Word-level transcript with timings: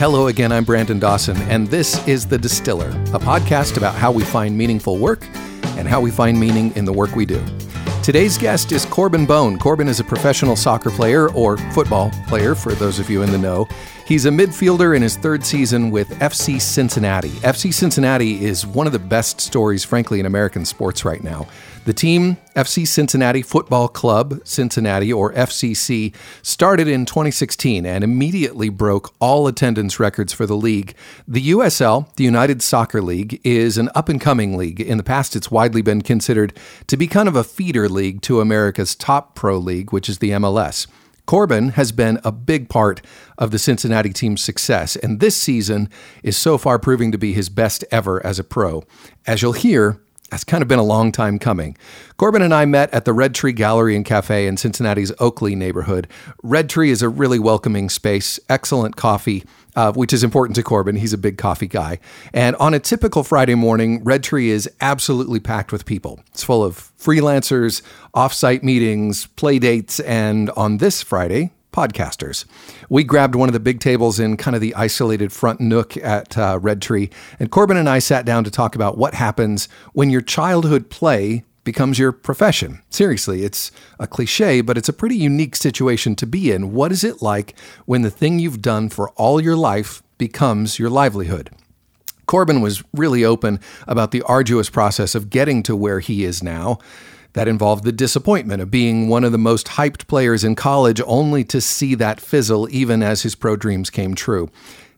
Hello 0.00 0.28
again, 0.28 0.50
I'm 0.50 0.64
Brandon 0.64 0.98
Dawson, 0.98 1.36
and 1.50 1.68
this 1.68 2.08
is 2.08 2.26
The 2.26 2.38
Distiller, 2.38 2.88
a 2.88 3.18
podcast 3.18 3.76
about 3.76 3.94
how 3.94 4.10
we 4.10 4.24
find 4.24 4.56
meaningful 4.56 4.96
work 4.96 5.22
and 5.76 5.86
how 5.86 6.00
we 6.00 6.10
find 6.10 6.40
meaning 6.40 6.74
in 6.74 6.86
the 6.86 6.92
work 6.94 7.14
we 7.14 7.26
do. 7.26 7.44
Today's 8.02 8.38
guest 8.38 8.72
is 8.72 8.86
Corben 8.86 9.26
Bone. 9.26 9.58
Corben 9.58 9.88
is 9.88 10.00
a 10.00 10.04
professional 10.04 10.56
soccer 10.56 10.88
player 10.88 11.28
or 11.32 11.58
football 11.74 12.10
player, 12.28 12.54
for 12.54 12.72
those 12.72 12.98
of 12.98 13.10
you 13.10 13.20
in 13.20 13.30
the 13.30 13.36
know. 13.36 13.68
He's 14.06 14.24
a 14.24 14.30
midfielder 14.30 14.96
in 14.96 15.02
his 15.02 15.18
third 15.18 15.44
season 15.44 15.90
with 15.90 16.08
FC 16.18 16.58
Cincinnati. 16.58 17.28
FC 17.28 17.70
Cincinnati 17.70 18.42
is 18.42 18.66
one 18.66 18.86
of 18.86 18.94
the 18.94 18.98
best 18.98 19.38
stories, 19.38 19.84
frankly, 19.84 20.18
in 20.18 20.24
American 20.24 20.64
sports 20.64 21.04
right 21.04 21.22
now. 21.22 21.46
The 21.86 21.94
team, 21.94 22.36
FC 22.54 22.86
Cincinnati 22.86 23.40
Football 23.40 23.88
Club 23.88 24.42
Cincinnati, 24.44 25.10
or 25.10 25.32
FCC, 25.32 26.14
started 26.42 26.86
in 26.86 27.06
2016 27.06 27.86
and 27.86 28.04
immediately 28.04 28.68
broke 28.68 29.14
all 29.18 29.46
attendance 29.46 29.98
records 29.98 30.30
for 30.34 30.44
the 30.44 30.56
league. 30.56 30.94
The 31.26 31.50
USL, 31.52 32.14
the 32.16 32.24
United 32.24 32.60
Soccer 32.60 33.00
League, 33.00 33.40
is 33.44 33.78
an 33.78 33.88
up 33.94 34.10
and 34.10 34.20
coming 34.20 34.58
league. 34.58 34.78
In 34.78 34.98
the 34.98 35.02
past, 35.02 35.34
it's 35.34 35.50
widely 35.50 35.80
been 35.80 36.02
considered 36.02 36.54
to 36.86 36.98
be 36.98 37.06
kind 37.06 37.28
of 37.28 37.34
a 37.34 37.42
feeder 37.42 37.88
league 37.88 38.20
to 38.22 38.42
America's 38.42 38.94
top 38.94 39.34
pro 39.34 39.56
league, 39.56 39.90
which 39.90 40.10
is 40.10 40.18
the 40.18 40.30
MLS. 40.32 40.86
Corben 41.24 41.70
has 41.70 41.92
been 41.92 42.20
a 42.24 42.32
big 42.32 42.68
part 42.68 43.00
of 43.38 43.52
the 43.52 43.58
Cincinnati 43.58 44.12
team's 44.12 44.42
success, 44.42 44.96
and 44.96 45.18
this 45.18 45.36
season 45.36 45.88
is 46.22 46.36
so 46.36 46.58
far 46.58 46.78
proving 46.78 47.10
to 47.10 47.18
be 47.18 47.32
his 47.32 47.48
best 47.48 47.84
ever 47.90 48.24
as 48.26 48.38
a 48.38 48.44
pro. 48.44 48.84
As 49.26 49.40
you'll 49.40 49.52
hear, 49.52 50.02
that's 50.30 50.44
kind 50.44 50.62
of 50.62 50.68
been 50.68 50.78
a 50.78 50.84
long 50.84 51.12
time 51.12 51.38
coming. 51.38 51.76
Corben 52.16 52.42
and 52.42 52.54
I 52.54 52.64
met 52.64 52.92
at 52.94 53.04
the 53.04 53.12
Red 53.12 53.34
Tree 53.34 53.52
Gallery 53.52 53.96
and 53.96 54.04
Cafe 54.04 54.46
in 54.46 54.56
Cincinnati's 54.56 55.12
Oakley 55.18 55.54
neighborhood. 55.54 56.06
Red 56.42 56.70
Tree 56.70 56.90
is 56.90 57.02
a 57.02 57.08
really 57.08 57.38
welcoming 57.38 57.88
space, 57.88 58.38
excellent 58.48 58.96
coffee, 58.96 59.44
uh, 59.74 59.92
which 59.92 60.12
is 60.12 60.22
important 60.22 60.54
to 60.56 60.62
Corben. 60.62 60.96
He's 60.96 61.12
a 61.12 61.18
big 61.18 61.36
coffee 61.36 61.66
guy. 61.66 61.98
And 62.32 62.54
on 62.56 62.74
a 62.74 62.78
typical 62.78 63.24
Friday 63.24 63.56
morning, 63.56 64.04
Red 64.04 64.22
Tree 64.22 64.50
is 64.50 64.70
absolutely 64.80 65.40
packed 65.40 65.72
with 65.72 65.84
people. 65.84 66.20
It's 66.28 66.44
full 66.44 66.64
of 66.64 66.92
freelancers, 66.98 67.82
offsite 68.14 68.62
meetings, 68.62 69.26
play 69.26 69.58
dates, 69.58 70.00
and 70.00 70.50
on 70.50 70.78
this 70.78 71.02
Friday, 71.02 71.50
podcasters. 71.72 72.44
We 72.88 73.04
grabbed 73.04 73.34
one 73.34 73.48
of 73.48 73.52
the 73.52 73.60
big 73.60 73.80
tables 73.80 74.18
in 74.18 74.36
kind 74.36 74.54
of 74.54 74.60
the 74.60 74.74
isolated 74.74 75.32
front 75.32 75.60
nook 75.60 75.96
at 75.96 76.36
uh, 76.36 76.58
Red 76.60 76.82
Tree, 76.82 77.10
and 77.38 77.50
Corben 77.50 77.76
and 77.76 77.88
I 77.88 77.98
sat 77.98 78.24
down 78.24 78.44
to 78.44 78.50
talk 78.50 78.74
about 78.74 78.98
what 78.98 79.14
happens 79.14 79.68
when 79.92 80.10
your 80.10 80.20
childhood 80.20 80.90
play 80.90 81.44
becomes 81.64 81.98
your 81.98 82.12
profession. 82.12 82.82
Seriously, 82.90 83.44
it's 83.44 83.70
a 83.98 84.06
cliche, 84.06 84.60
but 84.60 84.78
it's 84.78 84.88
a 84.88 84.94
pretty 84.94 85.16
unique 85.16 85.54
situation 85.54 86.16
to 86.16 86.26
be 86.26 86.50
in. 86.50 86.72
What 86.72 86.90
is 86.90 87.04
it 87.04 87.22
like 87.22 87.54
when 87.84 88.02
the 88.02 88.10
thing 88.10 88.38
you've 88.38 88.62
done 88.62 88.88
for 88.88 89.10
all 89.10 89.40
your 89.40 89.56
life 89.56 90.02
becomes 90.18 90.78
your 90.78 90.90
livelihood? 90.90 91.50
Corben 92.26 92.60
was 92.60 92.84
really 92.94 93.24
open 93.24 93.60
about 93.88 94.12
the 94.12 94.22
arduous 94.22 94.70
process 94.70 95.14
of 95.14 95.30
getting 95.30 95.62
to 95.64 95.74
where 95.74 96.00
he 96.00 96.24
is 96.24 96.42
now. 96.42 96.78
That 97.34 97.48
involved 97.48 97.84
the 97.84 97.92
disappointment 97.92 98.60
of 98.60 98.70
being 98.70 99.08
one 99.08 99.24
of 99.24 99.32
the 99.32 99.38
most 99.38 99.68
hyped 99.68 100.06
players 100.08 100.42
in 100.42 100.56
college 100.56 101.00
only 101.06 101.44
to 101.44 101.60
see 101.60 101.94
that 101.94 102.20
fizzle 102.20 102.68
even 102.70 103.02
as 103.02 103.22
his 103.22 103.34
pro 103.34 103.56
dreams 103.56 103.90
came 103.90 104.14
true. 104.14 104.50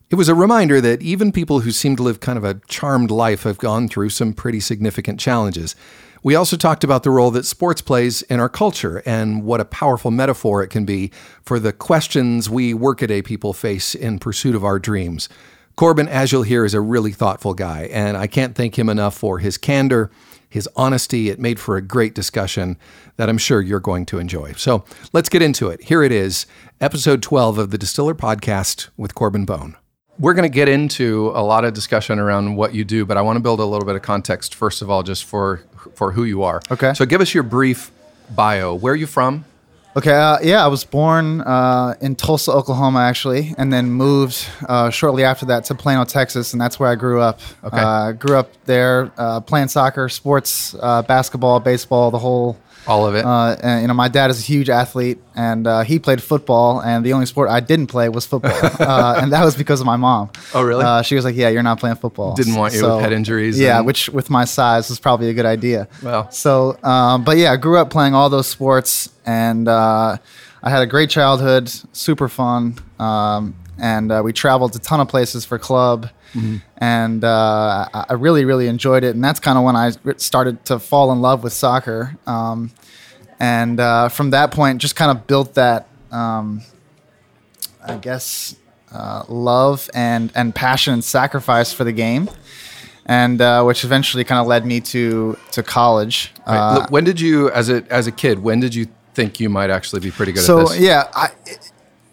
It 0.09 0.15
was 0.15 0.29
a 0.29 0.35
reminder 0.35 0.79
that 0.81 1.01
even 1.01 1.31
people 1.31 1.61
who 1.61 1.71
seem 1.71 1.95
to 1.95 2.03
live 2.03 2.19
kind 2.19 2.37
of 2.37 2.43
a 2.43 2.61
charmed 2.67 3.09
life 3.11 3.43
have 3.43 3.57
gone 3.57 3.87
through 3.87 4.09
some 4.09 4.33
pretty 4.33 4.59
significant 4.59 5.19
challenges. 5.19 5.75
We 6.21 6.35
also 6.35 6.55
talked 6.55 6.83
about 6.83 7.03
the 7.03 7.09
role 7.09 7.31
that 7.31 7.45
sports 7.45 7.81
plays 7.81 8.21
in 8.23 8.39
our 8.39 8.47
culture 8.47 9.03
and 9.05 9.43
what 9.43 9.59
a 9.59 9.65
powerful 9.65 10.11
metaphor 10.11 10.63
it 10.63 10.69
can 10.69 10.85
be 10.85 11.11
for 11.41 11.59
the 11.59 11.73
questions 11.73 12.49
we 12.49 12.73
workaday 12.73 13.21
people 13.21 13.53
face 13.53 13.93
in 13.93 14.19
pursuit 14.19 14.55
of 14.55 14.63
our 14.63 14.79
dreams. 14.79 15.29
Corben, 15.75 16.07
as 16.07 16.31
you'll 16.31 16.43
hear, 16.43 16.63
is 16.63 16.73
a 16.73 16.81
really 16.81 17.11
thoughtful 17.11 17.53
guy, 17.53 17.89
and 17.91 18.15
I 18.15 18.27
can't 18.27 18.55
thank 18.55 18.77
him 18.77 18.89
enough 18.89 19.17
for 19.17 19.39
his 19.39 19.57
candor 19.57 20.11
his 20.53 20.69
honesty. 20.75 21.29
It 21.29 21.39
made 21.39 21.59
for 21.59 21.77
a 21.77 21.81
great 21.81 22.13
discussion 22.13 22.77
that 23.17 23.27
I'm 23.27 23.39
sure 23.39 23.59
you're 23.59 23.79
going 23.79 24.05
to 24.05 24.19
enjoy. 24.19 24.53
So 24.53 24.85
let's 25.11 25.27
get 25.27 25.41
into 25.41 25.69
it. 25.69 25.81
Here 25.85 26.03
it 26.03 26.11
is, 26.11 26.45
episode 26.79 27.23
12 27.23 27.57
of 27.57 27.71
the 27.71 27.77
Distiller 27.79 28.13
Podcast 28.13 28.89
with 28.95 29.15
Corben 29.15 29.45
Bone. 29.45 29.75
We're 30.19 30.35
going 30.35 30.47
to 30.47 30.53
get 30.53 30.69
into 30.69 31.31
a 31.33 31.41
lot 31.41 31.65
of 31.65 31.73
discussion 31.73 32.19
around 32.19 32.55
what 32.55 32.75
you 32.75 32.85
do, 32.85 33.03
but 33.03 33.17
I 33.17 33.21
want 33.23 33.37
to 33.37 33.39
build 33.39 33.61
a 33.61 33.65
little 33.65 33.87
bit 33.87 33.95
of 33.95 34.03
context 34.03 34.53
first 34.53 34.83
of 34.83 34.91
all, 34.91 35.01
just 35.01 35.23
for 35.23 35.63
for 35.95 36.11
who 36.11 36.23
you 36.23 36.43
are. 36.43 36.61
Okay. 36.69 36.93
So 36.93 37.03
give 37.07 37.19
us 37.19 37.33
your 37.33 37.41
brief 37.41 37.89
bio. 38.29 38.75
Where 38.75 38.93
are 38.93 38.95
you 38.95 39.07
from? 39.07 39.45
Okay, 39.95 40.11
uh, 40.11 40.39
yeah, 40.41 40.63
I 40.63 40.67
was 40.67 40.83
born 40.83 41.41
uh, 41.41 41.93
in 42.01 42.15
Tulsa, 42.15 42.51
Oklahoma, 42.51 43.01
actually, 43.01 43.53
and 43.59 43.71
then 43.71 43.91
moved 43.91 44.43
uh, 44.67 44.89
shortly 44.89 45.23
after 45.23 45.45
that 45.47 45.65
to 45.65 45.75
Plano, 45.75 46.03
Texas, 46.03 46.51
and 46.51 46.59
that's 46.59 46.79
where 46.79 46.89
I 46.89 46.95
grew 46.95 47.21
up. 47.21 47.39
Okay. 47.63 47.77
Uh, 47.77 48.11
grew 48.13 48.37
up 48.37 48.49
there 48.65 49.11
uh, 49.19 49.39
playing 49.41 49.67
soccer, 49.67 50.09
sports, 50.09 50.75
uh, 50.81 51.03
basketball, 51.03 51.59
baseball, 51.59 52.09
the 52.09 52.17
whole. 52.17 52.57
All 52.87 53.07
of 53.07 53.15
it. 53.15 53.23
Uh, 53.25 53.55
and, 53.63 53.81
you 53.81 53.87
know, 53.87 53.93
my 53.93 54.07
dad 54.09 54.29
is 54.29 54.39
a 54.39 54.43
huge 54.43 54.69
athlete, 54.69 55.19
and 55.35 55.65
uh, 55.65 55.81
he 55.81 55.99
played 55.99 56.21
football, 56.21 56.81
and 56.81 57.05
the 57.05 57.13
only 57.13 57.25
sport 57.25 57.49
I 57.49 57.59
didn't 57.59 57.87
play 57.87 58.09
was 58.09 58.25
football, 58.25 58.51
uh, 58.79 59.19
and 59.21 59.31
that 59.31 59.43
was 59.45 59.55
because 59.55 59.79
of 59.79 59.85
my 59.85 59.95
mom. 59.95 60.31
Oh, 60.53 60.63
really? 60.63 60.83
Uh, 60.83 61.01
she 61.01 61.15
was 61.15 61.23
like, 61.25 61.35
"Yeah, 61.35 61.49
you're 61.49 61.63
not 61.63 61.79
playing 61.79 61.95
football." 61.97 62.33
Didn't 62.35 62.55
want 62.55 62.73
you 62.73 62.83
with 62.83 63.01
head 63.01 63.13
injuries 63.13 63.59
Yeah, 63.59 63.77
and- 63.77 63.85
which 63.85 64.09
with 64.09 64.29
my 64.29 64.45
size 64.45 64.89
was 64.89 64.99
probably 64.99 65.29
a 65.29 65.33
good 65.33 65.45
idea. 65.45 65.87
Well. 66.01 66.29
So, 66.31 66.77
um, 66.83 67.23
but 67.23 67.37
yeah, 67.37 67.51
I 67.53 67.55
grew 67.57 67.77
up 67.77 67.89
playing 67.89 68.15
all 68.15 68.29
those 68.29 68.47
sports, 68.47 69.09
and 69.25 69.67
uh, 69.67 70.17
I 70.61 70.69
had 70.69 70.81
a 70.81 70.87
great 70.87 71.09
childhood, 71.09 71.69
super 71.93 72.27
fun, 72.27 72.77
um, 72.99 73.55
and 73.77 74.11
uh, 74.11 74.21
we 74.23 74.33
traveled 74.33 74.73
to 74.73 74.79
a 74.79 74.81
ton 74.81 74.99
of 74.99 75.07
places 75.07 75.45
for 75.45 75.57
club, 75.57 76.09
and 76.77 77.23
uh, 77.23 77.87
I 77.93 78.13
really, 78.13 78.45
really 78.45 78.67
enjoyed 78.67 79.03
it. 79.03 79.15
And 79.15 79.23
that's 79.23 79.39
kind 79.39 79.57
of 79.57 79.63
when 79.63 79.75
I 79.75 79.91
started 80.17 80.65
to 80.65 80.79
fall 80.79 81.11
in 81.11 81.21
love 81.21 81.43
with 81.43 81.53
soccer, 81.53 82.17
um, 82.25 82.71
and 83.39 83.79
uh, 83.79 84.09
from 84.09 84.31
that 84.31 84.51
point, 84.51 84.81
just 84.81 84.95
kind 84.95 85.11
of 85.11 85.27
built 85.27 85.55
that, 85.55 85.87
um, 86.11 86.61
I 87.85 87.97
guess, 87.97 88.55
uh, 88.91 89.23
love 89.27 89.89
and 89.93 90.31
and 90.35 90.53
passion 90.55 90.93
and 90.93 91.03
sacrifice 91.03 91.73
for 91.73 91.83
the 91.83 91.91
game. 91.91 92.29
And 93.05 93.41
uh, 93.41 93.63
which 93.63 93.83
eventually 93.83 94.23
kind 94.23 94.39
of 94.39 94.47
led 94.47 94.65
me 94.65 94.79
to 94.79 95.37
to 95.51 95.61
college. 95.61 96.31
Right. 96.47 96.57
Uh, 96.57 96.75
Look, 96.75 96.91
when 96.91 97.03
did 97.03 97.19
you, 97.19 97.51
as 97.51 97.69
a 97.69 97.83
as 97.89 98.07
a 98.07 98.13
kid, 98.13 98.39
when 98.39 98.61
did 98.61 98.73
you 98.73 98.87
think 99.13 99.41
you 99.41 99.49
might 99.49 99.69
actually 99.69 99.99
be 99.99 100.09
pretty 100.09 100.31
good 100.31 100.49
at 100.49 100.55
this? 100.55 100.69
so 100.71 100.75
yeah, 100.75 101.09
I 101.13 101.31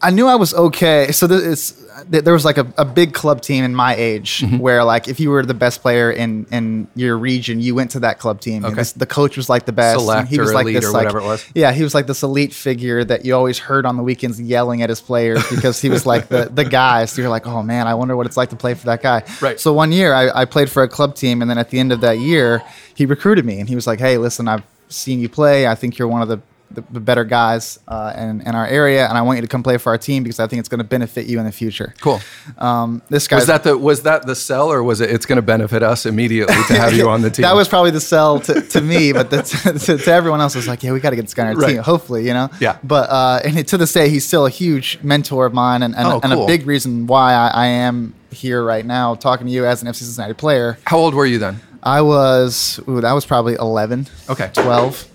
I 0.02 0.10
knew 0.10 0.26
I 0.26 0.36
was 0.36 0.54
okay. 0.54 1.12
So 1.12 1.26
there 1.26 2.32
was 2.32 2.44
like 2.44 2.56
a, 2.56 2.66
a 2.78 2.84
big 2.86 3.12
club 3.12 3.42
team 3.42 3.64
in 3.64 3.74
my 3.74 3.94
age 3.94 4.40
Mm-hmm. 4.40 4.58
where 4.58 4.82
like 4.84 5.08
if 5.08 5.20
you 5.20 5.28
were 5.30 5.44
the 5.44 5.52
best 5.54 5.82
player 5.82 6.10
in 6.10 6.46
in 6.50 6.88
your 6.94 7.18
region, 7.18 7.60
you 7.60 7.74
went 7.74 7.90
to 7.90 8.00
that 8.00 8.18
club 8.18 8.40
team. 8.40 8.64
And 8.64 8.72
Okay. 8.72 8.76
this- 8.76 8.92
the 8.92 9.06
coach 9.06 9.36
was 9.36 9.48
like 9.50 9.66
the 9.66 9.72
best. 9.72 10.00
Select 10.00 10.28
he 10.28 10.38
was 10.40 10.54
like 10.54 10.64
elite 10.64 10.76
this 10.76 10.84
or 10.86 10.92
like 10.92 11.04
whatever 11.06 11.18
it 11.20 11.24
was. 11.24 11.44
yeah, 11.54 11.72
he 11.72 11.82
was 11.82 11.94
like 11.94 12.06
this 12.06 12.22
elite 12.22 12.54
figure 12.54 13.04
that 13.04 13.24
you 13.26 13.34
always 13.34 13.58
heard 13.58 13.84
on 13.84 13.96
the 13.98 14.02
weekends 14.02 14.40
yelling 14.40 14.80
at 14.82 14.88
his 14.88 15.00
players 15.02 15.46
because 15.50 15.80
he 15.82 15.90
was 15.90 16.06
like 16.06 16.28
the 16.28 16.48
the 16.52 16.64
guy. 16.64 17.04
So 17.04 17.20
you're 17.20 17.30
like, 17.30 17.46
oh 17.46 17.62
man, 17.62 17.86
I 17.86 17.94
wonder 17.94 18.16
what 18.16 18.26
it's 18.26 18.36
like 18.38 18.50
to 18.50 18.56
play 18.56 18.74
for 18.74 18.86
that 18.86 19.02
guy. 19.02 19.22
Right. 19.42 19.60
So 19.60 19.72
one 19.74 19.92
year 19.92 20.14
I, 20.14 20.42
I 20.42 20.44
played 20.46 20.70
for 20.70 20.82
a 20.82 20.88
club 20.88 21.14
team, 21.14 21.42
and 21.42 21.50
then 21.50 21.58
at 21.58 21.68
the 21.70 21.78
end 21.78 21.92
of 21.92 22.00
that 22.00 22.18
year, 22.18 22.62
he 22.94 23.04
recruited 23.06 23.44
me, 23.44 23.60
and 23.60 23.68
he 23.68 23.74
was 23.74 23.86
like, 23.86 23.98
hey, 24.00 24.16
listen, 24.16 24.48
I've 24.48 24.62
seen 24.88 25.20
you 25.20 25.28
play. 25.28 25.66
I 25.66 25.74
think 25.74 25.98
you're 25.98 26.08
one 26.08 26.22
of 26.22 26.28
the 26.28 26.40
the, 26.72 26.82
the 26.90 27.00
better 27.00 27.24
guys 27.24 27.78
uh, 27.88 28.12
in, 28.16 28.40
in 28.42 28.54
our 28.54 28.66
area, 28.66 29.08
and 29.08 29.18
I 29.18 29.22
want 29.22 29.38
you 29.38 29.42
to 29.42 29.48
come 29.48 29.62
play 29.62 29.76
for 29.78 29.90
our 29.90 29.98
team 29.98 30.22
because 30.22 30.38
I 30.38 30.46
think 30.46 30.60
it's 30.60 30.68
going 30.68 30.78
to 30.78 30.84
benefit 30.84 31.26
you 31.26 31.38
in 31.40 31.44
the 31.44 31.52
future. 31.52 31.94
Cool. 32.00 32.20
Um, 32.58 33.02
this 33.08 33.26
guy 33.26 33.36
Was 33.36 33.46
that 33.46 33.64
the 33.64 33.76
was 33.76 34.02
that 34.02 34.26
the 34.26 34.34
sell 34.36 34.70
or 34.70 34.82
was 34.82 35.00
it? 35.00 35.10
It's 35.10 35.26
going 35.26 35.36
to 35.36 35.42
benefit 35.42 35.82
us 35.82 36.06
immediately 36.06 36.54
to 36.68 36.74
have 36.74 36.92
you 36.92 37.08
on 37.08 37.22
the 37.22 37.30
team. 37.34 37.42
that 37.42 37.54
was 37.54 37.68
probably 37.68 37.90
the 37.90 38.00
sell 38.00 38.40
to, 38.40 38.60
to 38.60 38.80
me, 38.80 39.12
but 39.12 39.30
the, 39.30 39.42
to, 39.86 39.98
to 39.98 40.12
everyone 40.12 40.40
else 40.40 40.54
was 40.54 40.68
like, 40.68 40.82
yeah, 40.82 40.92
we 40.92 41.00
got 41.00 41.10
to 41.10 41.16
get 41.16 41.22
this 41.22 41.34
guy 41.34 41.48
on 41.48 41.54
our 41.56 41.60
Right. 41.60 41.74
team. 41.74 41.82
Hopefully, 41.82 42.26
you 42.26 42.34
know. 42.34 42.48
Yeah. 42.60 42.78
But 42.84 43.10
uh, 43.10 43.40
and 43.44 43.66
to 43.68 43.76
this 43.76 43.92
day, 43.92 44.08
he's 44.08 44.24
still 44.26 44.46
a 44.46 44.50
huge 44.50 44.98
mentor 45.02 45.46
of 45.46 45.52
mine, 45.54 45.82
and 45.82 45.94
and, 45.96 46.06
Oh, 46.06 46.20
and 46.22 46.32
cool. 46.32 46.44
a 46.44 46.46
big 46.46 46.66
reason 46.66 47.06
why 47.06 47.32
I, 47.34 47.48
I 47.48 47.66
am 47.66 48.14
here 48.30 48.62
right 48.62 48.86
now 48.86 49.16
talking 49.16 49.46
to 49.48 49.52
you 49.52 49.66
as 49.66 49.82
an 49.82 49.88
FC 49.88 49.96
Cincinnati 50.04 50.34
player. 50.34 50.78
How 50.84 50.98
old 50.98 51.14
were 51.14 51.26
you 51.26 51.38
then? 51.38 51.60
I 51.82 52.02
was, 52.02 52.78
ooh, 52.88 53.00
that 53.00 53.12
was 53.12 53.24
probably 53.24 53.54
11. 53.54 54.06
Okay. 54.28 54.50
12. 54.52 55.09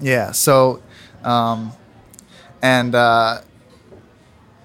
Yeah. 0.00 0.32
So, 0.32 0.82
um, 1.24 1.72
and, 2.62 2.94
uh, 2.94 3.40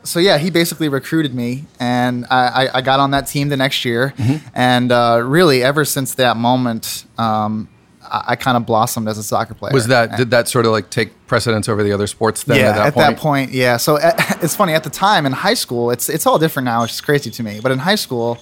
so 0.04 0.20
yeah, 0.20 0.38
he 0.38 0.50
basically 0.50 0.90
recruited 0.90 1.34
me, 1.34 1.64
and 1.80 2.26
I, 2.30 2.66
I, 2.66 2.78
I 2.78 2.82
got 2.82 3.00
on 3.00 3.12
that 3.12 3.26
team 3.28 3.48
the 3.50 3.56
next 3.58 3.86
year, 3.86 4.14
Mm-hmm. 4.18 4.48
and 4.54 4.92
uh, 4.92 5.22
really 5.24 5.64
ever 5.64 5.86
since 5.86 6.16
that 6.16 6.36
moment, 6.36 7.06
um, 7.18 7.70
I, 8.04 8.24
I 8.30 8.36
kind 8.36 8.58
of 8.58 8.66
blossomed 8.66 9.08
as 9.08 9.18
a 9.18 9.24
soccer 9.24 9.54
player. 9.54 9.72
Was 9.72 9.88
that 9.88 10.18
did 10.18 10.30
that 10.32 10.50
sort 10.50 10.66
of 10.66 10.74
like 10.74 10.90
take 10.90 11.26
precedence 11.26 11.70
over 11.70 11.84
the 11.84 11.94
other 11.94 12.08
sports 12.08 12.44
then? 12.44 12.58
yeah, 12.58 12.70
at 12.72 12.76
that 12.76 12.88
at 12.88 12.94
point? 12.96 13.08
that 13.08 13.18
point, 13.18 13.52
yeah. 13.54 13.78
So 13.78 13.98
at, 13.98 14.16
it's 14.44 14.56
funny 14.58 14.74
at 14.74 14.84
the 14.84 14.90
time 14.90 15.26
in 15.26 15.32
high 15.32 15.54
school, 15.54 15.90
it's 15.90 16.10
it's 16.10 16.26
all 16.28 16.38
different 16.38 16.66
now, 16.66 16.82
which 16.82 16.92
is 16.92 17.00
crazy 17.00 17.32
to 17.32 17.42
me. 17.42 17.62
But 17.64 17.72
in 17.72 17.80
high 17.80 17.96
school, 17.96 18.40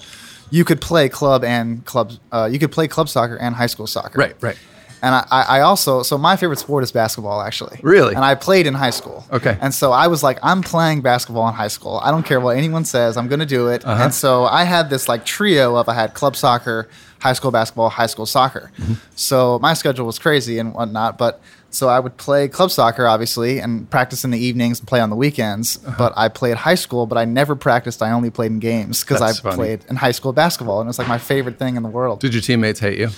you 0.50 0.64
could 0.64 0.80
play 0.80 1.08
club 1.08 1.44
and 1.44 1.84
club, 1.84 2.10
uh, 2.32 2.48
you 2.50 2.58
could 2.58 2.72
play 2.72 2.88
club 2.88 3.08
soccer 3.08 3.36
and 3.36 3.54
high 3.54 3.66
school 3.68 3.86
soccer. 3.86 4.18
Right, 4.18 4.34
right. 4.40 4.58
And 5.02 5.14
I, 5.16 5.24
I 5.30 5.60
also 5.60 6.02
so 6.04 6.16
my 6.16 6.36
favorite 6.36 6.60
sport 6.60 6.84
is 6.84 6.92
basketball 6.92 7.42
actually. 7.42 7.80
Really? 7.82 8.14
And 8.14 8.24
I 8.24 8.36
played 8.36 8.66
in 8.66 8.74
high 8.74 8.90
school. 8.90 9.26
Okay. 9.32 9.58
And 9.60 9.74
so 9.74 9.90
I 9.90 10.06
was 10.06 10.22
like, 10.22 10.38
I'm 10.42 10.62
playing 10.62 11.02
basketball 11.02 11.48
in 11.48 11.54
high 11.54 11.68
school. 11.68 12.00
I 12.02 12.12
don't 12.12 12.24
care 12.24 12.40
what 12.40 12.56
anyone 12.56 12.84
says. 12.84 13.16
I'm 13.16 13.26
going 13.26 13.40
to 13.40 13.46
do 13.46 13.68
it. 13.68 13.84
Uh-huh. 13.84 14.04
And 14.04 14.14
so 14.14 14.44
I 14.44 14.62
had 14.62 14.90
this 14.90 15.08
like 15.08 15.26
trio 15.26 15.74
of 15.76 15.88
I 15.88 15.94
had 15.94 16.14
club 16.14 16.36
soccer, 16.36 16.88
high 17.18 17.32
school 17.32 17.50
basketball, 17.50 17.88
high 17.88 18.06
school 18.06 18.26
soccer. 18.26 18.70
Mm-hmm. 18.78 18.94
So 19.16 19.58
my 19.58 19.74
schedule 19.74 20.06
was 20.06 20.18
crazy 20.18 20.58
and 20.58 20.72
whatnot, 20.72 21.18
but. 21.18 21.40
So 21.74 21.88
I 21.88 22.00
would 22.00 22.18
play 22.18 22.48
club 22.48 22.70
soccer, 22.70 23.06
obviously, 23.06 23.58
and 23.58 23.88
practice 23.88 24.24
in 24.24 24.30
the 24.30 24.38
evenings 24.38 24.80
and 24.80 24.86
play 24.86 25.00
on 25.00 25.08
the 25.08 25.16
weekends. 25.16 25.82
Uh-huh. 25.82 25.94
But 25.96 26.12
I 26.18 26.28
played 26.28 26.58
high 26.58 26.74
school, 26.74 27.06
but 27.06 27.16
I 27.16 27.24
never 27.24 27.56
practiced. 27.56 28.02
I 28.02 28.12
only 28.12 28.28
played 28.28 28.52
in 28.52 28.58
games 28.58 29.02
because 29.02 29.22
I 29.22 29.32
funny. 29.32 29.56
played 29.56 29.84
in 29.88 29.96
high 29.96 30.10
school 30.10 30.34
basketball, 30.34 30.80
and 30.80 30.86
it 30.86 30.90
was 30.90 30.98
like 30.98 31.08
my 31.08 31.16
favorite 31.16 31.58
thing 31.58 31.76
in 31.76 31.82
the 31.82 31.88
world. 31.88 32.20
Did 32.20 32.34
your 32.34 32.42
teammates 32.42 32.78
hate 32.78 32.98
you? 32.98 33.08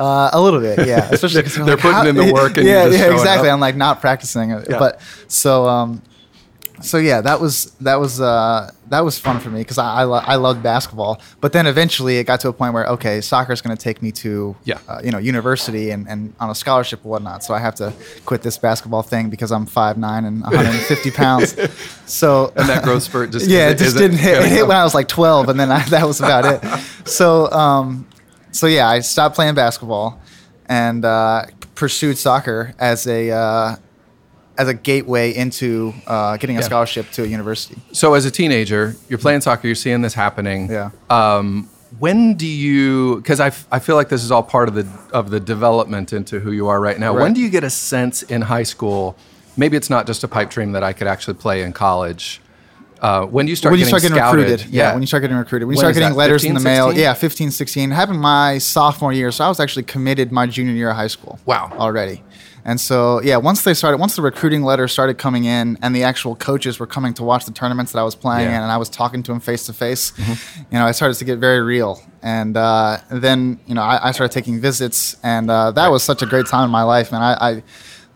Uh, 0.00 0.30
a 0.32 0.40
little 0.40 0.60
bit, 0.60 0.86
yeah. 0.86 1.08
Especially 1.12 1.42
'cause 1.42 1.54
They're 1.56 1.64
like, 1.66 1.78
putting 1.80 2.08
in 2.08 2.16
the 2.16 2.32
work 2.40 2.56
and 2.56 2.66
yeah, 2.66 2.86
yeah, 2.86 3.12
exactly. 3.12 3.48
up. 3.48 3.54
I'm 3.54 3.60
like 3.60 3.76
not 3.76 4.00
practicing 4.00 4.50
it, 4.50 4.66
Yeah. 4.70 4.78
but 4.78 5.00
so 5.28 5.68
um, 5.68 6.00
so 6.80 6.96
yeah, 6.96 7.20
that 7.20 7.38
was 7.40 7.72
that 7.82 8.00
was 8.00 8.20
uh 8.22 8.70
that 8.88 9.04
was 9.04 9.18
fun 9.18 9.38
for 9.38 9.50
me 9.50 9.60
because 9.60 9.76
I 9.76 10.00
I, 10.00 10.04
lo- 10.04 10.22
I 10.24 10.36
loved 10.36 10.62
basketball. 10.62 11.20
But 11.42 11.52
then 11.52 11.66
eventually 11.66 12.16
it 12.16 12.24
got 12.24 12.40
to 12.40 12.48
a 12.48 12.52
point 12.54 12.72
where 12.72 12.86
okay, 12.86 13.20
soccer 13.20 13.52
is 13.52 13.60
going 13.60 13.76
to 13.76 13.82
take 13.82 14.00
me 14.00 14.10
to 14.12 14.56
Yeah. 14.64 14.78
uh, 14.88 15.00
you 15.04 15.10
know 15.10 15.18
university 15.18 15.90
and, 15.90 16.08
and 16.08 16.32
on 16.40 16.48
a 16.48 16.54
scholarship 16.54 17.02
and 17.02 17.10
whatnot. 17.10 17.44
So 17.44 17.52
I 17.52 17.58
have 17.58 17.74
to 17.76 17.92
quit 18.24 18.40
this 18.40 18.56
basketball 18.56 19.02
thing 19.02 19.28
because 19.28 19.52
I'm 19.52 19.66
five 19.66 19.98
nine 19.98 20.24
and 20.24 20.40
150 20.42 21.10
pounds. 21.10 21.54
So 22.06 22.52
And 22.56 22.68
that 22.68 22.82
growth 22.82 23.02
spurt 23.04 23.30
just 23.30 23.48
yeah, 23.48 23.68
it 23.68 23.76
just 23.78 23.96
didn't 23.98 24.16
hit. 24.18 24.38
It 24.38 24.48
hit 24.48 24.66
when 24.66 24.76
I 24.76 24.82
was 24.82 24.94
like 24.94 25.06
12, 25.06 25.48
and 25.50 25.60
then 25.60 25.70
I, 25.70 25.84
that 25.90 26.06
was 26.06 26.18
about 26.20 26.44
it. 26.46 26.60
So, 27.06 27.48
um, 27.52 28.04
so 28.52 28.66
yeah, 28.66 28.88
I 28.88 29.00
stopped 29.00 29.34
playing 29.34 29.54
basketball 29.54 30.20
and 30.66 31.04
uh, 31.04 31.46
pursued 31.74 32.18
soccer 32.18 32.74
as 32.78 33.06
a 33.06 33.30
uh, 33.30 33.76
as 34.58 34.68
a 34.68 34.74
gateway 34.74 35.34
into 35.34 35.94
uh, 36.06 36.36
getting 36.36 36.56
a 36.56 36.60
Yeah. 36.60 36.66
scholarship 36.66 37.10
to 37.12 37.22
a 37.24 37.26
university. 37.26 37.76
So 37.92 38.14
as 38.14 38.24
a 38.26 38.30
teenager, 38.30 38.94
you're 39.08 39.18
playing 39.18 39.40
soccer, 39.40 39.66
you're 39.66 39.74
seeing 39.74 40.02
this 40.02 40.14
happening. 40.14 40.70
Yeah. 40.70 40.90
Um, 41.08 41.68
when 41.98 42.34
do 42.34 42.46
you? 42.46 43.16
Because 43.16 43.40
I, 43.40 43.48
f- 43.48 43.66
I 43.72 43.78
feel 43.80 43.96
like 43.96 44.10
this 44.10 44.22
is 44.22 44.30
all 44.30 44.42
part 44.44 44.68
of 44.68 44.74
the 44.74 44.86
of 45.12 45.30
the 45.30 45.40
development 45.40 46.12
into 46.12 46.38
who 46.40 46.52
you 46.52 46.68
are 46.68 46.80
right 46.80 46.98
now. 46.98 47.14
Right. 47.14 47.22
When 47.22 47.32
do 47.32 47.40
you 47.40 47.48
get 47.50 47.64
a 47.64 47.70
sense 47.70 48.22
in 48.22 48.42
high 48.42 48.62
school? 48.62 49.16
Maybe 49.56 49.76
it's 49.76 49.90
not 49.90 50.06
just 50.06 50.22
a 50.22 50.28
pipe 50.28 50.50
dream 50.50 50.72
that 50.72 50.84
I 50.84 50.92
could 50.92 51.08
actually 51.08 51.34
play 51.34 51.62
in 51.62 51.72
college. 51.72 52.40
Uh, 53.00 53.24
when 53.26 53.48
you 53.48 53.56
start 53.56 53.72
when 53.72 53.78
you 53.80 53.86
getting 53.86 53.98
start 53.98 54.02
getting 54.02 54.16
scouted? 54.16 54.50
recruited, 54.50 54.66
yeah. 54.74 54.92
When 54.92 55.02
you 55.02 55.06
start 55.06 55.22
getting 55.22 55.36
recruited, 55.36 55.66
when 55.66 55.74
you 55.76 55.78
When 55.78 55.84
start 55.84 55.94
getting 55.94 56.10
that, 56.10 56.16
letters 56.18 56.44
in 56.44 56.54
15, 56.54 56.62
the 56.62 56.68
mail, 56.68 56.92
yeah, 56.96 57.14
15, 57.14 57.50
16. 57.50 57.90
It 57.92 57.94
happened 57.94 58.20
my 58.20 58.58
sophomore 58.58 59.12
year, 59.12 59.30
so 59.32 59.44
I 59.44 59.48
was 59.48 59.58
actually 59.58 59.84
committed 59.84 60.30
my 60.32 60.46
junior 60.46 60.74
year 60.74 60.90
of 60.90 60.96
high 60.96 61.06
school. 61.06 61.38
Wow. 61.46 61.72
already. 61.78 62.22
And 62.62 62.78
so, 62.78 63.22
yeah, 63.22 63.38
once 63.38 63.62
they 63.64 63.72
started, 63.72 63.96
once 63.96 64.16
the 64.16 64.20
recruiting 64.22 64.62
letters 64.64 64.92
started 64.92 65.16
coming 65.16 65.44
in, 65.44 65.78
and 65.80 65.96
the 65.96 66.02
actual 66.02 66.36
coaches 66.36 66.78
were 66.78 66.86
coming 66.86 67.14
to 67.14 67.22
watch 67.24 67.46
the 67.46 67.52
tournaments 67.52 67.92
that 67.92 67.98
I 68.00 68.02
was 68.02 68.14
playing 68.14 68.48
Yeah. 68.50 68.56
in, 68.58 68.62
and 68.62 68.70
I 68.70 68.76
was 68.76 68.90
talking 68.90 69.22
to 69.22 69.32
them 69.32 69.40
face 69.40 69.64
to 69.64 69.72
face, 69.72 70.12
you 70.18 70.34
know, 70.78 70.84
I 70.84 70.90
started 70.92 71.14
to 71.14 71.24
get 71.24 71.38
very 71.38 71.62
real. 71.62 72.02
And 72.22 72.58
uh, 72.58 72.98
then, 73.10 73.60
you 73.66 73.74
know, 73.74 73.80
I, 73.82 74.08
I 74.08 74.12
started 74.12 74.34
taking 74.34 74.60
visits, 74.60 75.16
and 75.22 75.50
uh, 75.50 75.70
that 75.70 75.88
was 75.90 76.02
such 76.02 76.20
a 76.20 76.26
great 76.26 76.44
time 76.46 76.64
in 76.66 76.70
my 76.70 76.82
life, 76.82 77.12
man. 77.12 77.22
I, 77.22 77.32
I, 77.50 77.62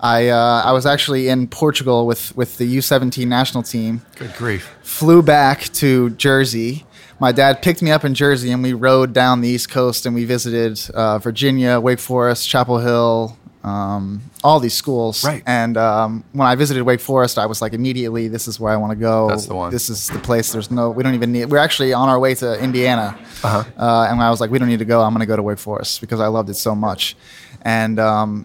I, 0.01 0.29
uh, 0.29 0.63
I 0.65 0.73
was 0.73 0.85
actually 0.87 1.29
in 1.29 1.47
Portugal 1.49 2.07
with 2.07 2.37
with 2.37 2.59
the 2.59 2.77
U17 2.77 3.27
national 3.27 3.63
team 3.63 4.03
Good 4.17 4.35
grief. 4.35 4.69
flew 4.83 5.23
back 5.23 5.63
to 5.75 6.11
Jersey. 6.11 6.85
My 7.21 7.33
dad 7.33 7.63
picked 7.63 7.81
me 7.81 7.91
up 7.93 8.05
in 8.05 8.13
Jersey, 8.15 8.51
and 8.51 8.63
we 8.63 8.73
rode 8.73 9.13
down 9.13 9.41
the 9.41 9.49
East 9.49 9.71
Coast, 9.71 10.05
and 10.05 10.15
we 10.15 10.25
visited 10.25 10.81
uh, 10.95 11.19
Virginia, 11.19 11.79
Wake 11.81 12.01
Forest, 12.01 12.47
Chapel 12.49 12.79
Hill, 12.81 13.39
um, 13.63 14.21
all 14.43 14.59
these 14.61 14.75
schools. 14.75 15.25
Right. 15.25 15.43
And 15.47 15.77
um, 15.77 16.25
when 16.33 16.49
I 16.49 16.57
visited 16.57 16.83
Wake 16.83 17.01
Forest, 17.01 17.39
I 17.39 17.47
was 17.47 17.63
like, 17.63 17.73
immediately, 17.73 18.27
this 18.29 18.49
is 18.49 18.59
where 18.59 18.73
I 18.73 18.77
want 18.77 18.91
to 18.91 18.97
go. 18.97 19.29
That's 19.29 19.47
the 19.47 19.55
one. 19.55 19.71
This 19.71 19.89
is 19.89 20.09
the 20.09 20.19
place. 20.19 20.53
There's 20.53 20.71
no, 20.73 20.91
we 20.91 21.03
don't 21.05 21.15
even 21.15 21.31
need. 21.33 21.47
We're 21.47 21.59
actually 21.59 21.93
on 21.95 22.09
our 22.09 22.19
way 22.19 22.35
to 22.35 22.61
Indiana, 22.63 23.17
Uh-huh. 23.45 23.65
uh, 23.79 24.09
and 24.11 24.21
I 24.21 24.29
was 24.29 24.41
like, 24.41 24.51
we 24.51 24.59
don't 24.59 24.69
need 24.69 24.81
to 24.81 24.85
go. 24.85 25.01
I'm 25.01 25.13
going 25.15 25.21
to 25.21 25.27
go 25.27 25.37
to 25.37 25.43
Wake 25.43 25.59
Forest 25.61 26.01
because 26.01 26.19
I 26.21 26.27
loved 26.27 26.51
it 26.51 26.55
so 26.55 26.75
much. 26.75 27.17
And 27.63 27.99
um, 28.01 28.45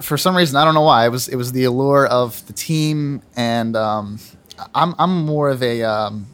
for 0.00 0.16
some 0.16 0.36
reason, 0.36 0.56
I 0.56 0.64
don't 0.64 0.74
know 0.74 0.80
why, 0.82 1.06
it 1.06 1.10
was 1.10 1.28
it 1.28 1.36
was 1.36 1.52
the 1.52 1.64
allure 1.64 2.06
of 2.06 2.46
the 2.46 2.52
team, 2.52 3.22
and 3.36 3.76
um, 3.76 4.18
I'm 4.74 4.94
I'm 4.98 5.24
more 5.24 5.48
of 5.50 5.62
a 5.62 5.82
um, 5.82 6.26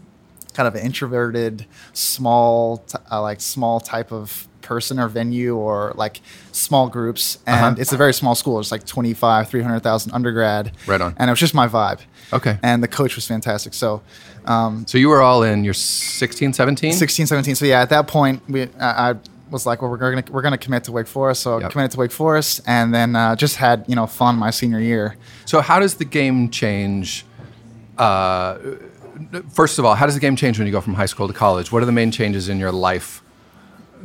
kind 0.55 0.67
of 0.69 0.75
an 0.75 0.83
introverted, 0.85 1.67
small, 1.93 2.79
t- 2.79 2.99
uh, 3.11 3.21
like 3.23 3.41
small 3.41 3.81
type 3.81 4.13
of 4.13 4.47
person 4.61 4.99
or 5.01 5.09
venue 5.09 5.57
or 5.57 5.93
like 5.97 6.21
small 6.53 6.89
groups, 6.89 7.39
and 7.47 7.57
Uh-huh. 7.75 7.75
it's 7.81 7.93
a 7.93 7.97
very 7.97 8.13
small 8.15 8.35
school. 8.35 8.61
It's 8.61 8.71
like 8.71 8.87
25, 8.87 9.49
300,000 9.49 10.13
undergrad. 10.13 10.73
Right 10.87 11.01
on. 11.01 11.15
And 11.19 11.29
it 11.29 11.33
was 11.33 11.41
just 11.41 11.55
my 11.55 11.67
vibe. 11.69 12.01
Okay. 12.33 12.59
And 12.63 12.83
the 12.83 12.89
coach 12.89 13.17
was 13.17 13.27
fantastic. 13.27 13.75
So 13.75 14.03
um, 14.47 14.85
So 14.87 14.99
you 14.99 15.09
were 15.09 15.21
all 15.21 15.43
in. 15.43 15.65
You're 15.65 15.75
16, 15.75 16.53
17. 16.53 16.93
16, 16.93 17.27
17. 17.27 17.55
So 17.57 17.65
yeah, 17.67 17.83
at 17.83 17.91
that 17.91 18.07
point, 18.07 18.41
we 18.49 18.63
I, 18.79 19.11
I 19.11 19.15
was 19.53 19.67
like, 19.67 19.83
well, 19.83 19.91
we're 19.91 19.99
gonna 19.99 20.25
we're 20.31 20.43
gonna 20.43 20.59
commit 20.59 20.85
to 20.85 20.93
Wake 20.93 21.07
Forest. 21.07 21.43
So 21.43 21.59
Yep. 21.59 21.71
committed 21.71 21.91
to 21.93 21.99
Wake 21.99 22.11
Forest, 22.13 22.61
and 22.67 22.93
then 22.95 23.15
uh, 23.15 23.37
just 23.37 23.57
had 23.57 23.85
you 23.87 23.95
know 23.95 24.07
fun 24.07 24.37
my 24.37 24.51
senior 24.51 24.81
year. 24.81 25.17
So 25.45 25.61
how 25.61 25.79
does 25.79 25.95
the 25.97 26.05
game 26.05 26.51
change? 26.51 27.25
Uh, 27.99 28.59
first 29.51 29.79
of 29.79 29.85
all, 29.85 29.95
how 29.95 30.07
does 30.07 30.15
the 30.15 30.21
game 30.21 30.35
change 30.37 30.59
when 30.59 30.67
you 30.67 30.73
go 30.73 30.81
from 30.81 30.95
high 30.95 31.07
school 31.07 31.29
to 31.29 31.35
college? 31.35 31.71
What 31.71 31.83
are 31.83 31.87
the 31.87 31.93
main 31.93 32.11
changes 32.11 32.49
in 32.49 32.59
your 32.59 32.73
life? 32.73 33.22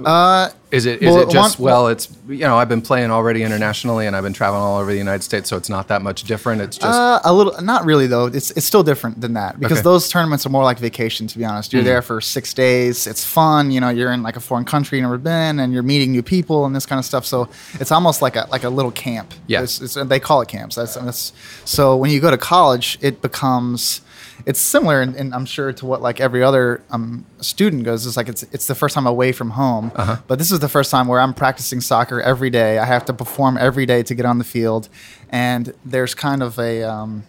Uh, 0.05 0.49
Is 0.69 0.85
it 0.85 1.01
is 1.01 1.13
Well, 1.13 1.23
it 1.23 1.29
just 1.31 1.59
one- 1.59 1.65
well? 1.65 1.87
It's 1.87 2.09
you 2.27 2.39
know 2.39 2.57
I've 2.57 2.67
been 2.67 2.81
playing 2.81 3.09
already 3.09 3.41
internationally 3.43 4.05
and 4.05 4.15
I've 4.15 4.23
been 4.23 4.33
traveling 4.33 4.61
all 4.61 4.77
over 4.79 4.91
the 4.91 4.97
United 4.97 5.23
States, 5.23 5.49
so 5.49 5.55
it's 5.55 5.69
not 5.69 5.87
that 5.87 6.01
much 6.01 6.23
different. 6.23 6.61
It's 6.61 6.77
just 6.77 6.99
Uh, 6.99 7.19
a 7.23 7.33
little, 7.33 7.53
not 7.61 7.85
really 7.85 8.05
though. 8.05 8.25
It's 8.25 8.51
it's 8.51 8.65
still 8.65 8.83
different 8.83 9.21
than 9.21 9.33
that 9.33 9.59
because 9.59 9.77
Okay. 9.79 9.83
Those 9.83 10.09
tournaments 10.09 10.45
are 10.45 10.49
more 10.49 10.65
like 10.65 10.77
vacation. 10.79 11.25
To 11.27 11.37
be 11.37 11.45
honest, 11.45 11.71
you're 11.71 11.83
there 11.83 12.01
for 12.01 12.19
six 12.19 12.53
days. 12.53 13.07
It's 13.07 13.23
fun. 13.23 13.71
You 13.71 13.79
know, 13.79 13.89
you're 13.89 14.11
in 14.11 14.23
like 14.23 14.35
a 14.35 14.41
foreign 14.41 14.65
country 14.65 14.97
you've 14.97 15.03
never 15.05 15.17
been, 15.17 15.59
and 15.59 15.71
you're 15.73 15.83
meeting 15.83 16.11
new 16.11 16.21
people 16.23 16.65
and 16.65 16.75
this 16.75 16.85
kind 16.85 16.99
of 16.99 17.05
stuff. 17.05 17.25
So 17.25 17.47
it's 17.79 17.91
almost 17.91 18.21
like 18.21 18.35
a 18.35 18.45
like 18.51 18.65
a 18.65 18.69
little 18.69 18.91
camp. 18.91 19.33
Yeah. 19.47 19.61
It's, 19.63 19.79
it's, 19.81 19.93
they 19.93 20.19
call 20.19 20.41
it 20.41 20.49
camps. 20.49 20.75
That's, 20.75 20.95
that's 20.95 21.31
so 21.63 21.95
when 21.95 22.11
you 22.11 22.19
go 22.19 22.29
to 22.29 22.37
college, 22.37 22.97
it 23.01 23.21
becomes. 23.21 24.01
It's 24.45 24.59
similar, 24.59 25.01
and, 25.01 25.15
and 25.15 25.33
I'm 25.33 25.45
sure 25.45 25.73
to 25.73 25.85
what 25.85 26.01
like 26.01 26.21
every 26.21 26.43
other 26.43 26.81
um, 26.91 27.25
student 27.41 27.83
goes. 27.83 28.05
It's 28.05 28.15
like 28.17 28.29
it's 28.29 28.43
it's 28.51 28.67
the 28.67 28.75
first 28.75 28.95
time 28.95 29.07
away 29.07 29.31
from 29.31 29.51
home, 29.51 29.91
Uh-huh. 29.95 30.17
but 30.27 30.37
this 30.39 30.51
is 30.51 30.59
the 30.59 30.69
first 30.69 30.91
time 30.91 31.07
where 31.07 31.19
I'm 31.19 31.33
practicing 31.33 31.81
soccer 31.81 32.21
every 32.21 32.49
day. 32.49 32.77
I 32.77 32.85
have 32.85 33.03
to 33.05 33.13
perform 33.13 33.57
every 33.57 33.85
day 33.85 34.03
to 34.03 34.13
get 34.15 34.25
on 34.25 34.37
the 34.37 34.43
field, 34.43 34.89
and 35.29 35.73
there's 35.83 36.13
kind 36.13 36.41
of 36.43 36.59
a 36.59 36.83
um, 36.83 37.23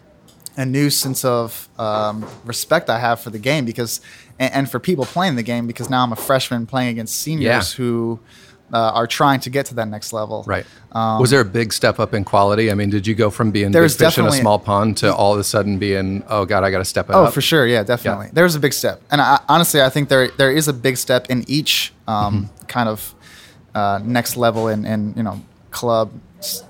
a 0.56 0.66
new 0.66 0.90
sense 0.90 1.24
of 1.24 1.68
um, 1.78 2.26
respect 2.44 2.90
I 2.90 2.98
have 2.98 3.20
for 3.20 3.30
the 3.30 3.38
game 3.38 3.64
because, 3.64 4.00
and, 4.38 4.52
and 4.52 4.70
for 4.70 4.78
people 4.80 5.04
playing 5.04 5.36
the 5.36 5.42
game 5.44 5.66
because 5.66 5.88
now 5.88 6.02
I'm 6.02 6.12
a 6.12 6.16
freshman 6.16 6.66
playing 6.66 6.90
against 6.90 7.16
seniors 7.16 7.72
Yeah. 7.72 7.76
who 7.84 8.18
uh, 8.72 8.92
are 8.94 9.06
trying 9.06 9.40
to 9.40 9.50
get 9.50 9.66
to 9.66 9.74
that 9.74 9.88
next 9.88 10.12
level. 10.12 10.44
right. 10.46 10.66
Was 10.94 11.30
there 11.30 11.40
a 11.40 11.44
big 11.44 11.72
step 11.72 11.98
up 12.00 12.12
in 12.14 12.24
quality? 12.24 12.70
I 12.70 12.74
mean, 12.74 12.90
did 12.90 13.06
you 13.06 13.14
go 13.14 13.30
from 13.30 13.50
being 13.50 13.70
big 13.72 13.90
fish 13.90 14.18
in 14.18 14.26
a 14.26 14.32
small 14.32 14.58
pond 14.58 14.96
to 14.98 15.14
all 15.14 15.32
of 15.34 15.38
a 15.40 15.44
sudden 15.44 15.78
being 15.78 16.22
oh 16.28 16.44
god, 16.44 16.64
I 16.64 16.70
got 16.70 16.78
to 16.78 16.84
step 16.84 17.08
it 17.10 17.14
Oh, 17.14 17.22
up? 17.24 17.28
Oh, 17.28 17.30
for 17.30 17.40
sure. 17.40 17.66
Yeah, 17.66 17.82
definitely. 17.82 18.30
There's 18.32 18.54
a 18.54 18.60
big 18.60 18.72
step, 18.72 19.00
and 19.10 19.20
I, 19.20 19.40
honestly, 19.48 19.80
I 19.82 19.90
think 19.90 20.08
there 20.08 20.28
there 20.36 20.50
is 20.50 20.66
a 20.68 20.72
big 20.72 20.96
step 20.96 21.26
in 21.30 21.44
each 21.48 21.92
um, 22.06 22.44
Mm-hmm. 22.44 22.66
kind 22.66 22.88
of 22.88 23.14
uh, 23.74 24.00
next 24.02 24.36
level 24.36 24.68
in, 24.68 24.84
in 24.84 25.14
you 25.16 25.22
know 25.22 25.40
club, 25.70 26.10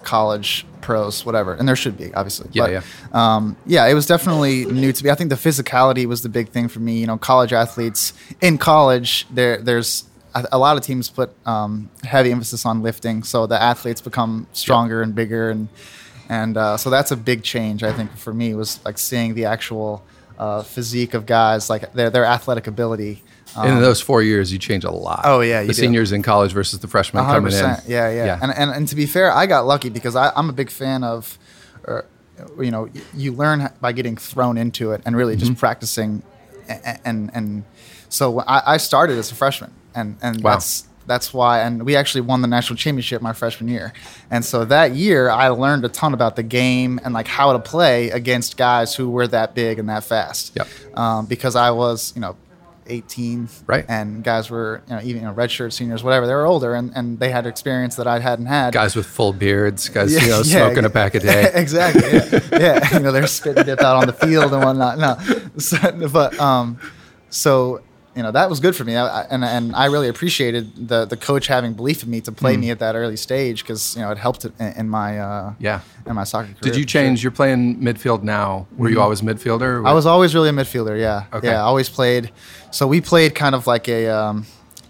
college, 0.03 0.67
pros, 0.81 1.25
whatever, 1.25 1.55
and 1.55 1.69
there 1.69 1.77
should 1.77 1.97
be 1.97 2.13
obviously. 2.15 2.49
Yeah, 2.53 2.63
but, 2.65 2.71
yeah. 2.73 2.83
Um, 3.13 3.57
yeah, 3.67 3.87
it 3.87 3.95
was 3.95 4.07
definitely 4.07 4.65
new 4.67 4.93
to 4.93 5.05
me. 5.05 5.11
I 5.11 5.15
think 5.15 5.31
the 5.31 5.37
physicality 5.37 6.07
was 6.07 6.23
the 6.23 6.29
big 6.29 6.49
thing 6.51 6.69
for 6.69 6.81
me. 6.81 6.99
You 7.01 7.07
know, 7.07 7.17
college 7.19 7.53
athletes 7.53 8.13
in 8.41 8.59
college, 8.59 9.27
there 9.31 9.59
there's 9.59 10.05
a, 10.53 10.59
lot 10.59 10.77
of 10.77 10.83
teams 10.83 11.09
put 11.09 11.31
um, 11.47 11.91
heavy 12.05 12.31
emphasis 12.33 12.65
on 12.67 12.83
lifting, 12.83 13.23
so 13.23 13.47
the 13.47 13.61
athletes 13.61 14.01
become 14.01 14.47
stronger 14.53 15.03
and 15.03 15.15
bigger, 15.15 15.51
and 15.51 15.69
and 16.29 16.57
uh, 16.57 16.77
so 16.77 16.91
that's 16.91 17.11
a 17.11 17.17
big 17.17 17.43
change. 17.43 17.83
I 17.83 17.93
think 17.93 18.17
for 18.17 18.35
me 18.35 18.55
was 18.55 18.81
like 18.85 18.99
seeing 18.99 19.35
the 19.35 19.47
actual 19.47 20.05
uh, 20.39 20.63
physique 20.63 21.15
of 21.15 21.27
guys, 21.27 21.71
like 21.71 21.93
their 21.93 22.11
their 22.11 22.25
athletic 22.25 22.67
ability. 22.67 23.23
Um, 23.57 23.67
in 23.69 23.81
those 23.81 24.01
four 24.01 24.23
years, 24.23 24.53
you 24.53 24.59
change 24.59 24.85
a 24.85 24.91
lot. 24.91 25.23
Oh, 25.25 25.41
yeah, 25.41 25.63
the 25.63 25.69
do. 25.69 25.73
seniors 25.73 26.13
in 26.13 26.23
college 26.23 26.53
versus 26.53 26.81
the 26.81 26.87
freshmen 26.87 27.25
coming 27.25 27.53
in. 27.53 27.59
100%. 27.59 27.89
Yeah, 27.89 28.11
yeah. 28.11 28.39
And, 28.43 28.53
and 28.55 28.71
and 28.71 28.89
to 28.89 28.95
be 28.95 29.07
fair, 29.07 29.33
I 29.33 29.47
got 29.47 29.65
lucky 29.67 29.89
because 29.89 30.15
I, 30.15 30.31
I'm 30.37 30.51
a 30.51 30.53
big 30.53 30.69
fan 30.71 31.03
of, 31.03 31.39
uh, 31.87 32.03
you 32.61 32.71
know, 32.71 32.91
you 33.15 33.33
learn 33.33 33.71
by 33.81 33.93
getting 33.93 34.17
thrown 34.19 34.59
into 34.59 34.93
it 34.93 35.01
and 35.07 35.17
really 35.17 35.35
Mm-hmm. 35.35 35.47
just 35.47 35.59
practicing, 35.59 36.23
and 36.69 37.01
and, 37.07 37.31
and 37.33 37.65
so 38.11 38.43
I 38.47 38.77
started 38.77 39.19
as 39.19 39.33
a 39.33 39.35
freshman, 39.35 39.73
and 39.99 40.17
and 40.23 40.43
Wow. 40.43 40.53
that's 40.53 40.85
that's 41.07 41.33
why. 41.33 41.61
And 41.61 41.85
we 41.87 41.97
actually 41.97 42.21
won 42.21 42.43
the 42.43 42.49
national 42.49 42.77
championship 42.77 43.23
my 43.23 43.33
freshman 43.33 43.69
year, 43.69 43.93
and 44.31 44.45
so 44.45 44.65
that 44.67 44.95
year 44.95 45.31
I 45.31 45.49
learned 45.49 45.85
a 45.85 45.89
ton 45.89 46.13
about 46.15 46.37
the 46.37 46.43
game 46.43 47.01
and 47.05 47.15
like 47.15 47.27
how 47.27 47.53
to 47.53 47.59
play 47.59 48.11
against 48.11 48.57
guys 48.57 48.95
who 48.95 49.09
were 49.11 49.27
that 49.29 49.55
big 49.55 49.79
and 49.79 49.89
that 49.89 50.05
fast. 50.05 50.53
Yep. 50.57 50.69
Um, 50.99 51.27
because 51.27 51.57
I 51.57 51.71
was, 51.71 52.13
you 52.15 52.21
know 52.21 52.37
18, 52.91 53.49
Right. 53.67 53.85
And 53.89 54.25
guys 54.25 54.49
were 54.51 54.83
you 54.89 54.95
know 54.95 55.01
even 55.03 55.23
you 55.23 55.29
know 55.29 55.35
redshirt 55.35 55.73
seniors, 55.73 56.03
whatever. 56.03 56.27
They 56.27 56.35
were 56.35 56.47
older 56.47 56.75
and, 56.75 56.91
and 56.95 57.19
they 57.19 57.31
had 57.31 57.47
experience 57.47 57.97
that 57.97 58.07
I 58.07 58.19
hadn't 58.19 58.47
had. 58.47 58.73
Guys 58.73 58.97
with 58.97 59.07
full 59.07 59.33
beards, 59.33 59.89
guys 59.89 60.13
Yeah, 60.13 60.23
you 60.23 60.29
know 60.29 60.37
yeah, 60.45 60.59
smoking 60.67 60.85
yeah. 60.85 60.87
a 60.87 60.91
pack 60.91 61.15
a 61.15 61.21
day. 61.21 61.51
exactly. 61.55 62.03
Yeah. 62.03 62.59
yeah. 62.59 62.89
You 62.99 63.01
know, 63.01 63.13
they're 63.13 63.27
spitting 63.27 63.65
dip 63.65 63.81
out 63.81 63.97
on 63.97 64.07
the 64.07 64.13
field 64.15 64.53
and 64.53 64.63
whatnot. 64.65 64.99
No, 64.99 65.19
so, 65.59 66.09
but 66.09 66.39
um, 66.41 66.79
so 67.31 67.83
you 68.19 68.25
know 68.25 68.33
that 68.39 68.51
was 68.51 68.59
good 68.61 68.75
for 68.75 68.85
me, 68.85 68.95
I, 68.97 69.23
and 69.33 69.43
and 69.45 69.65
I 69.77 69.87
really 69.95 70.09
appreciated 70.09 70.89
the 70.89 71.01
the 71.13 71.17
coach 71.17 71.47
having 71.47 71.73
belief 71.81 72.03
in 72.03 72.11
me 72.11 72.21
to 72.23 72.33
play 72.33 72.57
me 72.57 72.69
at 72.75 72.79
that 72.81 72.95
early 72.97 73.17
stage 73.17 73.59
because 73.63 73.83
you 73.97 74.03
know 74.03 74.11
it 74.11 74.19
helped 74.19 74.45
in, 74.45 74.53
in 74.81 74.87
my 74.89 75.11
uh, 75.29 75.55
Yeah. 75.61 75.81
in 76.09 76.15
my 76.21 76.25
soccer 76.25 76.49
career. 76.49 76.61
Did 76.67 76.75
you 76.77 76.83
sure. 76.83 77.01
change? 77.01 77.23
You're 77.23 77.37
playing 77.43 77.63
midfield 77.89 78.23
now. 78.25 78.67
Were 78.77 78.91
you 78.91 79.01
always 79.01 79.21
midfielder? 79.23 79.87
I 79.87 79.93
was 79.93 80.05
always 80.07 80.35
really 80.35 80.49
a 80.49 80.53
midfielder. 80.53 80.97
Yeah, 80.99 81.25
Okay. 81.33 81.49
yeah. 81.49 81.59
I 81.63 81.67
always 81.71 81.89
played. 81.89 82.25
So 82.73 82.83
we 82.95 83.01
played 83.01 83.31
kind 83.37 83.55
of 83.55 83.67
like 83.69 83.87
a 83.89 84.09
um, 84.09 84.37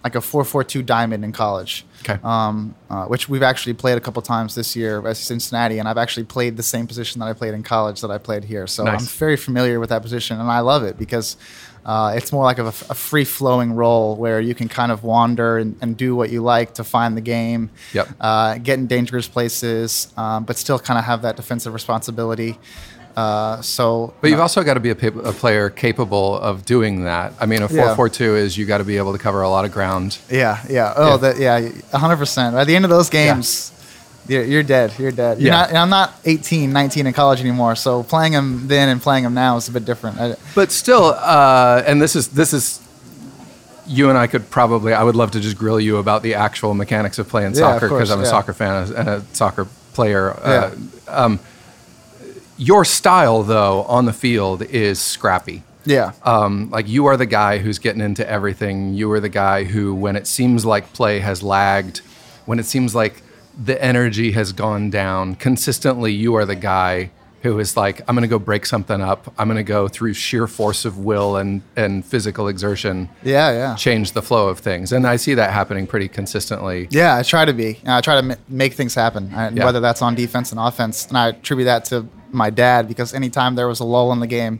like 0.03 0.15
a 0.15 0.21
four 0.23 0.43
four 0.45 0.65
two 0.65 0.83
diamond 0.83 1.23
in 1.25 1.33
college. 1.33 1.85
Okay. 2.03 2.19
Um, 2.23 2.75
uh, 2.89 3.07
which 3.13 3.29
we've 3.29 3.43
actually 3.53 3.75
played 3.75 3.99
a 3.99 4.01
couple 4.01 4.23
times 4.23 4.55
this 4.55 4.77
year 4.77 5.07
at 5.07 5.17
Cincinnati, 5.17 5.79
and 5.81 5.87
I've 5.89 5.99
actually 6.05 6.25
played 6.37 6.57
the 6.57 6.63
same 6.75 6.87
position 6.87 7.19
that 7.21 7.27
I 7.27 7.35
played 7.35 7.55
in 7.59 7.63
college 7.63 8.01
that 8.03 8.11
I 8.17 8.19
played 8.19 8.45
here. 8.45 8.67
So 8.69 8.85
Nice. 8.85 9.01
I'm 9.01 9.07
very 9.19 9.37
familiar 9.37 9.79
with 9.81 9.91
that 9.91 10.03
position, 10.03 10.41
and 10.41 10.49
I 10.51 10.61
love 10.61 10.83
it 10.91 10.97
because. 10.97 11.37
Uh, 11.88 12.12
it's 12.18 12.30
more 12.33 12.45
like 12.45 12.59
a, 12.59 12.66
a 12.66 12.95
free 13.09 13.25
flowing 13.25 13.73
role 13.73 14.14
where 14.16 14.40
you 14.49 14.54
can 14.54 14.68
kind 14.68 14.92
of 14.92 15.02
wander 15.02 15.57
and, 15.57 15.75
and 15.80 15.97
do 15.97 16.14
what 16.14 16.28
you 16.28 16.42
like 16.42 16.75
to 16.75 16.85
find 16.85 17.16
the 17.16 17.23
game, 17.23 17.71
Yep. 17.95 18.09
uh, 18.21 18.59
get 18.59 18.78
in 18.78 18.87
dangerous 18.87 19.26
places, 19.26 20.12
um, 20.16 20.45
but 20.45 20.59
still 20.59 20.78
kind 20.78 20.99
of 20.99 21.04
have 21.07 21.23
that 21.23 21.37
defensive 21.37 21.73
responsibility. 21.73 22.59
Uh, 23.16 23.61
so, 23.62 24.12
But 24.21 24.28
you've 24.30 24.38
also 24.38 24.62
got 24.62 24.75
to 24.75 24.80
be 24.80 24.90
a, 24.90 24.95
pa- 24.95 25.18
a 25.25 25.33
player 25.33 25.71
capable 25.71 26.38
of 26.38 26.64
doing 26.66 27.04
that. 27.04 27.33
I 27.40 27.47
mean, 27.47 27.62
a 27.62 27.68
Yeah. 27.73 27.97
4-4-2 27.97 28.37
is 28.37 28.57
you 28.59 28.66
got 28.66 28.78
to 28.78 28.85
be 28.85 28.97
able 28.99 29.12
to 29.12 29.18
cover 29.18 29.40
a 29.42 29.49
lot 29.49 29.64
of 29.64 29.73
ground. 29.73 30.18
Yeah, 30.30 30.59
yeah. 30.68 30.92
Oh, 30.95 31.11
Yeah. 31.12 31.16
that 31.16 31.38
yeah, 31.38 31.68
hundred 31.99 32.18
percent. 32.18 32.54
By 32.54 32.64
the 32.64 32.76
end 32.76 32.85
of 32.85 32.90
those 32.90 33.09
games, 33.11 33.73
you're, 34.29 34.45
you're 34.45 34.63
dead. 34.63 34.93
You're 34.99 35.11
dead. 35.11 35.39
You're 35.41 35.49
Yeah. 35.49 35.61
not, 35.61 35.69
and 35.71 35.79
I'm 35.79 35.91
not 35.91 36.15
18, 36.25 36.73
19 36.73 37.07
in 37.07 37.13
college 37.13 37.41
anymore. 37.41 37.75
So 37.77 38.03
playing 38.03 38.33
them 38.33 38.69
then 38.69 38.89
and 38.89 39.01
playing 39.03 39.25
them 39.25 39.35
now 39.35 39.57
is 39.57 39.69
a 39.69 39.73
bit 39.73 39.85
different. 39.85 40.21
I, 40.21 40.37
But 40.55 40.71
still, 40.71 41.15
uh, 41.17 41.83
and 41.87 42.01
this 42.01 42.15
is 42.15 42.29
this 42.29 42.53
is 42.53 42.81
you 43.87 44.11
and 44.11 44.19
I 44.19 44.27
could 44.27 44.51
probably. 44.51 44.93
I 44.93 45.03
would 45.03 45.17
love 45.17 45.31
to 45.33 45.41
just 45.41 45.57
grill 45.57 45.81
you 45.81 45.97
about 45.97 46.23
the 46.23 46.35
actual 46.35 46.75
mechanics 46.75 47.19
of 47.19 47.29
playing 47.29 47.55
Yeah, 47.55 47.61
soccer 47.61 47.89
because 47.89 48.11
I'm 48.11 48.21
a 48.21 48.25
yeah. 48.25 48.29
soccer 48.31 48.53
fan 48.53 48.93
and 48.95 49.09
a 49.09 49.23
soccer 49.33 49.67
player. 49.95 50.31
Uh, 50.33 50.71
um, 51.09 51.41
your 52.57 52.85
style, 52.85 53.43
though, 53.43 53.83
on 53.85 54.05
the 54.05 54.13
field 54.13 54.63
is 54.63 54.99
scrappy. 55.01 55.63
yeah, 55.85 56.13
Um, 56.25 56.69
like 56.71 56.89
you 56.89 57.07
are 57.07 57.17
the 57.17 57.25
guy 57.27 57.59
who's 57.59 57.79
getting 57.79 58.03
into 58.03 58.29
everything. 58.29 58.95
You 58.95 59.11
are 59.13 59.21
the 59.21 59.29
guy 59.31 59.65
who, 59.65 59.95
when 59.95 60.17
it 60.17 60.27
seems 60.27 60.67
like 60.67 60.93
play 60.93 61.21
has 61.21 61.43
lagged, 61.43 62.01
when 62.47 62.59
it 62.59 62.67
seems 62.67 62.95
like 62.95 63.23
the 63.59 63.83
energy 63.83 64.33
has 64.33 64.53
gone 64.53 64.91
down, 64.91 65.35
consistently 65.35 66.12
you 66.12 66.35
are 66.37 66.47
the 66.47 66.55
guy 66.55 67.11
who 67.43 67.59
is 67.61 67.77
like, 67.77 68.00
I'm 68.09 68.17
going 68.17 68.23
to 68.23 68.29
go 68.29 68.38
break 68.41 68.67
something 68.67 69.00
up. 69.00 69.33
I'm 69.38 69.47
going 69.47 69.59
to 69.59 69.62
go 69.62 69.87
through 69.87 70.15
sheer 70.15 70.49
force 70.49 70.85
of 70.85 70.99
will 70.99 71.37
and, 71.37 71.62
and 71.77 72.05
physical 72.05 72.49
exertion, 72.49 73.09
yeah, 73.23 73.53
yeah. 73.53 73.75
change 73.77 74.11
the 74.12 74.23
flow 74.23 74.49
of 74.49 74.59
things. 74.59 74.91
And 74.93 75.07
I 75.07 75.17
see 75.17 75.35
that 75.35 75.53
happening 75.53 75.87
pretty 75.87 76.09
consistently. 76.09 76.88
Yeah, 76.91 77.17
I 77.17 77.23
try 77.23 77.45
to 77.45 77.53
be. 77.53 77.81
I 77.87 78.00
try 78.00 78.17
to 78.21 78.23
ma- 78.23 78.35
make 78.49 78.73
things 78.73 78.95
happen, 78.95 79.33
I, 79.33 79.50
Yeah. 79.50 79.65
whether 79.65 79.79
that's 79.79 80.03
on 80.03 80.17
defense 80.17 80.50
and 80.50 80.61
offense. 80.61 81.07
And 81.07 81.17
I 81.17 81.29
attribute 81.29 81.67
that 81.67 81.85
to 81.87 82.09
my 82.33 82.50
dad 82.50 82.88
because 82.88 83.15
anytime 83.15 83.55
there 83.55 83.69
was 83.69 83.79
a 83.81 83.85
lull 83.85 84.12
in 84.12 84.19
the 84.19 84.27
game 84.27 84.59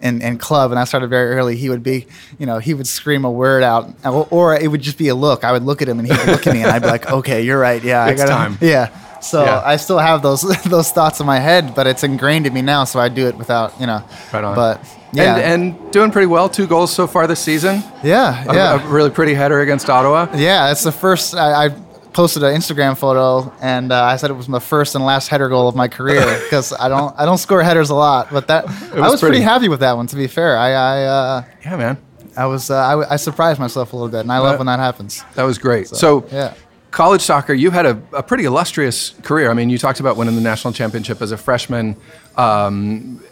in, 0.00 0.20
in 0.22 0.38
club, 0.38 0.70
and 0.70 0.78
I 0.78 0.84
started 0.84 1.08
very 1.08 1.34
early, 1.36 1.56
he 1.56 1.68
would 1.70 1.82
be, 1.82 2.06
you 2.38 2.46
know, 2.46 2.58
he 2.58 2.74
would 2.74 2.86
scream 2.86 3.24
a 3.24 3.30
word 3.30 3.62
out, 3.62 3.88
or, 4.04 4.26
or 4.30 4.54
it 4.54 4.68
would 4.70 4.82
just 4.82 4.98
be 4.98 5.08
a 5.08 5.14
look. 5.14 5.42
I 5.44 5.52
would 5.52 5.62
look 5.62 5.80
at 5.82 5.88
him, 5.88 5.98
and 5.98 6.06
he 6.06 6.14
would 6.16 6.26
look 6.26 6.46
at 6.46 6.52
me, 6.54 6.62
and 6.62 6.70
I'd 6.70 6.82
be 6.82 6.88
like, 6.88 7.10
"Okay, 7.18 7.42
you're 7.42 7.58
right. 7.58 7.82
Yeah, 7.82 8.06
It's 8.08 8.20
I 8.20 8.26
got 8.26 8.30
time." 8.32 8.58
Yeah. 8.60 8.90
So 9.20 9.42
Yeah. 9.44 9.62
I 9.64 9.76
still 9.76 9.98
have 9.98 10.22
those 10.22 10.42
those 10.64 10.90
thoughts 10.92 11.20
in 11.20 11.26
my 11.26 11.38
head, 11.38 11.74
but 11.74 11.86
it's 11.86 12.04
ingrained 12.04 12.46
in 12.46 12.52
me 12.52 12.62
now, 12.62 12.84
so 12.84 13.00
I 13.00 13.08
do 13.08 13.26
it 13.26 13.36
without, 13.36 13.80
you 13.80 13.86
know. 13.86 14.04
Right 14.32 14.44
on. 14.44 14.54
But 14.54 14.84
yeah, 15.12 15.36
And, 15.36 15.74
and 15.76 15.90
doing 15.92 16.10
pretty 16.10 16.26
well. 16.26 16.48
Two 16.50 16.66
goals 16.66 16.92
so 16.92 17.06
far 17.06 17.26
this 17.26 17.40
season. 17.40 17.82
yeah, 18.04 18.44
A- 18.46 18.54
yeah. 18.54 18.84
A, 18.84 18.88
really 18.88 19.08
pretty 19.10 19.32
header 19.32 19.60
against 19.60 19.88
Ottawa. 19.88 20.28
Yeah, 20.36 20.70
it's 20.70 20.84
the 20.84 20.92
first. 20.92 21.34
I, 21.34 21.66
I 21.66 21.68
posted 22.16 22.42
an 22.42 22.54
Instagram 22.54 22.96
photo, 22.96 23.52
and 23.60 23.92
uh, 23.92 24.02
I 24.02 24.16
said 24.16 24.30
it 24.30 24.34
was 24.34 24.48
my 24.48 24.58
first 24.58 24.94
and 24.94 25.04
last 25.04 25.28
header 25.28 25.50
goal 25.50 25.68
of 25.68 25.76
my 25.76 25.86
career 25.86 26.24
because 26.44 26.72
I 26.72 26.88
don't 26.88 27.14
I 27.18 27.26
don't 27.26 27.36
score 27.36 27.62
headers 27.62 27.90
a 27.90 27.94
lot, 27.94 28.28
but 28.32 28.46
that 28.46 28.66
I 28.66 29.00
was 29.00 29.12
was 29.12 29.20
pretty 29.20 29.34
pretty. 29.34 29.40
happy 29.42 29.68
with 29.68 29.80
that 29.80 29.98
one. 29.98 30.06
To 30.06 30.16
be 30.16 30.26
fair, 30.26 30.56
I 30.56 30.70
I 30.70 31.02
uh, 31.04 31.44
Yeah, 31.62 31.76
man. 31.76 31.98
I 32.34 32.46
was 32.46 32.70
uh, 32.70 32.76
I, 32.76 33.12
I 33.12 33.16
surprised 33.16 33.60
myself 33.60 33.92
a 33.92 33.96
little 33.96 34.08
bit, 34.08 34.20
and 34.20 34.32
I 34.32 34.38
love 34.38 34.58
when 34.58 34.66
that 34.66 34.78
happens. 34.78 35.22
That 35.34 35.44
was 35.44 35.58
great. 35.58 35.88
So, 35.88 36.26
yeah. 36.32 36.54
college 36.90 37.20
soccer, 37.20 37.52
you 37.52 37.70
had 37.70 37.84
a, 37.84 38.02
a 38.12 38.22
pretty 38.22 38.44
illustrious 38.44 39.10
career. 39.22 39.50
I 39.50 39.54
mean, 39.54 39.68
you 39.68 39.78
talked 39.78 40.00
about 40.00 40.16
winning 40.16 40.36
the 40.36 40.42
national 40.42 40.72
championship 40.72 41.20
as 41.20 41.32
a 41.32 41.36
freshman, 41.36 41.96
um, 42.36 43.22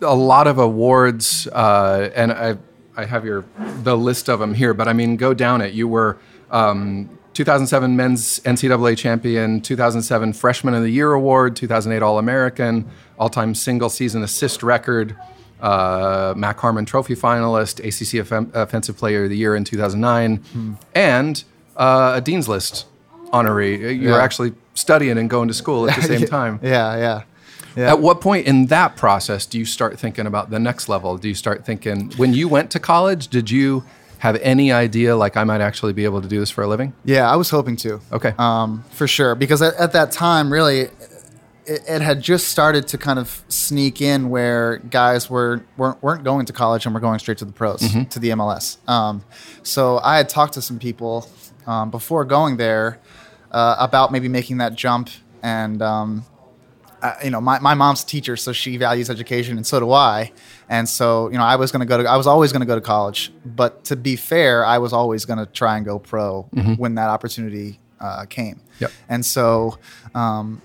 a 0.00 0.14
lot 0.14 0.46
of 0.46 0.58
awards, 0.58 1.48
uh, 1.48 2.10
and 2.14 2.32
I, 2.32 2.56
I 2.96 3.04
have 3.04 3.24
your 3.24 3.44
the 3.82 3.96
list 3.96 4.28
of 4.28 4.38
them 4.38 4.54
here. 4.54 4.74
But 4.74 4.86
I 4.86 4.92
mean, 4.92 5.16
go 5.16 5.34
down 5.34 5.60
it. 5.60 5.72
You 5.72 5.86
were 5.86 6.18
um, 6.50 7.18
2007 7.34 7.96
men's 7.96 8.40
NCAA 8.40 8.96
champion, 8.96 9.60
2007 9.60 10.32
Freshman 10.34 10.74
of 10.74 10.82
the 10.82 10.90
Year 10.90 11.12
award, 11.12 11.56
2008 11.56 12.02
All 12.04 12.18
American, 12.18 12.88
all 13.18 13.28
time 13.30 13.54
single 13.54 13.88
season 13.88 14.22
assist 14.22 14.62
record. 14.62 15.16
Uh, 15.60 16.34
Mac 16.36 16.58
Hermann 16.58 16.84
Trophy 16.84 17.14
finalist, 17.14 17.78
ACC 17.78 18.20
Offen- 18.20 18.50
Offensive 18.52 18.96
Player 18.96 19.24
of 19.24 19.30
the 19.30 19.36
Year 19.36 19.54
in 19.54 19.62
2009, 19.64 20.76
and 20.94 21.44
uh, 21.76 22.14
a 22.16 22.20
Dean's 22.20 22.48
List 22.48 22.86
honoree. 23.32 23.78
You're 23.78 23.92
Yeah. 24.16 24.22
actually 24.22 24.54
studying 24.74 25.16
and 25.18 25.30
going 25.30 25.46
to 25.48 25.54
school 25.54 25.88
at 25.88 25.94
the 25.96 26.02
same 26.18 26.26
time. 26.26 26.58
Yeah, 26.62 26.96
yeah, 26.96 27.22
yeah. 27.76 27.92
At 27.92 28.00
what 28.00 28.20
point 28.20 28.46
in 28.48 28.66
that 28.66 28.96
process 28.96 29.46
do 29.46 29.56
you 29.56 29.64
start 29.64 29.98
thinking 30.00 30.26
about 30.26 30.50
the 30.50 30.58
next 30.58 30.88
level? 30.88 31.16
Do 31.16 31.28
you 31.28 31.34
start 31.34 31.64
thinking 31.64 32.10
when 32.16 32.34
you 32.34 32.48
went 32.48 32.72
to 32.72 32.80
college? 32.80 33.28
Did 33.28 33.48
you 33.50 33.84
have 34.22 34.36
any 34.36 34.70
idea 34.70 35.16
like 35.16 35.36
I 35.36 35.42
might 35.42 35.60
actually 35.60 35.92
be 35.92 36.04
able 36.04 36.22
to 36.22 36.28
do 36.28 36.38
this 36.38 36.48
for 36.48 36.62
a 36.62 36.68
living? 36.68 36.92
Yeah, 37.04 37.28
I 37.28 37.34
was 37.34 37.50
hoping 37.50 37.74
to. 37.78 38.00
Okay. 38.12 38.32
Um, 38.38 38.84
for 38.90 39.08
sure, 39.08 39.34
because 39.34 39.60
at, 39.60 39.74
at 39.74 39.94
that 39.94 40.12
time, 40.12 40.52
really, 40.52 40.82
it, 40.82 40.92
it 41.66 42.02
had 42.02 42.20
just 42.20 42.46
started 42.46 42.86
to 42.86 42.98
kind 42.98 43.18
of 43.18 43.42
sneak 43.48 44.00
in 44.00 44.30
where 44.30 44.76
guys 44.78 45.28
were 45.28 45.64
weren't, 45.76 46.00
weren't 46.04 46.22
going 46.22 46.46
to 46.46 46.52
college 46.52 46.86
and 46.86 46.94
were 46.94 47.00
going 47.00 47.18
straight 47.18 47.38
to 47.38 47.44
the 47.44 47.50
pros, 47.50 47.80
to 48.10 48.20
the 48.20 48.28
MLS. 48.28 48.76
Um, 48.88 49.24
so 49.64 49.98
I 50.04 50.18
had 50.18 50.28
talked 50.28 50.54
to 50.54 50.62
some 50.62 50.78
people 50.78 51.28
um, 51.66 51.90
before 51.90 52.24
going 52.24 52.58
there 52.58 53.00
uh, 53.50 53.74
about 53.80 54.12
maybe 54.12 54.28
making 54.28 54.58
that 54.58 54.76
jump, 54.76 55.10
and 55.42 55.82
um, 55.82 56.24
I, 57.02 57.24
you 57.24 57.30
know, 57.30 57.40
my, 57.40 57.58
my 57.58 57.74
mom's 57.74 58.02
a 58.02 58.06
teacher, 58.06 58.36
so 58.36 58.52
she 58.52 58.76
values 58.76 59.10
education, 59.10 59.56
and 59.56 59.66
so 59.66 59.80
do 59.80 59.92
I. 59.92 60.32
And 60.68 60.88
so, 60.88 61.28
you 61.30 61.36
know, 61.36 61.44
I 61.44 61.56
was 61.56 61.72
going 61.72 61.80
to 61.80 61.86
go 61.86 62.02
to, 62.02 62.08
I 62.08 62.16
was 62.16 62.26
always 62.26 62.52
going 62.52 62.60
to 62.60 62.66
go 62.66 62.76
to 62.76 62.80
college. 62.80 63.32
But 63.44 63.84
to 63.84 63.96
be 63.96 64.16
fair, 64.16 64.64
I 64.64 64.78
was 64.78 64.92
always 64.92 65.24
going 65.24 65.38
to 65.38 65.46
try 65.46 65.76
and 65.76 65.84
go 65.84 65.98
pro 65.98 66.42
when 66.76 66.94
that 66.94 67.08
opportunity 67.08 67.80
uh, 68.00 68.24
came. 68.26 68.60
Yep. 68.80 68.92
And 69.08 69.26
so, 69.26 69.78
um, 70.14 70.62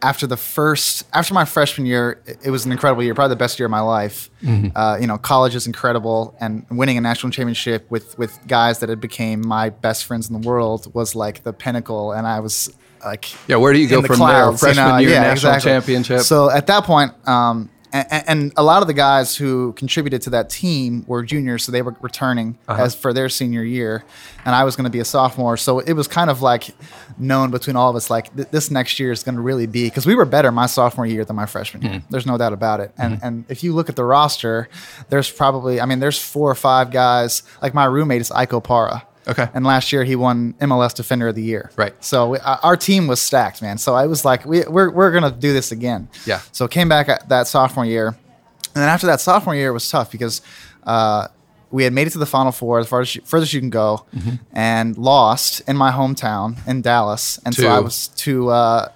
after 0.00 0.28
the 0.28 0.36
first, 0.36 1.06
after 1.12 1.34
my 1.34 1.44
freshman 1.44 1.86
year, 1.86 2.20
it, 2.24 2.38
it 2.46 2.50
was 2.50 2.64
an 2.64 2.72
incredible 2.72 3.02
year, 3.02 3.14
probably 3.14 3.34
the 3.34 3.38
best 3.38 3.58
year 3.58 3.66
of 3.66 3.70
my 3.70 3.80
life. 3.80 4.30
Uh, 4.76 4.96
you 5.00 5.06
know, 5.06 5.18
college 5.18 5.54
is 5.56 5.66
incredible, 5.66 6.36
and 6.40 6.64
winning 6.70 6.96
a 6.96 7.00
national 7.00 7.32
championship 7.32 7.90
with 7.90 8.16
with 8.16 8.38
guys 8.46 8.78
that 8.78 8.88
had 8.88 9.00
became 9.00 9.46
my 9.46 9.70
best 9.70 10.04
friends 10.04 10.30
in 10.30 10.40
the 10.40 10.48
world 10.48 10.92
was 10.94 11.16
like 11.16 11.42
the 11.42 11.52
pinnacle. 11.52 12.12
And 12.12 12.26
I 12.26 12.40
was 12.40 12.72
like, 13.04 13.48
Yeah, 13.48 13.56
where 13.56 13.72
do 13.72 13.78
you 13.78 13.88
go 13.88 14.00
the 14.02 14.08
from 14.08 14.16
clouds, 14.16 14.60
there? 14.60 14.70
you 14.70 14.74
Freshman 14.74 14.88
know? 14.94 14.98
year 14.98 15.10
Yeah, 15.10 15.20
national 15.22 15.52
exactly. 15.54 15.70
championship. 15.72 16.20
So 16.20 16.50
at 16.50 16.66
that 16.66 16.84
point, 16.84 17.12
um, 17.28 17.70
and, 17.90 18.24
and 18.28 18.52
a 18.58 18.62
lot 18.62 18.82
of 18.82 18.86
the 18.86 18.92
guys 18.92 19.34
who 19.34 19.72
contributed 19.72 20.20
to 20.22 20.30
that 20.30 20.50
team 20.50 21.04
were 21.06 21.22
juniors, 21.22 21.64
so 21.64 21.72
they 21.72 21.80
were 21.80 21.96
returning 22.02 22.58
Uh-huh. 22.68 22.82
as 22.82 22.94
for 22.94 23.14
their 23.14 23.30
senior 23.30 23.62
year, 23.64 24.04
and 24.44 24.54
I 24.54 24.64
was 24.64 24.76
going 24.76 24.84
to 24.84 24.90
be 24.90 24.98
a 25.00 25.06
sophomore. 25.06 25.56
So 25.56 25.78
it 25.78 25.94
was 25.94 26.06
kind 26.06 26.28
of 26.28 26.42
like 26.42 26.68
known 27.16 27.50
between 27.50 27.76
all 27.76 27.88
of 27.88 27.96
us, 27.96 28.10
like 28.10 28.34
th- 28.36 28.48
this 28.50 28.70
next 28.70 29.00
year 29.00 29.10
is 29.10 29.22
going 29.22 29.36
to 29.36 29.40
really 29.40 29.66
be 29.66 29.84
because 29.84 30.04
we 30.04 30.14
were 30.14 30.26
better 30.26 30.52
my 30.52 30.66
sophomore 30.66 31.06
year 31.06 31.24
than 31.24 31.34
my 31.34 31.46
freshman 31.46 31.82
year. 31.82 31.92
Mm-hmm. 31.92 32.10
There's 32.10 32.26
no 32.26 32.36
doubt 32.36 32.52
about 32.52 32.80
it. 32.80 32.92
And 32.98 33.20
and 33.22 33.46
if 33.48 33.64
you 33.64 33.72
look 33.74 33.88
at 33.88 33.96
the 33.96 34.04
roster, 34.04 34.68
there's 35.08 35.30
probably 35.30 35.80
I 35.80 35.86
mean 35.86 35.98
there's 36.00 36.18
four 36.18 36.50
or 36.50 36.54
five 36.54 36.90
guys. 36.90 37.42
Like 37.62 37.72
my 37.72 37.86
roommate 37.86 38.20
is 38.20 38.30
Ike 38.30 38.50
Opara. 38.50 39.04
Okay. 39.28 39.48
And 39.54 39.64
last 39.66 39.92
year 39.92 40.04
he 40.04 40.16
won 40.16 40.54
MLS 40.60 40.94
Defender 40.94 41.28
of 41.28 41.34
the 41.34 41.42
Year. 41.42 41.70
Right. 41.76 41.92
So 42.02 42.30
we, 42.30 42.38
our 42.38 42.58
our 42.62 42.76
team 42.76 43.06
was 43.06 43.20
stacked, 43.20 43.60
man. 43.62 43.76
So 43.78 43.94
I 43.94 44.06
was 44.06 44.24
like, 44.24 44.44
we, 44.44 44.62
we're, 44.66 44.90
we're 44.90 45.10
going 45.10 45.30
to 45.30 45.38
do 45.38 45.52
this 45.52 45.70
again. 45.72 46.08
Yeah. 46.26 46.40
So 46.52 46.66
came 46.68 46.88
back 46.88 47.08
at 47.08 47.28
that 47.28 47.46
sophomore 47.46 47.84
year. 47.84 48.08
And 48.08 48.82
then 48.82 48.88
after 48.88 49.06
that 49.08 49.20
sophomore 49.20 49.54
year, 49.54 49.70
it 49.70 49.72
was 49.72 49.88
tough 49.90 50.10
because 50.10 50.40
uh, 50.84 51.28
we 51.70 51.84
had 51.84 51.92
made 51.92 52.06
it 52.06 52.10
to 52.10 52.18
the 52.18 52.26
Final 52.26 52.52
Four, 52.52 52.78
as 52.78 52.88
far 52.88 53.00
as 53.00 53.14
you, 53.14 53.20
furthest 53.24 53.52
you 53.52 53.60
can 53.60 53.70
go, 53.70 54.06
Mm-hmm. 54.16 54.36
and 54.52 54.96
lost 54.96 55.60
in 55.68 55.76
my 55.76 55.90
hometown 55.90 56.56
in 56.66 56.80
Dallas. 56.82 57.38
And 57.44 57.54
To? 57.56 57.62
so 57.62 57.68
I 57.68 57.80
was 57.80 58.08
to, 58.08 58.48
uh, 58.48 58.88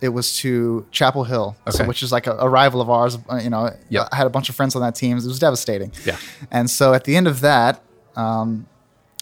it 0.00 0.08
was 0.10 0.36
to 0.38 0.86
Chapel 0.90 1.24
Hill, 1.24 1.56
so, 1.70 1.84
which 1.86 2.02
is 2.02 2.10
like 2.10 2.26
a, 2.26 2.32
a 2.32 2.48
rival 2.48 2.80
of 2.80 2.90
ours. 2.90 3.16
Uh, 3.30 3.36
You 3.36 3.50
know, 3.50 3.70
Yep. 3.90 4.08
I 4.12 4.16
had 4.16 4.26
a 4.26 4.30
bunch 4.30 4.48
of 4.48 4.54
friends 4.56 4.74
on 4.76 4.82
that 4.82 4.94
team. 4.94 5.16
It 5.16 5.24
was 5.24 5.38
devastating. 5.38 5.92
Yeah. 6.04 6.16
And 6.50 6.68
so 6.70 6.92
at 6.94 7.04
the 7.04 7.16
end 7.16 7.26
of 7.28 7.40
that, 7.40 7.82
um, 8.16 8.66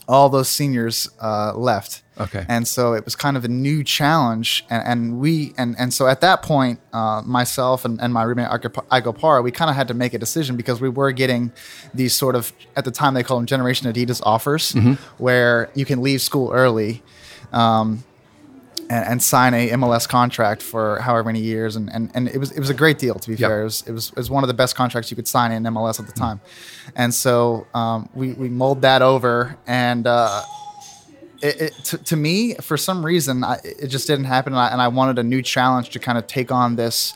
all 0.08 0.28
those 0.28 0.48
seniors 0.48 1.08
uh, 1.20 1.52
left. 1.56 2.02
Okay. 2.18 2.46
And 2.48 2.66
so 2.66 2.94
it 2.94 3.04
was 3.04 3.14
kind 3.14 3.36
of 3.36 3.44
a 3.44 3.48
new 3.48 3.84
challenge, 3.84 4.64
and, 4.70 4.82
and 4.86 5.18
we 5.18 5.52
and 5.58 5.76
and 5.78 5.92
so 5.92 6.06
at 6.06 6.22
that 6.22 6.42
point, 6.42 6.80
uh, 6.92 7.22
myself 7.26 7.84
and, 7.84 8.00
and 8.00 8.12
my 8.12 8.22
roommate 8.22 8.48
Ike 8.48 9.04
Opara, 9.04 9.44
we 9.44 9.50
kind 9.50 9.68
of 9.68 9.76
had 9.76 9.88
to 9.88 9.94
make 9.94 10.14
a 10.14 10.18
decision 10.18 10.56
because 10.56 10.80
we 10.80 10.88
were 10.88 11.12
getting 11.12 11.52
these 11.92 12.14
sort 12.14 12.34
of 12.34 12.52
at 12.74 12.86
the 12.86 12.90
time 12.90 13.12
they 13.12 13.22
call 13.22 13.36
them 13.36 13.44
Generation 13.44 13.92
Adidas 13.92 14.22
offers, 14.24 14.72
where 15.18 15.70
you 15.74 15.84
can 15.84 16.00
leave 16.00 16.22
school 16.22 16.52
early. 16.52 17.02
Um, 17.52 18.02
and, 18.90 19.04
and 19.06 19.22
sign 19.22 19.54
a 19.54 19.70
MLS 19.70 20.08
contract 20.08 20.62
for 20.62 20.98
however 21.00 21.24
many 21.24 21.40
years, 21.40 21.76
and, 21.76 21.92
and, 21.92 22.10
and 22.14 22.28
it 22.28 22.38
was 22.38 22.50
it 22.52 22.60
was 22.60 22.70
a 22.70 22.74
great 22.74 22.98
deal. 22.98 23.14
To 23.14 23.28
be 23.28 23.34
Yep. 23.36 23.48
fair, 23.48 23.60
it 23.60 23.64
was, 23.64 23.82
it 23.86 23.92
was 23.92 24.08
it 24.10 24.16
was 24.16 24.30
one 24.30 24.44
of 24.44 24.48
the 24.48 24.54
best 24.54 24.76
contracts 24.76 25.10
you 25.10 25.16
could 25.16 25.28
sign 25.28 25.52
in 25.52 25.62
MLS 25.64 25.98
at 26.00 26.06
the 26.06 26.12
time, 26.12 26.40
and 26.94 27.12
so 27.14 27.66
um, 27.74 28.08
we 28.14 28.32
we 28.34 28.48
mulled 28.48 28.82
that 28.82 29.02
over, 29.02 29.56
and 29.66 30.06
uh, 30.06 30.42
it, 31.42 31.60
it 31.60 31.72
to, 31.84 31.98
to 31.98 32.16
me 32.16 32.54
for 32.54 32.76
some 32.76 33.04
reason 33.04 33.44
I, 33.44 33.58
it 33.64 33.88
just 33.88 34.06
didn't 34.06 34.26
happen, 34.26 34.52
and 34.52 34.60
I, 34.60 34.68
and 34.68 34.80
I 34.80 34.88
wanted 34.88 35.18
a 35.18 35.22
new 35.22 35.42
challenge 35.42 35.90
to 35.90 35.98
kind 35.98 36.18
of 36.18 36.26
take 36.26 36.50
on 36.52 36.76
this. 36.76 37.14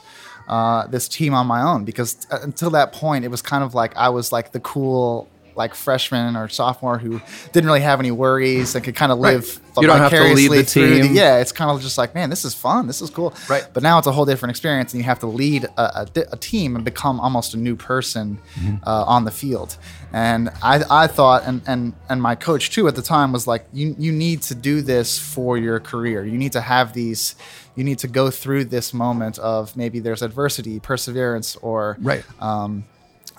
Uh, 0.48 0.84
this 0.88 1.06
team 1.06 1.32
on 1.32 1.46
my 1.46 1.62
own 1.62 1.84
because 1.84 2.26
uh, 2.32 2.38
until 2.42 2.70
that 2.70 2.92
point 2.92 3.24
it 3.24 3.28
was 3.28 3.40
kind 3.40 3.62
of 3.62 3.72
like 3.72 3.96
I 3.96 4.08
was 4.08 4.32
like 4.32 4.50
the 4.50 4.58
cool 4.58 5.28
like 5.62 5.74
freshman 5.74 6.36
or 6.40 6.48
sophomore 6.48 6.98
who 7.04 7.20
didn't 7.52 7.66
really 7.70 7.80
have 7.90 7.98
any 8.00 8.10
worries 8.24 8.74
and 8.74 8.84
could 8.84 8.96
kind 9.02 9.12
of 9.12 9.18
Right. 9.18 9.34
live 9.36 9.60
You 9.80 9.86
don't 9.86 9.98
have 10.06 10.10
to 10.10 10.34
lead 10.34 10.50
the 10.50 10.64
team. 10.64 11.14
yeah, 11.14 11.38
it's 11.42 11.52
kind 11.52 11.70
of 11.70 11.80
just 11.80 11.96
like, 12.02 12.10
man, 12.18 12.28
this 12.34 12.44
is 12.44 12.54
fun. 12.54 12.86
This 12.86 13.00
is 13.00 13.08
cool. 13.10 13.30
Right. 13.48 13.64
But 13.74 13.82
now 13.82 13.98
it's 13.98 14.06
a 14.12 14.12
whole 14.16 14.26
different 14.30 14.50
experience, 14.50 14.92
and 14.92 14.98
you 15.00 15.04
have 15.12 15.20
to 15.20 15.26
lead 15.42 15.62
a, 15.64 15.84
a, 16.02 16.06
a 16.32 16.36
team 16.50 16.74
and 16.76 16.84
become 16.84 17.16
almost 17.20 17.54
a 17.54 17.56
new 17.68 17.76
person 17.76 18.38
Mm-hmm. 18.58 18.76
uh, 18.92 19.14
on 19.14 19.24
the 19.24 19.30
field. 19.42 19.70
And 20.12 20.48
I, 20.72 20.82
I 21.02 21.06
thought, 21.16 21.40
and, 21.48 21.62
and 21.66 21.92
and 22.10 22.18
my 22.20 22.34
coach 22.48 22.64
too 22.74 22.84
at 22.88 22.94
the 23.00 23.02
time 23.16 23.28
was 23.36 23.46
like, 23.52 23.62
you 23.72 23.94
you 24.04 24.12
need 24.26 24.38
to 24.50 24.54
do 24.70 24.74
this 24.92 25.08
for 25.34 25.56
your 25.66 25.78
career. 25.80 26.20
You 26.32 26.38
need 26.44 26.52
to 26.52 26.60
have 26.60 26.92
these. 27.00 27.22
You 27.76 27.84
need 27.84 27.98
to 28.00 28.08
go 28.20 28.30
through 28.30 28.64
this 28.76 28.92
moment 28.92 29.38
of 29.38 29.76
maybe 29.76 30.00
there's 30.00 30.22
adversity, 30.22 30.80
perseverance, 30.80 31.56
or 31.68 31.96
Right. 32.00 32.24
um, 32.40 32.84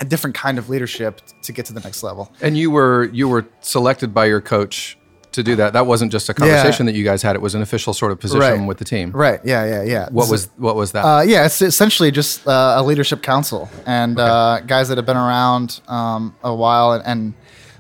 a 0.02 0.06
different 0.06 0.36
kind 0.36 0.58
of 0.58 0.68
leadership 0.70 1.22
to 1.44 1.52
get 1.54 1.66
to 1.68 1.74
the 1.74 1.80
next 1.80 2.04
level. 2.04 2.34
And 2.42 2.58
you 2.58 2.72
were 2.72 3.06
you 3.14 3.30
were 3.30 3.46
selected 3.62 4.14
by 4.14 4.26
your 4.26 4.42
coach 4.42 4.98
to 5.32 5.42
do 5.44 5.56
that. 5.56 5.72
That 5.74 5.86
wasn't 5.88 6.12
just 6.12 6.28
a 6.28 6.34
conversation 6.34 6.86
that 6.88 6.96
you 6.96 7.06
guys 7.06 7.22
had. 7.22 7.36
It 7.38 7.42
was 7.42 7.56
an 7.56 7.62
official 7.62 7.94
sort 7.94 8.12
of 8.12 8.20
position 8.20 8.42
Right. 8.60 8.68
with 8.68 8.80
the 8.80 8.84
team. 8.84 9.12
Right. 9.12 9.40
Yeah. 9.46 9.64
Yeah. 9.66 9.84
Yeah. 9.84 10.10
What 10.12 10.26
So- 10.26 10.32
was 10.32 10.50
what 10.58 10.76
was 10.76 10.92
that? 10.92 11.06
Uh, 11.06 11.22
yeah, 11.22 11.46
it's 11.46 11.62
essentially 11.62 12.12
just 12.12 12.46
uh, 12.48 12.76
a 12.78 12.84
leadership 12.84 13.22
council 13.22 13.70
and 13.86 14.20
uh, 14.20 14.60
guys 14.62 14.90
that 14.90 14.98
have 14.98 15.06
been 15.06 15.16
around 15.18 15.80
um, 15.88 16.36
a 16.44 16.54
while, 16.54 16.92
and, 16.94 17.04
and 17.06 17.34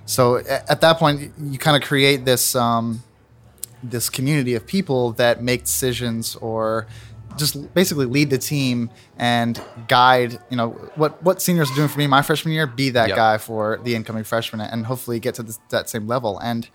so 0.06 0.38
at 0.38 0.80
that 0.82 0.98
point, 0.98 1.32
you 1.42 1.58
kind 1.58 1.76
of 1.82 1.88
create 1.88 2.24
this 2.26 2.56
um, 2.56 3.04
this 3.84 4.10
community 4.10 4.54
of 4.56 4.66
people 4.68 5.12
that 5.14 5.42
make 5.44 5.62
decisions 5.66 6.36
or 6.38 6.86
just 7.38 7.74
basically 7.74 8.06
lead 8.06 8.30
the 8.30 8.38
team 8.38 8.90
and 9.18 9.62
guide. 9.88 10.40
You 10.50 10.58
know 10.58 10.70
what 10.96 11.22
what 11.24 11.42
seniors 11.42 11.72
are 11.72 11.76
doing 11.76 11.88
for 11.88 12.00
me 12.00 12.08
my 12.08 12.22
freshman 12.22 12.54
year. 12.54 12.68
Be 12.68 12.90
that 12.92 13.10
Yep. 13.10 13.16
guy 13.16 13.38
for 13.38 13.80
the 13.84 13.96
incoming 13.96 14.24
freshmen, 14.24 14.62
and 14.62 14.86
hopefully 14.86 15.20
get 15.20 15.36
to 15.36 15.44
this, 15.44 15.60
that 15.70 15.90
same 15.90 16.08
level. 16.08 16.40
And 16.40 16.68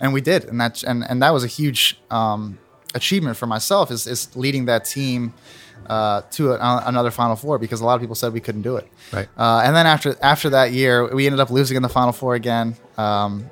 and 0.00 0.12
we 0.12 0.20
did, 0.20 0.44
and 0.44 0.60
that 0.60 0.82
and 0.82 1.04
and 1.08 1.22
that 1.22 1.30
was 1.32 1.44
a 1.44 1.48
huge 1.48 1.98
um, 2.10 2.58
achievement 2.94 3.36
for 3.36 3.46
myself 3.46 3.90
is 3.90 4.06
is 4.06 4.34
leading 4.36 4.66
that 4.66 4.84
team 4.84 5.34
uh, 5.86 6.22
to 6.30 6.52
a, 6.52 6.82
another 6.86 7.10
Final 7.10 7.36
Four 7.36 7.58
because 7.58 7.80
a 7.80 7.84
lot 7.84 7.94
of 7.94 8.00
people 8.00 8.14
said 8.14 8.32
we 8.32 8.40
couldn't 8.40 8.62
do 8.62 8.76
it. 8.76 8.88
Right. 9.12 9.28
Uh, 9.36 9.62
and 9.64 9.74
then 9.76 9.86
after 9.86 10.16
after 10.22 10.50
that 10.50 10.72
year, 10.72 11.14
we 11.14 11.26
ended 11.26 11.40
up 11.40 11.50
losing 11.50 11.76
in 11.76 11.82
the 11.82 11.88
Final 11.88 12.12
Four 12.12 12.34
again 12.34 12.76
um, 12.96 13.50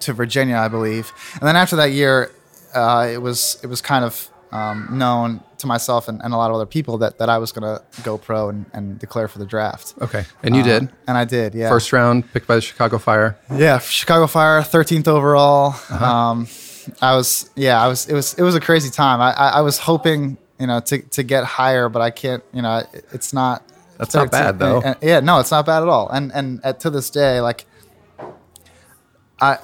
to 0.00 0.12
Virginia, 0.12 0.56
I 0.56 0.68
believe. 0.68 1.12
And 1.34 1.42
then 1.42 1.56
after 1.56 1.76
that 1.76 1.92
year, 1.92 2.30
uh, 2.74 3.08
it 3.12 3.18
was 3.22 3.58
it 3.62 3.66
was 3.66 3.80
kind 3.80 4.04
of 4.04 4.28
um, 4.52 4.88
known 4.92 5.40
to 5.58 5.66
myself 5.66 6.08
and, 6.08 6.20
and 6.22 6.32
a 6.32 6.36
lot 6.36 6.50
of 6.50 6.56
other 6.56 6.66
people 6.66 6.98
that, 6.98 7.18
that 7.18 7.28
I 7.28 7.38
was 7.38 7.52
going 7.52 7.62
to 7.62 7.82
go 8.02 8.16
pro 8.18 8.48
and, 8.48 8.66
and 8.72 8.98
declare 8.98 9.28
for 9.28 9.38
the 9.38 9.46
draft. 9.46 9.94
okay. 10.00 10.24
And 10.42 10.54
you 10.56 10.62
Uh, 10.62 10.64
did. 10.64 10.88
and 11.06 11.18
I 11.18 11.24
did. 11.24 11.54
Yeah. 11.54 11.68
First 11.68 11.92
round 11.92 12.30
picked 12.32 12.46
by 12.46 12.54
the 12.56 12.60
Chicago 12.60 12.98
Fire. 12.98 13.38
Yeah, 13.54 13.78
Chicago 13.78 14.26
Fire, 14.26 14.62
thirteenth 14.62 15.08
overall. 15.08 15.70
Uh-huh. 15.90 16.04
Um, 16.04 16.48
I 17.02 17.14
was, 17.16 17.50
yeah, 17.54 17.82
I 17.82 17.86
was. 17.88 18.08
It 18.08 18.14
was, 18.14 18.34
it 18.34 18.42
was 18.42 18.54
a 18.54 18.60
crazy 18.60 18.88
time. 18.90 19.20
I, 19.20 19.32
I, 19.32 19.48
I 19.48 19.60
was 19.60 19.78
hoping, 19.78 20.38
you 20.58 20.66
know, 20.66 20.80
to, 20.80 20.98
to 21.02 21.22
get 21.22 21.44
higher, 21.44 21.88
but 21.90 22.00
I 22.00 22.10
can't. 22.10 22.42
You 22.54 22.62
know, 22.62 22.78
it- 22.92 23.04
it's 23.12 23.32
not. 23.34 23.62
That's 23.98 24.14
not 24.14 24.30
bad, 24.30 24.58
though. 24.58 24.80
and- 24.80 24.96
yeah, 25.02 25.20
no, 25.20 25.38
it's 25.40 25.50
not 25.50 25.66
bad 25.66 25.82
at 25.82 25.88
all. 25.88 26.08
And 26.08 26.32
and 26.32 26.60
at, 26.64 26.80
to 26.80 26.90
this 26.90 27.10
day, 27.10 27.40
like, 27.42 27.66
I. 29.40 29.58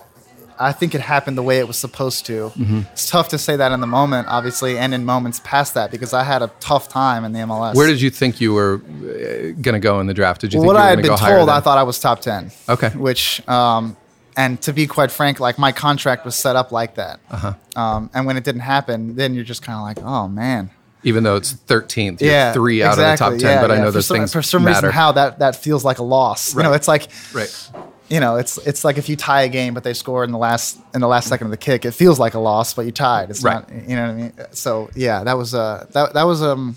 I 0.58 0.72
think 0.72 0.94
it 0.94 1.00
happened 1.00 1.36
the 1.36 1.42
way 1.42 1.58
it 1.58 1.66
was 1.66 1.76
supposed 1.76 2.26
to. 2.26 2.50
Mm-hmm. 2.50 2.80
It's 2.92 3.08
tough 3.10 3.28
to 3.30 3.38
say 3.38 3.56
that 3.56 3.72
in 3.72 3.80
the 3.80 3.86
moment, 3.86 4.28
obviously, 4.28 4.78
and 4.78 4.94
in 4.94 5.04
moments 5.04 5.40
past 5.44 5.74
that, 5.74 5.90
because 5.90 6.12
I 6.12 6.22
had 6.24 6.42
a 6.42 6.50
tough 6.60 6.88
time 6.88 7.24
in 7.24 7.32
the 7.32 7.40
MLS. 7.40 7.74
Where 7.74 7.86
did 7.86 8.00
you 8.00 8.10
think 8.10 8.40
you 8.40 8.52
were 8.52 8.78
going 8.78 9.72
to 9.74 9.80
go 9.80 10.00
in 10.00 10.06
the 10.06 10.14
draft? 10.14 10.40
Did 10.40 10.52
you 10.52 10.60
Well, 10.60 10.68
think 10.70 10.74
what 10.74 10.80
you 10.80 10.84
were 10.84 10.86
I 10.86 10.90
had 10.90 11.02
been 11.02 11.36
told, 11.38 11.48
I 11.48 11.60
thought 11.60 11.78
I 11.78 11.82
was 11.82 11.98
top 11.98 12.20
ten. 12.20 12.50
Okay. 12.68 12.90
Which, 12.90 13.46
um, 13.48 13.96
and 14.36 14.60
to 14.62 14.72
be 14.72 14.86
quite 14.86 15.10
frank, 15.12 15.38
like 15.40 15.58
my 15.58 15.72
contract 15.72 16.24
was 16.24 16.34
set 16.34 16.56
up 16.56 16.72
like 16.72 16.96
that. 16.96 17.20
Uh-huh. 17.30 17.54
Um, 17.76 18.10
and 18.14 18.26
when 18.26 18.36
it 18.36 18.44
didn't 18.44 18.62
happen, 18.62 19.14
then 19.16 19.34
you're 19.34 19.44
just 19.44 19.62
kind 19.62 19.78
of 19.78 19.82
like, 19.84 20.04
oh 20.06 20.26
man. 20.28 20.70
even 21.04 21.22
though 21.22 21.36
it's 21.36 21.52
13th, 21.52 22.20
you're 22.20 22.30
Yeah, 22.30 22.52
three 22.52 22.82
out 22.82 22.92
of 22.92 22.96
the 22.98 23.16
top 23.16 23.32
10, 23.32 23.40
Yeah, 23.40 23.60
but 23.60 23.70
I 23.70 23.76
know 23.78 23.86
for 23.86 23.90
those 23.92 24.06
some, 24.06 24.16
things 24.16 24.32
for 24.32 24.42
some 24.42 24.64
matter. 24.64 24.86
reason 24.88 24.90
how 24.92 25.12
that 25.12 25.38
that 25.40 25.54
feels 25.56 25.84
like 25.84 25.98
a 25.98 26.02
loss. 26.02 26.54
You 26.56 26.62
know, 26.62 26.72
it's 26.72 26.88
like 26.88 27.08
right. 27.32 27.70
You 28.08 28.20
know, 28.20 28.36
it's 28.36 28.58
it's 28.58 28.84
like 28.84 28.98
if 28.98 29.08
you 29.08 29.16
tie 29.16 29.42
a 29.42 29.48
game 29.48 29.72
but 29.74 29.82
they 29.84 29.94
score 29.94 30.24
in 30.24 30.30
the 30.32 30.38
last 30.38 30.78
in 30.94 31.00
the 31.00 31.08
last 31.08 31.28
second 31.28 31.46
of 31.46 31.50
the 31.50 31.56
kick, 31.56 31.84
it 31.84 31.92
feels 31.92 32.18
like 32.18 32.34
a 32.34 32.38
loss, 32.38 32.74
but 32.74 32.84
you 32.86 32.92
tied. 32.92 33.30
It's 33.30 33.42
Right. 33.42 33.54
not 33.68 33.88
you 33.88 33.96
know 33.96 34.02
what 34.06 34.10
I 34.10 34.14
mean? 34.14 34.32
So 34.52 34.90
yeah, 34.94 35.24
that 35.24 35.36
was 35.38 35.54
uh 35.54 35.86
that 35.92 36.12
that 36.14 36.24
was 36.24 36.42
um 36.42 36.76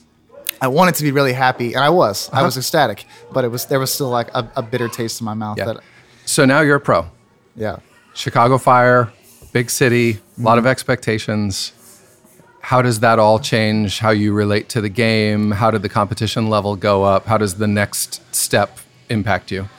I 0.61 0.67
wanted 0.69 0.95
to 0.95 1.03
be 1.03 1.11
really 1.11 1.33
happy 1.33 1.73
and 1.75 1.83
I 1.83 1.89
was. 1.89 2.29
I 2.33 2.41
was 2.43 2.57
ecstatic, 2.57 3.05
but 3.31 3.43
it 3.45 3.49
was 3.49 3.65
there 3.65 3.79
was 3.79 3.91
still 3.91 4.09
like 4.09 4.29
a, 4.33 4.49
a 4.55 4.61
bitter 4.63 4.87
taste 4.87 5.21
in 5.21 5.25
my 5.25 5.33
mouth 5.33 5.59
Uh-huh. 5.59 5.67
Yeah. 5.69 5.73
that 5.75 5.83
So 6.25 6.45
now 6.45 6.61
you're 6.61 6.77
a 6.77 6.79
pro. 6.81 7.05
yeah. 7.55 7.77
Chicago 8.13 8.57
Fire, 8.57 9.11
big 9.53 9.69
city, 9.69 10.19
a 10.39 10.41
lot 10.41 10.57
of 10.57 10.65
expectations. 10.65 11.73
How 12.61 12.81
does 12.81 12.99
that 13.01 13.19
all 13.19 13.37
change 13.39 13.99
how 13.99 14.09
you 14.09 14.33
relate 14.33 14.67
to 14.69 14.81
the 14.81 14.89
game? 14.89 15.51
How 15.51 15.69
did 15.71 15.83
the 15.83 15.89
competition 15.89 16.49
level 16.49 16.75
go 16.75 17.03
up? 17.03 17.27
How 17.27 17.37
does 17.37 17.55
the 17.55 17.67
next 17.67 18.21
step 18.35 18.79
impact 19.09 19.51
you? 19.51 19.69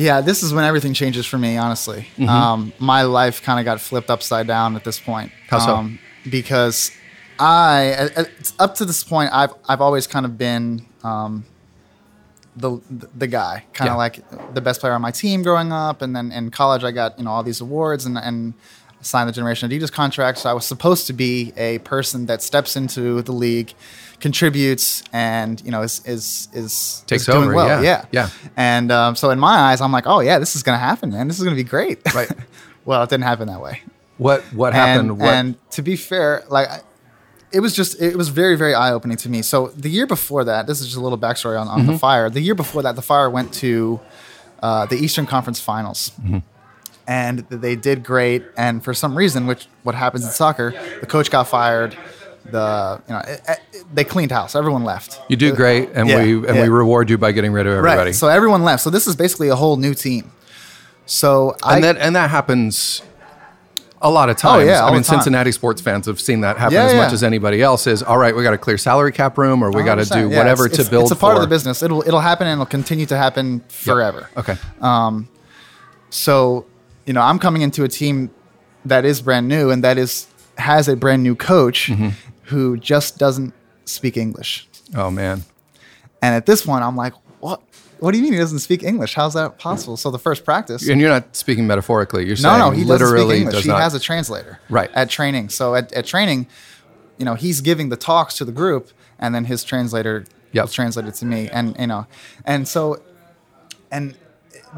Yeah, 0.00 0.22
this 0.22 0.42
is 0.42 0.54
when 0.54 0.64
everything 0.64 0.94
changes 0.94 1.26
for 1.26 1.36
me, 1.36 1.58
honestly. 1.58 2.06
Um, 2.26 2.72
my 2.78 3.02
life 3.02 3.42
kind 3.42 3.58
of 3.60 3.66
got 3.66 3.80
flipped 3.82 4.08
upside 4.08 4.46
down 4.46 4.74
at 4.74 4.82
this 4.82 4.98
point. 4.98 5.30
How 5.48 5.58
so? 5.58 5.76
Um, 5.76 5.98
because 6.30 6.90
I, 7.38 8.26
up 8.58 8.74
to 8.76 8.84
this 8.86 9.04
point, 9.04 9.30
I've, 9.32 9.52
I've 9.68 9.82
always 9.82 10.06
kind 10.06 10.24
of 10.24 10.38
been 10.38 10.86
um, 11.04 11.44
the, 12.56 12.80
the 13.14 13.26
guy, 13.26 13.64
kind 13.74 13.90
of 13.90 13.94
Yeah. 13.94 13.98
like 13.98 14.54
the 14.54 14.60
best 14.62 14.80
player 14.80 14.94
on 14.94 15.02
my 15.02 15.10
team 15.10 15.42
growing 15.42 15.70
up. 15.70 16.00
And 16.00 16.16
then 16.16 16.32
in 16.32 16.50
college, 16.50 16.82
I 16.82 16.92
got, 16.92 17.18
you 17.18 17.24
know, 17.26 17.30
all 17.32 17.42
these 17.42 17.60
awards 17.60 18.06
and, 18.06 18.16
and 18.16 18.54
signed 19.02 19.28
the 19.28 19.32
Generation 19.32 19.70
Adidas 19.70 19.90
contract. 19.92 20.38
So 20.38 20.50
I 20.50 20.52
was 20.52 20.66
supposed 20.66 21.06
to 21.06 21.12
be 21.12 21.52
a 21.56 21.78
person 21.80 22.26
that 22.26 22.42
steps 22.42 22.76
into 22.76 23.22
the 23.22 23.32
league, 23.32 23.72
contributes, 24.20 25.02
and, 25.12 25.60
you 25.64 25.70
know, 25.70 25.82
is, 25.82 26.02
is, 26.04 26.48
is, 26.52 27.02
Takes 27.06 27.22
is 27.22 27.26
doing 27.26 27.44
over, 27.44 27.54
well. 27.54 27.68
yeah, 27.68 27.80
Yeah. 27.82 28.04
yeah. 28.12 28.28
And 28.56 28.92
um, 28.92 29.16
so 29.16 29.30
in 29.30 29.38
my 29.38 29.56
eyes, 29.70 29.80
I'm 29.80 29.92
like, 29.92 30.06
oh 30.06 30.20
yeah, 30.20 30.38
this 30.38 30.54
is 30.56 30.62
gonna 30.62 30.78
happen, 30.78 31.10
man. 31.10 31.26
This 31.28 31.38
is 31.38 31.44
gonna 31.44 31.56
be 31.56 31.64
great. 31.64 32.00
Right. 32.14 32.30
well, 32.84 33.02
it 33.02 33.10
didn't 33.10 33.24
happen 33.24 33.48
that 33.48 33.60
way. 33.60 33.82
What 34.18 34.42
what 34.52 34.74
happened? 34.74 35.10
And, 35.10 35.18
what 35.18 35.28
and 35.34 35.70
to 35.72 35.82
be 35.82 35.96
fair, 35.96 36.44
like 36.50 36.68
it 37.52 37.60
was 37.60 37.74
just 37.74 38.00
it 38.00 38.16
was 38.16 38.28
very 38.28 38.56
very 38.56 38.74
eye 38.74 38.92
opening 38.92 39.16
to 39.18 39.28
me. 39.30 39.40
So 39.42 39.68
the 39.68 39.88
year 39.88 40.06
before 40.06 40.44
that, 40.44 40.66
this 40.66 40.80
is 40.80 40.86
just 40.88 40.98
a 40.98 41.00
little 41.00 41.16
backstory 41.18 41.58
on, 41.58 41.68
on 41.68 41.80
Mm-hmm. 41.80 41.92
the 41.92 41.98
fire. 41.98 42.28
The 42.28 42.40
year 42.42 42.54
before 42.54 42.82
that, 42.82 42.96
the 42.96 43.02
fire 43.02 43.30
went 43.30 43.54
to 43.54 43.98
uh, 44.62 44.84
the 44.86 44.96
Eastern 44.96 45.24
Conference 45.26 45.58
Finals. 45.60 46.12
Mm-hmm. 46.20 46.38
And 47.10 47.40
they 47.50 47.74
did 47.74 48.04
great, 48.04 48.44
and 48.56 48.84
for 48.84 48.94
some 48.94 49.18
reason, 49.18 49.48
which 49.48 49.66
what 49.82 49.96
happens 49.96 50.24
in 50.24 50.30
soccer, 50.30 50.70
the 51.00 51.06
coach 51.06 51.28
got 51.28 51.48
fired. 51.48 51.96
The 52.44 53.02
you 53.08 53.14
know 53.14 53.20
it, 53.26 53.40
it- 53.48 53.84
they 53.92 54.04
cleaned 54.04 54.30
house. 54.30 54.54
Everyone 54.54 54.84
left. 54.84 55.20
you 55.28 55.36
do 55.36 55.52
great, 55.52 55.90
and 55.94 56.08
Yeah, 56.08 56.22
we 56.22 56.34
and 56.34 56.56
yeah. 56.56 56.62
we 56.62 56.68
reward 56.68 57.10
you 57.10 57.18
by 57.18 57.32
getting 57.32 57.52
rid 57.52 57.66
of 57.66 57.72
everybody. 57.72 58.10
Right. 58.10 58.14
So 58.14 58.28
everyone 58.28 58.62
left. 58.62 58.82
So 58.84 58.90
this 58.90 59.08
is 59.08 59.16
basically 59.16 59.48
a 59.48 59.56
whole 59.56 59.76
new 59.76 59.92
team. 59.92 60.30
So 61.04 61.56
I 61.64 61.74
and 61.74 61.84
that 61.84 61.96
and 61.98 62.14
that 62.14 62.30
happens 62.30 63.02
a 64.00 64.08
lot 64.08 64.30
of 64.30 64.36
oh, 64.36 64.38
times. 64.38 64.62
Oh, 64.62 64.66
yeah, 64.66 64.86
I 64.86 64.92
mean. 64.92 65.02
Cincinnati 65.02 65.50
sports 65.50 65.80
fans 65.82 66.06
have 66.06 66.20
seen 66.20 66.42
that 66.42 66.56
happen 66.58 66.74
Yeah, 66.74 66.84
as 66.84 66.92
yeah. 66.92 67.02
much 67.02 67.12
as 67.12 67.24
anybody 67.24 67.60
else. 67.60 67.88
Is 67.88 68.02
all 68.04 68.18
right. 68.18 68.34
We 68.36 68.44
got 68.44 68.52
to 68.52 68.58
clear 68.58 68.78
salary 68.78 69.10
cap 69.12 69.36
room, 69.36 69.64
or 69.64 69.72
we 69.72 69.82
got 69.82 69.96
to 69.96 70.04
do 70.04 70.28
whatever 70.28 70.66
it's- 70.66 70.76
to 70.76 70.82
it's- 70.82 70.88
build. 70.88 71.02
It's 71.10 71.10
a 71.10 71.16
part 71.16 71.34
for. 71.36 71.42
of 71.42 71.48
the 71.48 71.52
business. 71.52 71.82
It'll 71.82 72.02
it'll 72.06 72.20
happen 72.20 72.46
and 72.46 72.54
it'll 72.60 72.66
continue 72.70 73.06
to 73.06 73.16
happen 73.16 73.64
forever. 73.68 74.30
Okay. 74.36 74.56
Um, 74.80 75.28
so, 76.10 76.66
you 77.06 77.12
know, 77.12 77.20
I'm 77.22 77.38
coming 77.38 77.62
into 77.62 77.84
a 77.84 77.88
team 77.88 78.30
that 78.84 79.04
is 79.04 79.20
brand 79.22 79.48
new 79.48 79.70
and 79.70 79.82
that 79.84 79.98
is 79.98 80.26
has 80.58 80.88
a 80.88 80.96
brand 80.96 81.22
new 81.22 81.34
coach 81.34 81.88
Mm-hmm. 81.88 82.08
who 82.44 82.76
just 82.76 83.18
doesn't 83.18 83.52
speak 83.84 84.16
English. 84.16 84.68
oh 84.96 85.10
man. 85.10 85.42
And 86.22 86.34
at 86.34 86.44
this 86.46 86.64
point, 86.66 86.84
I'm 86.84 86.96
like, 86.96 87.14
what? 87.40 87.62
what 88.00 88.12
do 88.12 88.18
you 88.18 88.24
mean 88.24 88.32
he 88.34 88.38
doesn't 88.38 88.58
speak 88.60 88.82
English? 88.82 89.14
How's 89.14 89.34
that 89.34 89.58
possible? 89.58 89.96
So 89.96 90.10
the 90.10 90.18
first 90.18 90.44
practice. 90.44 90.86
And 90.88 91.00
you're 91.00 91.08
not 91.10 91.34
speaking 91.36 91.66
metaphorically. 91.66 92.26
You're 92.26 92.36
No, 92.36 92.42
saying 92.42 92.58
no, 92.58 92.70
he 92.70 92.82
doesn't 92.84 92.96
speak 93.06 93.08
literally 93.12 93.36
English. 93.38 93.54
does 93.54 93.64
he 93.64 93.70
not. 93.70 93.80
has 93.80 93.94
a 93.94 94.00
translator. 94.00 94.58
Right. 94.68 94.90
At 94.94 95.08
training. 95.10 95.48
So 95.50 95.74
at, 95.74 95.92
at 95.92 96.04
training, 96.06 96.46
you 97.18 97.24
know, 97.24 97.34
he's 97.34 97.60
giving 97.62 97.88
the 97.88 97.96
talks 97.96 98.36
to 98.38 98.44
the 98.44 98.52
group 98.52 98.90
and 99.18 99.34
then 99.34 99.44
his 99.46 99.64
translator 99.64 100.24
Yep. 100.52 100.64
will 100.64 100.68
translate 100.70 101.06
it 101.06 101.14
to 101.14 101.24
me. 101.26 101.48
And, 101.48 101.76
you 101.78 101.86
know, 101.86 102.06
and 102.44 102.66
so, 102.66 103.00
and 103.90 104.16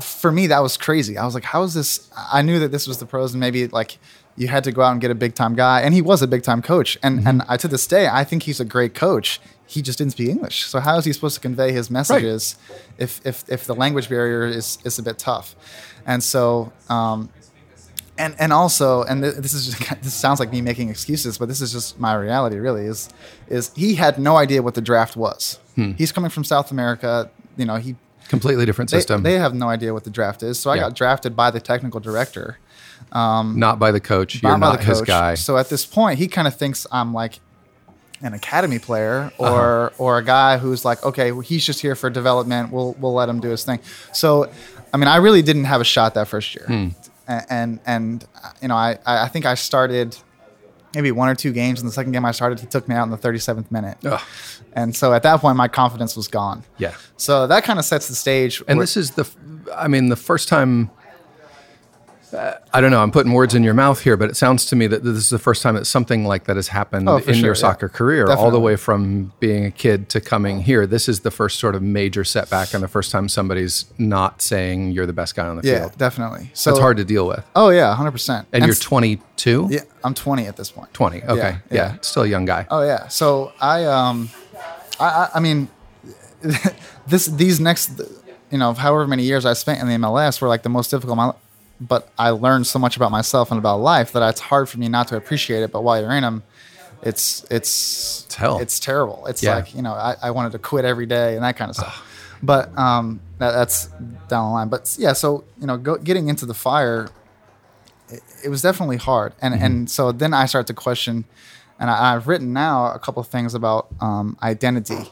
for 0.00 0.32
me, 0.32 0.46
that 0.48 0.60
was 0.60 0.76
crazy. 0.76 1.18
I 1.18 1.24
was 1.24 1.34
like, 1.34 1.44
how 1.44 1.62
is 1.64 1.74
this? 1.74 2.10
I 2.32 2.42
knew 2.42 2.58
that 2.60 2.70
this 2.72 2.86
was 2.86 2.98
the 2.98 3.06
pros 3.06 3.32
and 3.32 3.40
maybe 3.40 3.68
like 3.68 3.98
you 4.36 4.48
had 4.48 4.64
to 4.64 4.72
go 4.72 4.80
out 4.82 4.92
and 4.92 5.00
get 5.00 5.10
a 5.10 5.14
big 5.14 5.34
time 5.34 5.54
guy. 5.54 5.82
And 5.82 5.92
he 5.92 6.00
was 6.00 6.22
a 6.22 6.26
big 6.26 6.42
time 6.42 6.62
coach. 6.62 6.96
And, 7.02 7.18
Mm-hmm. 7.18 7.28
and 7.28 7.42
I, 7.48 7.56
to 7.58 7.68
this 7.68 7.86
day, 7.86 8.08
I 8.08 8.24
think 8.24 8.44
he's 8.44 8.60
a 8.60 8.64
great 8.64 8.94
coach. 8.94 9.40
He 9.66 9.82
just 9.82 9.98
didn't 9.98 10.12
speak 10.12 10.28
English. 10.28 10.64
So 10.64 10.80
how 10.80 10.96
is 10.98 11.04
he 11.04 11.12
supposed 11.12 11.34
to 11.34 11.40
convey 11.40 11.72
his 11.72 11.90
messages 11.90 12.56
if, 12.98 13.20
if, 13.26 13.44
if 13.48 13.64
the 13.66 13.74
language 13.74 14.08
barrier 14.08 14.44
is, 14.44 14.78
is 14.84 14.98
a 14.98 15.02
bit 15.02 15.18
tough? 15.18 15.54
And 16.06 16.22
so, 16.22 16.72
um, 16.88 17.28
and 18.18 18.34
and 18.38 18.52
also 18.52 19.02
and 19.04 19.22
th- 19.22 19.36
this 19.36 19.54
is 19.54 19.74
just, 19.74 20.02
this 20.02 20.12
sounds 20.12 20.38
like 20.38 20.52
me 20.52 20.60
making 20.60 20.90
excuses 20.90 21.38
but 21.38 21.48
this 21.48 21.62
is 21.62 21.72
just 21.72 21.98
my 21.98 22.12
reality 22.14 22.56
really 22.58 22.84
is 22.84 23.08
is 23.48 23.72
he 23.74 23.94
had 23.94 24.18
no 24.18 24.36
idea 24.36 24.62
what 24.62 24.74
the 24.74 24.82
draft 24.82 25.16
was 25.16 25.58
Hmm. 25.76 25.92
he's 25.92 26.12
coming 26.12 26.28
from 26.28 26.44
south 26.44 26.70
america 26.70 27.30
you 27.56 27.64
know 27.64 27.76
he 27.76 27.96
Completely 28.28 28.64
different 28.66 28.90
system. 28.90 29.22
they 29.22 29.34
have 29.38 29.54
no 29.54 29.68
idea 29.68 29.92
what 29.92 30.04
the 30.04 30.10
draft 30.10 30.42
is 30.42 30.58
so 30.58 30.70
i 30.70 30.74
Yeah. 30.76 30.82
got 30.82 30.94
drafted 30.94 31.36
by 31.36 31.50
the 31.50 31.60
technical 31.60 32.00
director 32.00 32.58
not 33.12 33.78
by 33.78 33.90
the 33.92 34.00
coach. 34.00 34.42
not 34.42 34.48
You're 34.50 34.58
by 34.58 34.66
not 34.70 34.78
the 34.80 34.84
his 34.86 34.98
coach. 35.00 35.06
guy. 35.08 35.34
so 35.34 35.56
at 35.58 35.68
this 35.68 35.84
point 35.84 36.18
he 36.18 36.28
kind 36.28 36.48
of 36.48 36.56
thinks 36.56 36.86
i'm 36.90 37.12
like 37.12 37.40
an 38.22 38.32
academy 38.34 38.78
player 38.78 39.32
Uh-huh. 39.38 39.52
or 39.52 39.92
or 39.98 40.18
a 40.18 40.24
guy 40.24 40.58
who's 40.58 40.84
like 40.84 41.04
okay 41.04 41.32
well, 41.32 41.40
he's 41.40 41.64
just 41.66 41.80
here 41.80 41.94
for 41.94 42.08
development 42.10 42.70
we'll 42.72 42.94
we'll 43.00 43.12
let 43.14 43.28
him 43.28 43.40
do 43.40 43.48
his 43.50 43.64
thing 43.64 43.80
so 44.12 44.50
i 44.94 44.96
mean 44.96 45.08
i 45.08 45.16
really 45.16 45.42
didn't 45.42 45.64
have 45.64 45.80
a 45.80 45.84
shot 45.84 46.14
that 46.14 46.28
first 46.28 46.54
year 46.54 46.64
Hmm. 46.66 46.88
And 47.28 47.78
and 47.86 48.24
uh, 48.44 48.50
you 48.60 48.68
know 48.68 48.74
I 48.76 48.98
I 49.06 49.28
think 49.28 49.46
I 49.46 49.54
started 49.54 50.16
maybe 50.94 51.12
one 51.12 51.28
or 51.28 51.36
two 51.36 51.52
games 51.52 51.80
and 51.80 51.88
the 51.88 51.92
second 51.92 52.12
game 52.12 52.24
I 52.24 52.32
started 52.32 52.58
he 52.60 52.66
took 52.66 52.88
me 52.88 52.94
out 52.96 53.04
in 53.04 53.10
the 53.10 53.16
37th 53.16 53.70
minute 53.70 53.96
Ugh. 54.04 54.20
And 54.74 54.96
so 54.96 55.12
at 55.12 55.22
that 55.22 55.40
point 55.40 55.56
my 55.56 55.68
confidence 55.68 56.16
was 56.16 56.28
gone 56.28 56.62
Yeah. 56.78 56.94
so 57.16 57.46
that 57.46 57.64
kind 57.64 57.78
of 57.78 57.84
sets 57.84 58.08
the 58.08 58.14
stage 58.14 58.62
And 58.68 58.80
this 58.80 58.96
is 58.96 59.12
the, 59.12 59.28
I 59.74 59.88
mean, 59.88 60.08
the 60.08 60.16
first 60.16 60.48
time. 60.48 60.90
Uh, 62.32 62.54
I 62.72 62.80
don't 62.80 62.90
know. 62.90 63.02
I'm 63.02 63.10
putting 63.10 63.34
words 63.34 63.54
in 63.54 63.62
your 63.62 63.74
mouth 63.74 64.00
here, 64.00 64.16
but 64.16 64.30
it 64.30 64.36
sounds 64.38 64.64
to 64.66 64.76
me 64.76 64.86
that 64.86 65.04
this 65.04 65.16
is 65.18 65.28
the 65.28 65.38
first 65.38 65.60
time 65.62 65.74
that 65.74 65.84
something 65.86 66.24
like 66.24 66.44
that 66.44 66.56
has 66.56 66.68
happened 66.68 67.06
Oh, 67.06 67.18
in 67.18 67.24
sure, 67.24 67.34
your 67.34 67.46
yeah. 67.48 67.52
soccer 67.52 67.90
career, 67.90 68.26
all 68.30 68.50
the 68.50 68.58
way 68.58 68.74
from 68.76 69.34
being 69.38 69.66
a 69.66 69.70
kid 69.70 70.08
to 70.10 70.20
coming 70.22 70.62
here. 70.62 70.86
This 70.86 71.10
is 71.10 71.20
the 71.20 71.30
first 71.30 71.60
sort 71.60 71.74
of 71.74 71.82
major 71.82 72.24
setback, 72.24 72.72
and 72.72 72.82
the 72.82 72.88
first 72.88 73.10
time 73.12 73.28
somebody's 73.28 73.84
not 73.98 74.40
saying 74.40 74.92
you're 74.92 75.04
the 75.04 75.12
best 75.12 75.34
guy 75.36 75.46
on 75.46 75.56
the 75.60 75.68
yeah 75.68 75.80
field. 75.80 75.90
Yeah, 75.92 75.98
definitely 75.98 76.50
so 76.54 76.70
That's 76.70 76.80
hard 76.80 76.96
to 76.96 77.04
deal 77.04 77.26
with. 77.28 77.44
oh 77.54 77.68
yeah 77.68 77.94
100% 77.94 78.46
And, 78.50 78.64
you're 78.64 78.74
22, 78.76 79.68
yeah 79.70 79.80
I'm 80.02 80.14
20 80.14 80.46
at 80.46 80.56
this 80.56 80.70
point 80.70 80.94
20. 80.94 81.24
Okay, 81.24 81.36
yeah, 81.36 81.58
yeah. 81.70 81.96
still 82.00 82.22
a 82.22 82.26
young 82.28 82.46
guy. 82.46 82.66
Oh 82.70 82.80
yeah. 82.82 83.08
So 83.08 83.52
I 83.60 83.84
um, 83.84 84.30
I 85.02 85.06
I, 85.24 85.30
I 85.36 85.40
mean, 85.40 85.68
this 87.06 87.26
these 87.26 87.60
next, 87.60 88.00
you 88.50 88.58
know, 88.58 88.72
however 88.74 89.06
many 89.06 89.22
years 89.24 89.44
I 89.44 89.52
spent 89.54 89.80
in 89.80 89.86
the 89.88 89.94
MLS 90.06 90.40
were 90.40 90.48
like 90.48 90.62
the 90.62 90.68
most 90.68 90.90
difficult. 90.90 91.16
My, 91.16 91.32
but 91.80 92.08
I 92.18 92.30
learned 92.30 92.66
so 92.66 92.78
much 92.78 92.96
about 92.96 93.10
myself 93.10 93.50
and 93.50 93.58
about 93.58 93.80
life 93.80 94.12
that 94.12 94.22
it's 94.28 94.40
hard 94.40 94.68
for 94.68 94.78
me 94.78 94.88
not 94.88 95.08
to 95.08 95.16
appreciate 95.16 95.62
it. 95.62 95.72
But 95.72 95.82
while 95.82 96.00
you're 96.00 96.12
in 96.12 96.22
them, 96.22 96.42
it's 97.02 97.44
it's 97.50 98.24
It's 98.26 98.34
hell. 98.34 98.58
It's 98.58 98.78
terrible. 98.80 99.26
It's 99.26 99.42
Yeah. 99.42 99.56
like 99.56 99.74
you 99.74 99.82
know 99.82 99.92
I, 99.92 100.14
I 100.22 100.30
wanted 100.30 100.52
to 100.52 100.58
quit 100.58 100.84
every 100.84 101.06
day 101.06 101.34
and 101.34 101.42
that 101.44 101.56
kind 101.56 101.68
of 101.70 101.76
stuff. 101.76 102.08
But 102.44 102.76
um, 102.76 103.20
that, 103.38 103.52
that's 103.52 103.86
down 104.28 104.46
the 104.48 104.52
line. 104.52 104.68
But 104.68 104.96
yeah, 104.98 105.12
so 105.12 105.44
you 105.60 105.66
know, 105.66 105.76
go, 105.76 105.96
getting 105.96 106.28
into 106.28 106.46
the 106.46 106.54
fire 106.54 107.08
it 108.44 108.50
was 108.50 108.60
definitely 108.60 108.98
hard 108.98 109.32
and 109.40 109.54
and 109.54 109.90
so 109.90 110.12
then 110.12 110.34
i 110.34 110.44
start 110.44 110.66
to 110.66 110.74
question 110.74 111.24
and 111.82 111.90
I, 111.90 112.14
i've 112.14 112.26
written 112.30 112.48
now 112.54 112.74
a 112.94 112.98
couple 113.04 113.20
of 113.20 113.28
things 113.28 113.52
about 113.60 113.82
um, 114.00 114.26
identity 114.42 115.02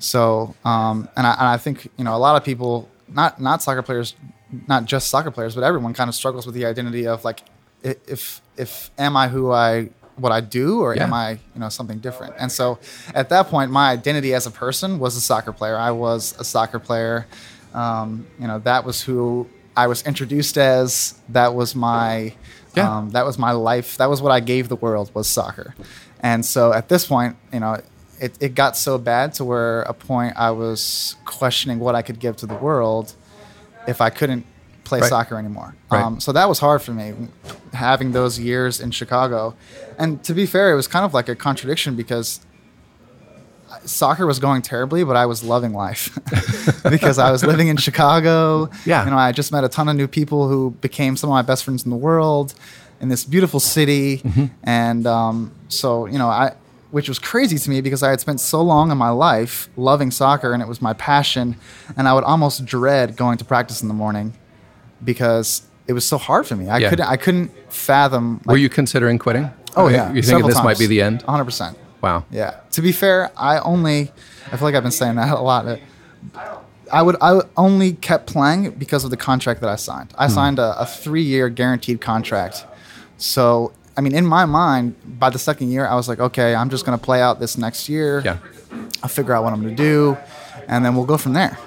so 0.00 0.54
um, 0.64 1.08
and, 1.16 1.26
I, 1.26 1.32
and 1.40 1.48
i 1.48 1.58
think 1.64 1.76
you 1.98 2.04
know 2.06 2.14
a 2.14 2.22
lot 2.26 2.34
of 2.38 2.42
people 2.44 2.88
not 3.08 3.40
not 3.40 3.62
soccer 3.62 3.82
players 3.88 4.14
not 4.68 4.84
just 4.92 5.04
soccer 5.14 5.30
players 5.36 5.54
but 5.56 5.64
everyone 5.64 5.92
kind 5.94 6.08
of 6.08 6.14
struggles 6.14 6.44
with 6.46 6.54
the 6.54 6.64
identity 6.72 7.06
of 7.06 7.24
like 7.24 7.40
if 7.82 8.40
if 8.64 8.90
am 8.98 9.16
i 9.16 9.26
who 9.28 9.50
i 9.50 9.88
what 10.16 10.30
i 10.38 10.40
do 10.60 10.80
or 10.84 10.94
Yeah. 10.94 11.04
am 11.04 11.14
i 11.14 11.28
you 11.54 11.60
know 11.62 11.70
something 11.78 11.98
different 12.06 12.34
and 12.38 12.50
so 12.52 12.78
at 13.14 13.26
that 13.30 13.44
point 13.48 13.70
my 13.70 13.86
identity 13.98 14.34
as 14.34 14.46
a 14.46 14.50
person 14.64 14.98
was 14.98 15.16
a 15.16 15.20
soccer 15.22 15.52
player 15.52 15.76
i 15.76 15.90
was 15.90 16.34
a 16.38 16.44
soccer 16.44 16.78
player 16.78 17.26
um, 17.74 18.26
you 18.38 18.46
know 18.46 18.58
that 18.60 18.84
was 18.84 19.00
who 19.02 19.48
i 19.74 19.86
was 19.86 20.02
introduced 20.10 20.58
as 20.58 21.14
that 21.30 21.54
was 21.54 21.74
my 21.74 22.34
Yeah. 22.76 22.88
um, 22.98 23.10
that 23.16 23.24
was 23.26 23.36
my 23.38 23.52
life. 23.52 23.90
That 24.00 24.08
was 24.08 24.20
what 24.24 24.32
I 24.38 24.40
gave 24.40 24.64
the 24.74 24.80
world 24.86 25.10
was 25.14 25.26
soccer. 25.28 25.74
And 26.22 26.44
so 26.44 26.72
at 26.72 26.88
this 26.88 27.06
point, 27.06 27.36
you 27.52 27.60
know, 27.60 27.80
it, 28.20 28.36
it 28.40 28.54
got 28.54 28.76
so 28.76 28.98
bad 28.98 29.34
to 29.34 29.44
where 29.44 29.82
a 29.82 29.92
point 29.94 30.34
I 30.36 30.52
was 30.52 31.16
questioning 31.24 31.80
what 31.80 31.94
I 31.96 32.02
could 32.02 32.20
give 32.20 32.36
to 32.38 32.46
the 32.46 32.54
world 32.54 33.14
if 33.88 34.00
I 34.00 34.10
couldn't 34.10 34.46
play 34.84 35.00
Right. 35.00 35.08
soccer 35.08 35.36
anymore. 35.36 35.74
Right. 35.90 36.02
Um, 36.02 36.20
so 36.20 36.30
that 36.32 36.48
was 36.48 36.58
hard 36.60 36.82
for 36.82 36.92
me 36.92 37.14
having 37.72 38.12
those 38.12 38.38
years 38.38 38.80
in 38.80 38.90
Chicago. 38.92 39.54
And 39.98 40.22
to 40.24 40.34
be 40.34 40.46
fair, 40.46 40.72
it 40.72 40.76
was 40.76 40.86
kind 40.86 41.04
of 41.04 41.12
like 41.14 41.28
a 41.28 41.34
contradiction 41.34 41.96
because 41.96 42.40
soccer 43.84 44.26
was 44.26 44.38
going 44.38 44.62
terribly, 44.62 45.02
but 45.02 45.16
I 45.16 45.26
was 45.26 45.42
loving 45.42 45.72
life 45.72 46.16
because 46.88 47.18
I 47.18 47.30
was 47.32 47.42
living 47.44 47.68
in 47.68 47.76
Chicago. 47.76 48.70
Yeah. 48.84 49.04
You 49.04 49.10
know, 49.10 49.16
I 49.16 49.32
just 49.32 49.50
met 49.50 49.64
a 49.64 49.68
ton 49.68 49.88
of 49.88 49.96
new 49.96 50.06
people 50.08 50.48
who 50.48 50.70
became 50.80 51.16
some 51.16 51.30
of 51.30 51.34
my 51.34 51.42
best 51.42 51.64
friends 51.64 51.84
in 51.84 51.90
the 51.90 51.96
world 51.96 52.54
in 53.02 53.08
this 53.08 53.24
beautiful 53.24 53.60
city. 53.60 54.18
Mm-hmm. 54.18 54.46
And 54.62 55.06
um, 55.06 55.52
so, 55.68 56.06
you 56.06 56.18
know, 56.18 56.28
I, 56.28 56.54
which 56.92 57.08
was 57.08 57.18
crazy 57.18 57.58
to 57.58 57.68
me 57.70 57.80
because 57.80 58.02
I 58.02 58.10
had 58.10 58.20
spent 58.20 58.40
so 58.40 58.62
long 58.62 58.90
in 58.90 58.96
my 58.96 59.10
life 59.10 59.68
loving 59.76 60.10
soccer 60.10 60.52
and 60.54 60.62
it 60.62 60.68
was 60.68 60.80
my 60.80 60.92
passion. 60.94 61.56
And 61.96 62.06
I 62.08 62.14
would 62.14 62.24
almost 62.24 62.64
dread 62.64 63.16
going 63.16 63.38
to 63.38 63.44
practice 63.44 63.82
in 63.82 63.88
the 63.88 63.94
morning 63.94 64.34
because 65.04 65.62
it 65.88 65.94
was 65.94 66.04
so 66.04 66.16
hard 66.16 66.46
for 66.46 66.54
me. 66.54 66.68
I 66.68 66.78
Yeah. 66.78 66.90
couldn't, 66.90 67.06
I 67.06 67.16
couldn't 67.16 67.50
fathom. 67.72 68.40
Were 68.46 68.56
you 68.56 68.68
considering 68.68 69.18
quitting? 69.18 69.50
Oh 69.76 69.88
yeah. 69.88 70.12
You 70.12 70.22
think 70.22 70.46
this 70.46 70.62
might 70.62 70.78
be 70.78 70.86
the 70.86 71.02
end? 71.02 71.24
100%. 71.24 71.74
Wow. 72.02 72.24
Yeah. 72.30 72.60
To 72.72 72.82
be 72.82 72.92
fair, 72.92 73.32
I 73.36 73.58
only 73.60 74.12
I 74.52 74.56
feel 74.56 74.66
like 74.66 74.74
I've 74.74 74.82
been 74.82 74.92
saying 74.92 75.16
that 75.16 75.32
a 75.36 75.40
lot. 75.40 75.78
I 76.92 77.00
would 77.02 77.16
I 77.20 77.40
only 77.56 77.94
kept 77.94 78.26
playing 78.26 78.72
because 78.72 79.02
of 79.04 79.10
the 79.10 79.16
contract 79.16 79.60
that 79.62 79.70
I 79.70 79.76
signed. 79.76 80.12
I 80.18 80.28
signed 80.28 80.58
a, 80.58 80.78
a 80.78 80.84
three 80.86 81.22
year 81.22 81.48
guaranteed 81.48 82.00
contract. 82.00 82.66
So 83.22 83.72
I 83.96 84.00
mean, 84.00 84.14
in 84.14 84.26
my 84.26 84.46
mind, 84.46 84.96
by 85.18 85.30
the 85.30 85.38
second 85.38 85.70
year, 85.70 85.86
I 85.86 85.94
was 85.94 86.08
like, 86.08 86.18
okay, 86.18 86.54
I'm 86.54 86.70
just 86.70 86.84
gonna 86.84 86.98
play 86.98 87.20
out 87.22 87.38
this 87.40 87.56
next 87.56 87.88
year. 87.88 88.20
Yeah. 88.24 88.38
I'll 89.02 89.08
figure 89.08 89.32
out 89.34 89.44
what 89.44 89.52
I'm 89.52 89.62
gonna 89.62 89.74
do, 89.76 90.16
and 90.66 90.84
then 90.84 90.94
we'll 90.96 91.06
go 91.06 91.16
from 91.18 91.32
there. 91.34 91.58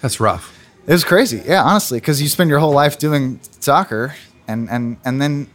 That's 0.00 0.20
rough. 0.20 0.52
It 0.86 0.92
was 0.92 1.04
crazy, 1.04 1.40
yeah, 1.46 1.62
honestly, 1.62 1.98
because 2.00 2.20
you 2.20 2.28
spend 2.28 2.50
your 2.50 2.58
whole 2.58 2.72
life 2.72 2.98
doing 2.98 3.40
soccer, 3.60 4.14
and 4.48 4.68
and 4.68 4.96
and 5.04 5.22
then, 5.22 5.46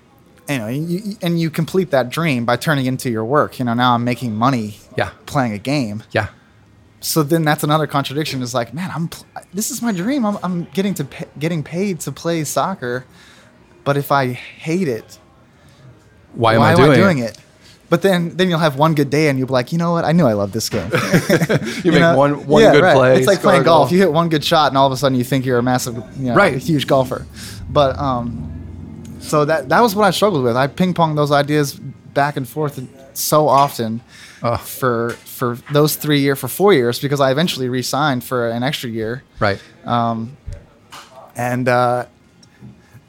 you 0.50 0.58
know, 0.58 0.68
you, 0.68 1.18
and 1.22 1.40
you 1.40 1.50
complete 1.50 1.92
that 1.92 2.10
dream 2.10 2.46
by 2.46 2.56
turning 2.56 2.86
into 2.86 3.10
your 3.10 3.26
work. 3.26 3.60
You 3.60 3.66
know, 3.66 3.74
now 3.74 3.94
I'm 3.94 4.04
making 4.06 4.34
money, 4.36 4.78
Yeah. 4.98 5.10
playing 5.26 5.52
a 5.54 5.58
game. 5.60 6.04
Yeah. 6.12 6.30
So 7.02 7.22
then 7.22 7.44
that's 7.44 7.64
another 7.64 7.86
contradiction. 7.88 8.42
Is 8.42 8.54
like, 8.56 8.74
man, 8.74 8.90
I'm 8.96 9.10
pl- 9.10 9.26
this 9.54 9.70
is 9.70 9.82
my 9.82 9.92
dream. 9.92 10.26
I'm, 10.26 10.38
I'm 10.42 10.64
getting 10.74 10.94
to 10.96 11.04
pay, 11.04 11.26
getting 11.38 11.62
paid 11.64 12.00
to 12.02 12.12
play 12.12 12.44
soccer, 12.46 13.06
but 13.84 13.98
if 13.98 14.12
I 14.12 14.32
hate 14.32 14.88
it, 14.88 15.20
Why 16.34 16.54
am 16.56 16.60
why 16.62 16.68
I 16.68 16.72
am 16.72 16.78
doing, 16.78 16.92
I 16.92 16.96
doing 16.96 17.18
it? 17.20 17.38
But 17.90 18.02
then, 18.02 18.36
then 18.36 18.50
you'll 18.50 18.60
have 18.60 18.78
one 18.78 18.96
good 18.96 19.10
day, 19.10 19.30
and 19.30 19.40
you'll 19.40 19.48
be 19.48 19.54
like, 19.54 19.72
you 19.72 19.78
know 19.78 19.94
what? 19.94 20.04
I 20.04 20.12
knew 20.12 20.26
I 20.26 20.34
love 20.34 20.52
this 20.52 20.68
game. 20.70 20.92
You, 21.84 21.92
make 21.94 22.02
know? 22.02 22.18
one 22.18 22.46
one 22.46 22.62
Yeah, 22.62 22.74
good 22.74 22.84
right. 22.84 22.96
play. 22.96 23.18
It's 23.18 23.28
like 23.28 23.40
playing 23.40 23.64
golf. 23.64 23.92
You 23.92 23.98
hit 24.00 24.12
one 24.12 24.28
good 24.30 24.44
shot, 24.44 24.70
and 24.72 24.78
all 24.78 24.86
of 24.88 24.92
a 24.92 24.98
sudden 24.98 25.18
you 25.18 25.24
think 25.24 25.46
you're 25.46 25.58
a 25.60 25.64
massive, 25.64 25.96
you 26.18 26.26
know, 26.30 26.36
Right. 26.36 26.58
huge 26.58 26.86
golfer. 26.86 27.26
But 27.70 27.98
um, 27.98 29.18
so 29.22 29.46
that 29.46 29.70
that 29.70 29.80
was 29.82 29.96
what 29.96 30.04
I 30.06 30.12
struggled 30.12 30.44
with. 30.44 30.58
I 30.58 30.68
ping 30.68 30.94
pong 30.94 31.16
those 31.16 31.32
ideas 31.32 31.74
back 31.74 32.36
and 32.38 32.48
forth 32.48 32.80
so 33.14 33.48
often 33.48 34.02
for 34.60 35.12
for 35.26 35.58
those 35.72 35.96
three 35.96 36.20
year 36.20 36.36
for 36.36 36.48
four 36.50 36.74
years 36.74 37.00
because 37.00 37.22
I 37.22 37.32
eventually 37.32 37.70
re-signed 37.70 38.24
for 38.24 38.50
an 38.50 38.64
extra 38.64 38.90
year, 38.90 39.24
Right. 39.40 39.62
Um, 39.86 40.36
and 41.38 41.68
uh, 41.70 42.06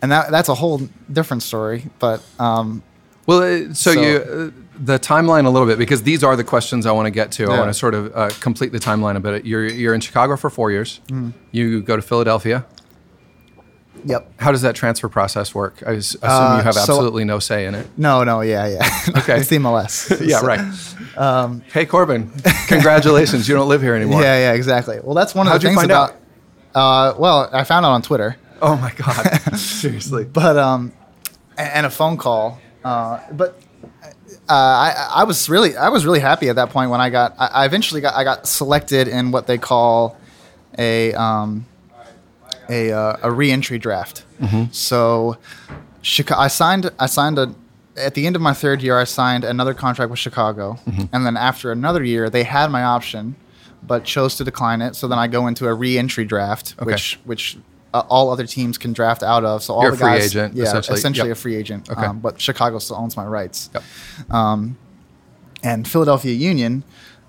and 0.02 0.12
that 0.12 0.30
that's 0.30 0.48
a 0.48 0.54
whole 0.54 0.82
different 1.12 1.42
story. 1.42 1.86
But 1.98 2.22
um, 2.38 2.82
Well, 3.28 3.42
uh, 3.42 3.74
so, 3.74 3.92
So- 3.92 4.00
you 4.00 4.16
uh, 4.16 4.50
the 4.80 4.98
timeline 4.98 5.44
a 5.44 5.50
little 5.50 5.66
bit 5.66 5.76
because 5.78 6.02
these 6.04 6.22
are 6.24 6.34
the 6.36 6.44
questions 6.44 6.86
I 6.86 6.92
want 6.92 7.06
to 7.06 7.10
get 7.10 7.30
to. 7.32 7.44
I 7.50 7.58
want 7.58 7.68
to 7.68 7.74
sort 7.74 7.94
of 7.94 8.16
uh, 8.16 8.30
complete 8.40 8.70
the 8.72 8.78
timeline 8.78 9.16
a 9.16 9.20
bit. 9.20 9.44
You're 9.44 9.66
you're 9.66 9.92
in 9.94 10.00
Chicago 10.00 10.36
for 10.36 10.50
four 10.50 10.70
years. 10.70 11.00
Mm-hmm. 11.08 11.30
You 11.52 11.82
go 11.82 11.94
to 11.96 12.02
Philadelphia. 12.02 12.64
yep. 14.04 14.32
How 14.38 14.52
does 14.52 14.62
that 14.62 14.74
transfer 14.76 15.08
process 15.08 15.52
work? 15.54 15.82
I 15.86 15.92
assume 15.92 16.20
Uh, 16.22 16.56
you 16.58 16.62
have 16.64 16.74
so- 16.74 16.80
absolutely 16.80 17.24
no 17.24 17.38
say 17.40 17.66
in 17.66 17.74
it. 17.74 17.86
No, 17.96 18.22
no, 18.24 18.40
yeah, 18.40 18.66
yeah. 18.68 18.88
Okay. 19.18 19.38
it's 19.38 19.48
the 19.48 19.56
MLS. 19.58 20.08
Yeah, 20.26 20.38
So- 20.40 20.46
right. 20.46 21.62
hey, 21.72 21.84
Corben, 21.86 22.30
congratulations! 22.68 23.48
You 23.48 23.54
don't 23.56 23.68
live 23.68 23.82
here 23.82 23.94
anymore. 23.96 24.22
Yeah, 24.22 24.38
yeah, 24.38 24.52
exactly. 24.52 25.00
Well, 25.02 25.14
that's 25.14 25.34
one 25.34 25.46
of 25.48 25.52
How'd 25.52 25.60
the 25.62 25.68
things 25.68 25.82
about. 25.82 26.10
out? 26.10 26.16
Uh, 26.74 27.14
well, 27.18 27.50
I 27.52 27.64
found 27.64 27.84
out 27.84 27.92
on 27.92 28.02
Twitter, 28.02 28.36
Oh 28.62 28.76
my 28.76 28.92
God. 28.92 29.24
Seriously. 29.56 30.24
but 30.24 30.56
um, 30.56 30.92
and 31.56 31.84
a 31.84 31.90
phone 31.90 32.16
call. 32.16 32.60
Uh, 32.84 33.20
but 33.32 33.60
uh, 34.48 34.52
I, 34.52 35.08
I 35.16 35.24
was 35.24 35.48
really 35.48 35.76
I 35.76 35.88
was 35.88 36.04
really 36.04 36.20
happy 36.20 36.48
at 36.48 36.56
that 36.56 36.70
point 36.70 36.90
when 36.90 37.00
I 37.00 37.10
got 37.10 37.34
I, 37.38 37.46
I 37.46 37.64
eventually 37.66 38.00
got 38.00 38.14
I 38.14 38.24
got 38.24 38.46
selected 38.46 39.08
in 39.08 39.30
what 39.30 39.46
they 39.46 39.58
call 39.58 40.16
a 40.78 41.12
um, 41.14 41.66
a 42.68 42.92
uh, 42.92 43.16
a 43.22 43.30
reentry 43.30 43.78
draft. 43.78 44.24
So 44.72 45.36
Chicago, 46.02 46.40
I 46.40 46.48
signed 46.48 46.90
I 46.98 47.06
signed 47.06 47.38
a 47.38 47.54
at 47.96 48.14
the 48.14 48.26
end 48.26 48.36
of 48.36 48.42
my 48.42 48.54
third 48.54 48.80
year 48.82 48.96
I 48.98 49.04
signed 49.04 49.44
another 49.44 49.74
contract 49.74 50.10
with 50.10 50.20
Chicago, 50.20 50.78
and 51.12 51.26
then 51.26 51.36
after 51.36 51.72
another 51.72 52.04
year 52.04 52.30
they 52.30 52.44
had 52.44 52.70
my 52.70 52.84
option, 52.84 53.34
but 53.82 54.04
chose 54.04 54.36
to 54.36 54.44
decline 54.44 54.80
it. 54.82 54.94
So 54.94 55.08
then 55.08 55.18
I 55.18 55.26
go 55.26 55.46
into 55.48 55.66
a 55.66 55.74
reentry 55.74 56.24
draft, 56.24 56.74
which 56.92 57.18
which 57.24 57.58
uh, 57.98 58.06
all 58.08 58.30
other 58.30 58.46
teams 58.46 58.78
can 58.78 58.92
draft 58.92 59.22
out 59.22 59.44
of. 59.44 59.62
So 59.62 59.74
all 59.74 59.82
You're 59.82 59.90
the 59.92 59.96
a 59.96 59.98
free 59.98 60.18
guys, 60.18 60.26
agent, 60.36 60.54
yeah, 60.54 60.64
essentially. 60.64 60.98
essentially 60.98 61.28
Yep. 61.28 61.36
a 61.36 61.40
free 61.40 61.56
agent. 61.56 61.90
Okay. 61.90 62.04
Um, 62.06 62.18
but 62.20 62.40
Chicago 62.40 62.78
still 62.78 62.96
owns 62.96 63.16
my 63.16 63.24
rights 63.26 63.70
Yep. 63.74 63.82
and 65.62 65.86
Philadelphia 65.88 66.32
Union 66.34 66.84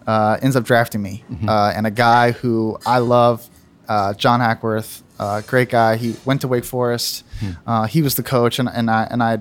uh, 0.08 0.38
ends 0.42 0.56
up 0.56 0.64
drafting 0.64 1.02
me, 1.02 1.24
Mm-hmm. 1.32 1.50
uh, 1.50 1.72
and 1.76 1.86
a 1.88 1.92
guy 1.92 2.32
who 2.32 2.78
I 2.86 3.00
love, 3.00 3.48
uh, 3.88 4.14
John 4.14 4.40
Hackworth, 4.40 5.04
uh, 5.20 5.42
great 5.42 5.70
guy. 5.70 5.98
He 5.98 6.16
went 6.26 6.42
to 6.42 6.48
Wake 6.48 6.64
Forest. 6.66 7.24
Hmm. 7.40 7.52
Uh, 7.68 7.86
he 7.88 8.02
was 8.02 8.16
the 8.16 8.24
coach, 8.24 8.58
and, 8.60 8.70
and 8.70 8.90
I 8.90 9.04
and 9.12 9.22
I 9.22 9.38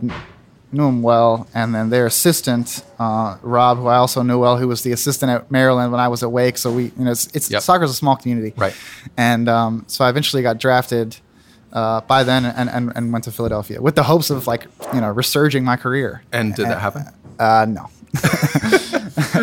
knew 0.72 0.86
him 0.86 1.02
well. 1.02 1.46
And 1.54 1.74
then 1.74 1.90
their 1.90 2.06
assistant, 2.06 2.84
uh, 2.98 3.38
Rob, 3.42 3.78
who 3.78 3.86
I 3.86 3.96
also 3.96 4.22
knew 4.22 4.38
well, 4.38 4.56
who 4.58 4.68
was 4.68 4.82
the 4.82 4.92
assistant 4.92 5.30
at 5.30 5.50
Maryland 5.50 5.92
when 5.92 6.00
I 6.00 6.08
was 6.08 6.22
at 6.22 6.30
Wake. 6.30 6.58
So 6.58 6.72
we, 6.72 6.84
you 6.84 7.04
know, 7.04 7.10
it's, 7.10 7.26
it's 7.34 7.50
Yep. 7.50 7.62
soccer's 7.62 7.90
a 7.90 7.94
small 7.94 8.16
community, 8.16 8.52
Right. 8.56 8.74
And 9.16 9.48
um, 9.48 9.84
so 9.88 10.04
I 10.04 10.10
eventually 10.10 10.42
got 10.42 10.58
drafted. 10.58 11.16
Uh, 11.70 12.00
by 12.00 12.24
then, 12.24 12.46
and, 12.46 12.70
and, 12.70 12.90
and 12.96 13.12
went 13.12 13.24
to 13.24 13.30
Philadelphia 13.30 13.78
with 13.82 13.94
the 13.94 14.02
hopes 14.02 14.30
of 14.30 14.46
like 14.46 14.66
you 14.94 15.02
know 15.02 15.10
resurging 15.10 15.62
my 15.64 15.76
career. 15.76 16.22
And 16.32 16.54
did 16.54 16.64
that 16.66 16.80
happen? 16.80 17.04
Uh, 17.38 17.66
no, 17.68 17.90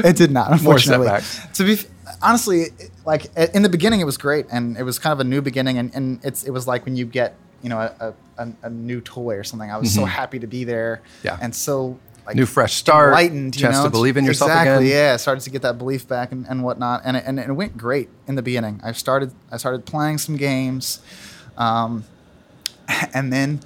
it 0.04 0.16
did 0.16 0.32
not. 0.32 0.52
Unfortunately, 0.52 1.08
to 1.54 1.64
be 1.64 1.78
honestly, 2.24 2.70
like 3.06 3.28
in 3.54 3.62
the 3.62 3.70
beginning, 3.70 4.00
it 4.00 4.06
was 4.06 4.18
great, 4.18 4.48
and 4.52 4.76
it 4.76 4.82
was 4.82 4.98
kind 4.98 5.14
of 5.14 5.20
a 5.20 5.24
new 5.24 5.40
beginning, 5.40 5.78
and, 5.78 5.94
and 5.94 6.20
it's 6.26 6.44
it 6.44 6.50
was 6.50 6.66
like 6.68 6.84
when 6.86 6.96
you 6.96 7.06
get 7.06 7.36
you 7.64 7.70
know 7.70 7.80
a, 7.80 8.14
a, 8.38 8.48
a 8.64 8.70
new 8.70 9.02
toy 9.02 9.36
or 9.36 9.44
something. 9.44 9.70
I 9.72 9.78
was 9.78 9.94
so 9.94 10.06
happy 10.06 10.40
to 10.40 10.48
be 10.48 10.64
there, 10.64 11.02
Mm-hmm. 11.20 11.28
Yeah. 11.28 11.38
and 11.42 11.54
so 11.56 12.00
like 12.26 12.36
New 12.36 12.48
fresh 12.48 12.74
start, 12.74 13.10
enlightened, 13.10 13.56
you 13.56 13.62
chance 13.62 13.78
know, 13.78 13.84
to 13.84 13.90
believe 13.92 14.18
in 14.18 14.26
yourself 14.26 14.50
exactly, 14.50 14.88
again. 14.88 14.98
Yeah, 15.10 15.14
I 15.14 15.18
started 15.18 15.42
to 15.44 15.52
get 15.52 15.62
that 15.62 15.78
belief 15.78 16.08
back 16.08 16.32
and, 16.32 16.46
and 16.50 16.64
whatnot, 16.64 17.02
and 17.06 17.16
it, 17.18 17.24
and 17.28 17.38
it 17.40 17.52
went 17.52 17.78
great 17.78 18.10
in 18.28 18.34
the 18.34 18.42
beginning. 18.42 18.82
I 18.84 18.94
started 18.94 19.32
I 19.52 19.58
started 19.58 19.86
playing 19.86 20.18
some 20.18 20.36
games. 20.36 21.00
Um, 21.58 22.04
and 23.14 23.32
then 23.32 23.60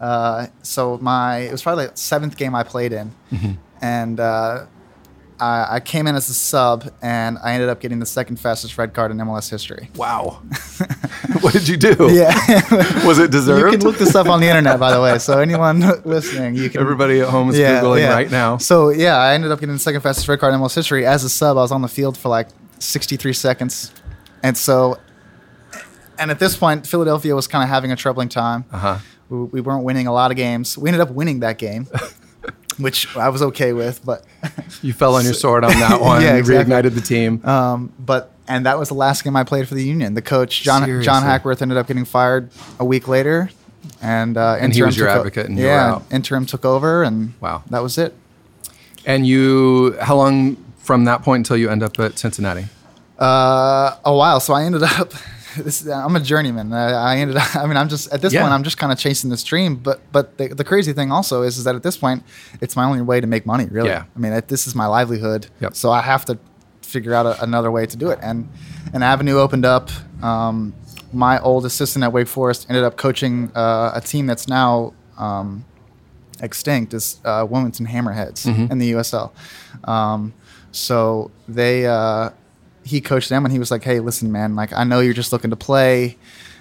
uh, 0.00 0.46
so 0.62 0.98
my 0.98 1.38
it 1.38 1.52
was 1.52 1.62
probably 1.62 1.86
the 1.86 1.96
seventh 1.96 2.36
game 2.36 2.54
I 2.54 2.62
played 2.62 2.92
in, 2.92 3.12
Mm-hmm. 3.32 3.52
and 3.82 4.20
uh, 4.20 4.66
I, 5.40 5.76
I 5.76 5.80
came 5.80 6.06
in 6.06 6.14
as 6.14 6.28
a 6.28 6.34
sub, 6.34 6.90
and 7.02 7.38
I 7.42 7.54
ended 7.54 7.68
up 7.68 7.80
getting 7.80 7.98
the 7.98 8.06
second 8.06 8.38
fastest 8.38 8.78
red 8.78 8.94
card 8.94 9.10
in 9.10 9.16
MLS 9.18 9.50
history. 9.50 9.90
Wow. 9.96 10.42
what 11.40 11.52
did 11.52 11.66
you 11.68 11.76
do? 11.76 11.96
Yeah, 12.12 12.34
Was 13.06 13.18
it 13.18 13.30
deserved? 13.30 13.72
you 13.72 13.78
can 13.78 13.86
look 13.86 13.98
this 13.98 14.14
up 14.14 14.28
on 14.28 14.40
the 14.40 14.46
internet, 14.48 14.78
by 14.78 14.92
the 14.92 15.00
way. 15.00 15.18
So 15.18 15.40
anyone 15.40 15.80
listening, 16.04 16.54
you 16.54 16.70
can. 16.70 16.80
Everybody 16.80 17.20
at 17.20 17.28
home 17.28 17.50
is 17.50 17.56
Googling 17.56 18.08
right 18.08 18.30
now. 18.30 18.56
So 18.58 18.90
yeah, 18.90 19.16
I 19.16 19.34
ended 19.34 19.50
up 19.50 19.60
getting 19.60 19.74
the 19.74 19.80
second 19.80 20.00
fastest 20.02 20.28
red 20.28 20.38
card 20.38 20.54
in 20.54 20.60
MLS 20.60 20.74
history 20.74 21.04
as 21.04 21.24
a 21.24 21.28
sub. 21.28 21.56
I 21.56 21.60
was 21.60 21.72
on 21.72 21.82
the 21.82 21.88
field 21.88 22.16
for 22.16 22.28
like 22.28 22.48
63 22.78 23.32
seconds, 23.32 23.92
and 24.42 24.56
so, 24.56 24.98
and 26.18 26.30
at 26.30 26.38
this 26.38 26.56
point, 26.56 26.86
Philadelphia 26.86 27.34
was 27.34 27.46
kind 27.48 27.62
of 27.64 27.68
having 27.70 27.90
a 27.92 27.96
troubling 27.96 28.28
time. 28.28 28.64
Uh-huh. 28.72 28.98
We, 29.28 29.38
we 29.44 29.60
weren't 29.60 29.84
winning 29.84 30.06
a 30.06 30.12
lot 30.12 30.30
of 30.30 30.36
games. 30.36 30.78
We 30.78 30.88
ended 30.88 31.00
up 31.00 31.10
winning 31.10 31.40
that 31.40 31.58
game, 31.58 31.88
which 32.78 33.16
I 33.16 33.28
was 33.28 33.42
okay 33.42 33.72
with. 33.72 34.04
But 34.04 34.24
You 34.82 34.92
fell 34.92 35.14
on 35.16 35.24
your 35.24 35.34
sword 35.44 35.64
on 35.64 35.72
that 35.80 36.00
one. 36.10 36.22
Yeah, 36.22 36.32
You 36.34 36.38
exactly. 36.40 36.72
reignited 36.74 36.94
the 36.94 37.00
team. 37.00 37.44
um, 37.46 37.92
but 37.98 38.30
and 38.46 38.66
that 38.66 38.78
was 38.78 38.88
the 38.88 38.94
last 38.94 39.24
game 39.24 39.36
I 39.36 39.44
played 39.44 39.66
for 39.68 39.74
the 39.74 39.84
Union. 39.84 40.14
The 40.14 40.22
coach 40.22 40.62
John 40.62 41.02
John 41.02 41.22
Hackworth 41.22 41.62
ended 41.62 41.78
up 41.78 41.86
getting 41.86 42.04
fired 42.04 42.50
a 42.78 42.84
week 42.84 43.08
later, 43.08 43.48
and 44.02 44.36
uh, 44.36 44.58
And 44.60 44.74
he 44.74 44.82
was 44.82 44.96
your 44.98 45.06
took 45.08 45.16
o- 45.16 45.18
advocate 45.20 45.46
and 45.48 45.58
yeah, 45.58 46.00
interim 46.10 46.44
took 46.46 46.64
over, 46.64 47.02
and 47.02 47.32
Wow. 47.40 47.62
that 47.70 47.82
was 47.82 47.96
it. 47.98 48.14
and 49.06 49.26
you, 49.26 49.96
how 50.00 50.16
long 50.16 50.56
from 50.78 51.04
that 51.04 51.22
point 51.22 51.40
until 51.40 51.56
you 51.56 51.70
end 51.70 51.82
up 51.82 51.98
at 51.98 52.18
Cincinnati? 52.18 52.66
Uh, 53.18 53.96
a 54.04 54.14
while. 54.14 54.40
So 54.40 54.52
I 54.54 54.64
ended 54.64 54.82
up. 54.82 55.12
This, 55.56 55.86
I'm 55.86 56.16
a 56.16 56.20
journeyman. 56.20 56.72
I, 56.72 56.90
I 56.92 57.16
ended 57.18 57.36
up. 57.36 57.54
I 57.62 57.66
mean, 57.66 57.76
I'm 57.76 57.88
just 57.88 58.12
at 58.12 58.20
this 58.22 58.32
Yeah. 58.32 58.42
point. 58.42 58.52
I'm 58.52 58.62
just 58.64 58.78
kind 58.78 58.92
of 58.92 58.98
chasing 58.98 59.30
this 59.30 59.42
dream. 59.44 59.76
But 59.76 60.00
but 60.12 60.36
the, 60.38 60.48
the 60.48 60.64
crazy 60.64 60.92
thing 60.92 61.12
also 61.12 61.42
is, 61.42 61.58
is 61.58 61.64
that 61.64 61.74
at 61.74 61.82
this 61.82 61.96
point, 61.96 62.22
it's 62.60 62.74
my 62.76 62.84
only 62.84 63.02
way 63.02 63.20
to 63.20 63.26
make 63.26 63.46
money. 63.46 63.66
Really. 63.66 63.88
Yeah. 63.90 64.04
I 64.14 64.18
mean, 64.18 64.42
this 64.48 64.66
is 64.66 64.74
my 64.74 64.86
livelihood. 64.86 65.46
Yep. 65.60 65.74
So 65.76 65.90
I 65.92 66.00
have 66.02 66.24
to 66.26 66.38
figure 66.82 67.14
out 67.14 67.26
a, 67.26 67.42
another 67.42 67.70
way 67.70 67.86
to 67.86 67.96
do 67.96 68.10
it. 68.10 68.18
And 68.22 68.48
an 68.92 69.02
avenue 69.02 69.38
opened 69.38 69.64
up. 69.64 69.90
Um, 70.22 70.74
my 71.12 71.38
old 71.40 71.64
assistant 71.64 72.02
at 72.04 72.12
Wake 72.12 72.28
Forest 72.28 72.66
ended 72.68 72.84
up 72.84 72.96
coaching 72.96 73.50
uh, 73.54 73.92
a 73.94 74.00
team 74.00 74.26
that's 74.26 74.48
now 74.48 74.92
um, 75.16 75.64
extinct 76.40 76.92
is 76.94 77.20
uh, 77.24 77.46
Wilmington 77.48 77.86
Hammerheads 77.86 78.46
in 78.70 78.78
the 78.78 78.92
USL. 78.92 79.30
Um, 79.88 80.34
so 80.72 81.30
they 81.46 81.86
uh, 81.86 82.30
he 82.84 83.00
coached 83.00 83.28
them 83.28 83.44
and 83.44 83.52
he 83.52 83.58
was 83.58 83.70
like, 83.70 83.82
"Hey, 83.82 84.00
listen, 84.00 84.30
man. 84.30 84.54
Like 84.54 84.72
I 84.72 84.84
know 84.84 85.00
you're 85.00 85.14
just 85.14 85.32
looking 85.32 85.50
to 85.50 85.56
play. 85.56 86.16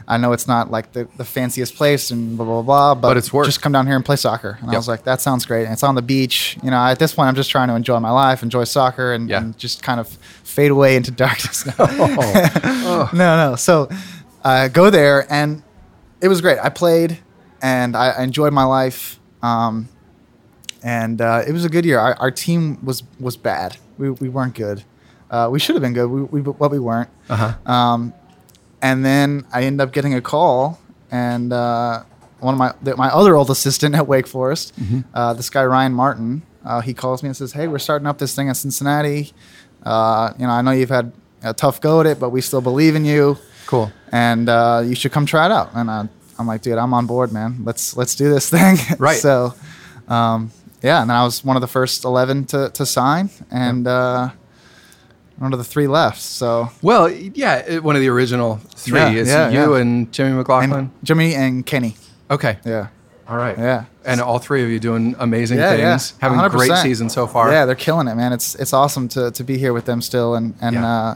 I 0.05 0.17
know 0.17 0.33
it's 0.33 0.47
not 0.49 0.69
like 0.69 0.91
the, 0.91 1.07
the 1.15 1.23
fanciest 1.23 1.75
place 1.75 2.12
and 2.12 2.36
blah 2.36 2.45
blah 2.45 2.62
blah, 2.62 2.95
but, 2.95 3.09
But 3.09 3.17
it's 3.17 3.31
work. 3.31 3.45
Just 3.45 3.62
come 3.62 3.71
down 3.71 3.88
here 3.88 3.95
and 3.95 4.03
play 4.05 4.15
soccer." 4.17 4.57
And 4.62 4.69
I 4.71 4.75
was 4.77 4.88
like, 4.88 5.03
"That 5.03 5.21
sounds 5.21 5.45
great." 5.45 5.63
And 5.65 5.73
it's 5.73 5.83
on 5.83 5.95
the 5.95 6.01
beach. 6.01 6.57
You 6.63 6.71
know, 6.71 6.77
at 6.77 6.99
this 6.99 7.13
point, 7.13 7.27
I'm 7.29 7.36
just 7.36 7.49
trying 7.51 7.67
to 7.69 7.75
enjoy 7.75 7.99
my 7.99 8.12
life, 8.12 8.43
enjoy 8.43 8.63
soccer, 8.65 9.13
and, 9.13 9.29
Yeah. 9.29 9.38
and 9.39 9.57
just 9.57 9.81
kind 9.83 9.99
of 9.99 10.07
fade 10.43 10.71
away 10.71 10.95
into 10.95 11.12
darkness. 11.25 11.65
Oh. 11.79 13.09
no, 13.13 13.49
no. 13.49 13.55
So 13.55 13.89
I 14.43 14.67
go 14.67 14.89
there, 14.89 15.25
and 15.31 15.63
it 16.21 16.27
was 16.27 16.41
great. 16.41 16.59
I 16.59 16.69
played, 16.69 17.19
and 17.62 17.95
I, 17.95 18.09
I 18.09 18.23
enjoyed 18.23 18.51
my 18.53 18.63
life. 18.65 19.19
Um, 19.41 19.89
and 20.83 21.21
uh, 21.21 21.43
it 21.47 21.53
was 21.53 21.63
a 21.65 21.69
good 21.69 21.86
year. 21.86 21.99
Our, 21.99 22.15
our 22.15 22.31
team 22.31 22.83
was 22.83 23.03
was 23.19 23.38
bad. 23.38 23.77
We, 23.97 24.09
we 24.09 24.27
weren't 24.27 24.55
good. 24.55 24.83
Uh, 25.34 25.50
we 25.50 25.58
should 25.60 25.74
have 25.76 25.82
been 25.82 25.93
good, 25.93 26.06
we, 26.06 26.22
we, 26.22 26.41
but 26.41 26.69
we 26.69 26.78
weren't. 26.78 27.10
Uh-huh. 27.28 27.56
Um, 27.65 28.13
and 28.84 29.04
then 29.04 29.48
I 29.52 29.63
ended 29.63 29.82
up 29.82 29.91
getting 29.91 30.13
a 30.13 30.22
call, 30.22 30.80
and 31.10 31.52
uh, 31.52 32.04
one 32.39 32.54
of 32.54 32.60
my 32.60 32.74
the, 32.84 32.96
my 32.96 33.10
other 33.10 33.36
old 33.36 33.50
assistant 33.50 33.96
at 33.96 34.06
Wake 34.08 34.28
Forest, 34.28 34.74
uh, 35.15 35.34
this 35.34 35.50
guy 35.50 35.65
Ryan 35.65 35.93
Martin, 35.93 36.43
uh, 36.63 36.82
he 36.82 36.93
calls 36.93 37.24
me 37.24 37.30
and 37.30 37.36
says, 37.36 37.54
"Hey, 37.54 37.67
we're 37.67 37.80
starting 37.80 38.06
up 38.06 38.19
this 38.19 38.36
thing 38.36 38.48
at 38.50 38.58
Cincinnati. 38.58 39.34
Uh, 39.82 40.34
you 40.38 40.46
know, 40.46 40.52
I 40.52 40.62
know 40.62 40.69
you've 40.72 40.89
had 40.89 41.12
a 41.41 41.54
tough 41.54 41.82
go 41.82 42.00
at 42.02 42.06
it, 42.06 42.19
but 42.19 42.30
we 42.30 42.39
still 42.41 42.62
believe 42.62 42.96
in 42.96 43.04
you, 43.04 43.38
Cool. 43.65 43.91
and 44.12 44.48
uh, 44.48 44.84
you 44.86 44.93
should 44.93 45.12
come 45.12 45.26
try 45.26 45.48
it 45.48 45.52
out." 45.52 45.72
And 45.74 45.89
I, 45.89 46.08
I'm 46.38 46.46
like, 46.46 46.62
"Dude, 46.62 46.78
I'm 46.78 46.93
on 46.93 47.08
board, 47.08 47.32
man. 47.34 47.63
Let's 47.63 47.98
let's 47.98 48.13
do 48.13 48.30
this 48.30 48.50
thing." 48.56 48.78
Right. 49.00 49.17
so, 49.17 49.56
um, 50.08 50.52
yeah, 50.84 51.02
and 51.02 51.10
then 51.10 51.17
I 51.17 51.24
was 51.24 51.43
one 51.43 51.56
of 51.58 51.62
the 51.62 51.67
first 51.80 52.06
eleven 52.06 52.46
to 52.54 52.69
to 52.69 52.86
sign, 52.86 53.32
and. 53.50 53.88
Uh, 53.88 54.30
one 55.38 55.52
of 55.54 55.60
the 55.60 55.65
three 55.65 55.88
left. 55.88 56.22
So 56.22 56.69
Well, 56.82 57.10
yeah, 57.10 57.80
one 57.80 57.96
of 57.96 58.02
the 58.02 58.10
original 58.10 58.60
three 58.76 59.00
Yeah, 59.00 59.12
is 59.12 59.28
yeah, 59.28 59.50
you 59.50 59.74
yeah. 59.74 59.82
and 59.82 60.12
Jimmy 60.12 60.34
McLaughlin. 60.34 60.72
and 60.74 60.89
Jimmy 61.04 61.34
and 61.36 61.65
Kenny. 61.65 61.96
okay. 62.30 62.58
Yeah. 62.65 62.88
All 63.28 63.38
right. 63.38 63.58
Yeah. 63.58 63.86
And 64.06 64.19
all 64.19 64.38
three 64.38 64.63
of 64.63 64.69
you 64.69 64.80
doing 64.80 65.15
amazing 65.17 65.58
Yeah, 65.58 65.74
yeah. 65.76 65.91
things, 65.91 66.13
having 66.19 66.39
a 66.39 66.50
great 66.50 66.76
season 66.78 67.10
so 67.10 67.26
far. 67.26 67.52
Yeah, 67.52 67.65
they're 67.65 67.74
killing 67.76 68.08
it, 68.10 68.15
man. 68.15 68.34
It's 68.34 68.54
it's 68.56 68.74
awesome 68.74 69.08
to, 69.10 69.32
to 69.32 69.43
be 69.46 69.58
here 69.58 69.72
with 69.72 69.86
them 69.86 70.02
still 70.02 70.36
and 70.36 70.56
and 70.60 70.76
uh, 70.78 71.15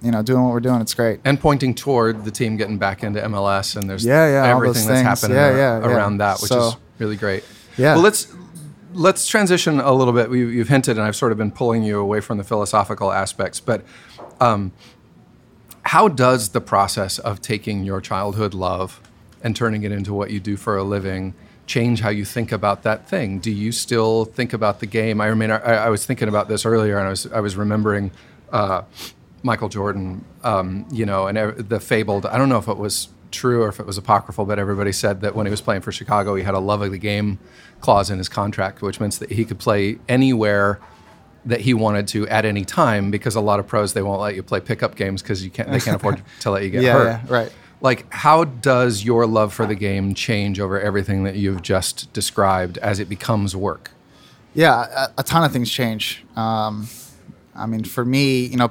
you 0.00 0.12
know 0.12 0.22
doing 0.22 0.44
what 0.44 0.52
we're 0.52 0.60
doing. 0.60 0.80
It's 0.80 0.94
great. 0.94 1.18
And 1.24 1.40
pointing 1.40 1.74
toward 1.74 2.24
the 2.24 2.30
team 2.30 2.56
getting 2.56 2.78
back 2.78 3.02
into 3.02 3.20
MLS, 3.22 3.74
and 3.76 3.90
there's 3.90 4.04
Yeah, 4.04 4.28
yeah, 4.44 4.54
everything 4.54 4.86
that's 4.86 5.00
happening 5.02 5.36
Yeah, 5.36 5.46
ar- 5.50 5.56
yeah, 5.56 5.78
yeah. 5.80 5.86
around 5.96 6.18
that, 6.18 6.40
which 6.40 6.50
So- 6.50 6.68
is 6.68 6.76
really 7.00 7.16
great. 7.16 7.42
Yeah. 7.76 7.94
Well, 7.94 8.04
let's 8.04 8.28
let's 8.94 9.26
transition 9.26 9.80
a 9.80 9.92
little 9.92 10.12
bit. 10.12 10.30
We, 10.30 10.40
you've 10.40 10.68
hinted, 10.68 10.96
and 10.96 11.06
I've 11.06 11.16
sort 11.16 11.32
of 11.32 11.38
been 11.38 11.50
pulling 11.50 11.82
you 11.82 11.98
away 11.98 12.20
from 12.20 12.38
the 12.38 12.44
philosophical 12.44 13.12
aspects, 13.12 13.60
but 13.60 13.84
um, 14.40 14.72
how 15.82 16.08
does 16.08 16.50
the 16.50 16.60
process 16.60 17.18
of 17.18 17.40
taking 17.40 17.84
your 17.84 18.00
childhood 18.00 18.54
love 18.54 19.00
and 19.42 19.54
turning 19.54 19.82
it 19.82 19.92
into 19.92 20.14
what 20.14 20.30
you 20.30 20.40
do 20.40 20.56
for 20.56 20.76
a 20.76 20.84
living 20.84 21.34
change 21.66 22.00
how 22.00 22.10
you 22.10 22.24
think 22.24 22.52
about 22.52 22.82
that 22.82 23.08
thing? 23.08 23.38
Do 23.38 23.50
you 23.50 23.72
still 23.72 24.24
think 24.24 24.52
about 24.52 24.80
the 24.80 24.86
game? 24.86 25.20
I 25.20 25.32
mean, 25.34 25.50
I, 25.50 25.58
I 25.58 25.88
was 25.90 26.06
thinking 26.06 26.28
about 26.28 26.48
this 26.48 26.64
earlier, 26.64 26.98
and 26.98 27.06
I 27.06 27.10
was 27.10 27.26
I 27.26 27.40
was 27.40 27.56
remembering 27.56 28.10
uh, 28.52 28.82
Michael 29.42 29.68
Jordan, 29.68 30.24
um, 30.42 30.86
you 30.90 31.06
know, 31.06 31.26
and 31.26 31.56
the 31.56 31.80
fabled. 31.80 32.26
I 32.26 32.38
don't 32.38 32.48
know 32.48 32.58
if 32.58 32.68
it 32.68 32.78
was 32.78 33.08
true 33.34 33.62
or 33.62 33.68
if 33.68 33.80
it 33.80 33.86
was 33.86 33.98
apocryphal, 33.98 34.44
but 34.44 34.58
everybody 34.58 34.92
said 34.92 35.20
that 35.22 35.34
when 35.34 35.46
he 35.46 35.50
was 35.50 35.60
playing 35.60 35.82
for 35.82 35.92
Chicago, 35.92 36.34
he 36.34 36.42
had 36.44 36.54
a 36.54 36.58
love 36.60 36.80
of 36.82 36.90
the 36.92 36.98
game 36.98 37.38
clause 37.80 38.10
in 38.10 38.18
his 38.18 38.28
contract, 38.28 38.80
which 38.82 39.00
means 39.00 39.18
that 39.18 39.32
he 39.32 39.44
could 39.44 39.58
play 39.58 39.98
anywhere 40.08 40.80
that 41.44 41.60
he 41.60 41.74
wanted 41.74 42.08
to 42.08 42.26
at 42.28 42.44
any 42.46 42.64
time 42.64 43.10
because 43.10 43.34
a 43.34 43.40
lot 43.40 43.60
of 43.60 43.66
pros 43.66 43.92
they 43.92 44.00
won't 44.02 44.20
let 44.20 44.34
you 44.34 44.42
play 44.42 44.60
pickup 44.60 44.94
games 44.96 45.20
because 45.20 45.44
you 45.44 45.50
can't 45.50 45.70
they 45.70 45.78
can't 45.80 45.96
afford 45.96 46.22
to 46.40 46.50
let 46.50 46.62
you 46.62 46.70
get 46.70 46.82
Yeah, 46.82 46.92
hurt. 46.94 47.04
yeah, 47.06 47.20
right. 47.28 47.52
like 47.82 48.10
how 48.10 48.44
does 48.44 49.04
your 49.04 49.26
love 49.26 49.52
for 49.52 49.66
the 49.66 49.74
game 49.74 50.14
change 50.14 50.58
over 50.58 50.80
everything 50.80 51.24
that 51.24 51.34
you've 51.36 51.60
just 51.60 52.10
described 52.14 52.78
as 52.78 52.98
it 52.98 53.10
becomes 53.10 53.54
work? 53.54 53.90
Yeah, 54.54 54.86
a, 55.16 55.20
a 55.20 55.22
ton 55.22 55.44
of 55.44 55.52
things 55.52 55.70
change. 55.70 56.24
Um, 56.36 56.88
I 57.54 57.66
mean, 57.66 57.84
for 57.84 58.04
me, 58.06 58.46
you 58.46 58.56
know, 58.56 58.70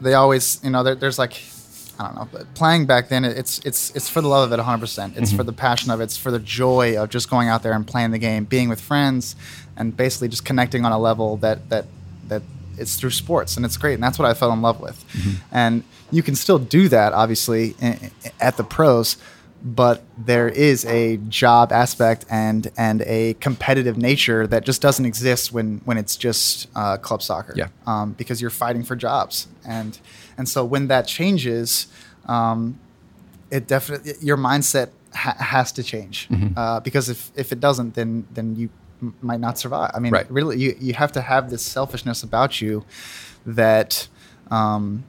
they 0.00 0.14
always, 0.14 0.58
you 0.64 0.70
know, 0.70 0.82
there, 0.82 0.94
there's 0.94 1.18
like, 1.18 1.42
I 1.98 2.06
don't 2.06 2.16
know, 2.16 2.28
but 2.32 2.54
playing 2.54 2.86
back 2.86 3.08
then, 3.08 3.24
it's 3.24 3.58
it's 3.60 3.90
it's 3.94 4.08
for 4.08 4.20
the 4.20 4.28
love 4.28 4.44
of 4.46 4.52
it, 4.52 4.56
100. 4.56 4.80
percent 4.80 5.16
It's 5.16 5.32
for 5.32 5.44
the 5.44 5.52
passion 5.52 5.90
of 5.90 6.00
it. 6.00 6.04
It's 6.04 6.16
for 6.16 6.30
the 6.30 6.38
joy 6.38 7.00
of 7.00 7.10
just 7.10 7.28
going 7.28 7.48
out 7.48 7.62
there 7.62 7.72
and 7.72 7.86
playing 7.86 8.10
the 8.12 8.18
game, 8.18 8.44
being 8.44 8.68
with 8.68 8.80
friends, 8.80 9.36
and 9.76 9.96
basically 9.96 10.28
just 10.28 10.44
connecting 10.44 10.84
on 10.84 10.92
a 10.92 10.98
level 10.98 11.36
that 11.38 11.68
that 11.68 11.86
that 12.28 12.42
it's 12.78 12.96
through 12.96 13.10
sports, 13.10 13.56
and 13.56 13.66
it's 13.66 13.76
great. 13.76 13.94
And 13.94 14.02
that's 14.02 14.18
what 14.18 14.26
I 14.28 14.34
fell 14.34 14.52
in 14.52 14.62
love 14.62 14.80
with. 14.80 15.04
And 15.50 15.84
you 16.10 16.22
can 16.22 16.34
still 16.34 16.58
do 16.58 16.88
that, 16.88 17.12
obviously, 17.12 17.74
at 18.40 18.56
the 18.56 18.64
pros, 18.64 19.16
but 19.64 20.02
there 20.18 20.48
is 20.48 20.84
a 20.86 21.18
job 21.28 21.72
aspect 21.72 22.24
and 22.28 22.70
and 22.76 23.02
a 23.02 23.34
competitive 23.34 23.96
nature 23.96 24.46
that 24.46 24.64
just 24.64 24.82
doesn't 24.82 25.06
exist 25.06 25.52
when 25.52 25.80
when 25.84 25.98
it's 25.98 26.16
just 26.16 26.68
uh, 26.74 26.96
club 26.96 27.22
soccer. 27.22 27.54
Yeah. 27.56 27.68
Um, 27.86 28.12
because 28.12 28.40
you're 28.40 28.50
fighting 28.50 28.82
for 28.82 28.96
jobs, 28.96 29.46
and 29.64 29.98
and 30.38 30.48
so 30.48 30.64
when 30.64 30.88
that 30.88 31.06
changes, 31.06 31.86
um, 32.26 32.78
it 33.50 33.66
definitely 33.66 34.12
your 34.20 34.36
mindset 34.36 34.88
ha- 35.14 35.36
has 35.38 35.72
to 35.72 35.82
change 35.82 36.28
Mm-hmm. 36.28 36.58
uh, 36.58 36.80
because 36.80 37.08
if 37.08 37.30
if 37.36 37.52
it 37.52 37.60
doesn't, 37.60 37.94
then 37.94 38.26
then 38.34 38.56
you 38.56 38.68
m- 39.02 39.14
might 39.22 39.40
not 39.40 39.58
survive. 39.58 39.90
I 39.94 39.98
mean, 39.98 40.12
Right. 40.12 40.30
really, 40.30 40.58
you 40.58 40.76
you 40.80 40.94
have 40.94 41.12
to 41.12 41.20
have 41.20 41.50
this 41.50 41.62
selfishness 41.62 42.22
about 42.22 42.60
you 42.60 42.84
that. 43.46 44.08
Um, 44.50 45.04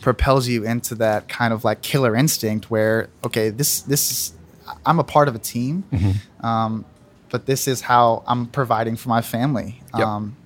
propels 0.00 0.46
you 0.46 0.64
into 0.64 0.94
that 0.94 1.28
kind 1.28 1.52
of 1.52 1.64
like 1.64 1.82
killer 1.82 2.14
instinct 2.14 2.70
where 2.70 3.08
okay 3.24 3.50
this 3.50 3.80
this 3.80 4.10
is 4.12 4.32
i'm 4.86 5.00
a 5.00 5.02
part 5.04 5.26
of 5.26 5.34
a 5.34 5.40
team 5.40 5.82
Mm-hmm. 5.92 6.46
um, 6.46 6.84
but 7.30 7.46
this 7.46 7.66
is 7.66 7.80
how 7.80 8.22
i'm 8.28 8.46
providing 8.46 8.94
for 8.96 9.08
my 9.08 9.20
family 9.22 9.80
Yep. 9.96 10.06
um, 10.06 10.36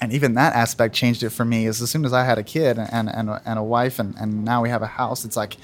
and 0.00 0.12
even 0.12 0.34
that 0.34 0.54
aspect 0.54 0.94
changed 0.94 1.22
it 1.22 1.30
for 1.30 1.44
me 1.44 1.66
is 1.66 1.82
as 1.82 1.90
soon 1.90 2.04
as 2.04 2.12
i 2.12 2.24
had 2.24 2.38
a 2.38 2.42
kid 2.42 2.78
and, 2.78 3.08
and, 3.08 3.28
a, 3.30 3.42
and 3.44 3.58
a 3.58 3.62
wife 3.62 3.98
and, 3.98 4.14
and 4.20 4.44
now 4.44 4.62
we 4.62 4.68
have 4.68 4.82
a 4.82 4.86
house 4.86 5.24
it's 5.24 5.36
like 5.36 5.56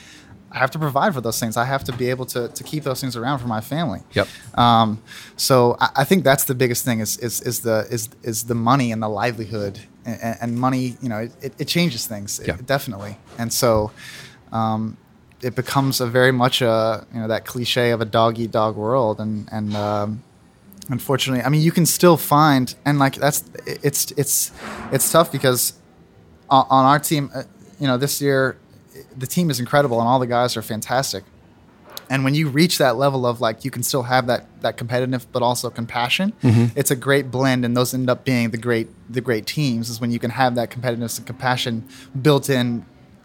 i 0.53 0.59
have 0.59 0.71
to 0.71 0.79
provide 0.79 1.13
for 1.15 1.21
those 1.21 1.39
things 1.41 1.57
i 1.57 1.65
have 1.65 1.85
to 1.85 1.93
be 1.93 2.11
able 2.11 2.27
to, 2.27 2.49
to 2.49 2.63
keep 2.65 2.83
those 2.85 3.01
things 3.01 3.17
around 3.17 3.39
for 3.39 3.47
my 3.49 3.61
family 3.61 4.01
Yep. 4.13 4.29
um, 4.59 5.01
so 5.37 5.77
I, 5.81 5.89
I 5.97 6.05
think 6.05 6.25
that's 6.25 6.45
the 6.45 6.55
biggest 6.55 6.85
thing 6.85 7.01
is, 7.01 7.17
is, 7.19 7.41
is 7.43 7.61
the 7.61 7.87
is, 7.91 8.09
is 8.23 8.45
the 8.45 8.55
money 8.55 8.93
and 8.93 9.03
the 9.03 9.09
livelihood 9.09 9.81
and, 10.07 10.37
and 10.41 10.59
money. 10.59 10.97
You 11.01 11.09
know, 11.09 11.29
it, 11.41 11.55
it 11.59 11.67
changes 11.67 12.07
things 12.07 12.41
Yeah. 12.45 12.57
definitely. 12.65 13.19
And 13.39 13.53
so 13.53 13.91
um, 14.53 14.97
it 15.43 15.55
becomes 15.55 16.01
a 16.01 16.07
very 16.07 16.31
much 16.33 16.63
a 16.63 17.07
you 17.13 17.21
know 17.21 17.29
that 17.29 17.45
cliche 17.45 17.91
of 17.91 18.01
a 18.01 18.05
dog 18.05 18.39
eat 18.39 18.51
dog 18.53 18.77
world. 18.77 19.19
And 19.21 19.49
and 19.51 19.75
um, 19.75 20.23
unfortunately, 20.89 21.45
I 21.45 21.49
mean, 21.49 21.63
you 21.63 21.73
can 21.73 21.87
still 21.87 22.17
find 22.17 22.75
and 22.85 22.99
like 22.99 23.17
that's 23.17 23.45
it's 23.67 24.11
it's 24.13 24.53
it's 24.93 25.11
tough 25.11 25.33
because 25.33 25.75
on, 26.51 26.67
on 26.71 26.85
our 26.85 26.99
team, 26.99 27.31
uh, 27.35 27.43
you 27.79 27.87
know, 27.87 27.97
this 27.97 28.21
year 28.21 28.57
the 29.17 29.27
team 29.27 29.51
is 29.51 29.61
incredible 29.61 29.99
and 30.01 30.09
all 30.09 30.19
the 30.19 30.27
guys 30.27 30.57
are 30.57 30.63
fantastic. 30.63 31.25
And 32.11 32.23
when 32.23 32.35
you 32.35 32.49
reach 32.49 32.79
that 32.79 32.97
level 32.97 33.27
of 33.27 33.41
like 33.41 33.65
you 33.65 33.71
can 33.71 33.83
still 33.83 34.03
have 34.03 34.27
that 34.27 34.47
that 34.61 34.77
competitive 34.77 35.27
but 35.33 35.43
also 35.43 35.71
compassion 35.71 36.33
it's 36.77 36.91
a 36.91 36.97
great 36.97 37.31
blend 37.31 37.65
and 37.65 37.75
those 37.77 37.95
end 37.95 38.11
up 38.11 38.25
being 38.25 38.51
the 38.51 38.59
great 38.59 38.89
the 39.13 39.23
great 39.23 39.47
teams 39.47 39.89
is 39.89 40.01
when 40.03 40.11
you 40.11 40.19
can 40.19 40.31
have 40.31 40.55
that 40.55 40.71
competitiveness 40.71 41.17
and 41.19 41.27
compassion 41.27 41.89
built 42.21 42.51
in 42.51 42.85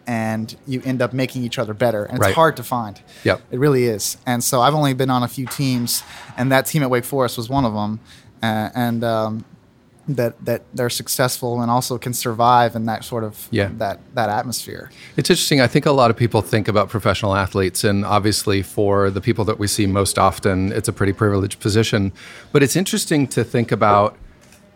and 0.09 0.55
you 0.65 0.81
end 0.85 1.01
up 1.05 1.11
making 1.13 1.43
each 1.47 1.59
other 1.61 1.73
better 1.85 2.01
and 2.05 2.17
it's 2.17 2.25
Right. 2.25 2.33
hard 2.41 2.55
to 2.57 2.63
find 2.63 2.95
Yep. 3.23 3.37
it 3.51 3.59
really 3.65 3.85
is 3.85 4.17
and 4.25 4.43
so 4.43 4.55
i've 4.65 4.73
only 4.81 4.93
been 5.01 5.11
on 5.17 5.21
a 5.23 5.27
few 5.37 5.45
teams 5.45 6.03
and 6.37 6.51
that 6.51 6.65
team 6.65 6.81
at 6.85 6.89
wake 6.89 7.05
forest 7.05 7.37
was 7.37 7.47
one 7.49 7.65
of 7.69 7.73
them 7.79 7.91
uh, 8.41 8.69
and 8.87 9.03
um, 9.03 9.45
that 10.07 10.33
that 10.49 10.61
they're 10.73 10.89
successful 11.03 11.61
and 11.61 11.69
also 11.69 11.97
can 11.99 12.13
survive 12.13 12.71
in 12.79 12.85
that 12.91 13.03
sort 13.11 13.23
of 13.23 13.33
Yeah. 13.51 13.69
that 13.83 13.97
that 14.15 14.29
atmosphere 14.39 14.89
It's 15.17 15.29
interesting. 15.29 15.61
I 15.61 15.67
think 15.67 15.85
a 15.85 15.91
lot 16.01 16.09
of 16.11 16.17
people 16.17 16.41
think 16.41 16.67
about 16.67 16.89
professional 16.89 17.33
athletes, 17.35 17.83
and 17.83 18.03
obviously, 18.17 18.63
for 18.63 19.11
the 19.11 19.21
people 19.21 19.45
that 19.49 19.57
we 19.59 19.67
see 19.67 19.85
most 19.87 20.17
often, 20.17 20.71
it's 20.77 20.87
a 20.89 20.93
pretty 20.99 21.13
privileged 21.13 21.59
position. 21.59 22.11
But 22.53 22.63
it's 22.63 22.75
interesting 22.75 23.27
to 23.35 23.43
think 23.43 23.71
about 23.71 24.15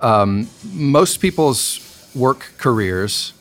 um, 0.01 0.47
most 0.73 1.19
people's 1.19 1.79
work 2.13 2.41
careers. 2.57 3.33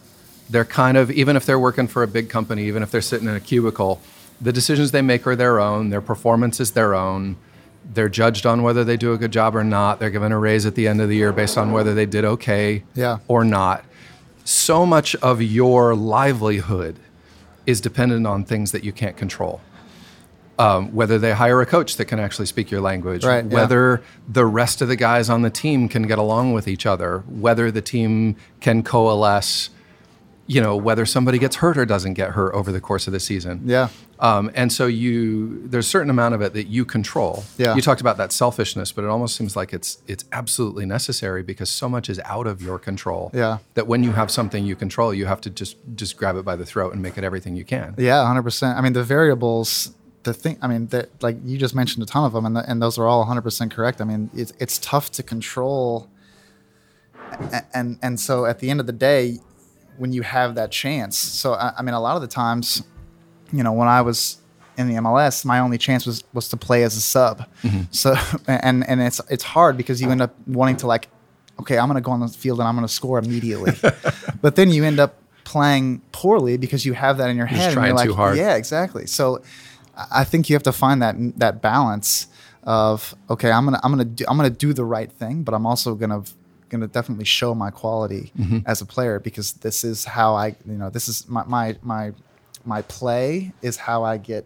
They're 0.53 0.65
kind 0.67 0.97
of, 0.97 1.11
even 1.11 1.35
if 1.37 1.47
they're 1.47 1.59
working 1.59 1.89
for 1.89 2.03
a 2.03 2.07
big 2.07 2.29
company, 2.29 2.65
even 2.67 2.83
if 2.83 2.91
they're 2.91 3.01
sitting 3.01 3.27
in 3.29 3.35
a 3.35 3.41
cubicle, 3.41 4.01
the 4.41 4.53
decisions 4.53 4.91
they 4.91 5.03
make 5.03 5.27
are 5.27 5.35
their 5.37 5.59
own, 5.61 5.89
their 5.91 6.01
performance 6.03 6.61
is 6.61 6.73
their 6.73 6.95
own. 6.95 7.37
They're 7.95 8.09
judged 8.09 8.45
on 8.47 8.63
whether 8.63 8.85
they 8.85 8.97
do 8.97 9.13
a 9.13 9.19
good 9.19 9.33
job 9.33 9.57
or 9.57 9.65
not. 9.65 9.99
They're 9.99 10.11
given 10.11 10.31
a 10.31 10.39
raise 10.39 10.67
at 10.67 10.75
the 10.75 10.87
end 10.87 11.01
of 11.01 11.09
the 11.09 11.17
year 11.17 11.33
based 11.33 11.57
on 11.59 11.73
whether 11.73 11.95
they 11.95 12.07
did 12.07 12.25
okay 12.25 12.85
Yeah. 12.95 13.19
or 13.29 13.45
not 13.45 13.85
so 14.45 14.85
much 14.85 15.15
of 15.17 15.41
your 15.41 15.95
livelihood 15.95 16.97
is 17.67 17.81
dependent 17.81 18.27
on 18.27 18.45
things 18.45 18.73
that 18.73 18.83
you 18.85 18.93
can't 18.93 19.17
control. 19.17 19.61
Um, 20.59 20.93
whether 20.95 21.19
they 21.19 21.33
hire 21.33 21.61
a 21.61 21.67
coach 21.67 21.97
that 21.97 22.05
can 22.07 22.21
actually 22.21 22.47
speak 22.47 22.71
your 22.71 22.81
language, 22.81 23.25
Right, 23.25 23.45
yeah. 23.45 23.55
whether 23.55 24.03
the 24.29 24.45
rest 24.45 24.83
of 24.83 24.89
the 24.89 24.97
guys 24.97 25.31
on 25.31 25.43
the 25.43 25.51
team 25.51 25.89
can 25.89 26.03
get 26.05 26.19
along 26.19 26.53
with 26.53 26.69
each 26.69 26.87
other, 26.87 27.23
whether 27.29 27.71
the 27.71 27.81
team 27.81 28.37
can 28.61 28.83
coalesce, 28.83 29.71
you 30.47 30.61
know, 30.61 30.77
whether 30.77 31.07
somebody 31.07 31.39
gets 31.39 31.57
hurt 31.57 31.79
or 31.79 31.87
doesn't 31.87 32.15
get 32.15 32.31
hurt 32.31 32.53
over 32.55 32.73
the 32.73 32.81
course 32.81 33.07
of 33.07 33.13
the 33.13 33.21
season. 33.21 33.61
yeah 33.65 33.89
Um, 34.19 34.51
and 34.55 34.73
so 34.73 34.87
you, 34.87 35.67
there's 35.69 35.87
a 35.87 35.89
certain 35.89 36.11
amount 36.11 36.35
of 36.35 36.43
it 36.43 36.53
that 36.55 36.67
you 36.67 36.85
control. 36.85 37.45
Yeah. 37.59 37.75
You 37.77 37.81
talked 37.81 38.01
about 38.01 38.17
that 38.17 38.33
selfishness, 38.33 38.93
but 38.93 39.05
it 39.05 39.09
almost 39.09 39.37
seems 39.37 39.57
like 39.57 39.73
it's 39.73 39.99
it's 40.07 40.25
absolutely 40.33 40.85
necessary 40.85 41.43
because 41.43 41.71
so 41.71 41.89
much 41.89 42.09
is 42.09 42.21
out 42.25 42.47
of 42.47 42.61
your 42.61 42.79
control. 42.79 43.31
Yeah. 43.33 43.59
That 43.75 43.87
when 43.87 44.03
you 44.05 44.13
have 44.13 44.31
something 44.31 44.65
you 44.67 44.77
control, 44.77 45.15
you 45.15 45.27
have 45.27 45.41
to 45.43 45.51
just 45.51 45.77
just 45.95 46.17
grab 46.17 46.37
it 46.37 46.45
by 46.45 46.57
the 46.57 46.67
throat 46.67 46.93
and 46.93 47.01
make 47.03 47.17
it 47.19 47.25
everything 47.25 47.57
you 47.57 47.65
can. 47.65 47.95
Yeah, 47.97 48.27
hundred 48.27 48.43
percent. 48.43 48.79
I 48.79 48.81
mean, 48.81 48.93
the 48.95 49.05
variables, 49.05 49.93
the 50.25 50.35
thing. 50.35 50.59
I 50.61 50.67
mean, 50.67 50.87
that 50.89 51.09
like 51.23 51.37
you 51.45 51.57
just 51.59 51.75
mentioned 51.75 52.03
a 52.03 52.07
ton 52.07 52.25
of 52.25 52.33
them, 52.33 52.47
and 52.47 52.55
the, 52.57 52.69
and 52.69 52.83
those 52.83 52.99
are 52.99 53.07
all 53.07 53.25
hundred 53.25 53.43
percent 53.43 53.73
correct. 53.73 54.01
I 54.01 54.05
mean, 54.05 54.29
it's 54.35 54.53
it's 54.59 54.79
tough 54.79 55.11
to 55.13 55.23
control, 55.23 56.09
and 57.75 57.99
and 58.03 58.21
so 58.21 58.45
at 58.45 58.59
the 58.59 58.71
end 58.71 58.81
of 58.81 58.87
the 58.87 58.93
day, 58.93 59.39
when 60.03 60.13
you 60.13 60.23
have 60.23 60.57
that 60.57 60.73
chance, 60.73 61.17
so 61.17 61.53
I, 61.53 61.75
I 61.79 61.83
mean, 61.83 61.95
a 61.95 62.01
lot 62.01 62.17
of 62.17 62.23
the 62.23 62.27
times, 62.27 62.83
you 63.53 63.63
know, 63.63 63.73
when 63.73 63.87
I 63.87 64.03
was 64.03 64.39
in 64.77 64.89
the 64.89 64.97
MLS, 64.97 65.45
my 65.45 65.61
only 65.61 65.79
chance 65.79 66.05
was 66.05 66.25
was 66.33 66.49
to 66.49 66.57
play 66.57 66.83
as 66.83 66.97
a 66.97 67.01
sub. 67.01 67.47
Mm-hmm. 67.63 67.83
So 67.93 68.17
and 68.49 68.85
and 68.89 69.01
it's 69.01 69.21
it's 69.31 69.45
hard 69.45 69.77
because 69.77 70.03
you 70.03 70.11
end 70.11 70.21
up 70.21 70.35
wanting 70.49 70.77
to 70.79 70.89
like, 70.89 71.07
okay, 71.61 71.79
I'm 71.79 71.87
going 71.87 72.03
to 72.03 72.05
go 72.05 72.11
on 72.11 72.19
the 72.19 72.27
field 72.27 72.59
and 72.59 72.67
I'm 72.67 72.75
going 72.75 72.85
to 72.85 72.93
score 72.93 73.21
immediately, 73.21 73.75
but 74.43 74.57
then 74.57 74.71
you 74.71 74.83
end 74.83 74.99
up 74.99 75.21
playing 75.45 76.03
poorly 76.11 76.57
because 76.57 76.85
you 76.85 76.95
have 76.95 77.19
that 77.19 77.31
in 77.31 77.37
your 77.37 77.47
head. 77.47 77.67
and 77.67 77.75
trying 77.75 77.87
you're 77.87 77.97
like, 77.97 78.09
too 78.09 78.15
hard. 78.15 78.37
Yeah, 78.37 78.57
exactly. 78.57 79.07
So 79.07 79.41
I 79.97 80.23
I 80.23 80.25
think 80.25 80.51
you 80.51 80.57
have 80.57 80.65
to 80.65 80.73
find 80.73 81.01
that 81.01 81.15
that 81.39 81.63
balance 81.63 82.27
of 82.65 83.15
okay, 83.31 83.53
I'm 83.53 83.65
gonna 83.67 83.79
I'm 83.85 83.93
gonna 83.93 84.05
do, 84.05 84.25
I'm 84.27 84.37
gonna 84.37 84.51
do 84.51 84.73
the 84.73 84.85
right 84.85 85.13
thing, 85.13 85.45
but 85.45 85.55
I'm 85.55 85.65
also 85.65 85.95
gonna 85.95 86.25
gonna 86.73 86.89
definitely 86.99 87.25
show 87.39 87.55
my 87.55 87.71
quality 87.71 88.33
Mm-hmm. 88.39 88.59
as 88.73 88.81
a 88.81 88.87
player 88.95 89.17
because 89.29 89.53
this 89.67 89.85
is 89.85 89.99
how 90.17 90.35
I 90.45 90.47
you 90.73 90.79
know 90.81 90.91
this 90.91 91.07
is 91.13 91.17
my 91.29 91.45
my 91.57 91.67
my 91.83 92.05
my 92.65 92.81
play 92.83 93.53
is 93.69 93.77
how 93.89 94.03
I 94.13 94.17
get 94.19 94.45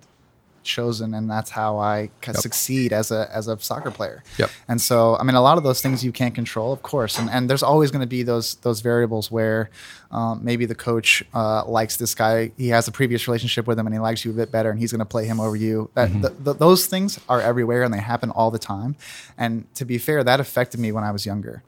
chosen 0.62 1.14
and 1.14 1.30
that's 1.30 1.50
how 1.50 1.78
I 1.78 2.10
ca- 2.22 2.32
succeed 2.32 2.92
as 2.92 3.12
a 3.12 3.30
as 3.32 3.46
a 3.46 3.56
soccer 3.60 3.92
player. 3.92 4.24
Yep. 4.36 4.50
And 4.66 4.80
so 4.80 5.16
I 5.20 5.22
mean 5.22 5.36
a 5.36 5.40
lot 5.40 5.58
of 5.58 5.64
those 5.64 5.80
things 5.80 6.04
you 6.04 6.10
can't 6.10 6.34
control, 6.34 6.72
of 6.72 6.82
course, 6.82 7.18
and 7.20 7.30
and 7.30 7.48
there's 7.48 7.62
always 7.62 7.90
going 7.92 8.00
to 8.00 8.12
be 8.18 8.24
those 8.24 8.56
those 8.66 8.80
variables 8.80 9.30
where 9.30 9.70
um, 10.10 10.40
maybe 10.42 10.66
the 10.66 10.74
coach 10.74 11.22
uh, 11.34 11.64
likes 11.66 11.96
this 11.98 12.14
guy, 12.16 12.50
he 12.56 12.68
has 12.70 12.88
a 12.88 12.92
previous 12.92 13.28
relationship 13.28 13.66
with 13.68 13.78
him, 13.78 13.86
and 13.86 13.94
he 13.94 14.00
likes 14.00 14.24
you 14.24 14.30
a 14.32 14.34
bit 14.34 14.50
better, 14.50 14.70
and 14.70 14.78
he's 14.80 14.90
going 14.92 15.00
to 15.08 15.12
play 15.16 15.24
him 15.26 15.38
over 15.40 15.56
you. 15.56 15.88
That 15.94 16.10
th- 16.22 16.34
th- 16.44 16.56
those 16.58 16.86
things 16.86 17.18
are 17.28 17.40
everywhere 17.40 17.82
and 17.84 17.92
they 17.94 17.98
happen 18.00 18.30
all 18.30 18.50
the 18.50 18.58
time. 18.74 18.96
And 19.36 19.52
to 19.74 19.84
be 19.84 19.98
fair, 19.98 20.24
that 20.24 20.40
affected 20.40 20.80
me 20.80 20.90
when 20.92 21.04
I 21.04 21.10
was 21.12 21.26
younger 21.26 21.62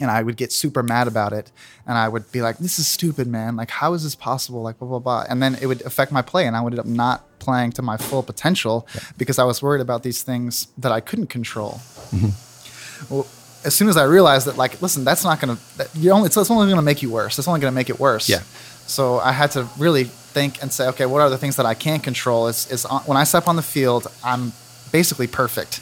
and 0.00 0.10
I 0.10 0.22
would 0.22 0.36
get 0.36 0.52
super 0.52 0.82
mad 0.82 1.08
about 1.08 1.32
it, 1.32 1.50
and 1.86 1.98
I 1.98 2.08
would 2.08 2.30
be 2.32 2.42
like, 2.42 2.58
"This 2.58 2.78
is 2.78 2.86
stupid, 2.86 3.26
man! 3.26 3.56
Like, 3.56 3.70
how 3.70 3.92
is 3.94 4.02
this 4.02 4.14
possible? 4.14 4.62
Like, 4.62 4.78
blah 4.78 4.88
blah 4.88 4.98
blah." 4.98 5.24
And 5.28 5.42
then 5.42 5.56
it 5.60 5.66
would 5.66 5.82
affect 5.82 6.12
my 6.12 6.22
play, 6.22 6.46
and 6.46 6.56
I 6.56 6.60
would 6.60 6.72
end 6.72 6.80
up 6.80 6.86
not 6.86 7.38
playing 7.38 7.72
to 7.72 7.82
my 7.82 7.96
full 7.96 8.22
potential 8.22 8.86
because 9.18 9.38
I 9.38 9.44
was 9.44 9.62
worried 9.62 9.80
about 9.80 10.02
these 10.02 10.22
things 10.22 10.68
that 10.78 10.92
I 10.92 11.00
couldn't 11.00 11.28
control. 11.28 11.80
Mm-hmm. 12.10 13.14
Well, 13.14 13.26
as 13.64 13.74
soon 13.74 13.88
as 13.88 13.96
I 13.96 14.04
realized 14.04 14.46
that, 14.46 14.56
like, 14.56 14.80
listen, 14.80 15.04
that's 15.04 15.24
not 15.24 15.40
going 15.40 15.56
to, 15.56 15.88
you 15.94 16.10
only, 16.12 16.26
it's, 16.26 16.36
it's 16.36 16.50
only 16.50 16.68
gonna 16.68 16.82
make 16.82 17.02
you 17.02 17.10
worse. 17.10 17.38
It's 17.38 17.48
only 17.48 17.60
gonna 17.60 17.72
make 17.72 17.90
it 17.90 17.98
worse. 17.98 18.28
Yeah. 18.28 18.42
So 18.86 19.18
I 19.18 19.32
had 19.32 19.50
to 19.52 19.68
really 19.78 20.04
think 20.04 20.62
and 20.62 20.72
say, 20.72 20.88
okay, 20.88 21.06
what 21.06 21.20
are 21.20 21.30
the 21.30 21.38
things 21.38 21.56
that 21.56 21.66
I 21.66 21.74
can 21.74 22.00
control? 22.00 22.48
Is 22.48 22.70
is 22.70 22.84
on, 22.84 23.02
when 23.02 23.16
I 23.16 23.24
step 23.24 23.48
on 23.48 23.56
the 23.56 23.62
field, 23.62 24.06
I'm 24.24 24.52
basically 24.92 25.26
perfect, 25.26 25.80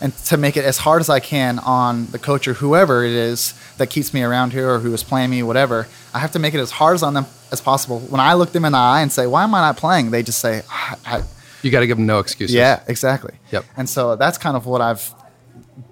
and 0.00 0.14
to 0.26 0.36
make 0.36 0.56
it 0.56 0.64
as 0.64 0.78
hard 0.78 1.00
as 1.00 1.08
I 1.08 1.20
can 1.20 1.58
on 1.60 2.06
the 2.06 2.18
coach 2.18 2.48
or 2.48 2.54
whoever 2.54 3.04
it 3.04 3.12
is 3.12 3.54
that 3.78 3.88
keeps 3.90 4.12
me 4.12 4.22
around 4.22 4.52
here 4.52 4.68
or 4.70 4.78
who 4.80 4.92
is 4.92 5.02
playing 5.02 5.30
me, 5.30 5.42
whatever. 5.42 5.88
I 6.14 6.18
have 6.18 6.32
to 6.32 6.38
make 6.38 6.54
it 6.54 6.60
as 6.60 6.70
hard 6.72 7.02
on 7.02 7.14
them 7.14 7.26
as 7.50 7.60
possible. 7.60 8.00
When 8.00 8.20
I 8.20 8.34
look 8.34 8.52
them 8.52 8.64
in 8.64 8.72
the 8.72 8.78
eye 8.78 9.00
and 9.00 9.10
say, 9.10 9.26
"Why 9.26 9.44
am 9.44 9.54
I 9.54 9.60
not 9.60 9.76
playing?" 9.76 10.10
They 10.10 10.22
just 10.22 10.38
say, 10.40 10.62
"I, 10.70 10.96
I 11.06 11.22
You 11.62 11.70
got 11.70 11.80
to 11.80 11.86
give 11.86 11.96
them 11.96 12.06
no 12.06 12.18
excuses. 12.18 12.54
yeah, 12.54 12.82
exactly. 12.86 13.34
Yep. 13.50 13.64
And 13.76 13.88
so 13.88 14.16
that's 14.16 14.38
kind 14.38 14.56
of 14.56 14.66
what 14.66 14.80
I've 14.80 15.14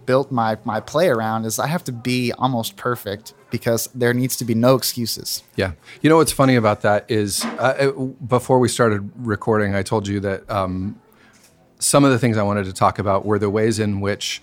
built 0.05 0.31
my 0.31 0.57
my 0.65 0.81
play 0.81 1.09
around 1.09 1.45
is 1.45 1.59
I 1.59 1.67
have 1.67 1.83
to 1.85 1.93
be 1.93 2.33
almost 2.33 2.77
perfect 2.77 3.35
because 3.51 3.89
there 3.95 4.13
needs 4.15 4.37
to 4.37 4.45
be 4.45 4.55
no 4.55 4.75
excuses. 4.75 5.43
Yeah. 5.57 5.73
You 6.03 6.11
know 6.11 6.17
what's 6.19 6.33
funny 6.33 6.57
about 6.57 6.83
that 6.83 7.05
is 7.11 7.45
uh, 7.45 7.75
it- 7.79 8.29
before 8.29 8.59
we 8.59 8.69
started 8.69 9.11
recording, 9.17 9.75
I 9.75 9.83
told 9.83 10.07
you 10.09 10.21
that 10.21 10.49
um, 10.51 11.01
some 11.79 12.05
of 12.05 12.11
the 12.11 12.19
things 12.19 12.37
I 12.37 12.43
wanted 12.43 12.65
to 12.67 12.73
talk 12.73 12.99
about 12.99 13.25
were 13.25 13.39
the 13.39 13.51
ways 13.51 13.79
in 13.79 14.01
which 14.01 14.43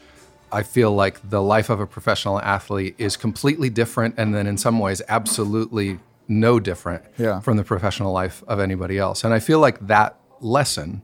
I 0.53 0.63
feel 0.63 0.91
like 0.93 1.29
the 1.29 1.41
life 1.41 1.69
of 1.69 1.79
a 1.79 1.87
professional 1.87 2.39
athlete 2.39 2.95
is 2.97 3.17
completely 3.17 3.69
different, 3.69 4.15
and 4.17 4.33
then 4.35 4.45
in 4.47 4.57
some 4.57 4.77
ways, 4.79 5.01
absolutely 5.09 5.99
no 6.27 6.59
different 6.59 7.03
Yeah. 7.17 7.39
from 7.41 7.57
the 7.57 7.63
professional 7.63 8.13
life 8.13 8.43
of 8.47 8.59
anybody 8.59 8.97
else. 8.97 9.23
And 9.23 9.33
I 9.33 9.39
feel 9.39 9.59
like 9.59 9.87
that 9.87 10.15
lesson 10.39 11.01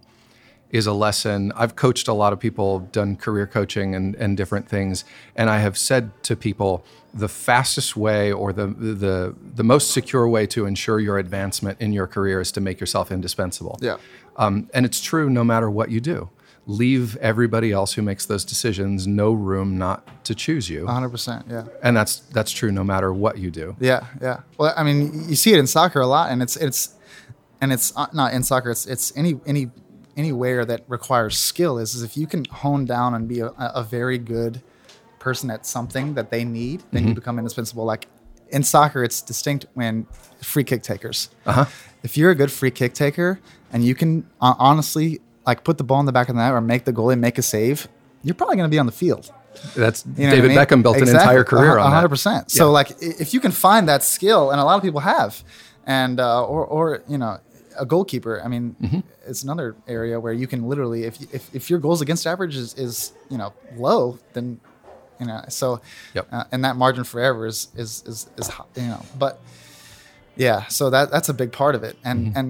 is 0.70 0.86
a 0.86 0.93
lesson. 0.93 1.52
I've 1.56 1.76
coached 1.76 2.08
a 2.08 2.14
lot 2.14 2.32
of 2.32 2.39
people, 2.39 2.80
done 2.91 3.16
career 3.16 3.47
coaching 3.47 3.95
and, 3.95 4.16
and 4.16 4.38
different 4.38 4.70
things, 4.70 5.04
and 5.36 5.50
I 5.50 5.60
have 5.60 5.78
said 5.78 6.12
to 6.24 6.36
people 6.36 6.86
the 7.12 7.28
fastest 7.28 7.97
way 7.97 8.32
or 8.32 8.54
the, 8.54 8.68
the 8.68 9.36
the 9.56 9.64
most 9.64 9.89
secure 9.91 10.28
way 10.28 10.45
to 10.45 10.68
ensure 10.68 11.00
your 11.00 11.18
advancement 11.18 11.82
in 11.82 11.91
your 11.91 12.06
career 12.06 12.39
is 12.39 12.52
to 12.52 12.62
make 12.62 12.80
yourself 12.80 13.12
indispensable. 13.12 13.80
Yeah. 13.82 13.97
Um, 14.38 14.70
and 14.76 14.86
it's 14.86 15.02
true 15.02 15.28
no 15.28 15.43
matter 15.43 15.70
what 15.72 15.89
you 15.89 16.00
do. 16.00 16.30
Leave 16.70 17.17
everybody 17.17 17.72
else 17.72 17.93
who 17.93 18.03
makes 18.03 18.28
those 18.28 18.45
decisions 18.45 19.07
no 19.07 19.32
room 19.32 19.78
not 19.78 20.24
to 20.24 20.36
choose 20.36 20.70
you. 20.70 20.86
100%. 20.86 21.49
Yeah. 21.49 21.65
And 21.82 21.97
that's 21.97 22.20
that's 22.20 22.51
true 22.51 22.72
no 22.72 22.84
matter 22.84 23.11
what 23.11 23.39
you 23.39 23.49
do. 23.49 23.76
Yeah, 23.80 24.05
yeah. 24.22 24.41
Well, 24.59 24.74
I 24.78 24.84
mean, 24.84 25.28
you 25.28 25.36
see 25.36 25.51
it 25.51 25.57
in 25.57 25.65
soccer 25.65 25.99
a 25.99 26.05
lot, 26.05 26.30
and 26.30 26.43
it's 26.43 26.55
it's 26.57 26.93
and 27.59 27.74
it's 27.74 27.91
uh, 27.97 28.05
not 28.13 28.34
in 28.34 28.43
soccer. 28.43 28.70
It's 28.70 28.86
it's 28.86 29.11
any 29.17 29.39
any 29.47 29.72
anywhere 30.15 30.63
that 30.65 30.84
requires 30.88 31.38
skill 31.38 31.80
is, 31.80 31.95
is 31.95 32.03
if 32.03 32.15
you 32.15 32.28
can 32.28 32.45
hone 32.45 32.86
down 32.86 33.15
and 33.15 33.28
be 33.28 33.39
a, 33.39 33.47
a 33.57 33.84
very 33.84 34.17
good 34.17 34.61
person 35.17 35.49
at 35.49 35.65
something 35.65 36.13
that 36.13 36.30
they 36.30 36.43
need, 36.43 36.84
then 36.91 37.07
you 37.07 37.13
become 37.15 37.39
indispensable. 37.39 37.86
Like 37.86 38.07
in 38.49 38.63
soccer, 38.63 39.03
it's 39.03 39.22
distinct 39.22 39.65
when 39.74 40.05
free 40.41 40.63
kick 40.63 40.84
takers. 40.84 41.30
Uh-huh. 41.45 41.65
If 42.03 42.17
you're 42.17 42.32
a 42.32 42.36
good 42.36 42.51
free 42.51 42.72
kick 42.72 42.93
taker 42.93 43.39
and 43.72 43.84
you 43.84 43.95
can 43.95 44.30
uh, 44.41 44.55
honestly 44.57 45.22
like 45.52 45.64
put 45.70 45.78
the 45.78 45.84
ball 45.89 46.00
in 46.00 46.06
the 46.06 46.12
back 46.18 46.28
of 46.30 46.36
the 46.36 46.41
net 46.41 46.54
or 46.54 46.62
make 46.62 46.84
the 46.89 46.93
goalie 47.00 47.18
make 47.28 47.38
a 47.38 47.41
save, 47.41 47.88
you're 48.24 48.36
probably 48.39 48.56
going 48.60 48.70
to 48.70 48.76
be 48.78 48.80
on 48.80 48.86
the 48.86 48.97
field. 49.04 49.24
That's 49.76 50.00
You 50.06 50.26
know 50.28 50.36
David 50.36 50.52
I 50.52 50.54
mean? 50.54 50.58
Beckham 50.60 50.82
built 50.84 50.97
Exactly. 50.97 51.16
an 51.16 51.22
entire 51.28 51.43
career 51.43 51.76
A- 51.78 51.82
on 51.82 51.88
a 51.88 51.89
that. 51.89 51.95
hundred 51.97 52.10
percent. 52.16 52.41
So 52.52 52.64
Yeah. 52.66 52.80
like, 52.80 52.89
if 53.24 53.30
you 53.34 53.39
can 53.45 53.52
find 53.52 53.84
that 53.91 54.02
skill, 54.04 54.43
and 54.52 54.58
a 54.62 54.64
lot 54.70 54.76
of 54.80 54.84
people 54.88 55.02
have, 55.16 55.32
and 55.86 56.20
uh, 56.20 56.45
or 56.54 56.62
or 56.76 56.84
you 57.14 57.18
know, 57.18 57.34
a 57.78 57.86
goalkeeper. 57.93 58.36
I 58.45 58.47
mean, 58.54 58.76
Mm-hmm. 58.82 59.00
it's 59.30 59.41
another 59.47 59.68
area 59.88 60.16
where 60.24 60.34
you 60.41 60.47
can 60.47 60.62
literally, 60.72 61.02
if 61.10 61.16
if 61.38 61.43
if 61.60 61.64
your 61.72 61.80
goals 61.86 62.00
against 62.06 62.24
average 62.34 62.56
is 62.64 62.70
is 62.86 62.93
you 63.32 63.38
know 63.41 63.50
low, 63.86 64.20
then 64.36 64.45
you 65.20 65.26
know 65.30 65.39
so, 65.60 65.82
Yep. 66.18 66.26
uh, 66.36 66.43
and 66.52 66.60
that 66.66 66.76
margin 66.84 67.04
for 67.12 67.18
error 67.28 67.45
is 67.54 67.60
is 67.84 67.91
is, 68.12 68.18
is 68.39 68.47
you 68.84 68.89
know, 68.93 69.02
but 69.24 69.34
yeah, 70.36 70.66
so 70.68 70.89
that 70.89 71.06
that's 71.12 71.30
a 71.30 71.34
big 71.34 71.52
part 71.52 71.74
of 71.76 71.84
it, 71.84 71.95
and 72.04 72.20
Mm-hmm. 72.28 72.38
and 72.39 72.47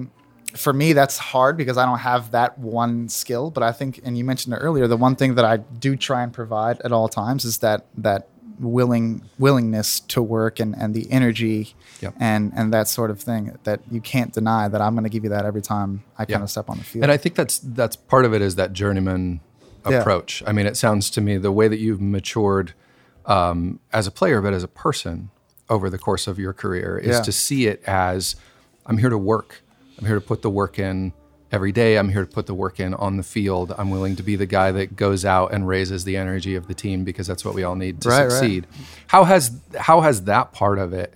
for 0.54 0.72
me 0.72 0.92
that's 0.92 1.18
hard 1.18 1.56
because 1.56 1.76
I 1.78 1.84
don't 1.86 1.98
have 1.98 2.30
that 2.32 2.58
one 2.58 3.08
skill. 3.08 3.50
But 3.50 3.62
I 3.62 3.72
think, 3.72 4.00
and 4.04 4.16
you 4.18 4.24
mentioned 4.24 4.54
it 4.54 4.58
earlier, 4.58 4.86
the 4.86 4.96
one 4.96 5.16
thing 5.16 5.34
that 5.36 5.44
I 5.44 5.58
do 5.58 5.96
try 5.96 6.22
and 6.22 6.32
provide 6.32 6.80
at 6.82 6.92
all 6.92 7.08
times 7.08 7.44
is 7.44 7.58
that 7.58 7.86
that 7.98 8.28
willing 8.58 9.22
willingness 9.38 10.00
to 10.00 10.20
work 10.22 10.60
and 10.60 10.74
and 10.76 10.92
the 10.94 11.10
energy 11.10 11.74
Yep. 12.02 12.14
and 12.20 12.52
and 12.54 12.72
that 12.74 12.88
sort 12.88 13.10
of 13.10 13.18
thing 13.20 13.56
that 13.64 13.80
you 13.90 14.00
can't 14.02 14.32
deny 14.34 14.68
that 14.68 14.80
I'm 14.82 14.94
going 14.94 15.04
to 15.04 15.10
give 15.10 15.24
you 15.24 15.30
that 15.30 15.46
every 15.46 15.62
time 15.62 16.02
I 16.18 16.24
kind 16.26 16.40
Yeah. 16.40 16.42
of 16.44 16.50
step 16.50 16.68
on 16.68 16.76
the 16.78 16.84
field. 16.84 17.02
And 17.04 17.10
I 17.12 17.16
think 17.16 17.34
that's 17.36 17.58
that's 17.58 17.96
part 17.96 18.24
of 18.26 18.34
it 18.34 18.42
is 18.42 18.56
that 18.56 18.72
journeyman 18.74 19.40
Yeah. 19.88 20.00
approach. 20.00 20.42
I 20.46 20.52
mean, 20.52 20.66
it 20.66 20.76
sounds 20.76 21.08
to 21.10 21.20
me 21.22 21.38
the 21.38 21.50
way 21.52 21.68
that 21.68 21.78
you've 21.78 22.02
matured 22.02 22.74
um, 23.26 23.80
as 23.92 24.06
a 24.06 24.10
player, 24.10 24.40
but 24.42 24.52
as 24.52 24.62
a 24.62 24.68
person 24.68 25.30
over 25.70 25.88
the 25.88 25.98
course 25.98 26.26
of 26.26 26.38
your 26.38 26.52
career 26.52 26.98
is 26.98 27.16
Yeah. 27.16 27.22
to 27.22 27.32
see 27.32 27.66
it 27.66 27.82
as 27.86 28.36
I'm 28.86 28.98
here 28.98 29.08
to 29.10 29.18
work. 29.18 29.62
I'm 30.00 30.06
here 30.06 30.14
to 30.16 30.20
put 30.20 30.42
the 30.42 30.50
work 30.50 30.78
in 30.78 31.12
every 31.52 31.72
day. 31.72 31.96
I'm 31.98 32.08
here 32.08 32.24
to 32.24 32.30
put 32.30 32.46
the 32.46 32.54
work 32.54 32.80
in 32.80 32.94
on 32.94 33.16
the 33.16 33.22
field. 33.22 33.74
I'm 33.76 33.90
willing 33.90 34.16
to 34.16 34.22
be 34.22 34.36
the 34.36 34.46
guy 34.46 34.72
that 34.72 34.96
goes 34.96 35.24
out 35.24 35.52
and 35.52 35.66
raises 35.68 36.04
the 36.04 36.16
energy 36.16 36.54
of 36.54 36.68
the 36.68 36.74
team 36.74 37.04
because 37.04 37.26
that's 37.26 37.44
what 37.44 37.54
we 37.54 37.62
all 37.64 37.74
need 37.74 38.00
to 38.02 38.08
Right, 38.08 38.22
right. 38.22 38.30
succeed. 38.30 38.66
How 39.08 39.24
has 39.24 39.52
how 39.78 40.00
has 40.00 40.24
that 40.24 40.52
part 40.52 40.78
of 40.78 40.92
it, 40.92 41.12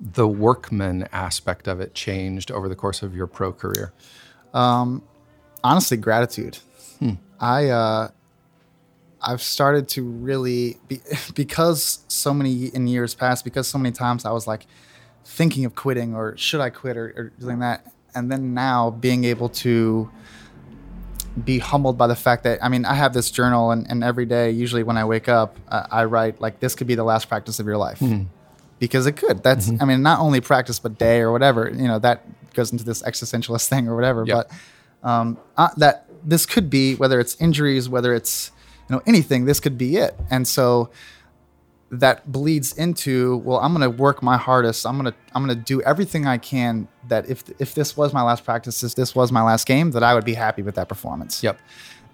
the 0.00 0.28
workman 0.28 1.08
aspect 1.12 1.66
of 1.66 1.80
it, 1.80 1.94
changed 1.94 2.50
over 2.52 2.68
the 2.68 2.76
course 2.76 3.02
of 3.02 3.14
your 3.16 3.26
pro 3.26 3.52
career? 3.52 3.92
honestly 5.62 5.96
gratitude 5.96 6.58
Hmm. 6.98 7.12
i 7.38 7.68
uh 7.68 8.08
i've 9.22 9.42
started 9.42 9.88
to 9.88 10.02
really 10.02 10.78
be, 10.88 11.00
because 11.34 12.00
so 12.08 12.32
many 12.34 12.66
in 12.66 12.86
years 12.86 13.14
past 13.14 13.44
because 13.44 13.68
so 13.68 13.78
many 13.78 13.92
times 13.92 14.24
i 14.24 14.32
was 14.32 14.46
like 14.46 14.66
thinking 15.24 15.64
of 15.64 15.74
quitting 15.74 16.14
or 16.14 16.36
should 16.36 16.60
i 16.60 16.68
quit 16.70 16.96
or, 16.96 17.12
or 17.16 17.32
doing 17.38 17.58
that 17.60 17.86
and 18.14 18.30
then 18.30 18.54
now 18.54 18.90
being 18.90 19.24
able 19.24 19.48
to 19.48 20.10
be 21.44 21.58
humbled 21.58 21.96
by 21.96 22.06
the 22.08 22.16
fact 22.16 22.42
that 22.44 22.62
i 22.62 22.68
mean 22.68 22.84
i 22.84 22.94
have 22.94 23.12
this 23.14 23.30
journal 23.30 23.70
and, 23.70 23.86
and 23.88 24.02
every 24.02 24.26
day 24.26 24.50
usually 24.50 24.82
when 24.82 24.96
i 24.96 25.04
wake 25.04 25.28
up 25.28 25.56
uh, 25.68 25.86
i 25.90 26.04
write 26.04 26.40
like 26.40 26.58
this 26.60 26.74
could 26.74 26.86
be 26.88 26.96
the 26.96 27.04
last 27.04 27.28
practice 27.28 27.60
of 27.60 27.66
your 27.66 27.76
life 27.76 28.02
because 28.80 29.06
it 29.06 29.12
could 29.12 29.42
that's 29.42 29.68
Mm-hmm. 29.68 29.82
i 29.82 29.84
mean 29.86 30.02
not 30.02 30.18
only 30.20 30.40
practice 30.40 30.78
but 30.80 30.98
day 30.98 31.20
or 31.20 31.30
whatever 31.30 31.70
you 31.70 31.86
know 31.86 31.98
that 32.00 32.24
goes 32.54 32.72
into 32.72 32.84
this 32.84 33.02
existentialist 33.02 33.68
thing 33.68 33.86
or 33.86 33.94
whatever 33.94 34.24
Yep. 34.26 34.48
but 35.02 35.08
um, 35.08 35.38
uh, 35.56 35.68
that 35.76 36.06
this 36.24 36.44
could 36.46 36.68
be 36.68 36.94
whether 36.96 37.20
it's 37.20 37.36
injuries 37.40 37.88
whether 37.88 38.12
it's 38.12 38.50
you 38.88 38.96
know 38.96 39.02
anything 39.06 39.44
this 39.44 39.60
could 39.60 39.78
be 39.78 39.96
it 39.96 40.18
and 40.30 40.46
so 40.48 40.90
that 41.90 42.30
bleeds 42.30 42.72
into 42.74 43.38
well 43.38 43.58
i'm 43.58 43.74
going 43.74 43.82
to 43.82 43.96
work 43.96 44.22
my 44.22 44.36
hardest. 44.36 44.86
I'm 44.86 44.98
going 44.98 45.12
to 45.12 45.18
i'm 45.34 45.44
going 45.44 45.56
to 45.56 45.64
do 45.64 45.82
everything 45.82 46.26
i 46.26 46.38
can 46.38 46.86
that 47.08 47.28
if 47.28 47.42
if 47.58 47.74
this 47.74 47.96
was 47.96 48.12
my 48.12 48.22
last 48.22 48.44
practice 48.44 48.82
if 48.82 48.94
this 48.94 49.14
was 49.14 49.32
my 49.32 49.42
last 49.42 49.66
game 49.66 49.90
that 49.92 50.02
i 50.02 50.14
would 50.14 50.24
be 50.24 50.34
happy 50.34 50.62
with 50.62 50.76
that 50.76 50.88
performance. 50.88 51.42
Yep. 51.42 51.58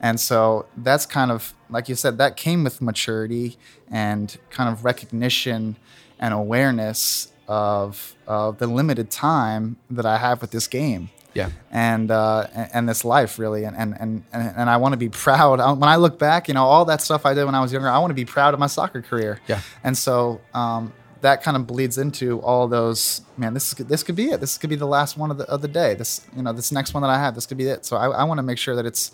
and 0.01 0.19
so 0.19 0.67
that's 0.79 1.05
kind 1.05 1.31
of 1.31 1.53
like 1.69 1.89
you 1.89 1.95
said 1.95 2.17
that 2.19 2.37
came 2.37 2.65
with 2.65 2.81
maturity 2.81 3.59
and 3.91 4.39
kind 4.51 4.71
of 4.71 4.85
recognition 4.85 5.77
and 6.19 6.33
awareness 6.33 7.33
of 7.49 8.15
of 8.27 8.59
the 8.59 8.67
limited 8.67 9.11
time 9.11 9.77
that 9.91 10.07
i 10.07 10.17
have 10.17 10.41
with 10.41 10.53
this 10.53 10.67
game 10.67 11.11
Yeah. 11.37 11.51
and 11.71 12.11
uh, 12.11 12.47
and, 12.73 12.89
this 12.89 13.05
life 13.05 13.39
really, 13.39 13.65
and 13.65 13.77
and 13.77 13.95
and 14.01 14.25
and, 14.33 14.53
and 14.57 14.71
I 14.71 14.77
want 14.79 14.93
to 14.93 14.97
be 14.97 15.09
proud. 15.09 15.59
When 15.79 15.89
I 15.89 15.97
look 15.97 16.19
back, 16.19 16.49
you 16.49 16.55
know, 16.55 16.65
all 16.65 16.85
that 16.87 17.01
stuff 17.03 17.25
I 17.27 17.35
did 17.35 17.45
when 17.45 17.55
I 17.55 17.61
was 17.61 17.73
younger, 17.73 17.89
I 17.89 17.99
want 17.99 18.11
to 18.11 18.15
be 18.15 18.25
proud 18.25 18.55
of 18.55 18.61
my 18.61 18.67
soccer 18.67 19.03
career. 19.03 19.41
Yeah. 19.47 19.61
And 19.85 19.97
so 19.97 20.41
um, 20.55 20.93
that 21.21 21.43
kind 21.43 21.57
of 21.57 21.67
bleeds 21.67 21.99
into 21.99 22.41
all 22.41 22.69
those. 22.69 23.23
Man, 23.37 23.55
this 23.55 23.73
is 23.73 23.87
this 23.87 24.03
could 24.03 24.17
be 24.17 24.27
it. 24.31 24.41
This 24.41 24.59
could 24.59 24.71
be 24.71 24.77
the 24.77 24.87
last 24.87 25.17
one 25.17 25.31
of 25.31 25.39
the 25.39 25.45
of 25.45 25.61
the 25.63 25.69
day. 25.69 25.95
This 25.95 26.27
you 26.37 26.43
know 26.43 26.53
this 26.53 26.71
next 26.73 26.95
one 26.95 27.03
that 27.03 27.11
I 27.11 27.19
have. 27.19 27.35
This 27.35 27.47
could 27.47 27.59
be 27.59 27.67
it. 27.69 27.85
So 27.85 27.97
I, 27.97 28.09
I 28.09 28.25
want 28.25 28.39
to 28.39 28.43
make 28.43 28.59
sure 28.59 28.75
that 28.77 28.87
it's, 28.87 29.13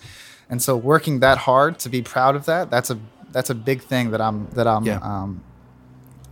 and 0.51 0.63
so 0.63 0.77
working 0.77 1.21
that 1.21 1.39
hard 1.39 1.79
to 1.81 1.89
be 1.89 2.03
proud 2.03 2.37
of 2.37 2.45
that. 2.47 2.71
That's 2.71 2.91
a 2.91 2.99
that's 3.31 3.51
a 3.51 3.55
big 3.55 3.83
thing 3.83 4.11
that 4.11 4.21
I'm 4.21 4.47
that 4.51 4.67
I'm 4.67 4.85
Yeah. 4.85 4.99
um, 5.03 5.43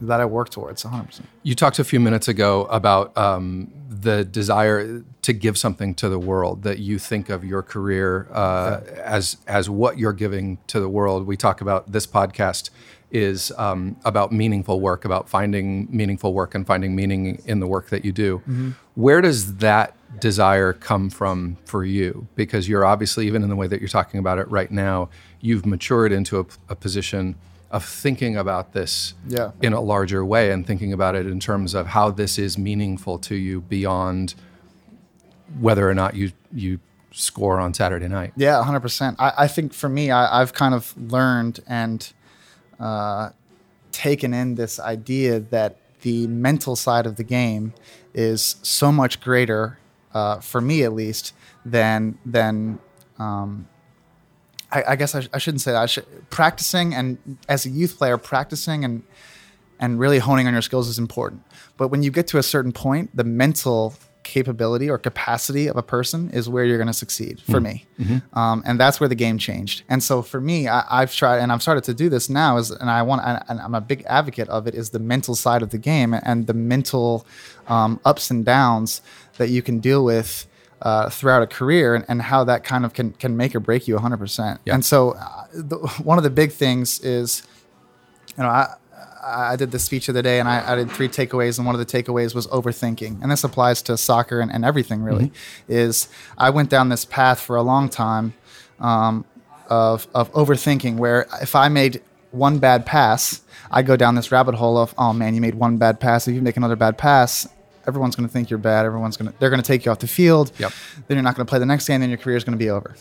that 0.00 0.20
I 0.20 0.24
work 0.24 0.50
towards 0.50 0.84
100. 0.84 1.04
percent 1.06 1.28
You 1.42 1.54
talked 1.54 1.78
a 1.78 1.84
few 1.84 2.00
minutes 2.00 2.28
ago 2.28 2.66
about 2.66 3.16
um, 3.16 3.70
the 3.88 4.24
desire 4.24 5.02
to 5.22 5.32
give 5.32 5.58
something 5.58 5.94
to 5.96 6.08
the 6.08 6.18
world. 6.18 6.62
That 6.62 6.78
you 6.78 6.98
think 6.98 7.28
of 7.28 7.44
your 7.44 7.62
career 7.62 8.28
uh, 8.32 8.80
as 8.96 9.36
as 9.46 9.68
what 9.68 9.98
you're 9.98 10.12
giving 10.12 10.58
to 10.68 10.80
the 10.80 10.88
world. 10.88 11.26
We 11.26 11.36
talk 11.36 11.60
about 11.60 11.92
this 11.92 12.06
podcast 12.06 12.70
is 13.10 13.52
um, 13.58 13.96
about 14.04 14.32
meaningful 14.32 14.80
work, 14.80 15.04
about 15.04 15.28
finding 15.28 15.88
meaningful 15.90 16.32
work 16.32 16.54
and 16.54 16.66
finding 16.66 16.94
meaning 16.94 17.42
in 17.44 17.60
the 17.60 17.66
work 17.66 17.88
that 17.88 18.04
you 18.04 18.12
do. 18.12 18.38
Where 18.94 19.20
does 19.20 19.56
that 19.56 19.96
desire 20.20 20.72
come 20.72 21.10
from 21.10 21.56
for 21.64 21.84
you? 21.84 22.28
Because 22.36 22.68
you're 22.68 22.84
obviously, 22.84 23.26
even 23.26 23.42
in 23.42 23.48
the 23.48 23.56
way 23.56 23.66
that 23.66 23.80
you're 23.80 23.88
talking 23.88 24.20
about 24.20 24.38
it 24.38 24.48
right 24.50 24.70
now, 24.70 25.08
you've 25.40 25.66
matured 25.66 26.12
into 26.12 26.38
a, 26.38 26.46
a 26.68 26.76
position 26.76 27.36
of 27.70 27.84
thinking 27.84 28.36
about 28.36 28.72
this 28.72 29.14
Yeah. 29.28 29.52
in 29.62 29.72
a 29.72 29.80
larger 29.80 30.24
way 30.24 30.50
and 30.50 30.66
thinking 30.66 30.92
about 30.92 31.14
it 31.14 31.26
in 31.26 31.38
terms 31.38 31.74
of 31.74 31.88
how 31.88 32.10
this 32.10 32.38
is 32.38 32.58
meaningful 32.58 33.18
to 33.18 33.34
you 33.36 33.60
beyond 33.60 34.34
whether 35.58 35.88
or 35.88 35.94
not 35.94 36.14
you 36.14 36.32
you 36.52 36.78
score 37.12 37.58
on 37.60 37.74
Saturday 37.74 38.08
night. 38.08 38.32
Yeah, 38.36 38.62
hundred 38.62 38.80
percent. 38.80 39.16
I, 39.18 39.32
I 39.38 39.46
think 39.48 39.72
for 39.72 39.88
me, 39.88 40.10
I, 40.10 40.40
I've 40.40 40.52
kind 40.52 40.74
of 40.74 40.94
learned 40.96 41.60
and 41.66 42.12
uh, 42.78 43.30
taken 43.92 44.32
in 44.34 44.54
this 44.54 44.78
idea 44.80 45.40
that 45.40 45.76
the 46.02 46.26
mental 46.28 46.76
side 46.76 47.06
of 47.06 47.16
the 47.16 47.24
game 47.24 47.72
is 48.14 48.56
so 48.62 48.90
much 48.92 49.20
greater, 49.20 49.78
uh, 50.14 50.40
for 50.40 50.60
me 50.60 50.82
at 50.82 50.92
least, 50.92 51.34
than 51.64 52.18
than. 52.26 52.78
Um, 53.18 53.68
I, 54.72 54.84
I 54.88 54.96
guess 54.96 55.14
I, 55.14 55.20
sh- 55.20 55.28
I 55.32 55.38
shouldn't 55.38 55.60
say 55.60 55.72
that. 55.72 55.82
I 55.82 55.86
should, 55.86 56.30
practicing 56.30 56.94
and 56.94 57.18
as 57.48 57.66
a 57.66 57.70
youth 57.70 57.98
player, 57.98 58.18
practicing 58.18 58.84
and 58.84 59.02
and 59.78 59.98
really 59.98 60.18
honing 60.18 60.46
on 60.46 60.52
your 60.52 60.62
skills 60.62 60.88
is 60.88 60.98
important. 60.98 61.42
But 61.78 61.88
when 61.88 62.02
you 62.02 62.10
get 62.10 62.26
to 62.28 62.38
a 62.38 62.42
certain 62.42 62.70
point, 62.72 63.16
the 63.16 63.24
mental 63.24 63.94
capability 64.22 64.90
or 64.90 64.98
capacity 64.98 65.66
of 65.66 65.76
a 65.76 65.82
person 65.82 66.30
is 66.30 66.46
where 66.48 66.64
you're 66.64 66.76
going 66.76 66.86
to 66.86 66.92
succeed 66.92 67.40
for 67.40 67.58
me 67.58 67.86
um, 68.34 68.62
and 68.66 68.78
that's 68.78 69.00
where 69.00 69.08
the 69.08 69.14
game 69.14 69.38
changed 69.38 69.82
and 69.88 70.02
so 70.02 70.20
for 70.20 70.40
me 70.42 70.68
I, 70.68 71.00
have 71.00 71.12
tried 71.12 71.38
and 71.38 71.50
i've 71.50 71.62
started 71.62 71.84
to 71.84 71.94
do 71.94 72.10
this 72.10 72.28
now 72.28 72.58
is 72.58 72.70
and 72.70 72.90
i 72.90 73.00
want 73.02 73.22
and 73.24 73.58
i'm 73.60 73.74
a 73.74 73.80
big 73.80 74.04
advocate 74.06 74.48
of 74.50 74.66
it 74.66 74.74
is 74.74 74.90
the 74.90 74.98
mental 74.98 75.34
side 75.34 75.62
of 75.62 75.70
the 75.70 75.78
game 75.78 76.12
and 76.12 76.46
the 76.46 76.52
mental 76.54 77.26
um, 77.66 77.98
ups 78.04 78.30
and 78.30 78.44
downs 78.44 79.00
that 79.38 79.48
you 79.48 79.62
can 79.62 79.80
deal 79.80 80.04
with 80.04 80.46
uh, 80.82 81.10
throughout 81.10 81.42
a 81.42 81.46
career 81.46 81.94
and, 81.94 82.04
and, 82.08 82.22
how 82.22 82.44
that 82.44 82.64
kind 82.64 82.84
of 82.84 82.94
can, 82.94 83.12
can 83.12 83.36
make 83.36 83.54
or 83.54 83.60
break 83.60 83.86
you 83.86 83.96
100% 83.96 84.58
yeah. 84.64 84.74
and 84.74 84.84
so 84.84 85.10
uh, 85.10 85.44
the, 85.52 85.76
one 86.02 86.16
of 86.16 86.24
the 86.24 86.30
big 86.30 86.52
things 86.52 87.00
is 87.00 87.42
you 88.36 88.42
know 88.42 88.48
I, 88.48 88.74
I 89.22 89.56
did 89.56 89.70
this 89.70 89.84
speech 89.84 90.06
the 90.06 90.12
other 90.12 90.22
day 90.22 90.40
and 90.40 90.48
I, 90.48 90.72
I, 90.72 90.76
did 90.76 90.90
three 90.90 91.08
takeaways 91.08 91.58
and 91.58 91.66
one 91.66 91.74
of 91.74 91.86
the 91.86 92.02
takeaways 92.02 92.34
was 92.34 92.46
overthinking 92.46 93.20
and 93.20 93.30
this 93.30 93.44
applies 93.44 93.82
to 93.82 93.96
soccer 93.98 94.40
and, 94.40 94.50
and 94.50 94.64
everything 94.64 95.02
really 95.02 95.26
mm-hmm. 95.26 95.72
is 95.72 96.08
I 96.38 96.50
went 96.50 96.70
down 96.70 96.88
this 96.88 97.04
path 97.04 97.40
for 97.40 97.56
a 97.56 97.62
long 97.62 97.88
time 97.90 98.32
um, 98.78 99.26
of, 99.68 100.08
of 100.14 100.32
overthinking 100.32 100.96
where 100.96 101.26
if 101.42 101.54
I 101.54 101.68
made 101.68 102.02
one 102.30 102.58
bad 102.58 102.86
pass 102.86 103.42
I 103.70 103.82
go 103.82 103.96
down 103.96 104.14
this 104.14 104.32
rabbit 104.32 104.54
hole 104.54 104.78
of 104.78 104.94
oh 104.96 105.12
man 105.12 105.34
you 105.34 105.42
made 105.42 105.56
one 105.56 105.76
bad 105.76 106.00
pass 106.00 106.26
if 106.26 106.34
you 106.34 106.40
make 106.40 106.56
another 106.56 106.76
bad 106.76 106.96
pass 106.96 107.46
everyone's 107.90 108.16
going 108.16 108.28
to 108.28 108.32
think 108.32 108.48
you're 108.48 108.58
bad 108.58 108.86
everyone's 108.86 109.16
going 109.16 109.30
to 109.30 109.38
they're 109.38 109.50
going 109.50 109.62
to 109.62 109.66
take 109.66 109.84
you 109.84 109.90
off 109.90 109.98
the 109.98 110.06
field 110.06 110.52
yep. 110.58 110.72
then 111.06 111.16
you're 111.16 111.22
not 111.22 111.34
going 111.34 111.44
to 111.44 111.50
play 111.50 111.58
the 111.58 111.66
next 111.66 111.86
game 111.86 112.00
then 112.00 112.08
your 112.08 112.18
career 112.18 112.36
is 112.36 112.44
going 112.44 112.56
to 112.56 112.64
be 112.64 112.70
over 112.70 112.94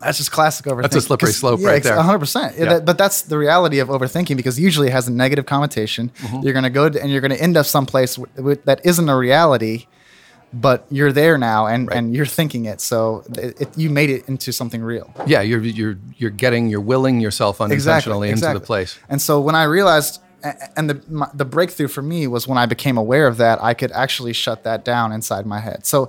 that's 0.00 0.18
just 0.18 0.30
classic 0.30 0.66
overthinking. 0.66 0.82
That's 0.82 0.96
a 0.96 1.00
slippery 1.00 1.32
slope 1.32 1.60
yeah, 1.60 1.68
right 1.68 1.82
there. 1.82 1.96
100%. 1.96 2.58
Yeah. 2.58 2.64
That, 2.66 2.84
but 2.84 2.98
that's 2.98 3.22
the 3.22 3.36
reality 3.36 3.80
of 3.80 3.88
overthinking 3.88 4.36
because 4.36 4.58
usually 4.58 4.88
it 4.88 4.92
has 4.92 5.08
a 5.08 5.12
negative 5.12 5.46
connotation. 5.46 6.10
Mm-hmm. 6.10 6.42
You're 6.42 6.52
going 6.52 6.64
to 6.64 6.70
go 6.70 6.86
and 6.86 7.10
you're 7.10 7.20
going 7.20 7.32
to 7.32 7.40
end 7.40 7.56
up 7.56 7.66
someplace 7.66 8.16
w- 8.16 8.32
w- 8.36 8.62
that 8.64 8.80
isn't 8.84 9.08
a 9.08 9.16
reality, 9.16 9.86
but 10.52 10.86
you're 10.90 11.12
there 11.12 11.36
now 11.36 11.66
and, 11.66 11.88
right. 11.88 11.96
and 11.96 12.14
you're 12.14 12.26
thinking 12.26 12.66
it. 12.66 12.80
So 12.80 13.24
it, 13.34 13.60
it, 13.60 13.78
you 13.78 13.90
made 13.90 14.10
it 14.10 14.28
into 14.28 14.52
something 14.52 14.82
real. 14.82 15.12
Yeah, 15.26 15.40
you're, 15.40 15.60
you're, 15.60 15.98
you're 16.16 16.30
getting, 16.30 16.68
you're 16.68 16.80
willing 16.80 17.20
yourself 17.20 17.60
unintentionally 17.60 18.30
exactly, 18.30 18.30
exactly. 18.30 18.50
into 18.50 18.60
the 18.60 18.66
place. 18.66 18.98
And 19.08 19.20
so 19.20 19.40
when 19.40 19.56
I 19.56 19.64
realized, 19.64 20.22
and 20.76 20.90
the, 20.90 21.02
my, 21.08 21.28
the 21.34 21.44
breakthrough 21.44 21.88
for 21.88 22.02
me 22.02 22.26
was 22.26 22.46
when 22.46 22.58
I 22.58 22.66
became 22.66 22.96
aware 22.96 23.26
of 23.26 23.38
that, 23.38 23.62
I 23.62 23.74
could 23.74 23.92
actually 23.92 24.32
shut 24.32 24.64
that 24.64 24.84
down 24.84 25.12
inside 25.12 25.46
my 25.46 25.60
head. 25.60 25.84
So 25.84 26.08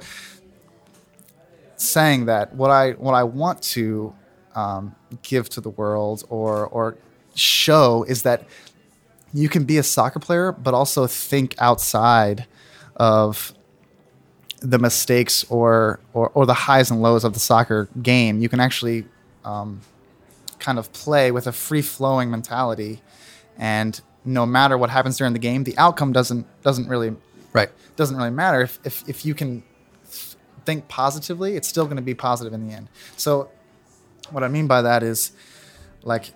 saying 1.78 2.26
that 2.26 2.54
what 2.54 2.72
I 2.72 2.92
what 2.92 3.14
I 3.14 3.24
want 3.24 3.62
to 3.64 4.14
um, 4.56 4.96
give 5.24 5.50
to 5.50 5.62
the 5.62 5.70
world 5.70 6.26
or 6.30 6.68
or 6.68 6.98
show 7.36 8.04
is 8.04 8.24
that 8.24 8.46
you 9.34 9.50
can 9.50 9.64
be 9.64 9.78
a 9.78 9.84
soccer 9.84 10.20
player, 10.20 10.52
but 10.52 10.74
also 10.74 11.08
think 11.08 11.56
outside 11.60 12.46
of 12.96 13.54
the 14.62 14.78
mistakes 14.78 15.46
or, 15.50 16.00
or, 16.14 16.30
or 16.34 16.46
the 16.46 16.54
highs 16.54 16.92
and 16.92 17.02
lows 17.02 17.24
of 17.24 17.34
the 17.34 17.40
soccer 17.40 17.88
game. 18.02 18.40
You 18.40 18.50
can 18.50 18.60
actually 18.60 19.06
um, 19.46 19.82
kind 20.60 20.78
of 20.78 20.92
play 20.92 21.32
with 21.32 21.48
a 21.48 21.52
free 21.52 21.82
flowing 21.82 22.30
mentality, 22.30 23.02
and 23.58 24.02
no 24.26 24.46
matter 24.46 24.78
what 24.78 24.90
happens 24.90 25.18
during 25.18 25.34
the 25.34 25.40
game, 25.40 25.64
the 25.64 25.78
outcome 25.78 26.12
doesn't 26.12 26.46
doesn't 26.62 26.88
really 26.88 27.16
right 27.54 27.70
doesn't 27.96 28.16
really 28.16 28.32
matter. 28.32 28.62
If 28.62 28.80
if, 28.84 29.10
if 29.10 29.26
you 29.26 29.34
can 29.34 29.64
think 30.66 30.88
positively, 30.88 31.56
it's 31.56 31.68
still 31.68 31.86
going 31.86 31.98
to 31.98 32.04
be 32.04 32.14
positive 32.14 32.54
in 32.54 32.68
the 32.68 32.74
end. 32.74 32.90
So, 33.18 33.50
what 34.30 34.44
I 34.44 34.48
mean 34.48 34.68
by 34.68 34.82
that 34.82 35.04
is 35.04 35.32
like 36.04 36.34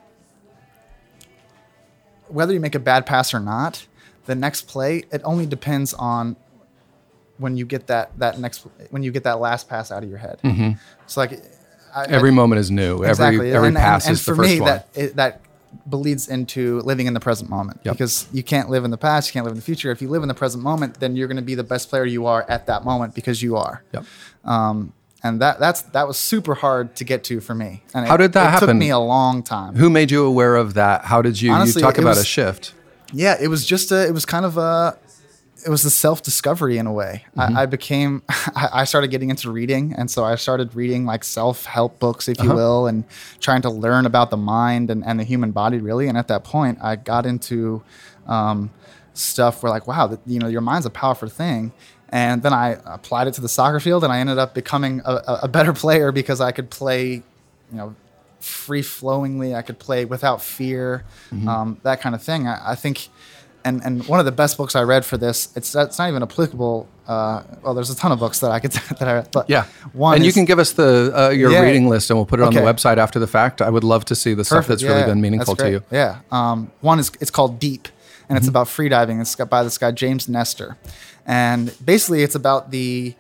whether 2.28 2.54
you 2.54 2.60
make 2.60 2.76
a 2.76 2.80
bad 2.80 3.06
pass 3.06 3.34
or 3.34 3.40
not, 3.40 3.86
the 4.26 4.36
next 4.36 4.64
play, 4.68 5.04
it 5.12 5.22
only 5.24 5.46
depends 5.46 5.94
on 5.94 6.36
when 7.38 7.58
you 7.58 7.66
get 7.66 7.88
that 7.88 8.18
that 8.20 8.40
next 8.40 8.66
when 8.90 9.04
you 9.04 9.12
get 9.12 9.24
that 9.24 9.40
last 9.40 9.68
pass 9.68 9.92
out 9.92 10.04
of 10.04 10.10
your 10.10 10.18
head. 10.18 10.40
Mm-hmm. 10.44 10.72
So 11.08 11.22
like 11.22 11.42
I, 11.94 12.06
every 12.06 12.30
I, 12.30 12.34
moment 12.34 12.60
is 12.60 12.72
new. 12.72 13.04
Exactly. 13.04 13.38
Every 13.38 13.54
every 13.54 13.68
and, 13.70 13.78
pass 13.78 14.06
and, 14.06 14.12
and 14.12 14.14
is 14.16 14.26
the 14.26 14.36
first 14.36 14.50
me, 14.50 14.60
one. 14.62 14.70
That 14.70 14.88
it, 14.96 15.16
that 15.18 15.42
bleeds 15.86 16.28
into 16.28 16.80
living 16.82 17.08
in 17.08 17.14
the 17.14 17.20
present 17.20 17.50
moment 17.50 17.80
yep. 17.84 17.94
because 17.96 18.28
you 18.32 18.44
can't 18.44 18.70
live 18.70 18.86
in 18.86 18.92
the 18.92 18.98
past, 18.98 19.30
you 19.30 19.34
can't 19.34 19.46
live 19.46 19.54
in 19.54 19.60
the 19.60 19.64
future. 19.66 19.92
If 19.92 20.02
you 20.02 20.10
live 20.10 20.22
in 20.22 20.28
the 20.28 20.34
present 20.34 20.64
moment, 20.64 21.00
then 21.00 21.16
you're 21.16 21.28
going 21.28 21.38
to 21.38 21.44
be 21.44 21.56
the 21.56 21.64
best 21.64 21.90
player 21.90 22.06
you 22.06 22.26
are 22.26 22.46
at 22.50 22.68
that 22.68 22.84
moment 22.84 23.16
because 23.16 23.42
you 23.42 23.56
are. 23.56 23.84
Yep. 23.94 24.06
Um, 24.46 24.94
and 25.24 25.40
that 25.42 25.60
that's 25.60 25.82
that 25.82 26.08
was 26.08 26.18
super 26.18 26.54
hard 26.54 26.96
to 26.98 27.04
get 27.04 27.24
to 27.26 27.40
for 27.40 27.56
me. 27.56 27.84
And 27.94 28.06
How 28.06 28.16
it, 28.16 28.18
did 28.20 28.34
that 28.34 28.48
it 28.48 28.52
happen? 28.52 28.68
Took 28.68 28.78
me 28.78 28.90
a 28.90 29.00
long 29.00 29.42
time. 29.42 29.76
Who 29.76 29.90
made 29.90 30.12
you 30.12 30.26
aware 30.26 30.56
of 30.56 30.74
that? 30.74 31.06
How 31.06 31.22
did 31.22 31.42
you? 31.42 31.52
Honestly, 31.52 31.82
you 31.82 31.88
talk 31.88 31.98
about 31.98 32.10
was, 32.10 32.20
a 32.20 32.26
shift. 32.26 32.74
Yeah, 33.14 33.38
it 33.40 33.48
was 33.48 33.66
just 33.66 33.92
a. 33.92 34.06
It 34.06 34.12
was 34.12 34.26
kind 34.26 34.46
of 34.46 34.58
a 34.58 34.98
it 35.66 35.70
was 35.70 35.86
a 35.86 35.90
self 35.90 36.22
discovery 36.22 36.78
in 36.78 36.88
a 36.88 36.94
way. 36.94 37.26
Mm-hmm. 37.36 37.58
I, 37.58 37.62
I, 37.64 37.66
became, 37.66 38.24
I 38.56 38.84
started 38.86 39.10
getting 39.10 39.30
into 39.30 39.52
reading. 39.52 39.94
And 39.94 40.10
so 40.10 40.24
I 40.24 40.36
started 40.36 40.76
reading 40.76 41.06
like 41.06 41.24
self 41.24 41.66
help 41.66 42.00
books, 42.00 42.28
if 42.28 42.38
you 42.40 42.46
uh-huh. 42.46 42.56
will, 42.56 42.88
and 42.88 43.04
trying 43.40 43.62
to 43.64 43.70
learn 43.70 44.06
about 44.06 44.30
the 44.30 44.38
mind 44.38 44.90
and, 44.90 45.04
and 45.06 45.20
the 45.20 45.24
human 45.24 45.52
body, 45.52 45.78
really. 45.78 46.08
And 46.08 46.18
at 46.18 46.28
that 46.28 46.44
point, 46.44 46.80
I 46.82 46.96
got 46.96 47.26
into 47.26 47.84
um, 48.28 48.72
stuff 49.14 49.64
where, 49.64 49.70
like, 49.70 49.88
wow, 49.88 50.18
you 50.26 50.40
know, 50.40 50.48
your 50.48 50.62
mind's 50.62 50.86
a 50.86 50.92
powerful 50.92 51.30
thing. 51.30 51.72
And 52.10 52.44
then 52.44 52.54
I 52.54 52.78
applied 52.86 53.28
it 53.28 53.34
to 53.36 53.42
the 53.42 53.50
soccer 53.50 53.80
field, 53.80 54.04
and 54.04 54.14
I 54.14 54.20
ended 54.20 54.38
up 54.38 54.54
becoming 54.54 55.02
a, 55.04 55.40
a 55.44 55.48
better 55.48 55.74
player 55.84 56.12
because 56.12 56.42
I 56.42 56.52
could 56.52 56.70
play, 56.70 57.08
you 57.12 57.24
know, 57.72 57.96
free 58.40 58.84
flowingly. 58.84 59.56
I 59.56 59.64
could 59.64 59.80
play 59.80 60.06
without 60.06 60.42
fear, 60.42 61.06
mm-hmm. 61.32 61.48
um, 61.48 61.80
that 61.82 62.02
kind 62.02 62.14
of 62.14 62.22
thing. 62.22 62.48
I, 62.48 62.72
I 62.72 62.76
think 62.76 63.10
and 63.66 63.82
and 63.84 64.06
one 64.08 64.20
of 64.20 64.26
the 64.26 64.32
best 64.32 64.58
books 64.58 64.76
I 64.76 64.84
read 64.84 65.06
for 65.06 65.18
this, 65.18 65.50
it's 65.56 65.76
it's 65.76 65.98
not 65.98 66.10
even 66.10 66.24
applicable. 66.24 66.88
Uh, 67.08 67.44
well, 67.62 67.74
there's 67.74 67.90
a 67.90 67.96
ton 67.96 68.12
of 68.12 68.20
books 68.20 68.40
that 68.40 68.52
I 68.52 68.60
could 68.60 68.72
that 69.00 69.08
I 69.08 69.26
but 69.32 69.50
yeah. 69.50 69.66
One 69.94 70.16
and 70.16 70.24
is, 70.24 70.28
you 70.28 70.34
can 70.34 70.46
give 70.46 70.60
us 70.60 70.74
the 70.74 71.12
uh, 71.16 71.30
your 71.30 71.52
yeah, 71.52 71.62
reading 71.62 71.88
list, 71.88 72.10
and 72.10 72.18
we'll 72.18 72.26
put 72.26 72.40
it 72.40 72.44
okay. 72.44 72.58
on 72.58 72.66
the 72.66 72.72
website 72.72 72.98
after 72.98 73.20
the 73.20 73.28
fact. 73.28 73.62
I 73.62 73.70
would 73.70 73.84
love 73.84 74.06
to 74.06 74.16
see 74.16 74.32
the 74.32 74.38
Perfect. 74.38 74.48
stuff 74.48 74.68
that's 74.68 74.84
yeah, 74.84 74.90
really 74.90 75.06
been 75.06 75.22
meaningful 75.22 75.56
to 75.56 75.70
you. 75.70 75.84
Yeah. 75.92 76.20
Um, 76.32 76.72
one 76.82 77.00
is 77.00 77.12
it's 77.20 77.32
called 77.32 77.60
Deep, 77.60 77.88
and 77.88 77.94
mm-hmm. 77.94 78.38
it's 78.38 78.48
about 78.48 78.68
freediving. 78.68 79.38
got 79.38 79.50
by 79.50 79.64
this 79.64 79.78
guy 79.78 79.92
James 79.92 80.28
Nestor, 80.28 80.78
and 81.26 81.74
basically 81.84 82.24
it's 82.24 82.36
about 82.36 82.72
the 82.72 83.16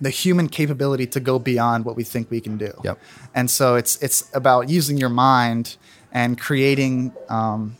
the 0.00 0.10
human 0.10 0.48
capability 0.48 1.06
to 1.06 1.20
go 1.20 1.38
beyond 1.38 1.84
what 1.84 1.96
we 1.96 2.04
think 2.04 2.30
we 2.30 2.40
can 2.40 2.58
do. 2.58 2.72
Yep. 2.84 2.98
And 3.34 3.50
so 3.50 3.76
it's 3.76 4.00
it's 4.02 4.28
about 4.34 4.68
using 4.68 4.98
your 4.98 5.08
mind 5.08 5.76
and 6.12 6.38
creating. 6.38 7.12
Um, 7.28 7.76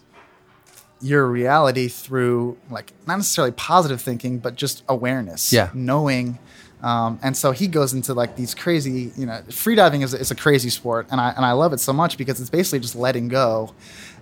your 1.00 1.26
reality 1.26 1.88
through 1.88 2.56
like 2.70 2.92
not 3.06 3.16
necessarily 3.16 3.52
positive 3.52 4.00
thinking, 4.00 4.38
but 4.38 4.56
just 4.56 4.82
awareness. 4.88 5.52
Yeah. 5.52 5.70
Knowing. 5.74 6.38
Um, 6.82 7.18
and 7.22 7.36
so 7.36 7.52
he 7.52 7.68
goes 7.68 7.92
into 7.92 8.14
like 8.14 8.36
these 8.36 8.54
crazy, 8.54 9.12
you 9.16 9.26
know, 9.26 9.42
freediving 9.48 10.02
is, 10.02 10.14
is 10.14 10.30
a 10.30 10.34
crazy 10.34 10.70
sport, 10.70 11.06
and 11.10 11.20
I 11.20 11.30
and 11.30 11.44
I 11.44 11.52
love 11.52 11.72
it 11.72 11.80
so 11.80 11.92
much 11.92 12.18
because 12.18 12.40
it's 12.40 12.50
basically 12.50 12.80
just 12.80 12.94
letting 12.94 13.28
go, 13.28 13.74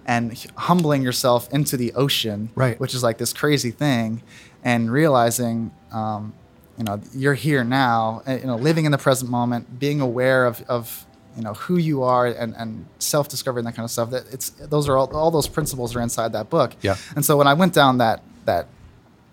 and 0.06 0.38
humbling 0.56 1.02
yourself 1.02 1.52
into 1.52 1.76
the 1.76 1.92
ocean, 1.94 2.50
right? 2.54 2.78
Which 2.78 2.94
is 2.94 3.02
like 3.02 3.18
this 3.18 3.32
crazy 3.32 3.70
thing, 3.72 4.22
and 4.62 4.90
realizing, 4.90 5.72
um, 5.92 6.32
you 6.78 6.84
know, 6.84 7.00
you're 7.12 7.34
here 7.34 7.64
now, 7.64 8.22
you 8.26 8.46
know, 8.46 8.56
living 8.56 8.84
in 8.84 8.92
the 8.92 8.98
present 8.98 9.30
moment, 9.30 9.78
being 9.78 10.00
aware 10.00 10.46
of 10.46 10.62
of 10.68 11.06
you 11.36 11.42
know 11.42 11.54
who 11.54 11.78
you 11.78 12.02
are 12.02 12.26
and, 12.26 12.54
and 12.56 12.86
self-discovery 12.98 13.60
and 13.60 13.66
that 13.66 13.74
kind 13.74 13.84
of 13.84 13.90
stuff 13.90 14.10
that 14.10 14.24
it's 14.32 14.50
those 14.50 14.88
are 14.88 14.96
all, 14.96 15.14
all 15.14 15.30
those 15.30 15.48
principles 15.48 15.94
are 15.96 16.00
inside 16.00 16.32
that 16.32 16.50
book. 16.50 16.74
Yeah. 16.82 16.96
And 17.16 17.24
so 17.24 17.36
when 17.36 17.46
i 17.46 17.54
went 17.54 17.72
down 17.72 17.98
that 17.98 18.22
that 18.44 18.66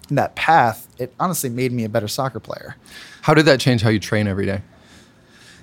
that 0.10 0.36
path 0.36 0.88
it 0.98 1.14
honestly 1.20 1.50
made 1.50 1.72
me 1.72 1.84
a 1.84 1.90
better 1.90 2.08
soccer 2.08 2.40
player. 2.40 2.76
How 3.22 3.34
did 3.34 3.46
that 3.46 3.60
change 3.60 3.82
how 3.82 3.90
you 3.90 4.00
train 4.00 4.28
every 4.28 4.46
day? 4.46 4.62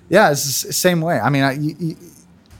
Yeah 0.09 0.31
it's 0.31 0.63
the 0.63 0.73
same 0.73 1.01
way. 1.01 1.19
I 1.19 1.31
mean 1.31 1.43
I, 1.43 1.53
you, 1.53 1.77
you, 1.79 1.97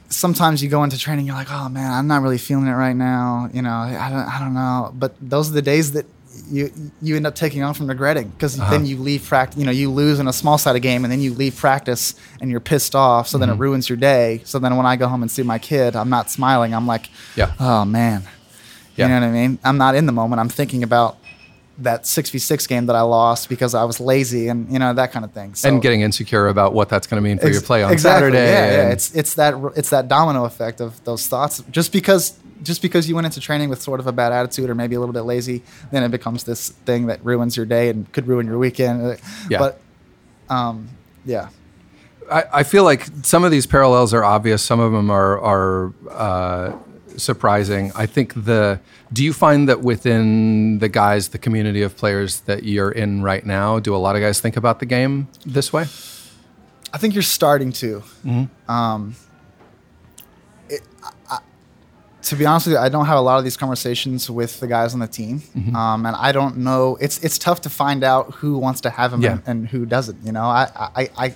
sometimes 0.09 0.63
you 0.63 0.69
go 0.69 0.85
into 0.85 0.99
training 0.99 1.27
you're 1.27 1.35
like 1.35 1.51
oh 1.51 1.69
man 1.69 1.93
i'm 1.93 2.07
not 2.07 2.23
really 2.23 2.39
feeling 2.39 2.67
it 2.67 2.73
right 2.73 2.97
now 2.97 3.51
you 3.53 3.61
know 3.61 3.71
i 3.71 4.09
don't, 4.11 4.27
I 4.27 4.39
don't 4.39 4.55
know. 4.55 4.93
But 4.95 5.15
those 5.21 5.51
are 5.51 5.55
the 5.55 5.63
days 5.63 5.93
that 5.93 6.07
you 6.51 6.73
you 7.01 7.17
end 7.17 7.27
up 7.27 7.35
taking 7.35 7.63
on 7.63 7.75
from 7.75 7.87
regretting 7.87 8.29
because 8.29 8.59
uh-huh. 8.59 8.71
then 8.71 8.87
you 8.87 8.97
leave 8.97 9.25
practice. 9.25 9.59
You 9.59 9.67
know, 9.67 9.73
you 9.73 9.91
lose 9.91 10.19
in 10.19 10.29
a 10.29 10.33
small 10.33 10.59
sided 10.59 10.81
game, 10.81 11.05
and 11.05 11.13
then 11.13 11.21
you 11.21 11.35
leave 11.35 11.57
practice, 11.57 12.15
and 12.41 12.51
you're 12.51 12.61
pissed 12.61 12.95
off. 12.95 13.29
So 13.29 13.37
mm-hmm. 13.37 13.41
then 13.41 13.49
it 13.49 13.53
mm-hmm. 13.53 13.63
ruins 13.63 13.89
your 13.89 13.99
day. 13.99 14.43
So 14.45 14.59
then 14.59 14.77
when 14.77 14.87
I 14.87 14.97
go 14.97 15.09
home 15.09 15.23
and 15.23 15.31
see 15.31 15.43
my 15.43 15.59
kid, 15.59 15.97
I'm 15.97 16.11
not 16.11 16.31
smiling. 16.31 16.75
I'm 16.75 16.87
like, 16.87 17.11
yeah. 17.37 17.53
oh 17.61 17.85
man, 17.85 18.23
yeah. 18.97 19.07
you 19.07 19.15
know 19.15 19.21
what 19.21 19.27
I 19.27 19.31
mean? 19.31 19.59
I'm 19.65 19.79
not 19.79 19.95
in 19.95 20.07
the 20.07 20.13
moment. 20.13 20.41
I'm 20.41 20.49
thinking 20.49 20.83
about 20.83 21.19
that 21.79 22.03
6v6 22.03 22.69
game 22.69 22.87
that 22.87 22.97
I 22.97 23.03
lost 23.03 23.49
because 23.49 23.75
I 23.75 23.85
was 23.85 24.01
lazy 24.01 24.49
and 24.49 24.71
you 24.73 24.79
know 24.79 24.93
that 24.95 25.13
kind 25.13 25.25
of 25.25 25.33
thing. 25.33 25.55
So, 25.55 25.69
and 25.69 25.81
getting 25.81 26.01
insecure 26.01 26.49
about 26.49 26.73
what 26.73 26.89
that's 26.89 27.07
going 27.07 27.23
to 27.23 27.29
mean 27.29 27.39
for 27.39 27.47
ex- 27.47 27.55
your 27.55 27.63
play 27.63 27.83
on 27.83 27.93
exactly, 27.93 28.33
Saturday. 28.33 28.51
Yeah, 28.51 28.71
yeah, 28.71 28.93
it's 28.93 29.15
it's 29.15 29.35
that 29.35 29.55
it's 29.77 29.91
that 29.91 30.09
domino 30.09 30.45
effect 30.45 30.81
of 30.81 31.03
those 31.05 31.27
thoughts. 31.27 31.63
Just 31.71 31.93
because 31.93 32.39
just 32.63 32.83
because 32.83 33.09
you 33.09 33.15
went 33.15 33.27
into 33.27 33.41
training 33.41 33.69
with 33.69 33.81
sort 33.83 34.01
of 34.01 34.07
a 34.07 34.13
bad 34.13 34.33
attitude 34.33 34.71
or 34.71 34.75
maybe 34.75 34.95
a 34.95 35.01
little 35.01 35.13
bit 35.13 35.23
lazy, 35.23 35.63
then 35.91 36.03
it 36.03 36.11
becomes 36.11 36.45
this 36.45 36.71
thing 36.71 37.07
that 37.07 37.25
ruins 37.25 37.57
your 37.57 37.67
day 37.67 37.89
and 37.89 38.11
could 38.13 38.27
ruin 38.27 38.47
your 38.47 38.59
weekend. 38.59 39.19
Yeah. 39.49 39.59
But 39.59 39.81
um, 40.49 40.89
yeah. 41.25 41.49
I, 42.31 42.45
I 42.53 42.63
feel 42.63 42.85
like 42.85 43.07
some 43.23 43.45
of 43.45 43.51
these 43.51 43.67
parallels 43.67 44.13
are 44.13 44.25
obvious. 44.25 44.63
Some 44.63 44.81
of 44.81 44.93
them 44.93 45.11
are 45.11 45.41
are 45.41 45.93
uh, 46.11 46.77
surprising. 47.17 47.93
I 47.95 48.07
think 48.07 48.45
the. 48.45 48.81
Do 49.11 49.25
you 49.25 49.33
find 49.33 49.69
that 49.71 49.81
within 49.81 50.81
the 50.81 50.89
guys, 50.91 51.29
the 51.29 51.39
community 51.39 51.81
of 51.81 51.97
players 51.97 52.41
that 52.41 52.65
you're 52.65 52.91
in 52.91 53.23
right 53.23 53.45
now, 53.47 53.79
do 53.79 53.97
a 53.97 53.97
lot 53.97 54.17
of 54.17 54.21
guys 54.21 54.41
think 54.41 54.59
about 54.59 54.81
the 54.81 54.87
game 54.87 55.29
this 55.47 55.73
way? 55.73 55.87
I 56.93 56.99
think 56.99 57.15
you're 57.15 57.23
starting 57.23 57.73
to. 57.73 58.03
Um, 58.69 59.17
it, 60.69 60.83
I, 61.31 61.39
to 62.29 62.37
be 62.37 62.47
honest 62.47 62.67
with 62.67 62.75
you, 62.75 62.79
I 62.79 62.89
don't 62.89 63.07
have 63.07 63.19
a 63.19 63.21
lot 63.21 63.39
of 63.39 63.45
these 63.45 63.57
conversations 63.57 64.31
with 64.31 64.61
the 64.61 64.67
guys 64.67 64.95
on 64.95 65.01
the 65.01 65.07
team, 65.07 65.43
um, 65.75 66.07
and 66.07 66.15
I 66.17 66.33
don't 66.33 66.59
know. 66.59 66.97
It's 67.01 67.19
it's 67.25 67.39
tough 67.39 67.61
to 67.63 67.71
find 67.71 68.03
out 68.05 68.35
who 68.35 68.57
wants 68.59 68.81
to 68.83 68.91
have 68.91 69.11
them 69.11 69.21
Yeah. 69.23 69.33
and, 69.33 69.43
and 69.47 69.69
who 69.69 69.85
doesn't. 69.87 70.25
You 70.25 70.33
know, 70.33 70.43
I, 70.45 70.69
I, 70.97 71.09
I 71.17 71.35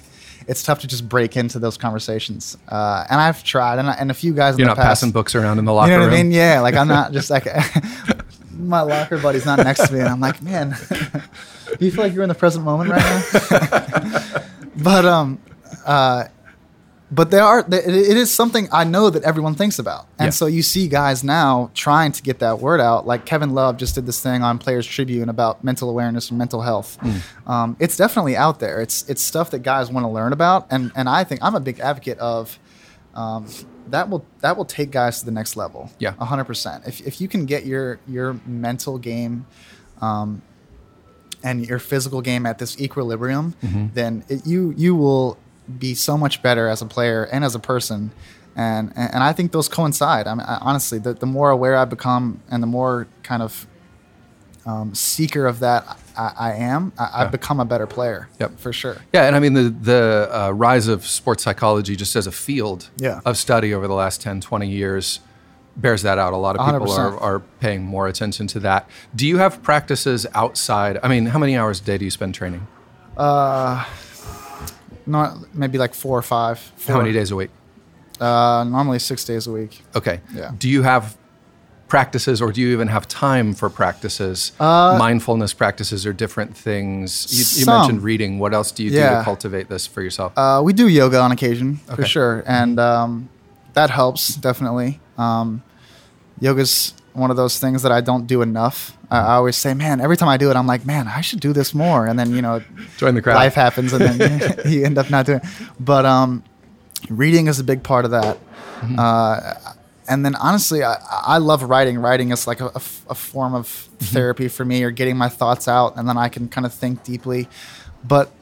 it's 0.49 0.63
tough 0.63 0.81
to 0.81 0.87
just 0.87 1.09
break 1.09 1.37
into 1.37 1.59
those 1.59 1.77
conversations, 1.77 2.57
uh, 2.69 3.05
and 3.11 3.21
I've 3.21 3.45
tried, 3.45 3.79
and, 3.79 3.89
I, 3.89 3.93
and 3.95 4.11
a 4.11 4.15
few 4.15 4.33
guys. 4.35 4.59
You're 4.59 4.65
in 4.65 4.69
not 4.69 4.77
the 4.77 4.83
past, 4.83 5.01
passing 5.03 5.13
books 5.13 5.35
around 5.35 5.59
in 5.59 5.65
the 5.65 5.73
locker 5.73 5.91
You 5.93 5.97
know 5.99 6.05
what 6.05 6.11
room. 6.13 6.21
I 6.21 6.23
mean? 6.25 6.33
Yeah, 6.33 6.61
like 6.61 6.75
I'm 6.75 6.89
not 6.89 7.13
just 7.19 7.31
like 7.31 7.47
my 8.53 8.81
locker 8.83 9.19
buddy's 9.19 9.47
not 9.47 9.59
next 9.59 9.87
to 9.89 9.93
me, 9.95 10.01
and 10.01 10.09
I'm 10.09 10.21
like, 10.21 10.43
man, 10.43 10.77
do 11.79 11.85
you 11.85 11.91
feel 11.93 12.05
like 12.05 12.13
you're 12.13 12.23
in 12.25 12.29
the 12.29 12.35
present 12.35 12.65
moment 12.65 12.91
right 12.91 13.03
now? 13.51 14.43
but 14.77 15.05
um, 15.05 15.39
uh, 15.87 16.25
but 17.15 17.31
there 17.31 17.43
are 17.45 17.61
it 17.71 18.17
is 18.17 18.33
something 18.33 18.69
I 18.73 18.85
know 18.85 19.11
that 19.11 19.23
everyone 19.23 19.55
thinks 19.55 19.79
about, 19.79 20.07
and 20.19 20.27
Yeah. 20.29 20.31
so 20.31 20.47
you 20.47 20.63
see 20.63 20.89
guys 20.89 21.23
now 21.23 21.71
trying 21.75 22.13
to 22.13 22.23
get 22.23 22.39
that 22.39 22.59
word 22.61 22.81
out. 22.81 23.07
Like 23.07 23.27
Kevin 23.27 23.51
Love 23.55 23.77
just 23.77 23.95
did 23.95 24.07
this 24.07 24.21
thing 24.21 24.43
on 24.43 24.59
Players 24.59 24.87
Tribune 24.87 25.29
about 25.29 25.63
mental 25.63 25.91
awareness 25.91 26.31
and 26.31 26.39
mental 26.39 26.63
health. 26.63 26.97
Um, 27.47 27.77
it's 27.79 27.97
definitely 27.97 28.37
out 28.37 28.59
there. 28.61 28.81
It's 28.81 29.09
it's 29.09 29.23
stuff 29.23 29.51
that 29.51 29.61
guys 29.61 29.91
want 29.91 30.05
to 30.05 30.09
learn 30.09 30.33
about, 30.33 30.67
and 30.71 30.91
and 30.97 31.09
I 31.09 31.25
think 31.25 31.41
I'm 31.43 31.55
a 31.55 31.61
big 31.61 31.79
advocate 31.81 32.19
of. 32.19 32.59
Um, 33.15 33.47
that 33.91 34.09
will 34.09 34.25
that 34.41 34.57
will 34.57 34.65
take 34.65 34.91
guys 34.91 35.19
to 35.21 35.27
the 35.27 35.33
next 35.33 35.55
level. 35.57 35.91
Yeah. 35.99 36.13
hundred 36.15 36.45
percent. 36.47 36.85
If 36.87 37.01
if 37.07 37.21
you 37.21 37.29
can 37.29 37.45
get 37.45 37.67
your 37.67 37.99
your 38.09 38.41
mental 38.47 38.97
game, 38.97 39.45
um, 40.01 40.41
and 41.45 41.67
your 41.67 41.79
physical 41.79 42.21
game 42.23 42.47
at 42.47 42.59
this 42.59 42.81
equilibrium, 42.81 43.55
then 43.95 44.25
it, 44.29 44.47
you 44.47 44.73
you 44.79 44.95
will 44.97 45.37
be 45.79 45.95
so 45.95 46.17
much 46.17 46.43
better 46.43 46.69
as 46.69 46.83
a 46.83 46.87
player 46.87 47.25
and 47.25 47.45
as 47.45 47.55
a 47.55 47.59
person. 47.59 48.13
And 48.55 48.93
and, 48.97 49.23
I 49.23 49.33
think 49.33 49.53
those 49.53 49.69
coincide. 49.69 50.27
I 50.27 50.35
mean, 50.35 50.45
I, 50.47 50.59
honestly, 50.61 50.99
the, 50.99 51.15
the 51.15 51.27
more 51.27 51.51
aware 51.51 51.75
I 51.77 51.87
become 51.87 52.43
and 52.51 52.63
the 52.63 52.67
more 52.67 53.07
kind 53.23 53.43
of 53.43 53.67
um, 54.67 54.95
seeker 54.95 55.47
of 55.47 55.59
that 55.61 55.99
I, 56.17 56.33
I 56.39 56.53
am, 56.53 56.93
I, 56.99 57.03
Yeah. 57.03 57.11
I've 57.15 57.33
become 57.33 57.61
a 57.61 57.65
better 57.65 57.87
player. 57.87 58.29
Yep. 58.39 58.59
for 58.61 58.73
sure. 58.73 58.99
Yeah, 59.13 59.27
and 59.27 59.35
I 59.35 59.41
mean 59.41 59.55
the 59.55 59.71
the 59.71 60.29
uh, 60.31 60.51
rise 60.51 60.87
of 60.87 61.07
sports 61.07 61.43
psychology 61.43 61.97
just 61.97 62.15
as 62.15 62.27
a 62.27 62.33
field 62.33 62.91
Yeah. 62.99 63.21
of 63.25 63.37
study 63.39 63.73
over 63.75 63.89
the 63.89 63.95
last 63.95 64.21
10, 64.21 64.41
20 64.43 64.69
years 64.69 65.21
bears 65.75 66.03
that 66.03 66.19
out. 66.19 66.35
A 66.35 66.37
lot 66.37 66.55
of 66.55 66.67
people 66.67 66.93
are, 66.93 67.13
100%. 67.13 67.23
are 67.23 67.41
paying 67.61 67.83
more 67.83 68.07
attention 68.07 68.47
to 68.49 68.61
that. 68.61 68.87
Do 69.17 69.27
you 69.27 69.39
have 69.39 69.63
practices 69.63 70.27
outside? 70.35 70.99
I 71.03 71.09
mean, 71.09 71.25
how 71.27 71.39
many 71.39 71.57
hours 71.57 71.81
a 71.81 71.85
day 71.85 71.97
do 71.97 72.05
you 72.05 72.11
spend 72.11 72.35
training? 72.35 72.67
Not 75.07 75.55
maybe 75.55 75.79
like 75.79 75.95
four 75.95 76.17
or 76.19 76.23
five. 76.23 76.73
How 76.87 76.99
many 76.99 77.13
days 77.13 77.31
a 77.31 77.37
week? 77.37 77.51
Uh, 78.21 78.65
normally 78.69 78.99
six 78.99 79.25
days 79.25 79.47
a 79.47 79.51
week. 79.53 79.83
Okay. 79.97 80.21
Yeah. 80.35 80.53
Do 80.57 80.69
you 80.69 80.83
have 80.83 81.17
practices 81.89 82.41
or 82.41 82.53
do 82.53 82.61
you 82.61 82.69
even 82.73 82.89
have 82.89 83.07
time 83.09 83.53
for 83.53 83.69
practices? 83.69 84.53
Uh, 84.61 84.97
Mindfulness 84.99 85.53
practices 85.53 86.07
or 86.07 86.13
different 86.13 86.57
things? 86.57 87.27
You, 87.57 87.61
you 87.61 87.67
mentioned 87.67 88.03
reading. 88.03 88.39
What 88.39 88.55
else 88.55 88.71
do 88.73 88.85
you 88.85 88.91
do 88.91 88.99
to 89.01 89.23
cultivate 89.25 89.69
this 89.69 89.87
for 89.87 90.03
yourself? 90.03 90.33
Uh, 90.37 90.63
we 90.65 90.73
do 90.73 90.89
yoga 90.89 91.19
on 91.21 91.33
occasion 91.33 91.81
Okay. 91.89 91.97
for 91.97 92.07
sure, 92.09 92.45
and 92.47 92.79
um, 92.79 93.29
that 93.75 93.91
helps 93.91 94.37
definitely. 94.37 95.01
Um, 95.19 95.63
yoga's 96.41 96.95
one 97.13 97.31
of 97.31 97.37
those 97.37 97.59
things 97.59 97.83
that 97.83 97.93
I 97.93 98.01
don't 98.01 98.27
do 98.27 98.43
enough. 98.43 98.97
I, 99.11 99.35
always 99.35 99.57
say, 99.57 99.75
man, 99.75 100.01
every 100.01 100.17
time 100.17 100.29
I 100.31 100.39
do 100.39 100.51
it, 100.51 100.57
I'm 100.57 100.67
like, 100.67 100.87
man, 100.87 101.07
I 101.07 101.21
should 101.21 101.41
do 101.41 101.53
this 101.53 101.75
more, 101.75 102.07
and 102.07 102.19
then 102.19 102.35
you 102.35 102.41
know, 102.41 102.63
Join 102.97 103.15
the 103.15 103.21
crowd. 103.23 103.35
life 103.35 103.55
happens, 103.55 103.93
and 103.93 104.03
then 104.03 104.61
you 104.67 104.85
end 104.85 104.97
up 104.97 105.11
not 105.11 105.27
doing. 105.27 105.41
it. 105.43 105.49
But 105.79 106.07
um, 106.07 106.43
reading 107.11 107.47
is 107.49 107.59
a 107.61 107.65
big 107.65 107.83
part 107.83 108.05
of 108.07 108.13
that. 108.13 108.39
Mm-hmm. 108.81 108.99
Uh, 108.99 109.55
and 110.09 110.25
then 110.25 110.35
honestly, 110.37 110.83
I, 110.83 110.97
I 111.11 111.39
love 111.39 111.63
writing. 111.63 111.99
Writing 111.99 112.33
is 112.33 112.47
like 112.47 112.61
a 112.61 112.81
form 113.15 113.55
of 113.55 113.89
Mm-hmm. 114.03 114.15
therapy 114.17 114.49
for 114.49 114.65
me, 114.65 114.83
or 114.83 114.91
getting 114.91 115.17
my 115.17 115.29
thoughts 115.29 115.69
out, 115.69 115.97
and 115.97 116.09
then 116.09 116.19
I 116.19 116.29
can 116.29 116.49
kind 116.49 116.67
of 116.67 116.75
think 116.75 117.05
deeply. 117.05 117.49
But 118.03 118.33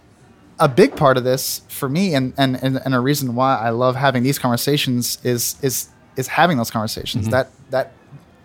a 0.59 0.68
big 0.68 0.97
part 0.97 1.18
of 1.18 1.25
this 1.25 1.61
for 1.68 1.87
me, 1.87 2.14
and, 2.14 2.33
and, 2.39 2.57
and, 2.62 2.81
and 2.83 2.95
a 2.95 3.01
reason 3.01 3.35
why 3.35 3.59
I 3.59 3.68
love 3.71 3.95
having 3.95 4.23
these 4.23 4.39
conversations 4.39 5.18
is 5.23 5.57
is 5.61 5.89
is 6.16 6.29
having 6.29 6.57
those 6.57 6.71
conversations. 6.71 7.25
Mm-hmm. 7.25 7.33
That 7.33 7.51
that 7.71 7.93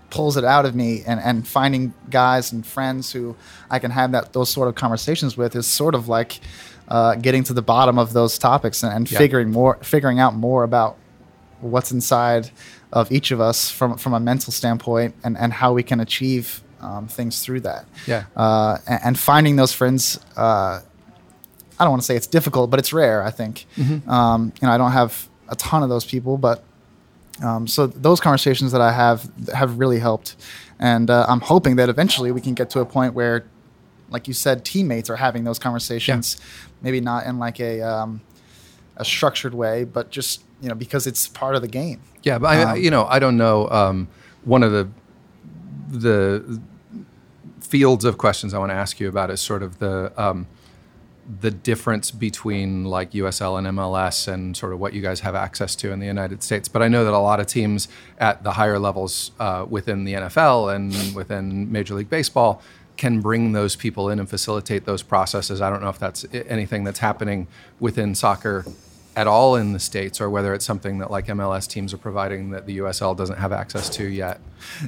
pulls 0.09 0.37
it 0.37 0.43
out 0.45 0.65
of 0.65 0.75
me, 0.75 1.03
and, 1.05 1.19
and 1.19 1.47
finding 1.47 1.93
guys 2.09 2.51
and 2.51 2.65
friends 2.65 3.11
who 3.11 3.35
I 3.69 3.79
can 3.79 3.91
have 3.91 4.11
that 4.13 4.33
those 4.33 4.49
sort 4.49 4.67
of 4.67 4.75
conversations 4.75 5.35
with 5.37 5.55
is 5.55 5.65
sort 5.67 5.95
of 5.95 6.07
like 6.07 6.39
uh, 6.87 7.15
getting 7.15 7.43
to 7.45 7.53
the 7.53 7.61
bottom 7.61 7.97
of 7.97 8.13
those 8.13 8.37
topics 8.37 8.83
and, 8.83 8.93
and 8.93 9.11
Yeah. 9.11 9.17
figuring 9.17 9.51
more 9.51 9.77
figuring 9.81 10.19
out 10.19 10.35
more 10.35 10.63
about 10.63 10.97
what's 11.61 11.91
inside 11.91 12.51
of 12.93 13.11
each 13.11 13.31
of 13.31 13.41
us 13.41 13.71
from 13.71 13.97
from 13.97 14.13
a 14.13 14.19
mental 14.19 14.51
standpoint, 14.53 15.15
and 15.23 15.37
and 15.37 15.51
how 15.53 15.73
we 15.73 15.83
can 15.83 15.99
achieve 15.99 16.61
um, 16.81 17.07
things 17.07 17.39
through 17.43 17.61
that. 17.61 17.85
Yeah. 18.05 18.25
Uh, 18.35 18.77
and, 18.87 18.99
and 19.05 19.19
finding 19.19 19.55
those 19.55 19.73
friends. 19.73 20.19
Uh, 20.37 20.81
I 21.77 21.83
don't 21.83 21.89
want 21.89 22.01
to 22.03 22.05
say 22.05 22.15
it's 22.15 22.27
difficult, 22.27 22.69
but 22.69 22.79
it's 22.79 22.93
rare. 22.93 23.21
I 23.23 23.31
think. 23.31 23.65
Um, 24.07 24.53
you 24.61 24.67
know, 24.67 24.73
I 24.73 24.77
don't 24.77 24.91
have 24.93 25.27
a 25.49 25.55
ton 25.55 25.83
of 25.83 25.89
those 25.89 26.05
people, 26.05 26.37
but 26.37 26.63
um, 27.43 27.67
so 27.67 27.87
those 27.87 28.19
conversations 28.19 28.71
that 28.71 28.81
I 28.81 28.91
have 28.91 29.29
have 29.53 29.77
really 29.77 29.99
helped, 29.99 30.35
and 30.79 31.09
uh, 31.09 31.25
I'm 31.27 31.41
hoping 31.41 31.75
that 31.77 31.89
eventually 31.89 32.31
we 32.31 32.41
can 32.41 32.53
get 32.53 32.69
to 32.71 32.79
a 32.79 32.85
point 32.85 33.13
where, 33.13 33.45
like 34.09 34.27
you 34.27 34.33
said, 34.33 34.63
teammates 34.63 35.09
are 35.09 35.17
having 35.17 35.43
those 35.43 35.59
conversations. 35.59 36.37
Maybe 36.81 37.01
not 37.01 37.25
in 37.25 37.39
like 37.39 37.59
a 37.59 37.81
um, 37.81 38.21
a 38.97 39.03
structured 39.03 39.53
way, 39.53 39.83
but 39.83 40.11
just 40.11 40.43
you 40.61 40.69
know 40.69 40.75
because 40.75 41.07
it's 41.07 41.27
part 41.27 41.55
of 41.55 41.61
the 41.61 41.67
game. 41.67 42.01
Yeah, 42.23 42.39
but 42.39 42.47
I, 42.47 42.63
Um, 42.63 42.81
you 42.81 42.89
know, 42.89 43.05
I 43.05 43.19
don't 43.19 43.37
know. 43.37 43.69
Um, 43.69 44.07
one 44.43 44.63
of 44.63 44.71
the 44.71 44.87
the 45.89 46.61
fields 47.59 48.05
of 48.05 48.17
questions 48.17 48.53
I 48.53 48.59
want 48.59 48.69
to 48.71 48.75
ask 48.75 48.99
you 48.99 49.09
about 49.09 49.29
is 49.29 49.41
sort 49.41 49.63
of 49.63 49.79
the 49.79 50.13
um, 50.21 50.47
the 51.41 51.49
difference 51.49 52.11
between 52.11 52.85
like 52.85 53.11
USL 53.11 53.57
and 53.57 53.67
MLS 53.77 54.27
and 54.27 54.55
sort 54.55 54.73
of 54.73 54.79
what 54.79 54.93
you 54.93 55.01
guys 55.01 55.21
have 55.21 55.33
access 55.33 55.75
to 55.77 55.91
in 55.91 55.99
the 55.99 56.05
United 56.05 56.43
States. 56.43 56.67
But 56.67 56.81
I 56.81 56.87
know 56.87 57.03
that 57.03 57.13
a 57.13 57.19
lot 57.19 57.39
of 57.39 57.47
teams 57.47 57.87
at 58.19 58.43
the 58.43 58.51
higher 58.51 58.77
levels 58.77 59.31
uh, 59.39 59.65
within 59.67 60.03
the 60.03 60.13
NFL 60.13 60.75
and 60.75 61.15
within 61.15 61.71
Major 61.71 61.95
League 61.95 62.09
Baseball 62.09 62.61
can 62.97 63.21
bring 63.21 63.51
those 63.51 63.75
people 63.75 64.09
in 64.09 64.19
and 64.19 64.29
facilitate 64.29 64.85
those 64.85 65.01
processes. 65.03 65.61
I 65.61 65.69
don't 65.69 65.81
know 65.81 65.89
if 65.89 65.99
that's 65.99 66.25
anything 66.33 66.83
that's 66.83 66.99
happening 66.99 67.47
within 67.79 68.15
soccer 68.15 68.65
at 69.15 69.27
all 69.27 69.55
in 69.55 69.73
the 69.73 69.79
states 69.79 70.19
or 70.19 70.29
whether 70.29 70.53
it's 70.53 70.65
something 70.65 70.99
that 70.99 71.09
like 71.09 71.27
MLS 71.27 71.67
teams 71.67 71.93
are 71.93 71.97
providing 71.97 72.51
that 72.51 72.65
the 72.65 72.79
USL 72.79 73.15
doesn't 73.15 73.37
have 73.37 73.51
access 73.51 73.89
to 73.91 74.05
yet. 74.05 74.39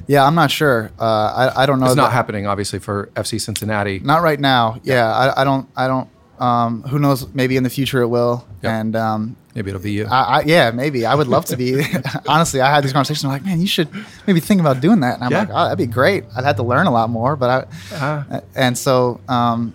Yeah, 0.06 0.24
I'm 0.24 0.34
not 0.34 0.50
sure. 0.50 0.90
Uh, 0.98 1.50
I 1.54 1.62
I 1.62 1.66
don't 1.66 1.80
know. 1.80 1.86
It's 1.86 1.96
not 1.96 2.12
happening 2.12 2.46
obviously 2.46 2.78
for 2.78 3.10
FC 3.14 3.40
Cincinnati. 3.40 4.00
Not 4.00 4.22
right 4.22 4.38
now. 4.38 4.80
Yeah, 4.82 5.10
I, 5.10 5.42
I 5.42 5.44
don't. 5.44 5.68
I 5.76 5.88
don't. 5.88 6.08
Um, 6.40 6.82
who 6.82 6.98
knows? 6.98 7.32
Maybe 7.34 7.56
in 7.56 7.62
the 7.64 7.70
future 7.70 8.00
it 8.02 8.08
will. 8.08 8.46
Yeah. 8.62 8.78
And 8.80 8.94
um, 8.96 9.36
Maybe 9.54 9.70
it'll 9.70 9.82
be 9.82 9.90
you. 9.92 10.06
I, 10.06 10.22
I, 10.38 10.42
yeah, 10.46 10.70
maybe 10.70 11.04
I 11.04 11.14
would 11.16 11.26
love 11.26 11.44
to 11.46 11.56
be. 11.56 11.82
Honestly, 12.28 12.60
I 12.60 12.72
had 12.72 12.84
these 12.84 12.92
conversations. 12.92 13.24
I'm 13.24 13.30
like, 13.32 13.44
man, 13.44 13.60
you 13.60 13.66
should 13.66 13.88
maybe 14.26 14.38
think 14.40 14.60
about 14.60 14.80
doing 14.80 15.00
that. 15.00 15.14
And 15.16 15.24
I'm 15.24 15.32
Yeah. 15.32 15.40
like, 15.40 15.48
oh, 15.50 15.64
that'd 15.64 15.78
be 15.78 15.86
great. 15.86 16.24
I'd 16.36 16.44
have 16.44 16.56
to 16.56 16.62
learn 16.62 16.86
a 16.86 16.92
lot 16.92 17.10
more, 17.10 17.34
but 17.36 17.50
I. 17.50 17.66
Ah. 17.94 18.40
And 18.54 18.78
so, 18.78 19.20
um, 19.28 19.74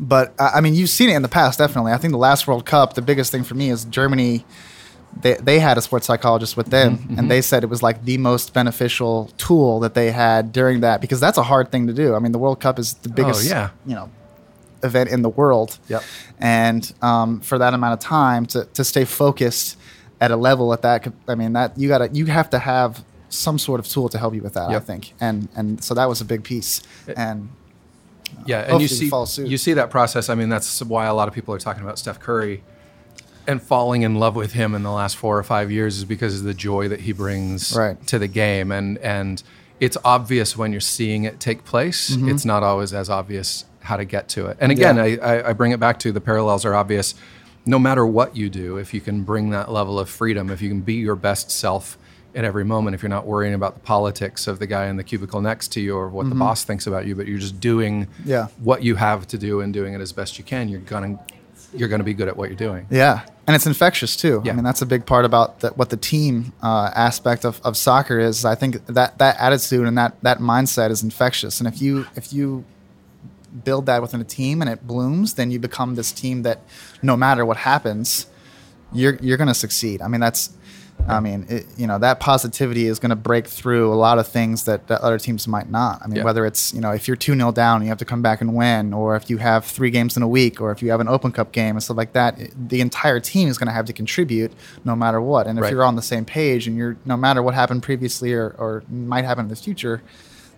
but 0.00 0.34
I 0.38 0.52
I 0.56 0.60
mean, 0.60 0.74
you've 0.74 0.88
seen 0.90 1.10
it 1.10 1.16
in 1.16 1.22
the 1.22 1.28
past, 1.28 1.58
definitely. 1.58 1.92
I 1.92 1.98
think 1.98 2.12
the 2.12 2.18
last 2.18 2.46
World 2.46 2.64
Cup, 2.64 2.94
the 2.94 3.02
biggest 3.02 3.30
thing 3.30 3.44
for 3.44 3.54
me 3.54 3.70
is 3.70 3.84
Germany. 3.84 4.44
They, 5.20 5.34
they 5.34 5.58
had 5.60 5.78
a 5.78 5.80
sports 5.80 6.06
psychologist 6.06 6.56
with 6.56 6.70
them, 6.70 6.98
Mm-hmm, 6.98 7.18
and 7.20 7.30
they 7.30 7.40
said 7.40 7.62
it 7.62 7.68
was 7.70 7.84
like 7.84 8.04
the 8.04 8.18
most 8.18 8.52
beneficial 8.52 9.30
tool 9.38 9.78
that 9.80 9.94
they 9.94 10.10
had 10.10 10.50
during 10.50 10.80
that 10.80 11.00
because 11.00 11.20
that's 11.20 11.38
a 11.38 11.44
hard 11.44 11.70
thing 11.70 11.86
to 11.86 11.92
do. 11.92 12.16
I 12.16 12.18
mean, 12.18 12.32
the 12.32 12.38
World 12.38 12.58
Cup 12.58 12.80
is 12.80 12.94
the 12.94 13.10
biggest, 13.10 13.44
Oh, 13.46 13.48
yeah. 13.48 13.70
you 13.86 13.94
know, 13.94 14.10
event 14.84 15.10
in 15.10 15.22
the 15.22 15.28
world. 15.28 15.78
Yep. 15.88 16.02
And 16.38 16.92
um, 17.02 17.40
for 17.40 17.58
that 17.58 17.74
amount 17.74 17.94
of 17.94 18.00
time 18.00 18.46
to, 18.46 18.64
to 18.74 18.84
stay 18.84 19.04
focused 19.04 19.76
at 20.20 20.30
a 20.30 20.36
level 20.36 20.72
at 20.72 20.82
that, 20.82 21.12
I 21.26 21.34
mean, 21.34 21.52
that 21.54 21.76
you 21.78 21.88
gotta, 21.88 22.08
you 22.12 22.26
have 22.26 22.50
to 22.50 22.58
have 22.58 23.04
some 23.28 23.58
sort 23.58 23.80
of 23.80 23.88
tool 23.88 24.08
to 24.10 24.18
help 24.18 24.34
you 24.34 24.42
with 24.42 24.54
that, 24.54 24.70
I 24.70 24.78
think. 24.80 25.12
And, 25.20 25.48
and 25.56 25.82
so 25.82 25.94
that 25.94 26.08
was 26.08 26.20
a 26.20 26.24
big 26.24 26.44
piece. 26.44 26.82
And 27.16 27.48
Yeah, 28.46 28.60
and 28.72 28.80
you 28.80 28.88
see 28.88 29.10
suit. 29.26 29.48
you 29.48 29.58
see 29.58 29.72
that 29.74 29.90
process. 29.90 30.28
I 30.28 30.34
mean, 30.34 30.48
that's 30.48 30.82
why 30.82 31.06
a 31.06 31.14
lot 31.14 31.26
of 31.28 31.34
people 31.34 31.54
are 31.54 31.58
talking 31.58 31.82
about 31.82 31.98
Steph 31.98 32.20
Curry 32.20 32.62
and 33.46 33.62
falling 33.62 34.02
in 34.02 34.14
love 34.14 34.34
with 34.36 34.52
him 34.52 34.74
in 34.74 34.82
the 34.82 34.90
last 34.90 35.16
four 35.16 35.38
or 35.38 35.42
five 35.42 35.70
years 35.70 35.98
is 35.98 36.04
because 36.04 36.38
of 36.40 36.44
the 36.44 36.54
joy 36.54 36.88
that 36.88 37.00
he 37.00 37.12
brings 37.12 37.76
Right. 37.76 37.96
to 38.06 38.18
the 38.18 38.28
game, 38.28 38.72
and 38.72 38.96
and 38.98 39.42
it's 39.80 39.96
obvious 40.04 40.56
when 40.56 40.72
you're 40.72 40.80
seeing 40.80 41.24
it 41.24 41.40
take 41.40 41.64
place. 41.64 42.12
Mm-hmm. 42.16 42.30
It's 42.30 42.44
not 42.44 42.62
always 42.62 42.92
as 42.94 43.10
obvious 43.10 43.64
how 43.84 43.96
to 43.96 44.04
get 44.04 44.28
to 44.30 44.46
it. 44.46 44.56
And 44.60 44.72
again, 44.72 44.96
Yeah. 44.96 45.02
I, 45.24 45.50
I, 45.50 45.52
bring 45.52 45.72
it 45.72 45.78
back 45.78 45.98
to 46.00 46.10
the 46.10 46.20
parallels 46.20 46.64
are 46.64 46.74
obvious. 46.74 47.14
No 47.66 47.78
matter 47.78 48.04
what 48.06 48.36
you 48.36 48.50
do, 48.50 48.76
if 48.78 48.92
you 48.94 49.00
can 49.00 49.22
bring 49.24 49.50
that 49.50 49.70
level 49.70 49.98
of 49.98 50.08
freedom, 50.08 50.50
if 50.50 50.60
you 50.62 50.68
can 50.68 50.80
be 50.80 50.94
your 50.94 51.16
best 51.16 51.50
self 51.50 51.96
at 52.34 52.44
every 52.44 52.64
moment 52.64 52.94
if 52.96 53.02
you're 53.02 53.08
not 53.10 53.26
worrying 53.26 53.54
about 53.54 53.74
the 53.74 53.80
politics 53.80 54.46
of 54.48 54.58
the 54.58 54.66
guy 54.66 54.86
in 54.86 54.96
the 54.96 55.04
cubicle 55.04 55.40
next 55.40 55.68
to 55.68 55.80
you 55.80 55.96
or 55.96 56.08
what 56.08 56.28
the 56.28 56.34
boss 56.34 56.64
thinks 56.64 56.86
about 56.86 57.06
you, 57.06 57.14
but 57.14 57.26
you're 57.28 57.38
just 57.38 57.60
doing 57.60 58.06
Mm-hmm. 58.06 58.28
Yeah. 58.30 58.46
what 58.58 58.82
you 58.82 58.96
have 58.96 59.26
to 59.28 59.38
do 59.38 59.60
and 59.60 59.72
doing 59.72 59.94
it 59.94 60.00
as 60.00 60.12
best 60.12 60.36
you 60.38 60.44
can, 60.44 60.68
you're 60.68 60.80
gonna 60.80 61.18
you're 61.72 61.88
gonna 61.88 62.04
be 62.04 62.14
good 62.14 62.28
at 62.28 62.36
what 62.36 62.48
you're 62.48 62.56
doing. 62.56 62.86
Yeah, 62.90 63.24
and 63.46 63.54
it's 63.56 63.66
infectious 63.66 64.16
too. 64.16 64.42
Yeah. 64.44 64.52
I 64.52 64.54
mean, 64.56 64.64
that's 64.64 64.82
a 64.82 64.86
big 64.86 65.06
part 65.06 65.24
about 65.24 65.60
the, 65.60 65.70
what 65.70 65.90
the 65.90 65.96
team 65.96 66.52
uh, 66.62 66.90
aspect 66.94 67.44
of, 67.44 67.60
of 67.64 67.76
soccer 67.76 68.18
is. 68.18 68.44
I 68.44 68.54
think 68.54 68.84
that 68.86 69.18
that 69.18 69.36
attitude 69.40 69.86
and 69.86 69.96
that 69.98 70.20
that 70.22 70.38
mindset 70.38 70.90
is 70.90 71.02
infectious. 71.02 71.60
And 71.60 71.66
if 71.68 71.80
you 71.82 72.06
if 72.16 72.32
you 72.32 72.64
build 73.62 73.86
that 73.86 74.02
within 74.02 74.20
a 74.20 74.24
team 74.24 74.60
and 74.60 74.68
it 74.70 74.86
blooms, 74.86 75.34
then 75.34 75.50
you 75.50 75.58
become 75.58 75.94
this 75.94 76.10
team 76.12 76.42
that 76.42 76.60
no 77.02 77.16
matter 77.16 77.44
what 77.46 77.58
happens, 77.58 78.26
you're 78.92 79.16
you're 79.20 79.36
going 79.36 79.48
to 79.48 79.54
succeed. 79.54 80.02
I 80.02 80.08
mean, 80.08 80.20
that's. 80.20 80.50
I 81.08 81.18
mean, 81.20 81.44
it, 81.50 81.66
you 81.76 81.86
know 81.88 81.98
that 81.98 82.20
positivity 82.20 82.86
is 82.86 82.98
going 83.00 83.10
to 83.10 83.16
break 83.16 83.46
through 83.48 83.92
a 83.92 83.96
lot 83.96 84.18
of 84.20 84.28
things 84.28 84.64
that, 84.64 84.86
that 84.86 85.00
other 85.02 85.18
teams 85.18 85.46
might 85.48 85.68
not. 85.68 86.00
I 86.02 86.06
mean, 86.06 86.18
Yeah. 86.18 86.24
whether 86.24 86.46
it's 86.46 86.72
you 86.72 86.80
know 86.80 86.92
if 86.92 87.08
you're 87.08 87.16
two 87.16 87.34
0 87.34 87.50
down 87.52 87.76
and 87.78 87.84
you 87.84 87.88
have 87.88 87.98
to 87.98 88.04
come 88.06 88.22
back 88.22 88.40
and 88.40 88.54
win, 88.54 88.94
or 88.94 89.16
if 89.16 89.28
you 89.28 89.36
have 89.38 89.66
three 89.66 89.90
games 89.90 90.16
in 90.16 90.22
a 90.22 90.28
week, 90.28 90.60
or 90.62 90.70
if 90.70 90.82
you 90.82 90.90
have 90.92 91.00
an 91.00 91.08
Open 91.08 91.32
Cup 91.32 91.50
game 91.52 91.74
and 91.74 91.82
stuff 91.82 91.96
like 91.96 92.12
that, 92.14 92.38
it- 92.40 92.68
the 92.68 92.80
entire 92.80 93.18
team 93.20 93.48
is 93.48 93.58
going 93.58 93.66
to 93.66 93.72
have 93.72 93.84
to 93.86 93.92
contribute 93.92 94.52
no 94.84 94.94
matter 94.96 95.20
what. 95.20 95.46
And 95.48 95.58
if 95.58 95.64
Right. 95.64 95.72
you're 95.72 95.84
on 95.84 95.96
the 95.96 96.00
same 96.00 96.24
page 96.24 96.66
and 96.68 96.76
you're 96.76 96.96
no 97.04 97.16
matter 97.16 97.42
what 97.42 97.54
happened 97.54 97.82
previously 97.82 98.32
or, 98.32 98.54
or 98.56 98.84
might 98.88 99.24
happen 99.24 99.46
in 99.46 99.48
the 99.50 99.56
future, 99.56 100.00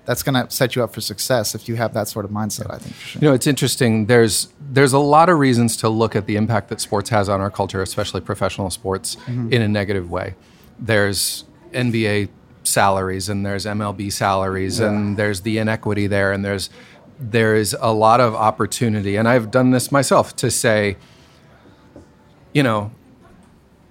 that's 0.06 0.22
going 0.22 0.34
to 0.34 0.50
set 0.50 0.74
you 0.74 0.82
up 0.82 0.94
for 0.94 1.00
success 1.00 1.54
if 1.54 1.68
you 1.68 1.76
have 1.76 1.92
that 1.94 2.08
sort 2.08 2.24
of 2.24 2.30
mindset. 2.30 2.72
I 2.72 2.78
think. 2.78 2.94
For 2.94 3.06
sure. 3.06 3.20
You 3.20 3.28
know, 3.28 3.34
it's 3.34 3.46
interesting. 3.46 4.06
There's 4.06 4.48
there's 4.60 4.92
a 4.92 4.98
lot 4.98 5.28
of 5.28 5.38
reasons 5.38 5.76
to 5.78 5.88
look 5.88 6.16
at 6.16 6.26
the 6.26 6.36
impact 6.36 6.68
that 6.68 6.80
sports 6.80 7.10
has 7.10 7.28
on 7.28 7.40
our 7.40 7.50
culture, 7.50 7.82
especially 7.82 8.20
professional 8.20 8.70
sports, 8.70 9.16
mm-hmm. 9.16 9.52
in 9.52 9.62
a 9.62 9.68
negative 9.68 10.10
way. 10.10 10.34
There's 10.78 11.44
NBA 11.72 12.28
salaries 12.62 13.28
and 13.28 13.44
there's 13.44 13.66
MLB 13.66 14.12
salaries 14.12 14.80
and 14.80 15.16
there's 15.16 15.42
the 15.42 15.58
inequity 15.58 16.06
there 16.06 16.32
and 16.32 16.44
there's 16.44 16.70
there 17.18 17.54
is 17.54 17.76
a 17.80 17.92
lot 17.92 18.20
of 18.20 18.34
opportunity. 18.34 19.16
And 19.16 19.28
I've 19.28 19.50
done 19.50 19.70
this 19.70 19.90
myself 19.90 20.36
to 20.36 20.50
say, 20.50 20.96
you 22.52 22.62
know, 22.62 22.90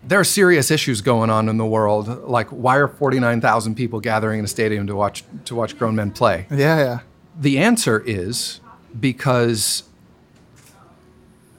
there 0.08 0.20
are 0.20 0.26
serious 0.26 0.72
issues 0.72 1.02
going 1.02 1.30
on 1.30 1.50
in 1.50 1.58
the 1.58 1.66
world. 1.66 2.08
Like, 2.30 2.50
why 2.50 2.78
are 2.78 2.88
49,000 2.88 3.76
people 3.76 4.00
gathering 4.00 4.40
in 4.40 4.46
a 4.46 4.48
stadium 4.48 4.88
to 4.88 4.96
watch 4.96 5.24
to 5.46 5.56
watch 5.56 5.78
grown 5.78 5.96
men 5.96 6.12
play? 6.12 6.48
Yeah, 6.50 6.78
yeah, 6.78 7.00
The 7.40 7.58
answer 7.58 8.04
is 8.06 8.62
because 9.00 9.84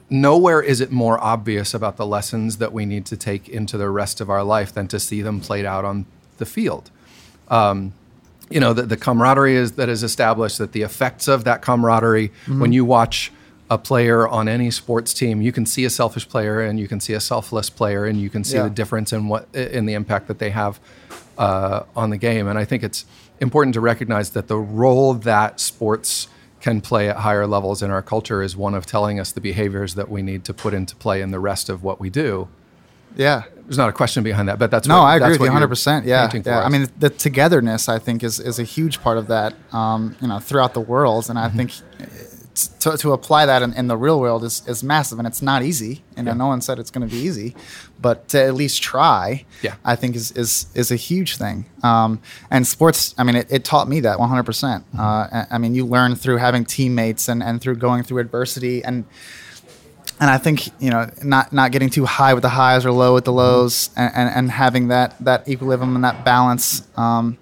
nowhere 0.09 0.61
is 0.61 0.81
it 0.81 0.91
more 0.91 1.21
obvious 1.21 1.73
about 1.73 1.97
the 1.97 2.05
lessons 2.05 2.57
that 2.57 2.71
we 2.71 2.85
need 2.85 3.05
to 3.07 3.17
take 3.17 3.49
into 3.49 3.77
the 3.77 3.89
rest 3.89 4.21
of 4.21 4.29
our 4.29 4.43
life 4.43 4.73
than 4.73 4.87
to 4.87 4.99
see 4.99 5.21
them 5.21 5.41
played 5.41 5.65
out 5.65 5.83
on 5.83 6.05
the 6.37 6.45
field. 6.45 6.89
Um, 7.49 7.93
you 8.49 8.61
know, 8.61 8.71
the, 8.71 8.83
the 8.83 8.95
camaraderie 8.95 9.55
is, 9.55 9.73
that 9.73 9.89
is 9.89 10.03
established, 10.03 10.57
that 10.59 10.71
the 10.71 10.81
effects 10.83 11.27
of 11.27 11.43
that 11.43 11.61
camaraderie, 11.61 12.31
when 12.47 12.71
you 12.71 12.85
watch 12.85 13.31
a 13.69 13.77
player 13.77 14.27
on 14.27 14.47
any 14.47 14.71
sports 14.71 15.13
team, 15.13 15.41
you 15.41 15.51
can 15.51 15.65
see 15.65 15.83
a 15.85 15.89
selfish 15.89 16.27
player 16.29 16.61
and 16.61 16.79
you 16.79 16.87
can 16.87 16.99
see 16.99 17.13
a 17.13 17.19
selfless 17.19 17.69
player, 17.69 18.05
and 18.05 18.19
you 18.21 18.29
can 18.29 18.43
see 18.43 18.55
Yeah. 18.57 18.63
the 18.63 18.69
difference 18.69 19.11
in 19.11 19.27
what 19.27 19.47
in 19.53 19.85
the 19.85 19.93
impact 19.93 20.27
that 20.27 20.39
they 20.39 20.51
have 20.51 20.79
uh, 21.37 21.83
on 21.95 22.09
the 22.09 22.17
game. 22.17 22.47
And 22.47 22.57
I 22.57 22.65
think 22.65 22.81
it's 22.83 23.05
important 23.39 23.73
to 23.73 23.81
recognize 23.81 24.29
that 24.31 24.47
the 24.47 24.57
role 24.57 25.13
that 25.13 25.59
sports 25.59 26.27
can 26.61 26.81
play 26.81 27.07
at 27.09 27.17
higher 27.17 27.45
levels 27.45 27.83
in 27.83 27.91
our 27.91 28.01
culture 28.01 28.41
is 28.41 28.55
one 28.57 28.73
of 28.73 28.85
telling 28.85 29.19
us 29.19 29.31
the 29.31 29.41
behaviors 29.41 29.93
that 29.95 30.09
we 30.09 30.21
need 30.23 30.43
to 30.45 30.53
put 30.53 30.73
into 30.73 30.95
play 30.95 31.21
in 31.21 31.29
the 31.31 31.39
rest 31.39 31.69
of 31.69 31.83
what 31.83 31.99
we 31.99 32.09
do. 32.09 32.47
yeah. 33.15 33.43
There's 33.67 33.77
not 33.77 33.89
a 33.89 33.93
question 33.93 34.23
behind 34.23 34.47
that, 34.47 34.59
but 34.59 34.71
that's 34.71 34.87
No, 34.87 34.99
what, 35.01 35.07
I 35.07 35.15
agree 35.17 35.31
with 35.31 35.41
you 35.41 35.47
100. 35.47 35.67
percent 35.67 36.05
Yeah, 36.05 36.31
yeah. 36.33 36.61
I 36.61 36.69
mean, 36.69 36.87
the 36.97 37.09
togetherness 37.09 37.89
I 37.89 37.99
think 37.99 38.23
is 38.23 38.39
is 38.39 38.59
a 38.59 38.63
huge 38.63 39.01
part 39.01 39.17
of 39.17 39.27
that. 39.27 39.53
Um, 39.73 40.15
you 40.21 40.27
know, 40.29 40.39
throughout 40.39 40.73
the 40.73 40.79
world, 40.79 41.29
and 41.29 41.37
I 41.37 41.49
Mm-hmm. 41.49 41.57
think 41.57 41.71
to, 42.79 42.97
to 42.97 43.13
apply 43.13 43.45
that 43.45 43.61
in, 43.61 43.73
in 43.73 43.87
the 43.87 43.97
real 43.97 44.19
world 44.19 44.43
is, 44.43 44.63
is 44.67 44.83
massive, 44.83 45.17
and 45.19 45.27
it's 45.27 45.41
not 45.41 45.61
easy. 45.63 46.03
Know, 46.15 46.23
Yeah. 46.31 46.33
no 46.33 46.47
one 46.47 46.61
said 46.61 46.79
it's 46.79 46.91
going 46.91 47.07
to 47.07 47.13
be 47.15 47.21
easy, 47.21 47.55
but 48.01 48.27
to 48.29 48.41
at 48.43 48.53
least 48.55 48.81
try, 48.81 49.45
Yeah. 49.61 49.75
I 49.85 49.95
think 49.95 50.15
is 50.15 50.31
is 50.31 50.67
is 50.73 50.91
a 50.91 50.95
huge 50.95 51.37
thing. 51.37 51.65
Um, 51.83 52.19
and 52.49 52.65
sports, 52.65 53.13
I 53.17 53.23
mean, 53.23 53.35
it, 53.35 53.47
it 53.51 53.63
taught 53.63 53.87
me 53.87 53.99
that 54.01 54.19
100. 54.19 54.43
percent 54.43 54.83
Mm-hmm. 54.91 54.99
uh, 54.99 55.03
I- 55.39 55.47
I 55.51 55.57
mean, 55.57 55.75
you 55.75 55.85
learn 55.85 56.15
through 56.15 56.37
having 56.37 56.65
teammates 56.65 57.27
and 57.29 57.41
and 57.43 57.61
through 57.61 57.75
going 57.77 58.03
through 58.03 58.19
adversity 58.19 58.83
and 58.83 59.05
and 60.19 60.29
I 60.31 60.39
think 60.39 60.67
you 60.81 60.89
know 60.89 61.09
not 61.23 61.53
not 61.53 61.71
getting 61.71 61.89
too 61.91 62.05
high 62.05 62.33
with 62.33 62.41
the 62.41 62.49
highs 62.49 62.85
or 62.87 62.91
low 62.91 63.13
with 63.13 63.25
the 63.25 63.31
lows, 63.33 63.91
and, 63.95 64.11
and, 64.15 64.29
and 64.35 64.51
having 64.51 64.87
that 64.87 65.13
that 65.23 65.47
equilibrium 65.47 65.93
and 65.95 66.03
that 66.03 66.25
balance. 66.25 66.81
Um, 66.97 67.37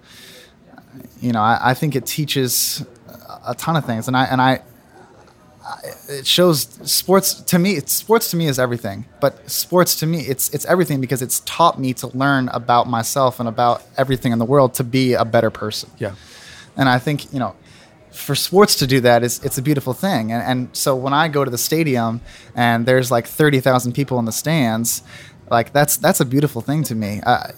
you 1.22 1.32
know, 1.32 1.42
I, 1.42 1.72
I 1.72 1.74
think 1.74 1.96
it 1.96 2.06
teaches 2.06 2.84
a 3.48 3.56
ton 3.56 3.78
of 3.78 3.86
things, 3.86 4.08
and 4.10 4.18
I 4.18 4.26
and 4.26 4.42
I. 4.42 4.62
It 6.10 6.28
shows 6.28 6.64
sports 6.90 7.34
to 7.42 7.58
me. 7.60 7.72
It's, 7.74 7.92
sports 7.92 8.30
to 8.32 8.38
me 8.38 8.48
is 8.48 8.60
everything, 8.60 9.06
but 9.20 9.50
sports 9.50 9.96
to 10.02 10.06
me 10.06 10.20
it's 10.22 10.50
it's 10.54 10.66
everything 10.66 11.02
because 11.02 11.22
it's 11.22 11.40
taught 11.42 11.80
me 11.80 11.94
to 11.96 12.08
learn 12.16 12.50
about 12.50 12.88
myself 12.88 13.40
and 13.40 13.50
about 13.50 13.84
everything 13.98 14.32
in 14.32 14.40
the 14.40 14.46
world 14.46 14.74
to 14.76 14.84
be 14.84 15.14
a 15.14 15.26
better 15.26 15.50
person. 15.50 15.90
yeah. 15.98 16.16
And 16.78 16.90
I 16.90 17.00
think, 17.00 17.32
you 17.34 17.40
know, 17.40 17.56
for 18.12 18.36
sports 18.36 18.76
to 18.76 18.88
do 18.88 19.02
that 19.02 19.24
is 19.24 19.44
it's 19.44 19.58
a 19.58 19.62
beautiful 19.62 19.94
thing. 19.94 20.32
And, 20.32 20.44
and 20.44 20.76
so 20.76 20.96
when 20.96 21.14
I 21.14 21.28
go 21.28 21.44
to 21.44 21.52
the 21.52 21.58
stadium 21.58 22.22
and 22.56 22.86
there's 22.86 23.12
like 23.12 23.28
30,000 23.28 23.94
people 23.94 24.20
in 24.20 24.26
the 24.26 24.32
stands, 24.32 25.04
like 25.50 25.74
that's 25.74 25.98
that's 25.98 26.20
a 26.22 26.26
beautiful 26.26 26.62
thing 26.62 26.84
to 26.84 26.96
me. 26.96 27.22
Uh, 27.24 27.52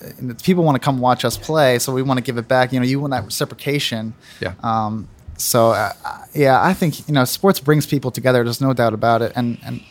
people 0.44 0.64
want 0.66 0.76
to 0.76 0.80
come 0.80 1.00
watch 1.00 1.24
us 1.24 1.38
play, 1.38 1.80
so 1.80 1.94
we 1.94 2.02
want 2.02 2.18
to 2.18 2.22
give 2.22 2.38
it 2.38 2.46
back. 2.48 2.74
You 2.74 2.82
know, 2.82 2.86
you 2.86 3.00
want 3.00 3.12
that 3.12 3.24
reciprocation. 3.24 4.14
Yeah. 4.42 4.56
Um, 4.62 5.08
so 5.38 5.72
uh, 5.72 5.94
yeah, 6.34 6.62
I 6.64 6.74
think 6.74 7.08
you 7.08 7.14
know 7.14 7.26
sports 7.26 7.60
brings 7.60 7.86
people 7.86 8.12
together. 8.12 8.44
There's 8.44 8.62
no 8.62 8.74
doubt 8.74 8.94
about 8.94 9.22
it, 9.22 9.32
and 9.36 9.58
and 9.66 9.82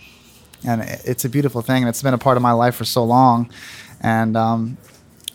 and 0.67 0.83
it's 1.05 1.25
a 1.25 1.29
beautiful 1.29 1.63
thing, 1.63 1.83
and 1.83 1.89
it's 1.89 2.03
been 2.03 2.15
a 2.15 2.19
part 2.19 2.37
of 2.37 2.43
my 2.43 2.53
life 2.53 2.75
for 2.75 2.85
so 2.85 3.05
long, 3.05 3.49
and 4.01 4.37
um, 4.37 4.77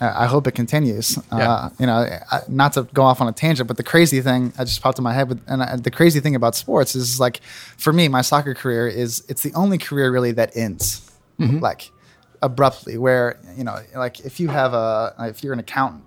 I 0.02 0.26
hope 0.26 0.48
it 0.48 0.54
continues. 0.54 1.18
Yeah. 1.32 1.50
Uh, 1.52 1.70
you 1.80 1.86
know, 1.86 2.08
I- 2.32 2.42
not 2.48 2.74
to 2.74 2.84
go 2.94 3.04
off 3.04 3.22
on 3.22 3.28
a 3.28 3.32
tangent, 3.32 3.68
but 3.68 3.78
the 3.78 3.84
crazy 3.84 4.20
thing 4.22 4.52
I 4.58 4.64
just 4.64 4.82
popped 4.82 4.98
in 4.98 5.04
my 5.04 5.14
head, 5.14 5.30
but 5.30 5.38
and 5.48 5.62
I, 5.64 5.76
the 5.78 5.92
crazy 5.92 6.20
thing 6.20 6.36
about 6.36 6.56
sports 6.56 6.96
is 6.96 7.20
like, 7.20 7.42
for 7.78 7.94
me, 7.94 8.08
my 8.08 8.22
soccer 8.22 8.54
career 8.56 8.88
is 8.88 9.24
it's 9.30 9.44
the 9.44 9.54
only 9.54 9.78
career 9.78 10.12
really 10.12 10.32
that 10.34 10.56
ends 10.58 11.08
like 11.40 11.90
abruptly. 12.42 12.98
Where 12.98 13.40
you 13.58 13.64
know, 13.64 13.80
like 13.96 14.20
if 14.22 14.40
you 14.40 14.50
have 14.50 14.74
a 14.74 15.14
if 15.20 15.44
you're 15.44 15.54
an 15.54 15.60
accountant 15.60 16.04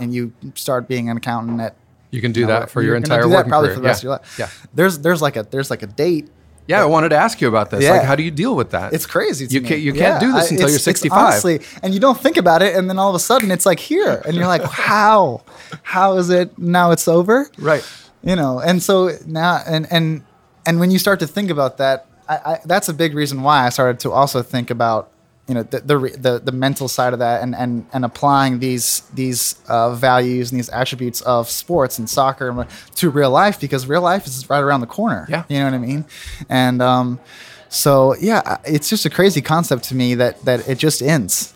and 0.00 0.12
you 0.14 0.32
start 0.54 0.88
being 0.88 1.08
an 1.10 1.16
accountant 1.16 1.60
at 1.60 1.76
You 2.14 2.20
can 2.20 2.32
do 2.32 2.40
you 2.40 2.46
know, 2.46 2.60
that 2.60 2.70
for 2.70 2.80
your 2.82 2.96
entire 2.96 3.28
working 3.28 3.50
probably 3.50 3.68
career. 3.68 3.74
for 3.76 3.80
the 3.80 3.86
rest 3.88 4.04
yeah. 4.04 4.10
of 4.14 4.20
your 4.38 4.46
life. 4.48 4.60
Yeah. 4.64 4.68
There's 4.74 4.98
there's 5.00 5.20
like 5.20 5.36
a 5.36 5.42
there's 5.42 5.70
like 5.70 5.82
a 5.82 5.86
date 5.86 6.28
Yeah, 6.66 6.80
I 6.82 6.86
wanted 6.86 7.10
to 7.10 7.16
ask 7.16 7.40
you 7.40 7.48
about 7.48 7.70
this. 7.70 7.82
Yeah. 7.82 7.92
Like, 7.92 8.04
how 8.04 8.16
do 8.16 8.22
you 8.22 8.30
deal 8.30 8.54
with 8.56 8.70
that? 8.70 8.92
It's 8.94 9.04
crazy. 9.06 9.44
You 9.50 9.60
me. 9.60 9.68
can't- 9.68 9.80
you 9.80 9.92
can't 9.92 10.20
do 10.20 10.32
this 10.32 10.50
until 10.50 10.66
it's- 10.66 10.70
you're 10.70 10.76
it's 10.76 10.84
65. 10.84 11.18
honestly, 11.18 11.60
and 11.82 11.92
you 11.92 12.00
don't 12.00 12.18
think 12.18 12.36
about 12.38 12.62
it, 12.62 12.74
and 12.76 12.88
then 12.88 12.98
all 12.98 13.10
of 13.10 13.14
a 13.14 13.24
sudden 13.30 13.50
it's 13.50 13.66
like 13.66 13.80
here, 13.80 14.22
and 14.24 14.34
you're 14.34 14.46
like, 14.46 14.62
how? 14.90 15.42
How 15.82 16.16
is 16.16 16.30
it 16.30 16.56
now? 16.58 16.90
It's 16.92 17.06
over, 17.08 17.50
Right. 17.58 17.84
You 18.22 18.36
know, 18.36 18.58
and 18.58 18.82
so 18.82 19.10
now, 19.26 19.60
and 19.66 19.86
and 19.90 20.22
and 20.66 20.80
when 20.80 20.90
you 20.90 20.98
start 20.98 21.18
to 21.20 21.26
think 21.26 21.50
about 21.50 21.76
that, 21.76 22.06
I, 22.26 22.36
I, 22.36 22.58
that's 22.64 22.88
a 22.88 22.94
big 22.94 23.14
reason 23.14 23.42
why 23.42 23.66
I 23.66 23.68
started 23.68 24.00
to 24.00 24.12
also 24.12 24.40
think 24.42 24.70
about 24.70 25.10
you 25.48 25.54
know 25.54 25.62
the 25.62 25.80
the 25.80 25.98
the, 26.18 26.38
the 26.44 26.52
mental 26.52 26.88
side 26.88 27.12
of 27.12 27.18
that, 27.18 27.42
and 27.42 27.54
and 27.54 27.86
and 27.92 28.04
applying 28.04 28.60
these 28.60 29.00
these 29.14 29.56
uh, 29.68 29.94
values 29.94 30.50
and 30.50 30.58
these 30.58 30.70
attributes 30.70 31.20
of 31.22 31.50
sports 31.50 31.98
and 31.98 32.08
soccer 32.08 32.66
to 32.96 33.10
real 33.10 33.30
life 33.30 33.60
because 33.60 33.86
real 33.86 34.00
life 34.02 34.26
is 34.26 34.48
right 34.48 34.60
around 34.60 34.80
the 34.80 34.86
corner. 34.86 35.26
Yeah. 35.28 35.44
you 35.48 35.58
know 35.58 35.66
what 35.66 35.74
I 35.74 35.78
mean, 35.78 36.04
and 36.48 36.80
um. 36.82 37.20
So 37.68 38.14
yeah, 38.20 38.58
it's 38.64 38.88
just 38.88 39.04
a 39.04 39.10
crazy 39.10 39.42
concept 39.42 39.82
to 39.88 39.96
me 39.96 40.14
that 40.14 40.44
that 40.44 40.68
it 40.68 40.78
just 40.78 41.02
ends. 41.02 41.52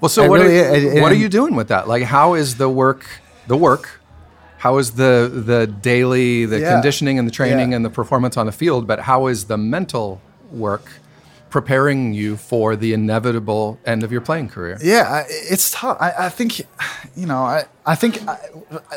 Well, 0.00 0.08
so 0.08 0.24
It 0.24 0.28
what, 0.30 0.40
really- 0.40 0.58
are, 0.58 0.74
it- 0.96 1.00
what 1.02 1.12
are 1.12 1.16
you 1.24 1.28
doing 1.28 1.54
with 1.54 1.68
that? 1.68 1.86
Like, 1.86 2.02
how 2.02 2.34
is 2.34 2.56
the 2.56 2.68
work, 2.68 3.04
the 3.46 3.56
work, 3.56 4.00
how 4.58 4.78
is 4.78 4.90
the 4.92 5.30
the 5.32 5.68
daily, 5.68 6.46
the 6.46 6.58
Yeah. 6.58 6.72
conditioning 6.72 7.16
and 7.18 7.28
the 7.28 7.32
training 7.32 7.70
Yeah. 7.70 7.76
and 7.76 7.84
the 7.84 7.90
performance 7.90 8.36
on 8.36 8.46
the 8.46 8.52
field? 8.52 8.88
But 8.88 8.98
how 9.00 9.28
is 9.28 9.44
the 9.44 9.56
mental 9.56 10.20
work 10.50 10.90
preparing 11.52 12.14
you 12.14 12.36
for 12.36 12.74
the 12.74 12.92
inevitable 12.94 13.78
end 13.84 14.02
of 14.02 14.10
your 14.10 14.20
playing 14.22 14.48
career? 14.48 14.78
Yeah, 14.82 15.24
it's 15.28 15.70
tough. 15.70 15.96
I, 16.00 16.26
I 16.26 16.28
think, 16.30 16.60
you 17.14 17.26
know, 17.26 17.42
I, 17.42 17.64
I 17.84 17.94
think 17.94 18.26
uh, 18.26 18.36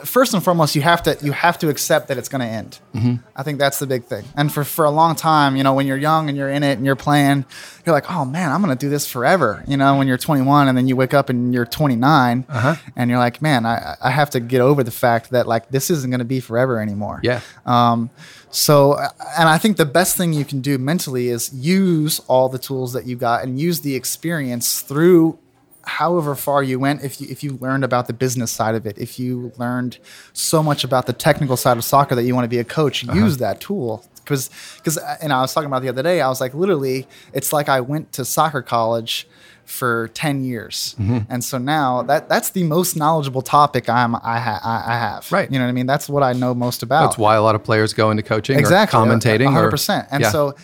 first 0.06 0.34
and 0.34 0.44
foremost, 0.44 0.76
you 0.76 0.82
have 0.82 1.04
to 1.04 1.18
you 1.22 1.32
have 1.34 1.58
to 1.60 1.70
accept 1.70 2.08
that 2.08 2.18
it's 2.18 2.30
going 2.30 2.42
to 2.42 2.48
end. 2.48 2.80
Mm-hmm. 2.94 3.16
I 3.36 3.44
think 3.44 3.60
that's 3.60 3.80
the 3.80 3.88
big 3.88 4.06
thing. 4.06 4.24
And 4.36 4.54
for 4.54 4.64
for 4.64 4.86
a 4.86 4.92
long 4.92 5.16
time, 5.16 5.56
you 5.58 5.64
know, 5.64 5.74
when 5.74 5.86
you're 5.88 5.98
young 5.98 6.30
and 6.30 6.38
you're 6.38 6.50
in 6.50 6.64
it 6.64 6.78
and 6.78 6.86
you're 6.86 6.96
playing, 6.96 7.46
you're 7.86 7.94
like, 7.94 8.10
oh 8.12 8.26
man, 8.26 8.52
I'm 8.52 8.62
going 8.64 8.76
to 8.78 8.80
do 8.86 8.90
this 8.90 9.08
forever. 9.10 9.64
You 9.68 9.76
know, 9.78 9.98
when 9.98 10.08
you're 10.08 10.18
21 10.20 10.68
and 10.68 10.78
then 10.78 10.88
you 10.88 10.96
wake 10.96 11.14
up 11.16 11.30
and 11.30 11.52
you're 11.54 11.66
29, 11.66 12.46
Uh-huh. 12.48 12.76
and 12.96 13.10
you're 13.10 13.20
like, 13.20 13.42
man, 13.42 13.66
I 13.66 13.96
I 14.02 14.12
have 14.12 14.30
to 14.32 14.40
get 14.40 14.62
over 14.62 14.84
the 14.84 14.92
fact 14.92 15.32
that 15.32 15.48
like 15.48 15.70
this 15.70 15.90
isn't 15.90 16.10
going 16.12 16.20
to 16.20 16.26
be 16.26 16.40
forever 16.40 16.80
anymore. 16.80 17.20
Yeah. 17.24 17.42
Um, 17.66 18.10
so, 18.56 18.94
uh, 18.94 19.10
and 19.38 19.50
I 19.50 19.58
think 19.58 19.76
the 19.76 19.86
best 19.86 20.16
thing 20.16 20.32
you 20.32 20.46
can 20.46 20.62
do 20.62 20.78
mentally 20.78 21.28
is 21.28 21.54
use 21.54 22.20
all 22.28 22.48
the 22.48 22.58
tools 22.58 22.94
that 22.94 23.06
you 23.06 23.18
got 23.18 23.44
and 23.44 23.60
use 23.60 23.82
the 23.82 23.96
experience 23.96 24.80
through 24.80 25.38
however 25.84 26.36
far 26.36 26.64
you 26.64 26.80
went, 26.80 27.04
if 27.04 27.20
you 27.20 27.28
if 27.30 27.44
you 27.44 27.58
learned 27.62 27.84
about 27.84 28.08
the 28.08 28.14
business 28.14 28.52
side 28.52 28.74
of 28.74 28.86
it, 28.86 28.98
if 28.98 29.20
you 29.20 29.52
learned 29.58 29.98
so 30.32 30.64
much 30.64 30.86
about 30.86 31.06
the 31.06 31.12
technical 31.12 31.58
side 31.58 31.76
of 31.76 31.84
soccer 31.84 32.16
that 32.16 32.24
you 32.24 32.34
want 32.34 32.46
to 32.46 32.50
be 32.50 32.58
a 32.60 32.64
coach, 32.64 33.04
use 33.04 33.38
that 33.38 33.60
tool. 33.60 34.06
Because 34.16 34.50
because 34.78 34.98
and 34.98 35.34
I 35.34 35.42
was 35.42 35.54
talking 35.54 35.68
about 35.68 35.82
the 35.82 35.90
other 35.90 36.02
day, 36.02 36.22
I 36.22 36.30
was 36.30 36.40
like 36.40 36.54
literally, 36.54 37.08
it's 37.34 37.52
like 37.52 37.68
I 37.68 37.82
went 37.82 38.14
to 38.14 38.24
soccer 38.24 38.62
college 38.62 39.28
for 39.66 40.10
10 40.14 40.44
years 40.44 40.96
and 41.30 41.44
so 41.44 41.58
now 41.58 42.02
that 42.04 42.30
that's 42.30 42.52
the 42.52 42.64
most 42.64 42.96
knowledgeable 42.96 43.42
topic 43.42 43.90
i'm 43.90 44.16
i, 44.16 44.40
ha, 44.40 44.60
I 44.64 44.98
have 44.98 45.32
Right. 45.32 45.52
you 45.52 45.58
know 45.58 45.66
what 45.66 45.70
i 45.70 45.74
mean 45.74 45.88
that's 45.88 46.08
what 46.08 46.22
i 46.24 46.34
know 46.34 46.54
most 46.54 46.84
about 46.84 47.02
That's 47.06 47.18
why 47.18 47.36
a 47.36 47.42
lot 47.42 47.56
of 47.56 47.64
players 47.64 47.92
go 47.94 48.12
into 48.12 48.24
coaching 48.24 48.60
exactly 48.60 49.00
or 49.00 49.04
commentating 49.06 49.52
hundred 49.52 49.68
or 49.68 49.72
percent. 49.72 50.08
And 50.12 50.22
Yeah. 50.22 50.30
so, 50.32 50.56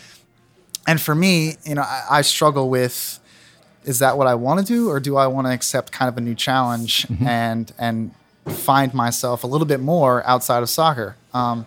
and 0.87 0.99
for 1.01 1.13
me, 1.15 1.55
you 1.65 1.75
know, 1.75 1.81
I, 1.83 2.05
I 2.19 2.21
struggle 2.21 2.69
with 2.69 3.19
is 3.85 3.99
that 3.99 4.17
what 4.17 4.27
I 4.27 4.35
want 4.35 4.59
to 4.59 4.65
do, 4.65 4.89
or 4.89 4.99
do 4.99 5.17
I 5.17 5.25
want 5.27 5.47
to 5.47 5.53
accept 5.53 5.91
kind 5.91 6.07
of 6.09 6.17
a 6.17 6.21
new 6.21 6.35
challenge 6.35 7.07
Mm-hmm. 7.07 7.27
and 7.27 7.71
and 7.79 8.11
find 8.47 8.93
myself 8.93 9.43
a 9.43 9.47
little 9.47 9.67
bit 9.67 9.79
more 9.79 10.23
outside 10.27 10.61
of 10.63 10.69
soccer? 10.69 11.15
Um, 11.33 11.65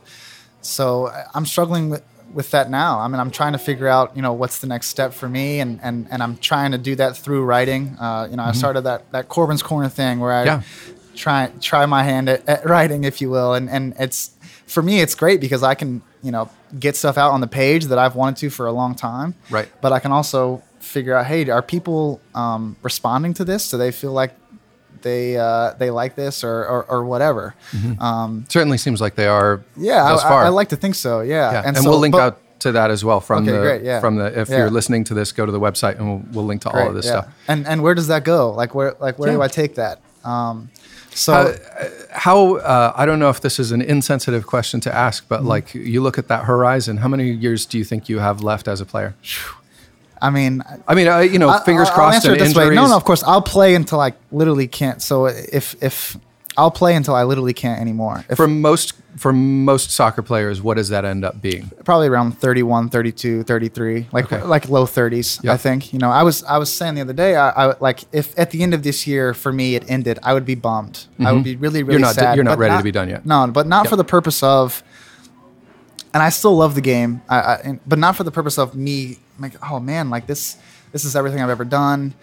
so 0.62 1.10
I'm 1.34 1.46
struggling 1.46 1.90
with 1.90 2.02
with 2.34 2.50
that 2.50 2.70
now. 2.70 2.98
I 2.98 3.08
mean, 3.08 3.20
I'm 3.20 3.30
trying 3.30 3.52
to 3.52 3.58
figure 3.58 3.88
out, 3.88 4.14
you 4.16 4.22
know, 4.22 4.32
what's 4.32 4.58
the 4.58 4.66
next 4.66 4.88
step 4.88 5.12
for 5.14 5.28
me, 5.28 5.60
and 5.60 5.80
and 5.82 6.06
and 6.10 6.22
I'm 6.22 6.36
trying 6.36 6.72
to 6.72 6.78
do 6.78 6.94
that 6.96 7.16
through 7.16 7.44
writing. 7.44 7.96
Uh, 8.00 8.28
you 8.30 8.36
know, 8.36 8.42
I 8.44 8.52
started 8.52 8.82
that 8.82 9.10
that 9.12 9.28
Corben's 9.28 9.62
Corner 9.62 9.88
thing 9.88 10.20
where 10.20 10.32
I 10.32 10.44
Mm-hmm. 10.46 10.90
Yeah. 10.90 10.94
try 11.16 11.50
try 11.60 11.86
my 11.86 12.02
hand 12.02 12.28
at, 12.28 12.48
at 12.48 12.66
writing, 12.66 13.04
if 13.04 13.20
you 13.20 13.30
will, 13.30 13.54
and 13.54 13.70
and 13.70 13.94
it's 13.98 14.30
for 14.66 14.82
me 14.82 15.00
it's 15.00 15.14
great 15.14 15.40
because 15.40 15.62
I 15.62 15.74
can 15.74 16.02
you 16.22 16.32
know 16.32 16.48
get 16.78 16.96
stuff 16.96 17.16
out 17.18 17.30
on 17.32 17.40
the 17.40 17.46
page 17.46 17.84
that 17.86 17.98
I've 17.98 18.16
wanted 18.16 18.36
to 18.38 18.50
for 18.50 18.66
a 18.66 18.72
long 18.72 18.94
time. 18.94 19.34
Right. 19.50 19.68
But 19.80 19.92
I 19.92 20.00
can 20.00 20.10
also 20.12 20.62
figure 20.80 21.14
out, 21.14 21.26
hey, 21.26 21.48
are 21.50 21.62
people 21.62 22.20
um, 22.34 22.76
responding 22.82 23.32
to 23.34 23.44
this? 23.44 23.70
Do 23.70 23.78
they 23.78 23.92
feel 23.92 24.12
like 24.12 24.32
they 25.04 25.36
uh, 25.38 25.74
they 25.78 25.90
like 25.90 26.16
this 26.16 26.42
or 26.42 26.66
or, 26.66 26.84
or 26.90 27.04
whatever? 27.04 27.54
Um, 28.00 28.44
certainly 28.48 28.78
seems 28.78 29.00
like 29.00 29.14
they 29.14 29.28
are 29.28 29.62
yeah, 29.76 30.04
I, 30.04 30.08
thus 30.12 30.24
I, 30.24 30.28
far. 30.28 30.44
I 30.44 30.48
like 30.48 30.70
to 30.70 30.76
think 30.76 30.96
so. 30.96 31.20
Yeah, 31.20 31.52
yeah. 31.52 31.62
and, 31.64 31.76
so- 31.76 31.88
we'll 31.90 32.00
link 32.00 32.12
but- 32.12 32.20
out 32.22 32.36
to 32.60 32.72
that 32.72 32.90
as 32.90 33.04
well 33.04 33.20
from 33.20 33.42
Okay, 33.44 33.52
the 33.52 33.58
great, 33.58 33.82
yeah. 33.82 34.00
from 34.00 34.16
the 34.16 34.26
if 34.40 34.48
Yeah. 34.48 34.58
you're 34.58 34.70
listening 34.70 35.04
to 35.04 35.14
this 35.14 35.32
go 35.32 35.44
to 35.44 35.52
the 35.52 35.60
website 35.60 35.98
and 35.98 36.06
we'll, 36.08 36.22
we'll 36.32 36.46
link 36.46 36.62
to 36.62 36.70
all 36.70 36.88
of 36.88 36.94
this 36.94 37.04
yeah. 37.04 37.20
stuff 37.22 37.26
And 37.46 37.66
and 37.66 37.82
where 37.82 37.94
does 37.94 38.06
that 38.08 38.24
go? 38.24 38.52
Like 38.52 38.74
where 38.74 38.94
like 39.00 39.18
where 39.18 39.30
do 39.32 39.42
I 39.42 39.48
take 39.48 39.74
that? 39.74 40.00
Um, 40.24 40.70
so 41.12 41.32
Uh, 41.34 41.88
how 42.10 42.56
uh, 42.56 42.92
I 42.96 43.04
don't 43.06 43.18
know 43.18 43.28
if 43.28 43.40
this 43.40 43.58
is 43.58 43.70
an 43.72 43.82
insensitive 43.82 44.46
question 44.46 44.80
to 44.80 44.90
ask, 44.94 45.24
Mm-hmm. 45.24 45.34
but 45.34 45.44
like 45.44 45.74
you 45.74 46.00
look 46.00 46.16
at 46.18 46.28
that 46.28 46.44
horizon, 46.44 46.96
how 46.98 47.08
many 47.08 47.30
years 47.30 47.66
do 47.66 47.76
you 47.76 47.84
think 47.84 48.08
you 48.08 48.20
have 48.20 48.40
left 48.42 48.66
as 48.68 48.80
a 48.80 48.86
player? 48.86 49.14
I 50.22 50.30
mean, 50.30 50.62
I 50.88 50.94
mean, 50.94 51.08
uh, 51.08 51.18
you 51.18 51.38
know, 51.38 51.52
fingers 51.64 51.88
I'll- 51.88 51.92
I'll 51.92 51.96
crossed 51.96 52.14
answer 52.16 52.32
it 52.34 52.38
this 52.38 52.48
injuries. 52.50 52.68
way. 52.70 52.74
No, 52.74 52.86
no, 52.86 52.96
of 52.96 53.04
course 53.04 53.22
I'll 53.24 53.42
play 53.42 53.74
until 53.74 54.00
I 54.00 54.12
literally 54.32 54.66
can't. 54.66 55.02
So 55.02 55.26
if 55.26 55.76
if 55.82 56.16
I'll 56.56 56.70
play 56.70 56.94
until 56.94 57.14
I 57.16 57.24
literally 57.24 57.52
can't 57.52 57.80
anymore. 57.80 58.24
If 58.28 58.36
For 58.36 58.46
most 58.46 58.94
for 59.16 59.32
most 59.32 59.90
soccer 59.90 60.22
players, 60.22 60.60
what 60.62 60.76
does 60.76 60.88
that 60.88 61.04
end 61.04 61.24
up 61.24 61.40
being? 61.42 61.70
probably 61.84 62.08
around 62.08 62.38
31, 62.40 62.88
32, 62.88 63.42
33, 63.44 64.06
like 64.12 64.32
Okay. 64.32 64.42
like 64.44 64.68
low 64.68 64.86
30s, 64.86 65.38
Yeah. 65.42 65.52
I 65.52 65.56
think. 65.56 65.92
You 65.92 65.98
know, 65.98 66.10
I 66.10 66.22
was 66.22 66.42
I 66.44 66.58
was 66.58 66.72
saying 66.72 66.94
the 66.94 67.00
other 67.00 67.12
day 67.12 67.34
I, 67.36 67.50
I 67.50 67.74
like 67.80 68.04
if 68.12 68.36
at 68.38 68.50
the 68.50 68.62
end 68.62 68.72
of 68.72 68.82
this 68.84 69.06
year 69.06 69.34
for 69.34 69.52
me 69.52 69.74
it 69.74 69.84
ended, 69.88 70.18
I 70.22 70.32
would 70.32 70.44
be 70.46 70.54
bummed. 70.54 71.06
I 71.24 71.32
would 71.32 71.44
be 71.44 71.56
really 71.56 71.82
really 71.82 71.96
Mm-hmm. 71.96 72.02
not- 72.02 72.14
sad. 72.14 72.36
you're 72.36 72.44
not 72.44 72.58
ready 72.58 72.76
to 72.76 72.82
be 72.84 72.92
done 72.92 73.08
yet. 73.08 73.26
No, 73.26 73.46
but 73.48 73.66
not 73.66 73.84
Yep. 73.84 73.90
for 73.90 73.96
the 73.96 74.04
purpose 74.04 74.42
of 74.42 74.82
and 76.14 76.22
I 76.22 76.28
still 76.28 76.56
love 76.56 76.76
the 76.76 76.80
game, 76.80 77.22
I, 77.28 77.36
I, 77.38 77.78
but 77.84 77.98
not 77.98 78.14
for 78.14 78.22
the 78.22 78.30
purpose 78.30 78.56
of 78.58 78.76
me 78.76 79.18
like, 79.38 79.54
oh 79.70 79.80
man, 79.80 80.10
like 80.10 80.26
this, 80.26 80.56
this 80.92 81.04
is 81.04 81.16
everything 81.16 81.40
I've 81.40 81.50
ever 81.50 81.64
done. 81.64 82.14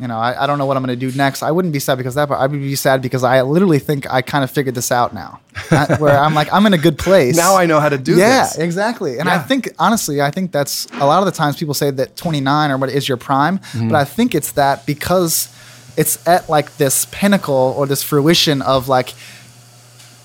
You 0.00 0.08
know, 0.08 0.16
I, 0.16 0.44
I 0.44 0.46
don't 0.46 0.56
know 0.58 0.64
what 0.64 0.78
I'm 0.78 0.82
going 0.82 0.98
to 0.98 1.10
do 1.10 1.14
next. 1.16 1.42
I 1.42 1.50
wouldn't 1.50 1.72
be 1.74 1.78
sad 1.78 1.98
because 1.98 2.14
that, 2.14 2.26
but 2.26 2.36
I 2.36 2.46
would 2.46 2.58
be 2.58 2.74
sad 2.76 3.02
because 3.02 3.22
I 3.22 3.42
literally 3.42 3.78
think 3.78 4.10
I 4.10 4.22
kind 4.22 4.42
of 4.42 4.50
figured 4.50 4.74
this 4.74 4.90
out 4.90 5.12
now, 5.12 5.40
I- 5.70 5.96
where 6.00 6.18
I'm 6.18 6.34
like, 6.34 6.50
I'm 6.50 6.64
in 6.64 6.72
a 6.72 6.78
good 6.78 6.96
place. 6.96 7.36
Now 7.36 7.56
I 7.56 7.66
know 7.66 7.78
how 7.78 7.90
to 7.90 7.98
do 7.98 8.16
yeah, 8.16 8.44
this. 8.44 8.56
exactly. 8.58 9.18
And 9.18 9.28
I 9.28 9.38
think 9.38 9.68
honestly, 9.78 10.22
I 10.22 10.30
think 10.30 10.50
that's 10.50 10.86
a 10.94 11.04
lot 11.06 11.18
of 11.18 11.26
the 11.26 11.30
times 11.32 11.58
people 11.58 11.74
say 11.74 11.90
that 11.90 12.16
29 12.16 12.70
or 12.70 12.78
what 12.78 12.88
is 12.88 13.06
your 13.06 13.18
prime, 13.18 13.58
Mm-hmm. 13.58 13.88
but 13.90 13.96
I 13.96 14.04
think 14.04 14.34
it's 14.34 14.52
that 14.52 14.86
because 14.86 15.54
it's 15.98 16.26
at 16.26 16.48
like 16.48 16.78
this 16.78 17.04
pinnacle 17.12 17.74
or 17.76 17.86
this 17.86 18.02
fruition 18.02 18.62
of 18.62 18.88
like 18.88 19.12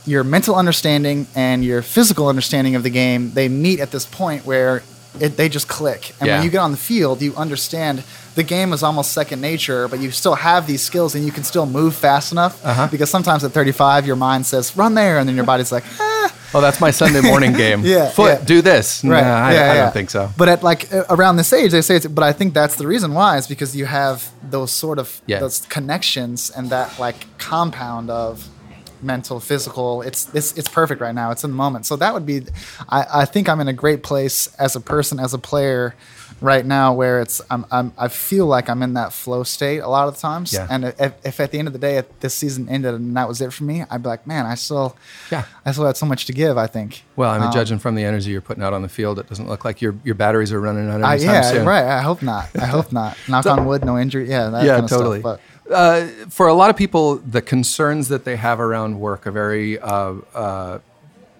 your 0.05 0.23
mental 0.23 0.55
understanding 0.55 1.27
and 1.35 1.65
your 1.65 1.81
physical 1.81 2.29
understanding 2.29 2.75
of 2.75 2.83
the 2.83 2.89
game, 2.89 3.31
they 3.33 3.49
meet 3.49 3.81
at 3.81 3.91
this 3.91 4.05
point 4.05 4.45
where 4.45 4.81
it, 5.21 5.37
they 5.37 5.49
just 5.49 5.67
click. 5.67 6.13
And 6.19 6.27
Yeah. 6.27 6.35
when 6.37 6.45
you 6.45 6.49
get 6.51 6.59
on 6.59 6.71
the 6.71 6.77
field, 6.77 7.21
you 7.21 7.35
understand 7.35 8.03
the 8.35 8.43
game 8.43 8.71
is 8.73 8.83
almost 8.83 9.11
second 9.13 9.41
nature, 9.41 9.87
but 9.87 9.99
you 9.99 10.11
still 10.11 10.35
have 10.35 10.67
these 10.67 10.81
skills 10.81 11.15
and 11.15 11.25
you 11.25 11.31
can 11.31 11.43
still 11.43 11.65
move 11.65 11.95
fast 11.95 12.31
enough. 12.31 12.63
Uh-huh. 12.63 12.87
Because 12.91 13.09
sometimes 13.09 13.43
at 13.43 13.51
35, 13.51 14.05
your 14.05 14.15
mind 14.15 14.45
says, 14.45 14.75
run 14.77 14.93
there. 14.93 15.17
And 15.19 15.27
then 15.27 15.35
your 15.35 15.45
body's 15.45 15.71
like, 15.71 15.83
ah. 15.99 16.33
Oh, 16.53 16.61
that's 16.61 16.79
my 16.79 16.91
Sunday 16.91 17.19
morning 17.21 17.51
game. 17.65 17.81
Yeah, 17.83 18.09
Foot, 18.09 18.39
yeah. 18.39 18.45
do 18.45 18.61
this. 18.61 19.03
Right. 19.03 19.21
Nah, 19.21 19.47
I, 19.47 19.53
yeah, 19.53 19.71
I 19.71 19.75
don't 19.75 19.91
think 19.93 20.09
so. 20.09 20.29
But 20.37 20.47
at 20.47 20.63
like 20.63 20.87
around 21.09 21.35
this 21.35 21.51
age, 21.51 21.71
they 21.71 21.81
say 21.81 21.97
it's. 21.97 22.05
But 22.07 22.23
I 22.23 22.31
think 22.31 22.53
that's 22.53 22.75
the 22.77 22.87
reason 22.87 23.13
why 23.13 23.35
is 23.37 23.47
because 23.47 23.75
you 23.75 23.85
have 23.85 24.29
those 24.49 24.71
sort 24.71 24.97
of 24.97 25.19
those 25.27 25.59
connections 25.67 26.49
and 26.49 26.69
that 26.69 26.97
like 26.99 27.25
compound 27.37 28.09
of 28.09 28.47
mental, 29.01 29.39
physical. 29.39 30.01
It's 30.01 30.33
it's 30.33 30.57
it's 30.57 30.67
perfect 30.67 31.01
right 31.01 31.15
now. 31.15 31.31
It's 31.31 31.43
in 31.43 31.51
the 31.51 31.55
moment. 31.57 31.85
So 31.85 31.95
that 31.97 32.13
would 32.13 32.25
be. 32.25 32.43
I 32.89 33.05
I 33.21 33.25
think 33.25 33.49
I'm 33.49 33.59
in 33.59 33.67
a 33.67 33.73
great 33.73 34.03
place 34.03 34.53
as 34.55 34.75
a 34.75 34.79
person, 34.81 35.19
as 35.19 35.33
a 35.33 35.37
player, 35.39 35.95
right 36.41 36.65
now, 36.65 36.93
where 36.93 37.21
it's 37.21 37.41
I'm, 37.49 37.65
I'm 37.71 37.93
I 37.97 38.07
feel 38.09 38.45
like 38.45 38.69
I'm 38.69 38.81
in 38.83 38.93
that 38.93 39.13
flow 39.13 39.43
state 39.43 39.79
a 39.79 39.87
lot 39.87 40.07
of 40.07 40.15
the 40.15 40.19
times. 40.21 40.53
Yeah. 40.53 40.67
And 40.69 40.85
if, 40.85 41.13
if 41.25 41.39
at 41.39 41.51
the 41.51 41.59
end 41.59 41.67
of 41.67 41.73
the 41.73 41.79
day, 41.79 41.97
if 41.97 42.19
this 42.19 42.33
season 42.33 42.69
ended 42.69 42.93
and 42.93 43.15
that 43.17 43.27
was 43.27 43.41
it 43.41 43.51
for 43.53 43.63
me, 43.63 43.83
I'd 43.89 44.03
be 44.03 44.09
like, 44.09 44.27
man, 44.27 44.45
I 44.45 44.55
still. 44.55 44.95
Yeah. 45.31 45.45
I 45.65 45.71
still 45.71 45.85
had 45.85 45.97
so 45.97 46.05
much 46.05 46.25
to 46.25 46.33
give. 46.33 46.57
I 46.57 46.67
think. 46.67 47.03
Well, 47.15 47.29
I 47.29 47.37
mean, 47.37 47.47
Um, 47.47 47.53
judging 47.53 47.79
from 47.79 47.95
the 47.95 48.03
energy 48.03 48.31
you're 48.31 48.41
putting 48.41 48.63
out 48.63 48.73
on 48.73 48.81
the 48.81 48.89
field, 48.89 49.19
it 49.19 49.27
doesn't 49.27 49.47
look 49.49 49.65
like 49.65 49.81
your 49.81 49.95
your 50.03 50.15
batteries 50.15 50.51
are 50.51 50.59
running 50.61 50.89
out 50.89 51.01
anytime 51.01 51.19
yeah, 51.19 51.41
soon. 51.41 51.65
right. 51.65 51.85
I 51.85 52.01
hope 52.01 52.21
not. 52.21 52.49
I 52.59 52.65
hope 52.65 52.91
not. 52.91 53.17
Knock 53.27 53.45
on 53.45 53.65
wood, 53.65 53.83
no 53.83 53.97
injury. 53.97 54.29
Yeah, 54.29 54.49
that 54.49 54.65
yeah, 54.65 54.73
kind 54.75 54.83
of 54.85 54.89
totally. 54.89 55.19
Stuff, 55.21 55.39
uh, 55.71 56.07
for 56.29 56.47
a 56.47 56.53
lot 56.53 56.69
of 56.69 56.77
people, 56.77 57.15
the 57.17 57.41
concerns 57.41 58.07
that 58.09 58.23
they 58.25 58.35
have 58.35 58.59
around 58.59 58.99
work 58.99 59.25
are 59.27 59.31
very 59.31 59.79
uh, 59.79 60.13
uh, 60.33 60.79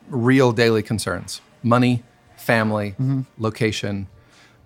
real 0.10 0.52
daily 0.52 0.84
concerns: 0.84 1.42
money, 1.64 2.04
family, 2.36 2.92
Mm-hmm. 2.92 3.22
location. 3.38 4.08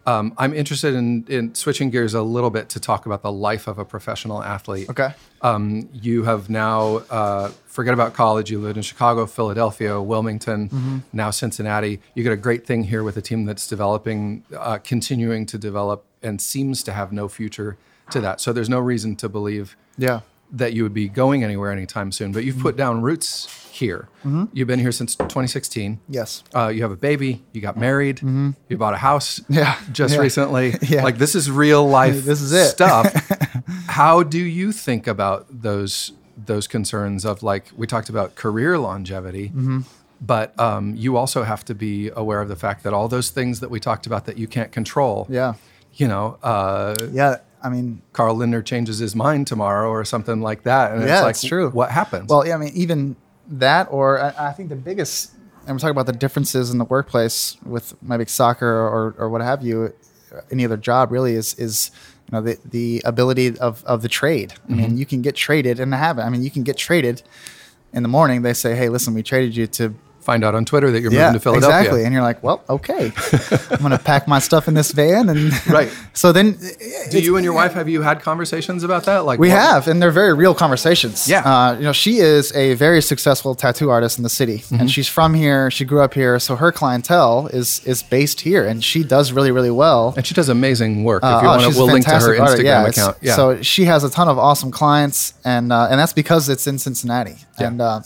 Um, 0.06 0.34
I'm 0.38 0.54
interested 0.54 0.96
in, 0.96 1.26
in 1.28 1.54
switching 1.54 1.90
gears 1.92 2.14
a 2.14 2.22
little 2.24 2.50
bit 2.50 2.70
to 2.70 2.80
talk 2.80 3.06
about 3.06 3.22
the 3.22 3.32
life 3.32 3.68
of 3.68 3.78
a 3.78 3.86
professional 3.86 4.42
athlete. 4.44 4.90
okay. 4.90 5.14
Um, 5.42 5.90
you 5.94 6.24
have 6.24 6.50
now 6.50 6.98
uh, 7.10 7.50
forget 7.66 7.94
about 7.94 8.14
college. 8.14 8.50
You 8.52 8.60
lived 8.60 8.78
in 8.78 8.84
Chicago, 8.84 9.26
Philadelphia, 9.26 10.02
Wilmington, 10.02 10.70
Mm-hmm. 10.70 10.98
now 11.14 11.30
Cincinnati. 11.32 12.00
You 12.16 12.24
got 12.24 12.32
a 12.34 12.38
great 12.38 12.66
thing 12.66 12.84
here 12.86 13.04
with 13.04 13.18
a 13.18 13.22
team 13.22 13.46
that's 13.46 13.68
developing, 13.68 14.44
uh, 14.58 14.78
continuing 14.80 15.46
to 15.48 15.58
develop, 15.58 16.04
and 16.24 16.40
seems 16.42 16.84
to 16.84 16.92
have 16.94 17.12
no 17.12 17.28
future 17.28 17.78
to 18.12 18.22
that. 18.22 18.42
So 18.42 18.52
there's 18.54 18.70
no 18.70 18.80
reason 18.80 19.16
to 19.18 19.30
believe 19.30 19.76
Yeah. 19.98 20.22
That 20.52 20.74
you 20.74 20.84
would 20.84 20.94
be 20.94 21.08
going 21.08 21.44
anywhere 21.44 21.72
anytime 21.72 22.12
soon. 22.12 22.32
But 22.32 22.44
you've 22.44 22.60
put 22.60 22.76
down 22.76 23.02
roots 23.02 23.48
here. 23.72 24.10
You've 24.54 24.68
been 24.68 24.80
here 24.80 24.92
since 24.92 25.16
2016. 25.16 26.00
Yes. 26.10 26.44
Uh, 26.54 26.68
you 26.68 26.82
have 26.84 26.92
a 26.92 26.96
baby. 26.98 27.44
You 27.54 27.62
got 27.62 27.78
married. 27.78 28.22
You 28.22 28.78
bought 28.78 28.94
a 28.94 28.98
house. 28.98 29.40
Mm-hmm. 29.40 29.54
Yeah, 29.62 29.78
Just 29.92 30.16
yeah. 30.16 30.22
recently. 30.22 30.76
Yeah. 30.82 31.04
Like 31.04 31.18
this 31.18 31.36
is 31.36 31.50
real 31.50 31.88
life. 31.88 32.24
This 32.32 32.42
is 32.42 32.52
it. 32.52 32.68
stuff. 32.70 33.06
How 33.88 34.24
do 34.24 34.40
you 34.40 34.72
think 34.72 35.08
about 35.08 35.46
those 35.50 36.12
those 36.38 36.68
concerns 36.68 37.24
of 37.26 37.44
like 37.44 37.72
we 37.78 37.86
talked 37.88 38.10
about 38.10 38.36
career 38.36 38.78
longevity, 38.78 39.50
Mm-hmm. 39.50 39.80
but 40.20 40.60
um, 40.60 40.96
you 40.96 41.16
also 41.18 41.44
have 41.44 41.64
to 41.66 41.76
be 41.76 42.10
aware 42.16 42.42
of 42.42 42.50
the 42.50 42.56
fact 42.56 42.84
that 42.84 42.94
all 42.94 43.08
those 43.08 43.30
things 43.30 43.60
that 43.62 43.70
we 43.70 43.80
talked 43.80 44.06
about 44.08 44.26
that 44.26 44.38
you 44.38 44.48
can't 44.48 44.72
control. 44.72 45.28
Yeah. 45.30 45.54
You 45.94 46.08
know, 46.08 46.38
uh, 46.44 46.96
Yeah. 47.12 47.38
I 47.64 47.70
mean, 47.70 48.02
Carl 48.14 48.36
Lindner 48.36 48.62
changes 48.62 48.98
his 49.00 49.16
mind 49.16 49.48
tomorrow 49.48 49.90
or 49.90 50.04
something 50.06 50.42
like 50.42 50.64
that, 50.64 50.92
and 50.94 51.02
Yeah, 51.08 51.28
it's 51.28 51.44
like, 51.44 51.50
true. 51.50 51.70
What 51.70 51.92
happens? 51.92 52.30
well, 52.30 52.46
yeah. 52.46 52.56
I 52.56 52.58
mean, 52.58 52.72
even 52.74 53.16
that, 53.48 53.88
or 53.92 54.20
I, 54.22 54.50
I 54.50 54.52
think 54.54 54.70
the 54.70 54.76
biggest, 54.76 55.34
and 55.68 55.76
we're 55.76 55.80
talking 55.80 55.92
about 55.92 56.06
the 56.08 56.14
differences 56.14 56.72
in 56.72 56.78
the 56.78 56.86
workplace 56.86 57.58
with 57.66 57.94
maybe 58.02 58.26
soccer 58.26 58.68
or, 58.68 59.14
or 59.18 59.30
what 59.30 59.42
have 59.42 59.64
you, 59.64 59.94
any 60.52 60.64
other 60.66 60.78
job 60.78 61.12
really 61.12 61.34
is 61.34 61.54
is 61.56 61.92
you 62.28 62.32
know 62.38 62.42
the 62.42 62.58
the 62.64 63.02
ability 63.06 63.58
of 63.60 63.84
of 63.86 64.02
the 64.02 64.08
trade. 64.08 64.54
I 64.54 64.56
Mm-hmm. 64.72 64.78
mean, 64.78 64.98
you 64.98 65.06
can 65.06 65.22
get 65.22 65.36
traded 65.36 65.80
and 65.80 65.94
have 65.94 66.18
it. 66.18 66.22
I 66.22 66.30
mean, 66.30 66.42
you 66.44 66.50
can 66.50 66.64
get 66.64 66.78
traded 66.78 67.22
in 67.94 68.02
the 68.04 68.10
morning. 68.10 68.42
They 68.42 68.54
say, 68.54 68.76
hey, 68.76 68.88
listen, 68.90 69.14
we 69.14 69.22
traded 69.24 69.56
you 69.58 69.68
to 69.68 69.94
find 70.22 70.44
out 70.44 70.56
on 70.56 70.66
Twitter 70.66 70.92
that 70.92 71.02
you're 71.02 71.12
yeah, 71.12 71.28
moving 71.28 71.34
to 71.34 71.44
Philadelphia. 71.44 71.80
exactly. 71.80 72.04
And 72.06 72.14
you're 72.14 72.22
like, 72.24 72.42
well, 72.44 72.64
okay, 72.70 73.12
I'm 73.72 73.78
going 73.80 73.92
to 73.92 73.98
pack 74.04 74.28
my 74.28 74.40
stuff 74.40 74.68
in 74.68 74.74
this 74.76 74.92
van, 74.92 75.30
and 75.30 75.52
Right. 75.68 75.92
so 76.14 76.32
then, 76.32 76.58
Do 77.10 77.20
you 77.20 77.36
and 77.38 77.44
your 77.44 77.54
wife 77.54 77.74
have 77.74 77.90
you 77.90 78.02
had 78.02 78.22
conversations 78.22 78.84
about 78.84 79.06
that? 79.06 79.26
Like 79.26 79.40
We 79.40 79.50
what- 79.50 79.58
have, 79.58 79.88
and 79.88 80.02
they're 80.02 80.12
very 80.12 80.34
real 80.34 80.54
conversations. 80.54 81.28
Yeah. 81.28 81.42
Uh, 81.42 81.74
you 81.78 81.84
know, 81.84 81.92
she 81.94 82.18
is 82.18 82.54
a 82.56 82.76
very 82.76 83.02
successful 83.02 83.56
tattoo 83.56 83.90
artist 83.90 84.18
in 84.18 84.24
the 84.24 84.30
city, 84.30 84.60
Mm-hmm. 84.60 84.76
and 84.82 84.92
she's 84.92 85.08
from 85.08 85.34
here. 85.34 85.72
She 85.72 85.86
grew 85.86 86.02
up 86.02 86.14
here, 86.14 86.40
so 86.40 86.56
her 86.56 86.72
clientele 86.72 87.48
is 87.48 87.82
is 87.86 88.04
based 88.04 88.42
here, 88.42 88.66
and 88.68 88.84
she 88.84 89.04
does 89.04 89.32
really, 89.32 89.52
really 89.52 89.72
well. 89.72 90.14
and 90.16 90.26
she 90.26 90.34
does 90.34 90.50
amazing 90.50 91.04
work. 91.04 91.24
Uh, 91.24 91.28
if 91.38 91.44
you 91.44 91.48
oh, 91.48 91.52
want 91.58 91.74
to, 91.74 91.78
we'll 91.80 91.88
link 91.88 92.06
to 92.06 92.12
her. 92.12 92.38
Instagram 92.38 92.64
Yeah, 92.64 92.86
account. 92.88 93.18
Yeah. 93.22 93.36
So 93.36 93.62
she 93.62 93.86
has 93.86 94.04
a 94.04 94.10
ton 94.10 94.28
of 94.28 94.38
awesome 94.38 94.72
clients, 94.72 95.34
and 95.44 95.72
uh, 95.74 95.88
and 95.90 96.00
that's 96.00 96.14
because 96.14 96.48
it's 96.50 96.68
in 96.68 96.78
Cincinnati, 96.80 97.36
Yeah. 97.60 97.68
and 97.68 97.82
uh, 97.82 98.02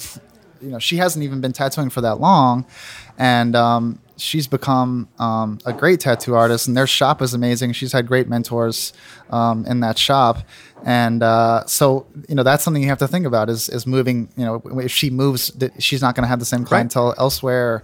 you 0.62 0.70
know 0.70 0.80
she 0.80 0.97
hasn't 0.97 1.24
even 1.24 1.41
been 1.41 1.53
tattooing 1.53 1.89
for 1.89 2.01
that 2.01 2.20
long, 2.20 2.66
and 3.18 3.56
um, 3.56 3.99
she's 4.18 4.47
become 4.47 5.08
um, 5.20 5.60
a 5.66 5.74
great 5.74 5.99
tattoo 5.99 6.36
artist, 6.36 6.68
and 6.68 6.76
their 6.76 6.88
shop 6.88 7.22
is 7.22 7.34
amazing. 7.34 7.74
She's 7.74 7.91
had 7.91 8.08
great 8.08 8.28
mentors 8.28 8.93
um, 9.30 9.66
in 9.66 9.80
that 9.82 9.97
shop, 9.97 10.39
and 10.86 11.24
uh, 11.24 11.66
so 11.66 12.06
you 12.30 12.36
know 12.36 12.43
that's 12.43 12.64
something 12.64 12.82
you 12.82 12.89
have 12.89 12.99
to 12.99 13.08
think 13.08 13.26
about 13.26 13.49
is 13.49 13.70
is 13.70 13.86
moving. 13.86 14.30
You 14.38 14.45
know, 14.45 14.62
if 14.80 14.91
she 14.91 15.10
moves, 15.10 15.51
she's 15.80 16.01
not 16.01 16.16
going 16.16 16.24
to 16.24 16.30
have 16.30 16.39
the 16.39 16.45
same 16.45 16.66
clientele 16.66 17.14
elsewhere. 17.18 17.84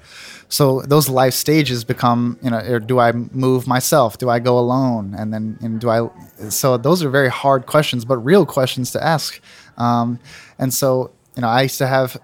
So 0.52 0.82
those 0.82 1.08
life 1.08 1.34
stages 1.34 1.86
become, 1.86 2.38
you 2.44 2.50
know, 2.50 2.60
or 2.60 2.82
do 2.82 3.00
I 3.00 3.14
move 3.14 3.68
myself? 3.68 4.18
Do 4.18 4.30
I 4.30 4.40
go 4.40 4.60
alone? 4.60 5.16
And 5.18 5.34
then, 5.34 5.58
and 5.62 5.80
do 5.80 5.90
I? 5.90 6.10
So 6.50 6.76
those 6.76 7.02
are 7.04 7.10
very 7.10 7.30
hard 7.30 7.68
questions, 7.68 8.04
but 8.04 8.18
real 8.18 8.46
questions 8.46 8.92
to 8.92 9.02
ask. 9.02 9.40
Um, 9.78 10.20
and 10.60 10.74
so, 10.74 11.12
you 11.38 11.42
know, 11.42 11.48
I 11.48 11.62
used 11.62 11.78
to 11.78 11.88
have, 11.88 12.20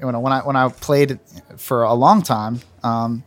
you 0.00 0.12
know, 0.12 0.20
when 0.20 0.32
I 0.32 0.40
when 0.40 0.56
I 0.56 0.68
played 0.68 1.18
for 1.56 1.82
a 1.82 1.94
long 1.94 2.22
time, 2.22 2.60
um, 2.82 3.22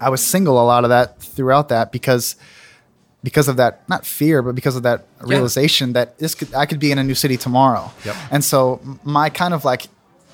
I 0.00 0.10
was 0.10 0.24
single 0.24 0.60
a 0.60 0.64
lot 0.64 0.84
of 0.84 0.90
that 0.90 1.20
throughout 1.20 1.68
that 1.68 1.92
because 1.92 2.36
because 3.22 3.48
of 3.48 3.56
that 3.56 3.88
not 3.88 4.06
fear 4.06 4.40
but 4.40 4.54
because 4.54 4.76
of 4.76 4.84
that 4.84 5.04
realization 5.20 5.94
that 5.94 6.16
this 6.18 6.34
could 6.34 6.54
I 6.54 6.64
could 6.66 6.78
be 6.78 6.92
in 6.92 6.98
a 6.98 7.04
new 7.04 7.14
city 7.14 7.36
tomorrow. 7.36 7.90
Yep. 8.04 8.16
And 8.30 8.44
so 8.44 8.80
my 9.02 9.30
kind 9.30 9.52
of 9.52 9.64
like 9.64 9.88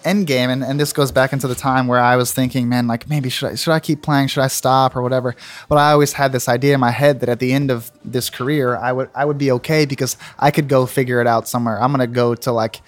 end 0.04 0.26
game 0.26 0.50
and, 0.50 0.62
and 0.64 0.80
this 0.80 0.92
goes 0.92 1.12
back 1.12 1.32
into 1.32 1.46
the 1.46 1.54
time 1.54 1.86
where 1.86 2.00
I 2.00 2.16
was 2.16 2.32
thinking, 2.32 2.68
man, 2.68 2.86
like 2.88 3.08
maybe 3.08 3.30
should 3.30 3.52
I 3.52 3.54
should 3.54 3.72
I 3.72 3.80
keep 3.80 4.02
playing? 4.02 4.28
Should 4.28 4.42
I 4.42 4.48
stop 4.48 4.94
or 4.94 5.00
whatever? 5.00 5.34
But 5.68 5.78
I 5.78 5.92
always 5.92 6.12
had 6.12 6.32
this 6.32 6.48
idea 6.48 6.74
in 6.74 6.80
my 6.80 6.90
head 6.90 7.20
that 7.20 7.28
at 7.28 7.38
the 7.38 7.52
end 7.52 7.70
of 7.70 7.90
this 8.04 8.28
career 8.28 8.76
I 8.76 8.92
would 8.92 9.08
I 9.14 9.24
would 9.24 9.38
be 9.38 9.50
okay 9.52 9.86
because 9.86 10.16
I 10.38 10.50
could 10.50 10.68
go 10.68 10.84
figure 10.86 11.20
it 11.20 11.26
out 11.26 11.48
somewhere. 11.48 11.80
I'm 11.80 11.92
gonna 11.92 12.06
go 12.06 12.34
to 12.34 12.52
like, 12.52 12.82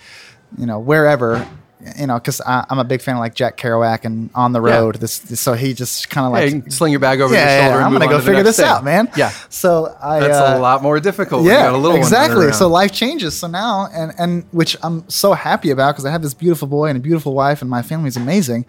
you 0.58 0.66
know, 0.66 0.78
wherever 0.78 1.48
you 1.98 2.06
know, 2.06 2.14
because 2.14 2.40
I'm 2.46 2.78
a 2.78 2.84
big 2.84 3.02
fan 3.02 3.14
of 3.16 3.20
like 3.20 3.34
Jack 3.34 3.56
Kerouac 3.56 4.04
and 4.04 4.30
On 4.34 4.52
the 4.52 4.62
Yeah. 4.62 4.74
Road. 4.78 4.96
This, 4.96 5.18
this- 5.18 5.40
so 5.40 5.52
he 5.52 5.74
just 5.74 6.08
kind 6.10 6.26
of 6.26 6.32
like 6.32 6.64
Hey, 6.64 6.70
sling 6.70 6.92
your 6.92 7.00
bag 7.00 7.20
over 7.20 7.34
yeah, 7.34 7.40
your 7.40 7.48
yeah, 7.48 7.60
shoulder. 7.64 7.76
and 7.76 7.84
I'm 7.86 7.92
gonna 7.92 8.04
on 8.06 8.10
go 8.10 8.20
figure 8.20 8.42
this 8.42 8.56
thing. 8.56 8.66
out, 8.66 8.84
man. 8.84 9.10
Yeah. 9.16 9.30
So 9.50 9.94
I 10.02 10.20
That's 10.20 10.36
uh, 10.38 10.54
a 10.56 10.60
lot 10.60 10.82
more 10.82 10.98
difficult. 11.00 11.44
yeah, 11.44 11.62
got 11.64 11.74
a 11.74 11.76
little 11.76 11.90
one 11.92 11.98
exactly. 11.98 12.52
So 12.52 12.68
life 12.68 12.92
changes. 12.92 13.34
So 13.36 13.46
now, 13.46 13.88
and 13.92 14.12
and 14.18 14.44
which 14.52 14.76
I'm 14.82 15.08
so 15.08 15.32
happy 15.34 15.70
about 15.70 15.92
because 15.94 16.04
I 16.06 16.10
have 16.10 16.22
this 16.22 16.34
beautiful 16.34 16.68
boy 16.68 16.86
and 16.88 16.96
a 16.96 17.00
beautiful 17.00 17.34
wife, 17.34 17.60
and 17.60 17.70
my 17.70 17.82
family's 17.82 18.16
amazing. 18.16 18.66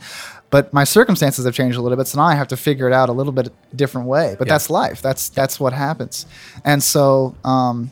But 0.52 0.72
my 0.74 0.84
circumstances 0.84 1.44
have 1.46 1.54
changed 1.54 1.78
a 1.78 1.82
little 1.82 1.98
bit, 1.98 2.08
so 2.08 2.20
now 2.20 2.26
I 2.28 2.36
have 2.36 2.48
to 2.50 2.58
figure 2.58 2.88
it 2.88 2.94
out 2.94 3.10
a 3.10 3.12
little 3.12 3.34
bit 3.34 3.50
different 3.76 4.08
way. 4.08 4.36
But 4.38 4.48
Yeah. 4.48 4.54
that's 4.54 4.70
life. 4.70 5.02
That's 5.02 5.28
that's 5.30 5.60
what 5.60 5.74
happens. 5.74 6.26
And 6.64 6.82
so, 6.84 7.36
um, 7.44 7.92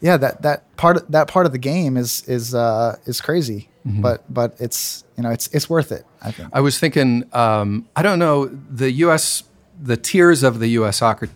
yeah, 0.00 0.16
that 0.16 0.42
that 0.42 0.76
part 0.76 0.96
of, 0.98 1.10
that 1.10 1.28
part 1.28 1.46
of 1.46 1.52
the 1.52 1.58
game 1.58 1.96
is 1.96 2.22
is 2.26 2.54
uh, 2.54 2.96
is 3.06 3.20
crazy. 3.20 3.68
Mm-hmm. 3.86 4.00
But 4.02 4.22
but 4.32 4.54
it's 4.60 5.04
you 5.16 5.22
know 5.24 5.30
it's 5.30 5.48
it's 5.48 5.68
worth 5.68 5.90
it. 5.92 6.04
I 6.22 6.30
think. 6.30 6.48
I 6.52 6.60
was 6.60 6.78
thinking, 6.78 7.24
um, 7.32 7.88
I 7.96 8.02
don't 8.02 8.18
know, 8.20 8.46
the 8.46 8.90
U.S., 8.92 9.42
the 9.82 9.96
tiers 9.96 10.42
of 10.44 10.60
the 10.60 10.68
U.S. 10.68 10.98
soccer 10.98 11.28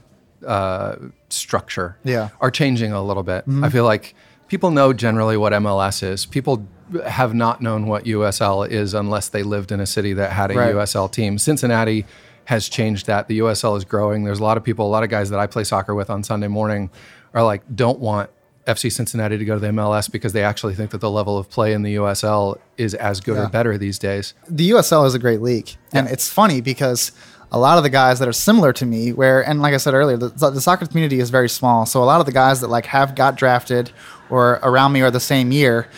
uh, 0.47 0.97
structure 1.29 1.97
Yeah. 2.05 2.27
Mm-hmm. 2.27 2.37
are 2.45 2.51
changing 2.51 2.93
a 2.93 3.03
little 3.03 3.23
bit. 3.25 3.45
I 3.63 3.69
feel 3.69 3.85
like 3.85 4.15
people 4.49 4.71
know 4.71 4.93
generally 4.93 5.37
what 5.37 5.53
MLS 5.55 6.03
is. 6.05 6.25
People 6.27 6.67
have 7.05 7.35
not 7.35 7.61
known 7.61 7.87
what 7.89 8.05
USL 8.05 8.69
is 8.69 8.95
unless 8.95 9.29
they 9.29 9.43
lived 9.43 9.73
in 9.73 9.81
a 9.81 9.87
city 9.87 10.13
that 10.13 10.31
had 10.31 10.53
a 10.53 10.55
Right. 10.55 10.73
USL 10.75 11.11
team. 11.11 11.39
Cincinnati 11.39 12.07
has 12.45 12.69
changed 12.69 13.07
that. 13.07 13.27
The 13.27 13.41
USL 13.41 13.77
is 13.77 13.85
growing. 13.85 14.23
There's 14.23 14.39
a 14.39 14.45
lot 14.45 14.57
of 14.57 14.63
people, 14.63 14.87
a 14.87 14.93
lot 14.93 15.03
of 15.03 15.09
guys 15.11 15.31
that 15.31 15.41
I 15.41 15.49
play 15.49 15.65
soccer 15.65 15.97
with 15.97 16.11
on 16.11 16.23
Sunday 16.23 16.47
morning 16.47 16.91
are 17.35 17.43
like, 17.43 17.63
don't 17.75 17.99
want 17.99 18.31
FC 18.67 18.91
Cincinnati 18.93 19.39
to 19.39 19.45
go 19.45 19.55
to 19.55 19.61
the 19.61 19.69
MLS 19.69 20.11
because 20.11 20.33
they 20.33 20.43
actually 20.43 20.75
think 20.75 20.91
that 20.91 21.01
the 21.01 21.11
level 21.11 21.39
of 21.39 21.49
play 21.49 21.73
in 21.73 21.83
the 21.83 21.95
USL 21.97 22.59
is 22.77 22.95
as 22.95 23.21
good 23.21 23.39
or 23.39 23.49
better 23.49 23.79
these 23.79 23.99
days. 23.99 24.35
the 24.49 24.71
USL 24.71 25.07
is 25.07 25.15
a 25.15 25.19
great 25.19 25.41
league, 25.41 25.71
and 25.93 26.09
it's 26.09 26.29
funny 26.29 26.61
because 26.61 27.13
a 27.53 27.59
lot 27.61 27.79
of 27.79 27.85
the 27.85 27.91
guys 27.91 28.19
that 28.19 28.27
are 28.29 28.33
similar 28.33 28.73
to 28.73 28.85
me, 28.85 29.13
where 29.13 29.41
and 29.41 29.63
like 29.63 29.73
I 29.73 29.77
said 29.77 29.95
earlier, 29.95 30.17
the, 30.17 30.29
the 30.51 30.61
soccer 30.61 30.85
community 30.87 31.21
is 31.21 31.31
very 31.31 31.49
small. 31.49 31.87
So 31.87 32.03
a 32.03 32.05
lot 32.05 32.19
of 32.21 32.27
the 32.27 32.33
guys 32.33 32.61
that 32.61 32.69
like 32.69 32.87
have 32.87 33.15
got 33.15 33.37
drafted 33.37 33.93
or 34.31 34.59
around 34.65 34.93
me 34.93 35.03
are 35.03 35.11
the 35.13 35.21
same 35.21 35.53
year. 35.53 35.89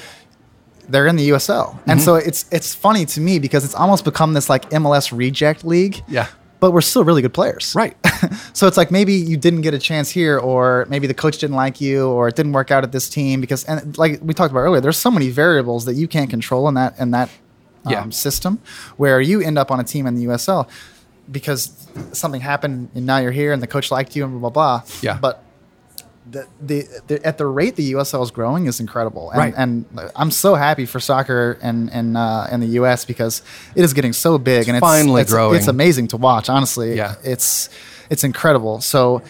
They're 0.91 1.07
in 1.07 1.17
the 1.17 1.29
USL, 1.31 1.73
Mm-hmm. 1.75 1.91
and 1.91 2.01
so 2.03 2.15
it's 2.17 2.47
it's 2.51 2.75
funny 2.75 3.05
to 3.07 3.21
me 3.21 3.39
because 3.39 3.65
it's 3.65 3.75
almost 3.75 4.05
become 4.05 4.33
this 4.35 4.49
like 4.51 4.69
MLS 4.71 5.17
reject 5.17 5.65
league. 5.65 6.03
Yeah. 6.09 6.29
But 6.61 6.73
we're 6.73 6.81
still 6.81 7.05
really 7.05 7.23
good 7.23 7.33
players. 7.35 7.75
Right. 7.75 7.97
so 8.53 8.67
it's 8.67 8.77
like 8.77 8.91
maybe 8.91 9.13
you 9.15 9.37
didn't 9.37 9.61
get 9.63 9.75
a 9.75 9.79
chance 9.79 10.11
here, 10.11 10.39
or 10.39 10.87
maybe 10.89 11.07
the 11.07 11.15
coach 11.15 11.39
didn't 11.39 11.57
like 11.57 11.81
you, 11.81 12.09
or 12.09 12.29
it 12.29 12.37
didn't 12.37 12.53
work 12.53 12.71
out 12.71 12.85
at 12.85 12.93
this 12.93 13.09
team 13.09 13.41
because, 13.41 13.65
and 13.65 13.97
like 13.99 14.19
we 14.23 14.35
talked 14.35 14.51
about 14.51 14.61
earlier, 14.61 14.81
there's 14.81 14.97
so 14.99 15.11
many 15.11 15.29
variables 15.31 15.85
that 15.85 15.95
you 15.95 16.09
can't 16.09 16.31
control 16.31 16.69
in 16.69 16.75
that 16.75 16.99
in 16.99 17.11
that 17.13 17.29
um, 17.85 17.93
Yeah. 17.93 18.09
system, 18.11 18.61
where 18.97 19.21
you 19.21 19.41
end 19.41 19.59
up 19.59 19.71
on 19.71 19.81
a 19.81 19.85
team 19.85 20.07
in 20.07 20.15
the 20.17 20.25
USL 20.27 20.69
because 21.31 21.87
something 22.13 22.41
happened 22.41 22.89
and 22.95 23.05
now 23.05 23.19
you're 23.19 23.33
here 23.33 23.53
and 23.53 23.63
the 23.63 23.67
coach 23.67 23.91
liked 23.91 24.17
you 24.17 24.25
and 24.25 24.41
blah 24.41 24.51
blah 24.51 24.79
blah. 24.81 24.91
Yeah. 25.03 25.19
but. 25.21 25.45
The, 26.31 26.47
the, 26.61 26.87
the 27.07 27.27
at 27.27 27.39
the 27.39 27.47
rate 27.47 27.77
the 27.77 27.93
USL 27.93 28.23
is 28.23 28.31
growing 28.31 28.67
is 28.67 28.81
incredible, 28.81 29.31
and, 29.31 29.39
Right. 29.39 29.55
and 29.57 29.87
I'm 30.15 30.31
so 30.31 30.55
happy 30.57 30.85
for 30.87 31.01
soccer 31.01 31.59
and 31.63 31.91
and 31.93 32.17
uh, 32.17 32.49
in 32.53 32.61
the 32.61 32.67
US 32.81 33.05
because 33.05 33.43
it 33.75 33.83
is 33.85 33.93
getting 33.95 34.13
so 34.13 34.37
big 34.39 34.69
and 34.69 34.77
it's 34.77 34.81
finally 34.87 35.23
it's, 35.23 35.33
growing. 35.33 35.57
It's 35.57 35.69
amazing 35.69 36.09
to 36.09 36.17
watch, 36.17 36.49
honestly 36.49 36.97
Yeah. 36.97 37.15
it's 37.25 37.71
it's 38.11 38.25
incredible. 38.25 38.81
So, 38.81 39.23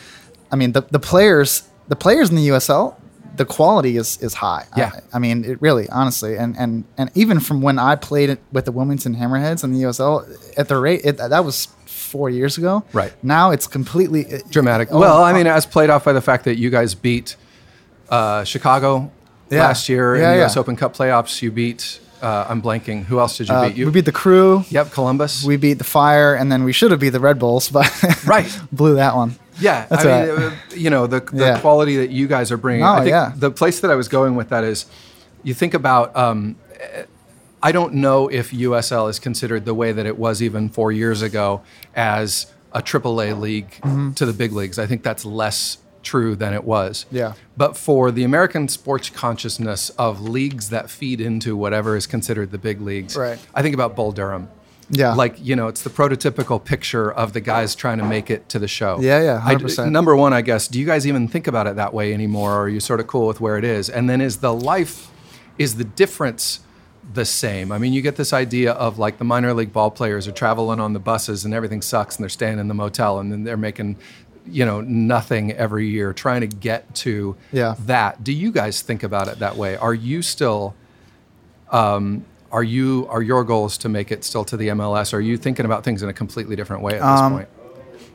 I 0.53 0.57
mean, 0.57 0.73
the 0.73 0.83
the 0.91 0.99
players 0.99 1.63
the 1.89 1.97
players 1.97 2.31
in 2.31 2.37
the 2.37 2.49
USL, 2.49 2.95
the 3.37 3.45
quality 3.45 3.97
is 3.97 4.19
is 4.21 4.35
high. 4.35 4.65
Yeah. 4.77 4.91
I, 5.13 5.17
I 5.17 5.19
mean, 5.21 5.45
it 5.45 5.61
really, 5.63 5.89
honestly, 5.91 6.37
and 6.37 6.57
and 6.59 6.85
and 6.97 7.11
even 7.15 7.39
from 7.41 7.61
when 7.63 7.79
I 7.79 7.95
played 7.97 8.29
it 8.31 8.41
with 8.53 8.65
the 8.65 8.73
Wilmington 8.73 9.15
Hammerheads 9.15 9.63
in 9.63 9.73
the 9.73 9.83
USL, 9.83 10.27
at 10.59 10.67
the 10.69 10.77
rate 10.79 11.03
it, 11.05 11.17
that 11.19 11.45
was 11.45 11.69
four 12.09 12.29
years 12.31 12.59
ago. 12.59 12.83
Right. 12.93 13.13
now, 13.23 13.51
it's 13.53 13.67
completely 13.67 14.27
dramatic. 14.51 14.89
oh, 14.91 14.99
well, 14.99 15.23
I 15.23 15.31
oh, 15.33 15.35
mean, 15.35 15.47
as 15.47 15.67
played 15.67 15.91
off 15.91 16.05
by 16.05 16.13
the 16.13 16.21
fact 16.23 16.45
that 16.45 16.57
you 16.59 16.71
guys 16.71 16.95
beat 16.95 17.37
uh, 18.11 18.45
Chicago 18.45 19.11
Yeah. 19.51 19.63
last 19.67 19.89
year 19.89 20.17
Yeah, 20.17 20.23
in 20.25 20.29
the 20.31 20.35
yeah. 20.37 20.41
U.S. 20.43 20.57
Open 20.57 20.77
Cup 20.77 20.97
playoffs. 20.97 21.43
You 21.43 21.51
beat. 21.53 22.01
Uh, 22.21 22.47
I'm 22.49 22.61
blanking. 22.61 23.05
Who 23.05 23.21
else 23.21 23.37
did 23.39 23.49
you 23.49 23.55
uh, 23.55 23.69
beat? 23.69 23.77
You 23.77 23.87
we 23.87 23.93
beat 23.93 24.05
the 24.05 24.13
Crew. 24.23 24.65
Yep, 24.71 24.91
Columbus. 24.91 25.45
We 25.45 25.57
beat 25.57 25.75
the 25.79 25.85
Fire, 25.85 26.35
and 26.35 26.51
then 26.51 26.65
we 26.65 26.73
should 26.73 26.91
have 26.91 26.99
beat 26.99 27.11
the 27.11 27.21
Red 27.21 27.39
Bulls, 27.39 27.69
but 27.71 27.87
Right. 28.27 28.51
blew 28.73 28.97
that 28.97 29.15
one. 29.15 29.37
yeah, 29.61 29.87
That's 29.89 30.05
I 30.05 30.27
mean, 30.27 30.35
right. 30.35 30.53
uh, 30.53 30.57
you 30.75 30.91
know, 30.91 31.07
the, 31.07 31.21
the 31.21 31.59
quality 31.61 31.97
that 31.99 32.11
you 32.11 32.27
guys 32.27 32.51
are 32.51 32.57
bringing. 32.57 32.83
Oh, 32.85 32.89
I 32.95 32.99
think 33.05 33.11
yeah. 33.11 33.33
the 33.37 33.51
place 33.53 33.79
that 33.81 33.91
I 33.91 33.95
was 33.95 34.09
going 34.09 34.35
with 34.35 34.49
that 34.49 34.65
is, 34.65 34.87
you 35.45 35.55
think 35.55 35.75
about. 35.75 36.17
Um, 36.17 36.57
I 37.63 37.73
don't 37.73 37.95
know 37.95 38.29
if 38.29 38.51
USL 38.53 39.11
is 39.11 39.19
considered 39.19 39.65
the 39.65 39.75
way 39.75 39.93
that 39.93 40.07
it 40.07 40.19
was 40.19 40.41
even 40.43 40.69
four 40.69 40.93
years 40.93 41.23
ago 41.23 41.63
as 41.95 42.53
a 42.73 42.81
AAA 42.83 43.39
league 43.39 43.71
Mm-hmm. 43.83 44.13
to 44.13 44.27
the 44.27 44.33
big 44.33 44.53
leagues. 44.53 44.79
I 44.79 44.87
think 44.87 45.03
that's 45.03 45.25
less 45.25 45.79
true 46.03 46.37
than 46.37 46.55
it 46.55 46.65
was. 46.65 47.07
Yeah. 47.11 47.33
But 47.57 47.77
for 47.77 48.11
the 48.11 48.23
American 48.25 48.69
sports 48.69 49.11
consciousness 49.11 49.91
of 49.91 50.21
leagues 50.21 50.71
that 50.71 50.89
feed 50.89 51.21
into 51.21 51.57
whatever 51.57 51.97
is 51.97 52.07
considered 52.07 52.51
the 52.53 52.59
big 52.59 52.81
leagues, 52.81 53.17
Right. 53.17 53.39
I 53.55 53.63
think 53.63 53.75
about 53.75 53.97
Bull 53.97 54.13
Durham. 54.13 54.49
Yeah. 54.91 55.13
Like, 55.15 55.37
you 55.45 55.55
know, 55.55 55.69
it's 55.69 55.83
the 55.83 55.91
prototypical 55.91 56.65
picture 56.65 57.13
of 57.13 57.35
the 57.35 57.41
guys 57.43 57.75
trying 57.75 57.99
to 57.99 58.05
make 58.05 58.31
it 58.31 58.49
to 58.51 58.59
the 58.59 58.69
show. 58.69 58.99
Yeah, 59.01 59.21
yeah, 59.23 59.41
100%. 59.45 59.91
number 59.91 60.17
one, 60.17 60.33
I 60.33 60.41
guess, 60.41 60.67
do 60.69 60.79
you 60.81 60.87
guys 60.87 61.07
even 61.07 61.29
think 61.29 61.47
about 61.47 61.67
it 61.67 61.77
that 61.77 61.93
way 61.93 62.15
anymore? 62.15 62.53
Or 62.55 62.63
are 62.63 62.69
you 62.71 62.81
sort 62.81 63.01
of 63.01 63.07
cool 63.07 63.27
with 63.27 63.39
where 63.41 63.59
it 63.59 63.65
is? 63.65 63.91
And 63.91 64.09
then 64.09 64.23
is 64.23 64.39
the 64.39 64.55
life, 64.55 65.11
is 65.59 65.77
the 65.77 65.85
difference 65.85 66.61
the 67.13 67.25
same? 67.25 67.73
I 67.73 67.79
mean, 67.79 67.93
you 67.93 68.03
get 68.03 68.17
this 68.17 68.33
idea 68.33 68.73
of 68.73 68.99
like 68.99 69.19
the 69.19 69.25
minor 69.25 69.55
league 69.55 69.73
ball 69.73 69.91
players 69.91 70.29
are 70.29 70.33
traveling 70.33 70.81
on 70.81 70.93
the 70.93 70.99
buses 71.01 71.45
and 71.45 71.55
everything 71.55 71.83
sucks 71.83 72.17
and 72.17 72.23
they're 72.23 72.29
staying 72.29 72.59
in 72.59 72.69
the 72.69 72.75
motel 72.75 73.19
and 73.19 73.33
then 73.33 73.45
they're 73.45 73.57
making, 73.57 73.97
you 74.47 74.65
know, 74.67 74.81
nothing 74.83 75.53
every 75.53 75.89
year 75.89 76.13
trying 76.13 76.41
to 76.43 76.47
get 76.47 76.95
to 76.97 77.37
Yeah. 77.53 77.75
that. 77.87 78.23
Do 78.25 78.33
you 78.33 78.53
guys 78.53 78.83
think 78.83 79.03
about 79.03 79.29
it 79.29 79.39
that 79.39 79.57
way? 79.57 79.77
Are 79.77 79.95
you 79.95 80.23
still 80.23 80.75
um, 81.71 82.25
are 82.51 82.63
you 82.63 83.07
are 83.11 83.21
your 83.23 83.45
goals 83.45 83.77
to 83.79 83.89
make 83.89 84.11
it 84.11 84.25
still 84.25 84.45
to 84.47 84.57
the 84.57 84.69
MLS? 84.69 85.13
Or 85.13 85.17
are 85.19 85.21
you 85.21 85.37
thinking 85.37 85.67
about 85.67 85.85
things 85.85 86.03
in 86.03 86.09
a 86.09 86.15
completely 86.15 86.57
different 86.57 86.83
way 86.83 86.93
at 86.95 87.01
this 87.01 87.21
Um, 87.21 87.33
point? 87.33 87.49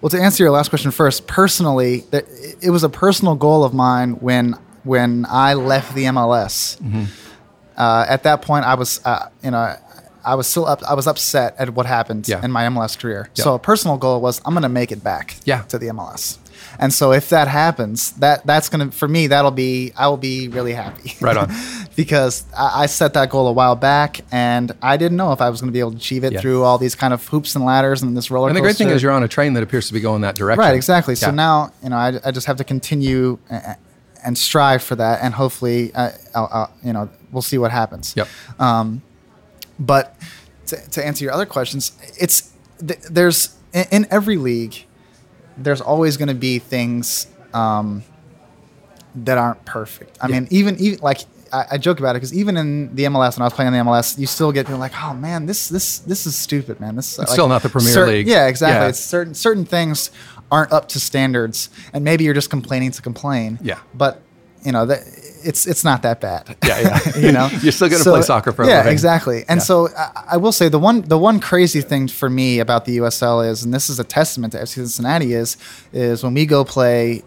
Well, 0.02 0.10
to 0.10 0.20
answer 0.22 0.44
your 0.44 0.52
last 0.52 0.70
question 0.70 0.92
first, 0.92 1.28
personally, 1.28 2.04
that 2.12 2.26
it 2.62 2.72
was 2.72 2.84
a 2.84 2.90
personal 2.90 3.36
goal 3.36 3.64
of 3.64 3.74
mine 3.74 4.14
when 4.22 4.56
when 4.84 5.26
I 5.30 5.54
left 5.54 5.96
the 5.96 6.06
MLS. 6.06 6.78
Mm-hmm. 6.82 7.04
Uh, 7.78 8.06
at 8.08 8.24
that 8.24 8.42
point, 8.42 8.66
I 8.66 8.76
was, 8.76 9.00
uh, 9.06 9.30
you 9.44 9.52
know, 9.52 9.76
I 10.26 10.36
was 10.36 10.48
still 10.48 10.66
up. 10.66 10.82
I 10.84 10.94
was 10.94 11.06
upset 11.08 11.56
at 11.60 11.72
what 11.72 11.86
happened 11.86 12.28
Yeah. 12.28 12.44
in 12.44 12.52
my 12.52 12.64
MLS 12.66 12.98
career. 12.98 13.30
Yeah. 13.36 13.44
So 13.44 13.56
a 13.56 13.60
personal 13.60 13.98
goal 13.98 14.22
was 14.22 14.42
I'm 14.46 14.54
going 14.54 14.64
to 14.64 14.70
make 14.70 14.92
it 14.92 15.04
back. 15.04 15.36
Yeah. 15.44 15.64
To 15.64 15.78
the 15.78 15.88
MLS. 15.88 16.38
And 16.80 16.92
so 16.94 17.12
if 17.12 17.30
that 17.30 17.48
happens, 17.50 18.12
that 18.14 18.46
that's 18.48 18.68
gonna 18.70 18.90
for 18.90 19.08
me 19.08 19.28
that'll 19.28 19.52
be 19.52 19.92
I 19.96 20.08
will 20.08 20.18
be 20.18 20.48
really 20.48 20.74
happy. 20.74 21.14
Right 21.22 21.38
on. 21.38 21.52
because 21.96 22.46
I, 22.58 22.84
I 22.84 22.86
set 22.88 23.14
that 23.14 23.30
goal 23.30 23.48
a 23.48 23.52
while 23.52 23.76
back, 23.76 24.22
and 24.32 24.72
I 24.82 24.98
didn't 24.98 25.18
know 25.18 25.34
if 25.34 25.42
I 25.42 25.50
was 25.52 25.62
going 25.62 25.68
to 25.68 25.74
be 25.74 25.80
able 25.82 25.92
to 25.92 25.98
achieve 25.98 26.24
it 26.24 26.34
Yeah. 26.34 26.42
through 26.42 26.64
all 26.64 26.78
these 26.80 26.96
kind 26.96 27.14
of 27.14 27.28
hoops 27.28 27.56
and 27.56 27.64
ladders 27.64 28.02
and 28.02 28.18
this 28.18 28.32
roller. 28.32 28.48
And 28.48 28.56
the 28.58 28.62
great 28.62 28.76
thing 28.78 28.90
is 28.90 29.04
you're 29.04 29.12
on 29.12 29.22
a 29.24 29.28
train 29.28 29.54
that 29.54 29.62
appears 29.62 29.88
to 29.88 29.94
be 29.94 30.00
going 30.00 30.22
that 30.22 30.36
direction. 30.36 30.62
Right, 30.62 30.74
exactly. 30.74 31.14
So 31.16 31.30
now, 31.30 31.72
you 31.84 31.90
know, 31.90 31.98
I, 31.98 32.14
I 32.26 32.32
just 32.32 32.48
have 32.48 32.58
to 32.58 32.64
continue 32.64 33.38
and 34.26 34.38
strive 34.38 34.82
for 34.84 34.96
that, 34.96 35.20
and 35.22 35.34
hopefully, 35.34 35.92
uh, 35.94 36.12
I'll, 36.36 36.50
I'll, 36.52 36.74
you 36.84 36.94
know, 36.94 37.10
we'll 37.32 37.42
see 37.42 37.58
what 37.58 37.72
happens. 37.72 38.14
Yep. 38.16 38.28
But 39.80 40.16
to, 40.68 40.90
to 40.92 41.06
answer 41.06 41.24
your 41.26 41.34
other 41.34 41.46
questions, 41.46 41.92
it's 42.20 42.54
th- 42.86 43.00
there's 43.10 43.56
in, 43.74 43.86
in 43.92 44.08
every 44.12 44.38
league, 44.38 44.86
there's 45.58 45.82
always 45.82 46.18
going 46.18 46.28
to 46.30 46.36
be 46.36 46.60
things 46.60 47.28
um, 47.54 48.04
that 49.16 49.38
aren't 49.38 49.64
perfect. 49.66 50.18
I 50.22 50.28
Yeah. 50.28 50.40
mean, 50.42 50.48
even 50.52 50.78
even 50.80 51.00
like 51.00 51.22
I, 51.54 51.66
I 51.72 51.78
joke 51.78 52.00
about 52.00 52.12
it 52.16 52.20
because 52.20 52.34
even 52.34 52.58
in 52.58 52.94
the 52.96 53.04
MLS 53.06 53.38
when 53.38 53.44
I 53.44 53.46
was 53.46 53.54
playing 53.54 53.74
in 53.74 53.86
the 53.86 53.92
MLS, 53.92 54.18
you 54.18 54.28
still 54.28 54.52
get 54.52 54.66
people 54.66 54.80
like, 54.80 54.94
oh 55.02 55.14
man, 55.14 55.46
this 55.46 55.70
this 55.70 56.00
this 56.00 56.26
is 56.26 56.36
stupid, 56.36 56.80
man. 56.80 56.96
This 56.96 57.20
It's 57.20 57.32
still 57.32 57.48
not 57.48 57.62
the 57.62 57.70
Premier 57.70 58.08
League. 58.08 58.28
Yeah, 58.28 58.48
exactly. 58.48 58.82
Yeah. 58.84 58.90
It's 58.90 59.00
certain 59.00 59.34
certain 59.36 59.66
things 59.66 60.12
aren't 60.52 60.72
up 60.72 60.90
to 60.90 61.00
standards, 61.00 61.70
and 61.94 62.04
maybe 62.04 62.24
you're 62.24 62.34
just 62.34 62.50
complaining 62.50 62.92
to 62.92 63.02
complain. 63.02 63.60
Yeah. 63.62 63.80
but 63.94 64.22
you 64.66 64.72
know 64.72 64.86
that 64.86 65.00
it's 65.44 65.68
it's 65.68 65.84
not 65.84 66.04
that 66.04 66.22
bad. 66.22 66.56
Yeah, 66.66 66.80
yeah. 66.80 67.18
you 67.26 67.32
know, 67.34 67.50
You're 67.62 67.74
still 67.74 67.90
gonna 67.90 68.04
play 68.04 68.22
soccer 68.22 68.54
for 68.54 68.66
yeah, 68.66 68.88
exactly. 68.90 69.44
And 69.50 69.60
Yeah. 69.60 69.64
so 69.64 69.90
I, 69.90 70.24
I 70.32 70.38
will 70.38 70.54
say 70.54 70.70
the 70.70 70.80
one 70.80 71.02
the 71.02 71.18
one 71.18 71.40
crazy 71.42 71.82
thing 71.82 72.08
for 72.08 72.30
me 72.30 72.60
about 72.60 72.86
the 72.86 72.98
USL 73.00 73.46
is, 73.48 73.64
and 73.64 73.74
this 73.74 73.90
is 73.90 74.00
a 74.00 74.04
testament 74.06 74.54
to 74.54 74.60
FC 74.60 74.76
Cincinnati, 74.76 75.34
is 75.34 75.58
is 75.92 76.24
when 76.24 76.34
we 76.34 76.46
go 76.46 76.64
play 76.64 77.24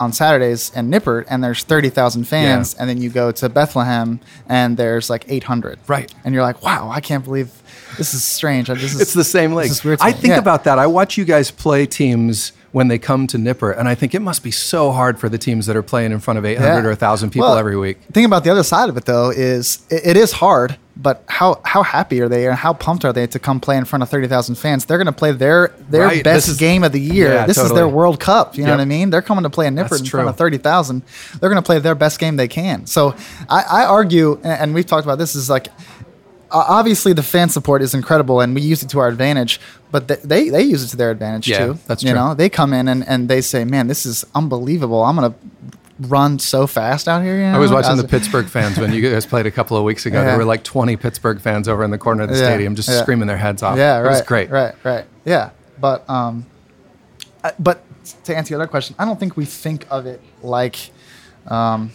on 0.00 0.12
Saturdays 0.12 0.72
in 0.74 0.90
Nippert 0.90 1.24
and 1.30 1.42
there's 1.42 1.62
thirty 1.62 1.88
thousand 1.88 2.24
fans, 2.24 2.74
Yeah. 2.74 2.80
and 2.80 2.90
then 2.90 3.00
you 3.00 3.10
go 3.10 3.30
to 3.32 3.48
Bethlehem 3.48 4.20
and 4.48 4.76
there's 4.76 5.08
like 5.08 5.24
eight 5.28 5.44
hundred. 5.44 5.78
Right. 5.86 6.12
And 6.24 6.34
you're 6.34 6.42
like, 6.42 6.62
wow, 6.62 6.90
I 6.90 7.00
can't 7.00 7.24
believe 7.24 7.50
this 7.96 8.12
is 8.14 8.24
strange. 8.24 8.68
This 8.74 8.94
is, 8.94 9.00
It's 9.00 9.12
the 9.14 9.24
same 9.24 9.54
league. 9.54 9.68
This 9.68 9.78
is 9.78 9.84
weird 9.84 9.98
to 10.00 10.04
I 10.04 10.12
think 10.12 10.32
Yeah. 10.32 10.38
about 10.38 10.64
that. 10.64 10.78
I 10.78 10.86
watch 10.86 11.16
you 11.16 11.24
guys 11.24 11.50
play 11.50 11.86
teams 11.86 12.52
when 12.74 12.88
they 12.88 12.98
come 12.98 13.28
to 13.28 13.38
Nippert, 13.38 13.78
and 13.78 13.86
I 13.88 13.94
think 13.94 14.16
it 14.16 14.20
must 14.20 14.42
be 14.42 14.50
so 14.50 14.90
hard 14.90 15.20
for 15.20 15.28
the 15.28 15.38
teams 15.38 15.66
that 15.66 15.76
are 15.76 15.82
playing 15.82 16.10
in 16.10 16.18
front 16.18 16.38
of 16.38 16.44
800 16.44 16.66
Yeah. 16.82 16.84
or 16.84 16.90
1,000 16.90 17.30
people 17.30 17.46
Well, 17.48 17.56
every 17.56 17.76
week. 17.76 17.98
Think 18.12 18.26
about 18.26 18.42
the 18.42 18.50
other 18.50 18.64
side 18.64 18.88
of 18.88 18.96
it 18.96 19.04
though 19.04 19.30
is 19.30 19.78
it, 19.90 20.02
it 20.04 20.16
is 20.16 20.32
hard, 20.32 20.76
but 20.96 21.22
how 21.28 21.60
how 21.64 21.84
happy 21.84 22.20
are 22.20 22.28
they 22.28 22.46
and 22.48 22.56
how 22.56 22.72
pumped 22.72 23.04
are 23.04 23.12
they 23.12 23.28
to 23.28 23.38
come 23.38 23.60
play 23.60 23.76
in 23.76 23.84
front 23.84 24.02
of 24.02 24.08
thirty 24.08 24.26
thousand 24.26 24.56
fans? 24.56 24.84
They're 24.86 24.98
going 24.98 25.06
to 25.06 25.12
play 25.12 25.30
their 25.30 25.72
their 25.88 26.06
Right, 26.06 26.24
best 26.24 26.48
is- 26.48 26.56
game 26.56 26.82
of 26.82 26.90
the 26.90 27.00
year. 27.00 27.32
Yeah, 27.32 27.46
this 27.46 27.58
is 27.58 27.72
their 27.72 27.86
World 27.88 28.18
Cup. 28.18 28.56
You 28.56 28.64
know 28.64 28.72
what 28.72 28.80
I 28.80 28.84
mean? 28.86 29.10
They're 29.10 29.22
coming 29.22 29.44
to 29.44 29.50
play 29.50 29.68
in 29.68 29.74
Nippert 29.76 29.90
That's 29.90 30.00
in 30.00 30.06
front 30.06 30.28
of 30.28 30.36
thirty 30.36 30.58
thousand. 30.58 31.02
They're 31.38 31.50
going 31.50 31.62
to 31.62 31.66
play 31.66 31.78
their 31.78 31.94
best 31.94 32.18
game 32.18 32.34
they 32.36 32.48
can. 32.48 32.86
So 32.86 33.14
I, 33.48 33.62
I 33.70 33.84
argue, 33.86 34.40
and 34.42 34.52
and 34.62 34.74
we've 34.74 34.86
talked 34.86 35.04
about 35.06 35.18
this, 35.18 35.36
is 35.36 35.48
like 35.48 35.68
obviously 36.54 37.12
the 37.12 37.22
fan 37.22 37.48
support 37.48 37.82
is 37.82 37.94
incredible 37.94 38.40
and 38.40 38.54
we 38.54 38.60
use 38.62 38.82
it 38.82 38.88
to 38.90 38.98
our 39.00 39.08
advantage 39.08 39.60
but 39.90 40.06
th- 40.08 40.20
they 40.22 40.48
they 40.48 40.62
use 40.62 40.82
it 40.84 40.88
to 40.88 40.96
their 40.96 41.10
advantage 41.10 41.48
Yeah, 41.48 41.66
too 41.66 41.78
that's 41.86 42.02
you 42.02 42.12
know 42.14 42.34
they 42.34 42.48
come 42.48 42.72
in 42.72 42.86
and, 42.88 43.06
and 43.08 43.28
they 43.28 43.40
say 43.40 43.64
man 43.64 43.86
this 43.88 44.06
is 44.06 44.24
unbelievable 44.34 45.02
i'm 45.02 45.16
gonna 45.16 45.34
run 46.00 46.38
so 46.38 46.66
fast 46.66 47.08
out 47.08 47.22
here 47.22 47.36
you 47.38 47.44
I 47.44 47.58
was 47.58 47.70
know? 47.70 47.76
watching 47.76 47.92
As 47.92 48.02
the 48.02 48.08
Pittsburgh 48.08 48.46
fans 48.46 48.78
when 48.78 48.92
you 48.92 49.00
guys 49.10 49.26
played 49.26 49.46
a 49.46 49.50
couple 49.50 49.76
of 49.76 49.84
weeks 49.84 50.06
ago. 50.06 50.24
There 50.24 50.36
were 50.36 50.44
like 50.44 50.64
20 50.64 50.96
Pittsburgh 50.96 51.40
fans 51.40 51.68
over 51.68 51.84
in 51.84 51.90
the 51.92 51.98
corner 51.98 52.24
of 52.24 52.30
the 52.30 52.36
Yeah, 52.36 52.44
stadium 52.46 52.74
just 52.74 52.88
yeah. 52.88 53.00
screaming 53.02 53.28
their 53.28 53.36
heads 53.36 53.62
off. 53.62 53.76
yeah 53.78 53.98
It 53.98 54.02
right 54.02 54.10
was 54.10 54.22
great. 54.22 54.50
right 54.50 54.74
right 54.84 55.04
yeah 55.24 55.50
but 55.80 56.08
um 56.10 56.46
I- 57.44 57.52
but 57.60 57.82
to 58.24 58.36
answer 58.36 58.52
your 58.54 58.60
other 58.60 58.68
question 58.68 58.96
i 58.98 59.04
don't 59.04 59.18
think 59.20 59.36
we 59.36 59.44
think 59.44 59.86
of 59.90 60.04
it 60.06 60.20
like 60.42 60.90
um 61.46 61.90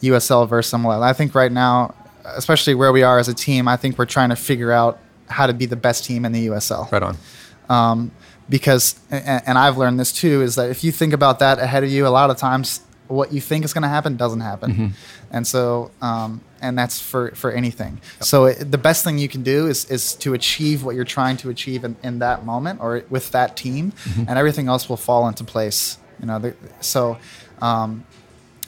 usl 0.00 0.48
versus 0.48 0.72
mls 0.72 1.02
i 1.02 1.12
think 1.12 1.34
right 1.34 1.52
now 1.52 1.94
especially 2.24 2.74
where 2.74 2.92
we 2.92 3.02
are 3.02 3.18
as 3.18 3.28
a 3.28 3.34
team 3.34 3.66
i 3.68 3.76
think 3.76 3.98
we're 3.98 4.06
trying 4.06 4.28
to 4.30 4.36
figure 4.36 4.72
out 4.72 4.98
how 5.28 5.46
to 5.46 5.52
be 5.52 5.66
the 5.66 5.76
best 5.76 6.04
team 6.04 6.24
in 6.24 6.32
the 6.32 6.46
usl 6.48 6.90
Right 6.92 7.02
on. 7.02 7.16
um, 7.68 8.10
because 8.48 8.96
and, 9.10 9.42
and 9.46 9.58
I've 9.58 9.78
learned 9.78 9.98
this 10.00 10.12
too 10.12 10.42
is 10.42 10.56
that 10.56 10.68
if 10.70 10.82
you 10.84 10.92
think 10.92 11.12
about 11.12 11.38
that 11.38 11.58
ahead 11.58 11.84
of 11.84 11.90
you, 11.90 12.06
a 12.06 12.10
lot 12.20 12.28
of 12.30 12.36
times 12.36 12.80
what 13.08 13.32
you 13.32 13.40
think 13.40 13.64
is 13.64 13.72
going 13.72 13.82
to 13.82 13.88
happen 13.88 14.16
doesn't 14.16 14.40
happen, 14.40 14.72
Mm-hmm. 14.72 14.86
and 15.30 15.46
so 15.46 15.90
um, 16.02 16.40
and 16.60 16.76
that's 16.76 17.00
for 17.00 17.30
for 17.34 17.50
anything. 17.52 18.00
So 18.20 18.46
it, 18.46 18.70
the 18.70 18.78
best 18.78 19.04
thing 19.04 19.18
you 19.18 19.28
can 19.28 19.42
do 19.42 19.66
is 19.68 19.84
is 19.90 20.14
to 20.16 20.34
achieve 20.34 20.82
what 20.84 20.94
you're 20.96 21.04
trying 21.18 21.36
to 21.38 21.50
achieve 21.50 21.84
in, 21.84 21.96
in 22.02 22.18
that 22.18 22.44
moment 22.44 22.80
or 22.82 23.04
with 23.10 23.30
that 23.30 23.56
team, 23.56 23.92
Mm-hmm. 23.92 24.24
and 24.28 24.38
everything 24.38 24.68
else 24.68 24.88
will 24.88 24.96
fall 25.08 25.28
into 25.28 25.44
place. 25.44 25.98
You 26.20 26.26
know, 26.26 26.38
the, 26.38 26.54
so. 26.80 27.18
Um, 27.60 28.04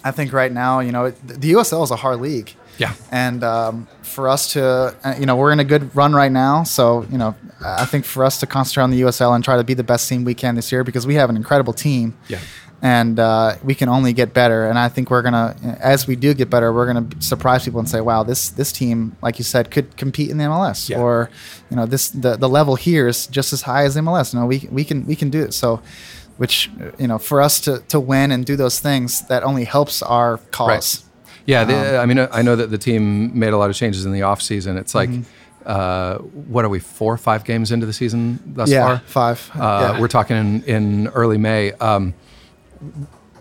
I 0.06 0.10
think 0.12 0.32
right 0.34 0.52
now, 0.52 0.80
you 0.80 0.92
know, 0.92 1.06
it, 1.06 1.16
the 1.26 1.52
USL 1.52 1.82
is 1.82 1.90
a 1.90 1.96
hard 1.96 2.20
league. 2.20 2.52
Yeah. 2.78 2.94
And 3.10 3.44
um, 3.44 3.88
for 4.02 4.28
us 4.28 4.52
to, 4.52 4.96
uh, 5.04 5.14
you 5.18 5.26
know, 5.26 5.36
we're 5.36 5.52
in 5.52 5.60
a 5.60 5.64
good 5.64 5.94
run 5.94 6.14
right 6.14 6.32
now. 6.32 6.62
So, 6.64 7.06
you 7.10 7.18
know, 7.18 7.34
I 7.64 7.84
think 7.84 8.04
for 8.04 8.24
us 8.24 8.38
to 8.40 8.46
concentrate 8.46 8.84
on 8.84 8.90
the 8.90 9.00
USL 9.02 9.34
and 9.34 9.44
try 9.44 9.56
to 9.56 9.64
be 9.64 9.74
the 9.74 9.84
best 9.84 10.08
team 10.08 10.24
we 10.24 10.34
can 10.34 10.54
this 10.54 10.70
year 10.72 10.84
because 10.84 11.06
we 11.06 11.14
have 11.14 11.30
an 11.30 11.36
incredible 11.36 11.72
team. 11.72 12.16
Yeah. 12.28 12.40
And 12.82 13.18
uh, 13.18 13.56
we 13.62 13.74
can 13.74 13.88
only 13.88 14.12
get 14.12 14.34
better. 14.34 14.66
And 14.66 14.78
I 14.78 14.90
think 14.90 15.10
we're 15.10 15.22
gonna, 15.22 15.56
as 15.80 16.06
we 16.06 16.16
do 16.16 16.34
get 16.34 16.50
better, 16.50 16.70
we're 16.70 16.86
gonna 16.86 17.08
surprise 17.18 17.64
people 17.64 17.80
and 17.80 17.88
say, 17.88 18.02
"Wow, 18.02 18.24
this 18.24 18.50
this 18.50 18.72
team, 18.72 19.16
like 19.22 19.38
you 19.38 19.44
said, 19.44 19.70
could 19.70 19.96
compete 19.96 20.28
in 20.28 20.36
the 20.36 20.44
MLS." 20.44 20.90
Yeah. 20.90 21.00
Or, 21.00 21.30
you 21.70 21.76
know, 21.76 21.86
this 21.86 22.10
the, 22.10 22.36
the 22.36 22.48
level 22.48 22.76
here 22.76 23.08
is 23.08 23.26
just 23.26 23.54
as 23.54 23.62
high 23.62 23.84
as 23.84 23.96
MLS. 23.96 24.34
You 24.34 24.40
know, 24.40 24.46
we 24.46 24.68
we 24.70 24.84
can 24.84 25.06
we 25.06 25.16
can 25.16 25.30
do 25.30 25.42
it. 25.42 25.54
So, 25.54 25.80
which 26.36 26.70
you 26.98 27.08
know, 27.08 27.16
for 27.16 27.40
us 27.40 27.58
to 27.60 27.78
to 27.88 27.98
win 27.98 28.30
and 28.30 28.44
do 28.44 28.54
those 28.54 28.80
things, 28.80 29.26
that 29.28 29.44
only 29.44 29.64
helps 29.64 30.02
our 30.02 30.36
cause. 30.50 31.04
Yeah, 31.46 31.60
Um, 31.62 31.68
the, 31.68 31.98
I 31.98 32.06
mean, 32.06 32.18
I 32.32 32.42
know 32.42 32.56
that 32.56 32.70
the 32.70 32.78
team 32.78 33.38
made 33.38 33.52
a 33.52 33.56
lot 33.58 33.70
of 33.70 33.76
changes 33.76 34.04
in 34.06 34.12
the 34.12 34.22
off 34.22 34.40
season. 34.42 34.76
It's 34.76 34.94
like, 34.94 35.10
Mm-hmm. 35.10 35.22
uh, 35.66 36.16
what 36.18 36.64
are 36.64 36.68
we, 36.68 36.78
four 36.80 37.12
or 37.12 37.18
five 37.18 37.44
games 37.44 37.70
into 37.72 37.86
the 37.86 37.92
season 37.92 38.38
thus 38.46 38.70
Yeah, 38.70 38.86
far? 38.86 38.98
five. 39.06 39.50
Uh, 39.54 39.58
Yeah. 39.94 40.00
We're 40.00 40.08
talking 40.08 40.36
in, 40.36 40.62
in 40.64 41.08
early 41.08 41.38
May. 41.38 41.72
Um, 41.72 42.14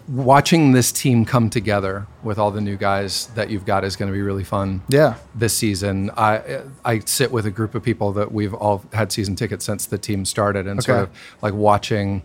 watching 0.07 0.73
this 0.73 0.91
team 0.91 1.23
come 1.25 1.49
together 1.49 2.05
with 2.23 2.37
all 2.37 2.51
the 2.51 2.61
new 2.61 2.75
guys 2.75 3.27
that 3.35 3.49
you've 3.49 3.65
got 3.65 3.83
is 3.83 3.95
going 3.95 4.11
to 4.11 4.13
be 4.13 4.21
really 4.21 4.43
fun. 4.43 4.81
Yeah. 4.89 5.15
This 5.33 5.53
season, 5.53 6.11
I 6.17 6.61
I 6.83 6.99
sit 6.99 7.31
with 7.31 7.45
a 7.45 7.51
group 7.51 7.73
of 7.75 7.83
people 7.83 8.11
that 8.13 8.31
we've 8.31 8.53
all 8.53 8.83
had 8.93 9.11
season 9.11 9.35
tickets 9.35 9.65
since 9.65 9.85
the 9.85 9.97
team 9.97 10.25
started, 10.25 10.67
and 10.67 10.83
sort 10.83 10.99
of 11.03 11.09
like 11.41 11.53
watching. 11.53 12.23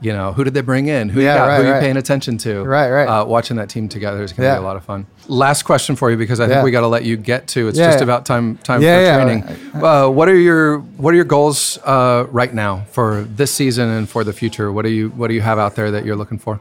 You 0.00 0.12
know, 0.12 0.32
who 0.32 0.44
did 0.44 0.54
they 0.54 0.60
bring 0.60 0.86
in? 0.86 1.08
Who 1.08 1.20
Yeah, 1.20 1.32
you 1.32 1.38
got? 1.38 1.46
right, 1.48 1.56
who 1.56 1.62
are 1.62 1.66
you 1.66 1.72
right. 1.72 1.80
paying 1.80 1.96
attention 1.96 2.38
to? 2.38 2.62
Right, 2.62 2.88
right. 2.88 3.08
Uh, 3.08 3.24
watching 3.24 3.56
that 3.56 3.68
team 3.68 3.88
together 3.88 4.22
is 4.22 4.32
going 4.32 4.44
to 4.46 4.52
Yeah. 4.52 4.54
be 4.54 4.62
a 4.62 4.64
lot 4.66 4.76
of 4.76 4.84
fun. 4.84 5.06
Last 5.26 5.64
question 5.64 5.96
for 5.96 6.08
you 6.08 6.16
because 6.16 6.38
I 6.38 6.46
think 6.46 6.58
Yeah. 6.58 6.62
we 6.62 6.70
got 6.70 6.82
to 6.82 6.86
let 6.86 7.02
you 7.04 7.16
get 7.16 7.48
to. 7.48 7.66
It's 7.66 7.76
just 7.78 8.00
about 8.00 8.24
time 8.24 8.58
time 8.62 8.80
for 8.80 8.86
training. 8.86 9.44
Uh, 9.74 10.08
what 10.08 10.28
are 10.28 10.36
your 10.36 10.78
What 10.98 11.12
are 11.14 11.16
your 11.16 11.24
goals 11.24 11.78
uh, 11.84 12.26
right 12.30 12.54
now 12.54 12.84
for 12.92 13.26
this 13.36 13.50
season 13.52 13.88
and 13.88 14.08
for 14.08 14.22
the 14.22 14.32
future? 14.32 14.70
What 14.70 14.84
do 14.84 14.90
you 14.90 15.08
What 15.16 15.28
do 15.28 15.34
you 15.34 15.40
have 15.42 15.58
out 15.58 15.74
there 15.74 15.90
that 15.90 16.04
you're 16.04 16.16
looking 16.16 16.38
for? 16.38 16.60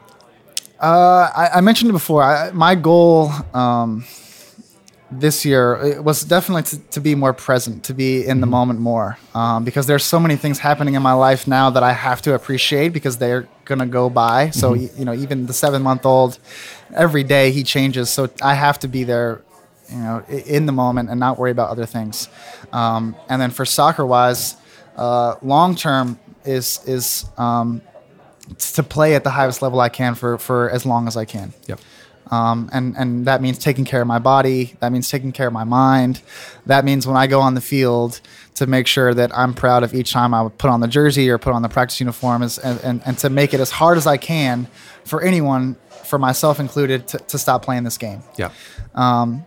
Uh, 0.82 1.30
I, 1.36 1.50
I 1.56 1.62
mentioned 1.62 1.90
it 1.90 1.94
before. 1.94 2.24
I, 2.24 2.52
my 2.52 2.74
goal 2.76 3.32
um, 3.54 4.04
this 5.10 5.45
year 5.45 5.76
it 5.78 6.03
was 6.03 6.24
definitely 6.24 6.64
to, 6.64 6.80
to 6.89 6.99
be 6.99 7.16
more 7.16 7.34
present, 7.34 7.84
to 7.86 7.93
be 7.93 8.26
in 8.26 8.41
the 8.41 8.47
moment 8.47 8.80
more, 8.80 9.18
um, 9.34 9.64
because 9.64 9.88
there's 9.88 10.03
so 10.03 10.20
many 10.20 10.36
things 10.36 10.60
happening 10.60 10.95
in 10.95 11.01
my 11.01 11.14
life 11.14 11.47
now 11.47 11.70
that 11.70 11.84
I 11.84 11.93
have 11.93 12.22
to 12.24 12.34
appreciate 12.34 12.89
because 12.89 13.18
they're 13.18 13.48
gonna 13.65 13.86
go 13.86 14.10
by. 14.10 14.49
So 14.49 14.73
you 14.73 15.06
know, 15.06 15.14
even 15.14 15.45
the 15.45 15.53
seven 15.53 15.82
month 15.82 16.06
old, 16.06 16.40
every 16.94 17.23
day 17.23 17.52
he 17.52 17.64
changes. 17.64 18.10
So 18.10 18.30
I 18.41 18.53
have 18.53 18.80
to 18.80 18.88
be 18.88 19.03
there, 19.03 19.41
you 19.90 19.98
know, 19.98 20.23
in 20.27 20.65
the 20.65 20.73
moment 20.73 21.10
and 21.10 21.19
not 21.19 21.40
worry 21.40 21.52
about 21.52 21.69
other 21.69 21.86
things. 21.86 22.30
Um, 22.73 23.15
and 23.30 23.41
then 23.41 23.52
for 23.52 23.65
soccer 23.65 24.06
wise, 24.06 24.57
uh, 24.98 25.36
long 25.41 25.76
term 25.76 26.19
is 26.44 26.82
is 26.86 27.26
um, 27.38 27.82
to 28.57 28.84
play 28.84 29.15
at 29.15 29.23
the 29.23 29.30
highest 29.30 29.61
level 29.61 29.80
I 29.80 29.90
can 29.90 30.15
for, 30.15 30.38
for 30.38 30.69
as 30.69 30.86
long 30.86 31.07
as 31.07 31.18
I 31.18 31.26
can. 31.26 31.53
Yep. 31.68 31.80
Um, 32.32 32.70
and, 32.74 32.95
and 32.98 33.26
that 33.26 33.41
means 33.41 33.58
taking 33.58 33.86
care 33.86 34.02
of 34.02 34.08
my 34.08 34.20
body. 34.20 34.76
That 34.80 34.91
means 34.91 35.10
taking 35.10 35.32
care 35.32 35.48
of 35.48 35.54
my 35.54 35.64
mind. 35.64 36.22
That 36.66 36.86
means 36.86 37.08
when 37.08 37.16
I 37.16 37.28
go 37.28 37.40
on 37.40 37.54
the 37.54 37.62
field 37.62 38.22
to 38.56 38.68
make 38.68 38.88
sure 38.88 39.14
that 39.14 39.32
I'm 39.38 39.54
proud 39.54 39.84
of 39.84 39.94
each 39.94 40.12
time 40.12 40.34
I 40.34 40.41
would 40.41 40.58
put 40.58 40.70
on 40.70 40.80
the 40.80 40.88
jersey 40.88 41.30
or 41.30 41.38
put 41.38 41.54
on 41.54 41.62
the 41.62 41.70
practice 41.70 41.99
uniform 41.99 42.44
is, 42.44 42.58
and, 42.58 42.80
and, 42.84 43.02
and 43.06 43.18
to 43.20 43.30
make 43.30 43.54
it 43.54 43.60
as 43.60 43.72
hard 43.72 43.98
as 43.98 44.08
I 44.08 44.18
can 44.18 44.68
for 45.04 45.22
anyone, 45.22 45.76
for 46.06 46.20
myself 46.20 46.60
included, 46.60 47.08
to, 47.10 47.18
to 47.18 47.38
stop 47.38 47.64
playing 47.64 47.84
this 47.84 47.98
game. 47.98 48.24
Yeah. 48.38 48.52
Um, 48.95 49.45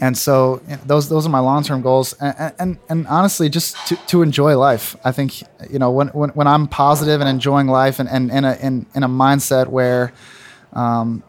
And 0.00 0.16
so 0.16 0.62
you 0.68 0.76
know, 0.76 0.82
those 0.86 1.08
those 1.08 1.26
are 1.26 1.28
my 1.30 1.40
long 1.40 1.64
term 1.64 1.82
goals, 1.82 2.12
and, 2.20 2.52
and 2.60 2.78
and 2.88 3.06
honestly, 3.08 3.48
just 3.48 3.76
to, 3.88 3.96
to 4.06 4.22
enjoy 4.22 4.56
life. 4.56 4.96
I 5.04 5.10
think 5.10 5.42
you 5.68 5.80
know 5.80 5.90
when, 5.90 6.08
when, 6.14 6.30
when 6.30 6.46
I'm 6.46 6.68
positive 6.68 7.20
and 7.20 7.28
enjoying 7.28 7.66
life, 7.66 7.98
and, 7.98 8.08
and 8.08 8.30
in 8.30 8.44
a 8.44 8.54
in, 8.62 8.86
in 8.94 9.02
a 9.02 9.08
mindset 9.08 9.66
where, 9.66 10.12
um, 10.72 11.24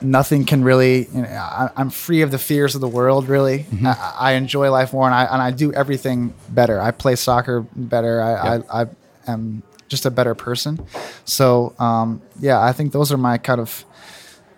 nothing 0.00 0.44
can 0.44 0.64
really. 0.64 1.06
You 1.06 1.22
know, 1.22 1.28
I, 1.28 1.70
I'm 1.76 1.90
free 1.90 2.22
of 2.22 2.30
the 2.30 2.38
fears 2.38 2.74
of 2.74 2.80
the 2.80 2.88
world. 2.88 3.28
Really, 3.28 3.66
I, 3.84 4.14
I 4.18 4.32
enjoy 4.32 4.70
life 4.70 4.92
more, 4.92 5.06
and 5.06 5.14
I 5.14 5.24
and 5.24 5.42
I 5.42 5.50
do 5.50 5.72
everything 5.72 6.34
better. 6.48 6.80
I 6.80 6.90
play 6.90 7.16
soccer 7.16 7.60
better. 7.74 8.22
I 8.22 8.30
Yeah. 8.30 8.62
I, 8.70 8.82
I 8.82 8.86
am 9.26 9.62
just 9.88 10.06
a 10.06 10.10
better 10.10 10.34
person. 10.34 10.84
So 11.24 11.74
um, 11.78 12.22
yeah, 12.40 12.60
I 12.60 12.72
think 12.72 12.92
those 12.92 13.12
are 13.12 13.18
my 13.18 13.38
kind 13.38 13.60
of. 13.60 13.84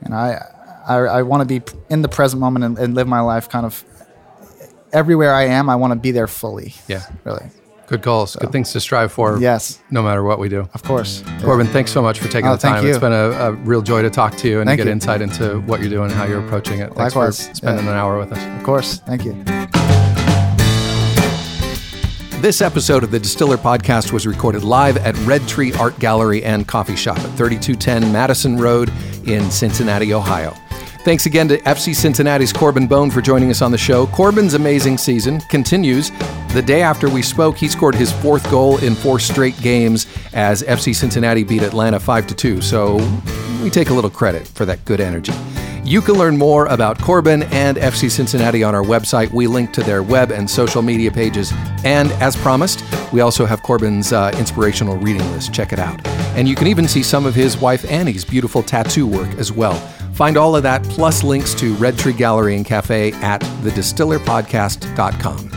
You 0.03 0.11
know, 0.11 0.17
I 0.17 0.41
I, 0.87 0.97
I 0.97 1.23
want 1.23 1.49
to 1.49 1.61
be 1.61 1.65
in 1.89 2.03
the 2.03 2.09
present 2.09 2.41
moment 2.41 2.65
and, 2.65 2.79
and 2.79 2.95
live 2.95 3.07
my 3.07 3.21
life 3.21 3.49
kind 3.49 3.67
of 3.67 3.85
everywhere 4.93 5.33
I 5.33 5.45
am. 5.45 5.69
I 5.69 5.77
want 5.77 5.93
to 5.93 5.99
be 5.99 6.11
there 6.11 6.27
fully. 6.27 6.75
Yeah. 6.89 7.07
really. 7.25 7.51
Good 7.93 8.01
goals. 8.01 8.37
Good 8.37 8.51
things 8.53 8.73
to 8.73 8.81
strive 8.81 9.13
for. 9.13 9.39
Yes. 9.39 9.79
No 9.91 10.03
matter 10.03 10.23
what 10.25 10.39
we 10.39 10.49
do. 10.49 10.67
Of 10.73 10.83
course. 10.83 11.23
Corben, 11.43 11.67
thanks 11.67 11.93
so 11.93 12.01
much 12.01 12.21
for 12.21 12.29
taking 12.29 12.49
Oh, 12.49 12.53
the 12.53 12.59
time. 12.63 12.77
thank 12.77 12.87
It's 12.87 12.97
you. 12.97 13.01
been 13.01 13.13
a, 13.13 13.31
a 13.33 13.53
real 13.53 13.83
joy 13.83 14.01
to 14.01 14.09
talk 14.09 14.35
to 14.39 14.49
you 14.49 14.61
and 14.61 14.67
Thank 14.67 14.79
to 14.79 14.85
get 14.85 14.89
you. 14.89 14.93
insight 14.93 15.21
into 15.21 15.61
what 15.67 15.81
you're 15.81 15.91
doing 15.91 16.07
and 16.11 16.15
how 16.15 16.25
you're 16.25 16.43
approaching 16.43 16.81
it. 16.81 16.87
Thanks 16.95 17.15
Likewise. 17.15 17.49
for 17.49 17.55
spending 17.55 17.85
Yeah. 17.85 17.91
an 17.91 17.97
hour 17.99 18.19
with 18.19 18.33
us. 18.33 18.43
Of 18.59 18.63
course. 18.65 19.01
Thank 19.01 19.27
you. 19.27 19.35
This 22.41 22.63
episode 22.63 23.05
of 23.05 23.11
the 23.11 23.19
Distiller 23.21 23.59
Podcast 23.59 24.11
was 24.11 24.27
recorded 24.27 24.65
live 24.65 24.97
at 24.97 25.15
Red 25.27 25.47
Tree 25.47 25.75
Art 25.75 25.99
Gallery 25.99 26.43
and 26.43 26.67
Coffee 26.67 26.97
Shop 26.97 27.19
at 27.19 27.31
3210 27.37 28.11
Madison 28.11 28.57
Road 28.57 28.91
in 29.27 29.51
Cincinnati, 29.51 30.15
Ohio. 30.15 30.55
Thanks 31.05 31.27
again 31.27 31.49
to 31.49 31.59
FC 31.63 31.97
Cincinnati's 31.97 32.53
Corben 32.53 32.87
Bone 32.87 33.11
for 33.11 33.21
joining 33.21 33.51
us 33.51 33.61
on 33.61 33.73
the 33.73 33.79
show. 33.79 34.07
Corben's 34.07 34.55
amazing 34.55 34.97
season 34.99 35.41
continues. 35.41 36.13
The 36.55 36.63
day 36.65 36.81
after 36.81 37.11
we 37.11 37.23
spoke, 37.23 37.57
he 37.57 37.67
scored 37.67 37.97
his 37.97 38.13
fourth 38.13 38.49
goal 38.53 38.79
in 38.79 38.95
four 38.95 39.19
straight 39.19 39.61
games 39.61 40.07
as 40.33 40.63
FC 40.63 40.95
Cincinnati 40.95 41.43
beat 41.43 41.63
Atlanta 41.63 41.99
5 41.99 42.29
to 42.29 42.35
2. 42.37 42.63
So 42.63 42.99
we 43.65 43.69
take 43.69 43.91
a 43.91 43.93
little 43.93 44.11
credit 44.11 44.47
for 44.47 44.65
that 44.65 44.85
good 44.85 45.01
energy. 45.01 45.33
You 45.83 46.01
can 46.03 46.15
learn 46.15 46.39
more 46.39 46.67
about 46.67 47.01
Corben 47.01 47.43
and 47.53 47.79
FC 47.79 48.09
Cincinnati 48.09 48.63
on 48.63 48.73
our 48.73 48.85
website. 48.85 49.33
We 49.33 49.49
link 49.49 49.73
to 49.73 49.83
their 49.83 50.05
web 50.05 50.31
and 50.31 50.49
social 50.49 50.83
media 50.83 51.11
pages. 51.11 51.53
And 51.85 52.13
as 52.13 52.37
promised, 52.37 52.85
we 53.13 53.23
also 53.23 53.45
have 53.45 53.65
Corben's 53.65 54.13
uh, 54.13 54.31
inspirational 54.39 54.97
reading 54.99 55.29
list. 55.33 55.53
Check 55.53 55.73
it 55.73 55.81
out. 55.81 56.01
And 56.37 56.47
you 56.47 56.55
can 56.55 56.69
even 56.69 56.87
see 56.87 57.03
some 57.03 57.27
of 57.27 57.35
his 57.35 57.59
wife 57.59 57.91
Annie's 57.91 58.25
beautiful 58.25 58.63
tattoo 58.63 59.09
work 59.09 59.35
as 59.35 59.51
well. 59.51 59.75
Find 60.23 60.37
all 60.37 60.55
of 60.55 60.63
that 60.63 60.85
plus 60.85 61.25
links 61.25 61.53
to 61.55 61.75
Red 61.75 61.99
Tree 61.99 62.13
Gallery 62.13 62.55
and 62.55 62.65
Cafe 62.65 63.11
at 63.15 63.41
thedistillerpodcast.com. 63.41 65.49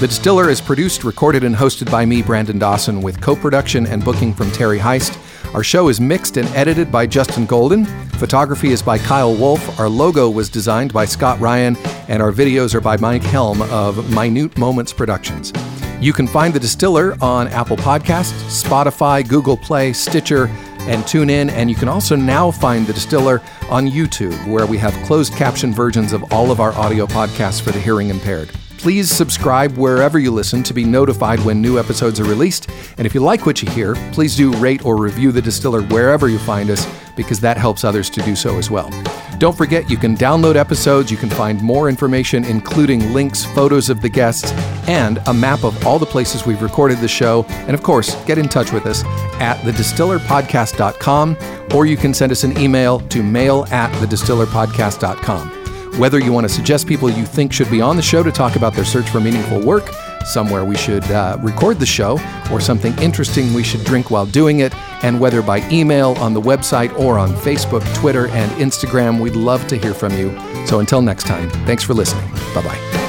The 0.00 0.06
Distiller 0.06 0.50
is 0.50 0.60
produced, 0.60 1.02
recorded, 1.02 1.44
and 1.44 1.56
hosted 1.56 1.90
by 1.90 2.04
me, 2.04 2.20
Brandon 2.20 2.58
Dawson, 2.58 3.00
with 3.00 3.22
co 3.22 3.34
production 3.34 3.86
and 3.86 4.04
booking 4.04 4.34
from 4.34 4.50
Terry 4.50 4.78
Heist. 4.78 5.16
Our 5.54 5.64
show 5.64 5.88
is 5.88 5.98
mixed 5.98 6.36
and 6.36 6.46
edited 6.48 6.92
by 6.92 7.06
Justin 7.06 7.46
Golden. 7.46 7.86
Photography 8.18 8.72
is 8.72 8.82
by 8.82 8.98
Kyle 8.98 9.34
Wolf. 9.34 9.80
Our 9.80 9.88
logo 9.88 10.28
was 10.28 10.50
designed 10.50 10.92
by 10.92 11.06
Scott 11.06 11.40
Ryan. 11.40 11.78
And 12.08 12.22
our 12.22 12.32
videos 12.32 12.74
are 12.74 12.82
by 12.82 12.98
Mike 12.98 13.22
Helm 13.22 13.62
of 13.62 14.14
Minute 14.14 14.58
Moments 14.58 14.92
Productions. 14.92 15.54
You 16.02 16.12
can 16.12 16.26
find 16.26 16.52
The 16.52 16.60
Distiller 16.60 17.16
on 17.22 17.48
Apple 17.48 17.78
Podcasts, 17.78 18.62
Spotify, 18.62 19.26
Google 19.26 19.56
Play, 19.56 19.94
Stitcher, 19.94 20.50
and 20.88 21.06
tune 21.06 21.30
in. 21.30 21.50
And 21.50 21.70
you 21.70 21.76
can 21.76 21.88
also 21.88 22.16
now 22.16 22.50
find 22.50 22.86
The 22.86 22.92
Distiller 22.92 23.40
on 23.70 23.86
YouTube, 23.86 24.46
where 24.46 24.66
we 24.66 24.78
have 24.78 24.94
closed 25.04 25.34
caption 25.34 25.72
versions 25.72 26.12
of 26.12 26.32
all 26.32 26.50
of 26.50 26.60
our 26.60 26.72
audio 26.72 27.06
podcasts 27.06 27.60
for 27.60 27.70
the 27.70 27.80
hearing 27.80 28.10
impaired. 28.10 28.50
Please 28.78 29.08
subscribe 29.08 29.76
wherever 29.76 30.18
you 30.18 30.32
listen 30.32 30.62
to 30.64 30.74
be 30.74 30.82
notified 30.82 31.38
when 31.40 31.62
new 31.62 31.78
episodes 31.78 32.18
are 32.18 32.24
released. 32.24 32.68
And 32.98 33.06
if 33.06 33.14
you 33.14 33.20
like 33.20 33.46
what 33.46 33.62
you 33.62 33.70
hear, 33.70 33.94
please 34.10 34.36
do 34.36 34.52
rate 34.54 34.84
or 34.84 34.96
review 34.96 35.30
The 35.30 35.40
Distiller 35.40 35.82
wherever 35.82 36.28
you 36.28 36.40
find 36.40 36.68
us, 36.68 36.84
because 37.16 37.40
that 37.40 37.56
helps 37.56 37.84
others 37.84 38.10
to 38.10 38.22
do 38.22 38.34
so 38.34 38.58
as 38.58 38.70
well. 38.70 38.90
Don't 39.38 39.56
forget, 39.56 39.90
you 39.90 39.96
can 39.96 40.16
download 40.16 40.54
episodes, 40.54 41.10
you 41.10 41.16
can 41.16 41.30
find 41.30 41.60
more 41.62 41.88
information, 41.88 42.44
including 42.44 43.12
links, 43.12 43.44
photos 43.44 43.90
of 43.90 44.00
the 44.00 44.08
guests, 44.08 44.52
and 44.88 45.18
a 45.26 45.34
map 45.34 45.64
of 45.64 45.86
all 45.86 45.98
the 45.98 46.06
places 46.06 46.46
we've 46.46 46.62
recorded 46.62 46.98
the 46.98 47.08
show. 47.08 47.44
And 47.48 47.74
of 47.74 47.82
course, 47.82 48.14
get 48.24 48.38
in 48.38 48.48
touch 48.48 48.72
with 48.72 48.86
us 48.86 49.04
at 49.40 49.56
thedistillerpodcast.com, 49.58 51.36
or 51.74 51.86
you 51.86 51.96
can 51.96 52.14
send 52.14 52.30
us 52.30 52.44
an 52.44 52.56
email 52.56 53.00
to 53.00 53.22
mail 53.22 53.66
at 53.70 53.92
thedistillerpodcast.com. 53.94 55.98
Whether 55.98 56.20
you 56.20 56.32
want 56.32 56.48
to 56.48 56.54
suggest 56.54 56.86
people 56.86 57.10
you 57.10 57.26
think 57.26 57.52
should 57.52 57.70
be 57.70 57.80
on 57.80 57.96
the 57.96 58.02
show 58.02 58.22
to 58.22 58.32
talk 58.32 58.56
about 58.56 58.74
their 58.74 58.84
search 58.84 59.10
for 59.10 59.20
meaningful 59.20 59.60
work, 59.60 59.90
somewhere 60.26 60.64
we 60.64 60.76
should 60.76 61.04
uh, 61.04 61.36
record 61.40 61.78
the 61.78 61.86
show, 61.86 62.18
or 62.50 62.60
something 62.60 62.96
interesting 62.98 63.52
we 63.54 63.62
should 63.62 63.84
drink 63.84 64.10
while 64.10 64.26
doing 64.26 64.60
it, 64.60 64.74
and 65.04 65.18
whether 65.18 65.42
by 65.42 65.68
email, 65.70 66.12
on 66.18 66.34
the 66.34 66.40
website, 66.40 66.96
or 66.98 67.18
on 67.18 67.30
Facebook, 67.36 67.82
Twitter, 67.94 68.28
and 68.28 68.50
Instagram, 68.52 69.20
we'd 69.20 69.36
love 69.36 69.66
to 69.68 69.76
hear 69.76 69.94
from 69.94 70.12
you. 70.16 70.30
So 70.66 70.80
until 70.80 71.02
next 71.02 71.26
time, 71.26 71.50
thanks 71.66 71.82
for 71.82 71.94
listening. 71.94 72.28
Bye 72.54 72.62
bye. 72.62 73.01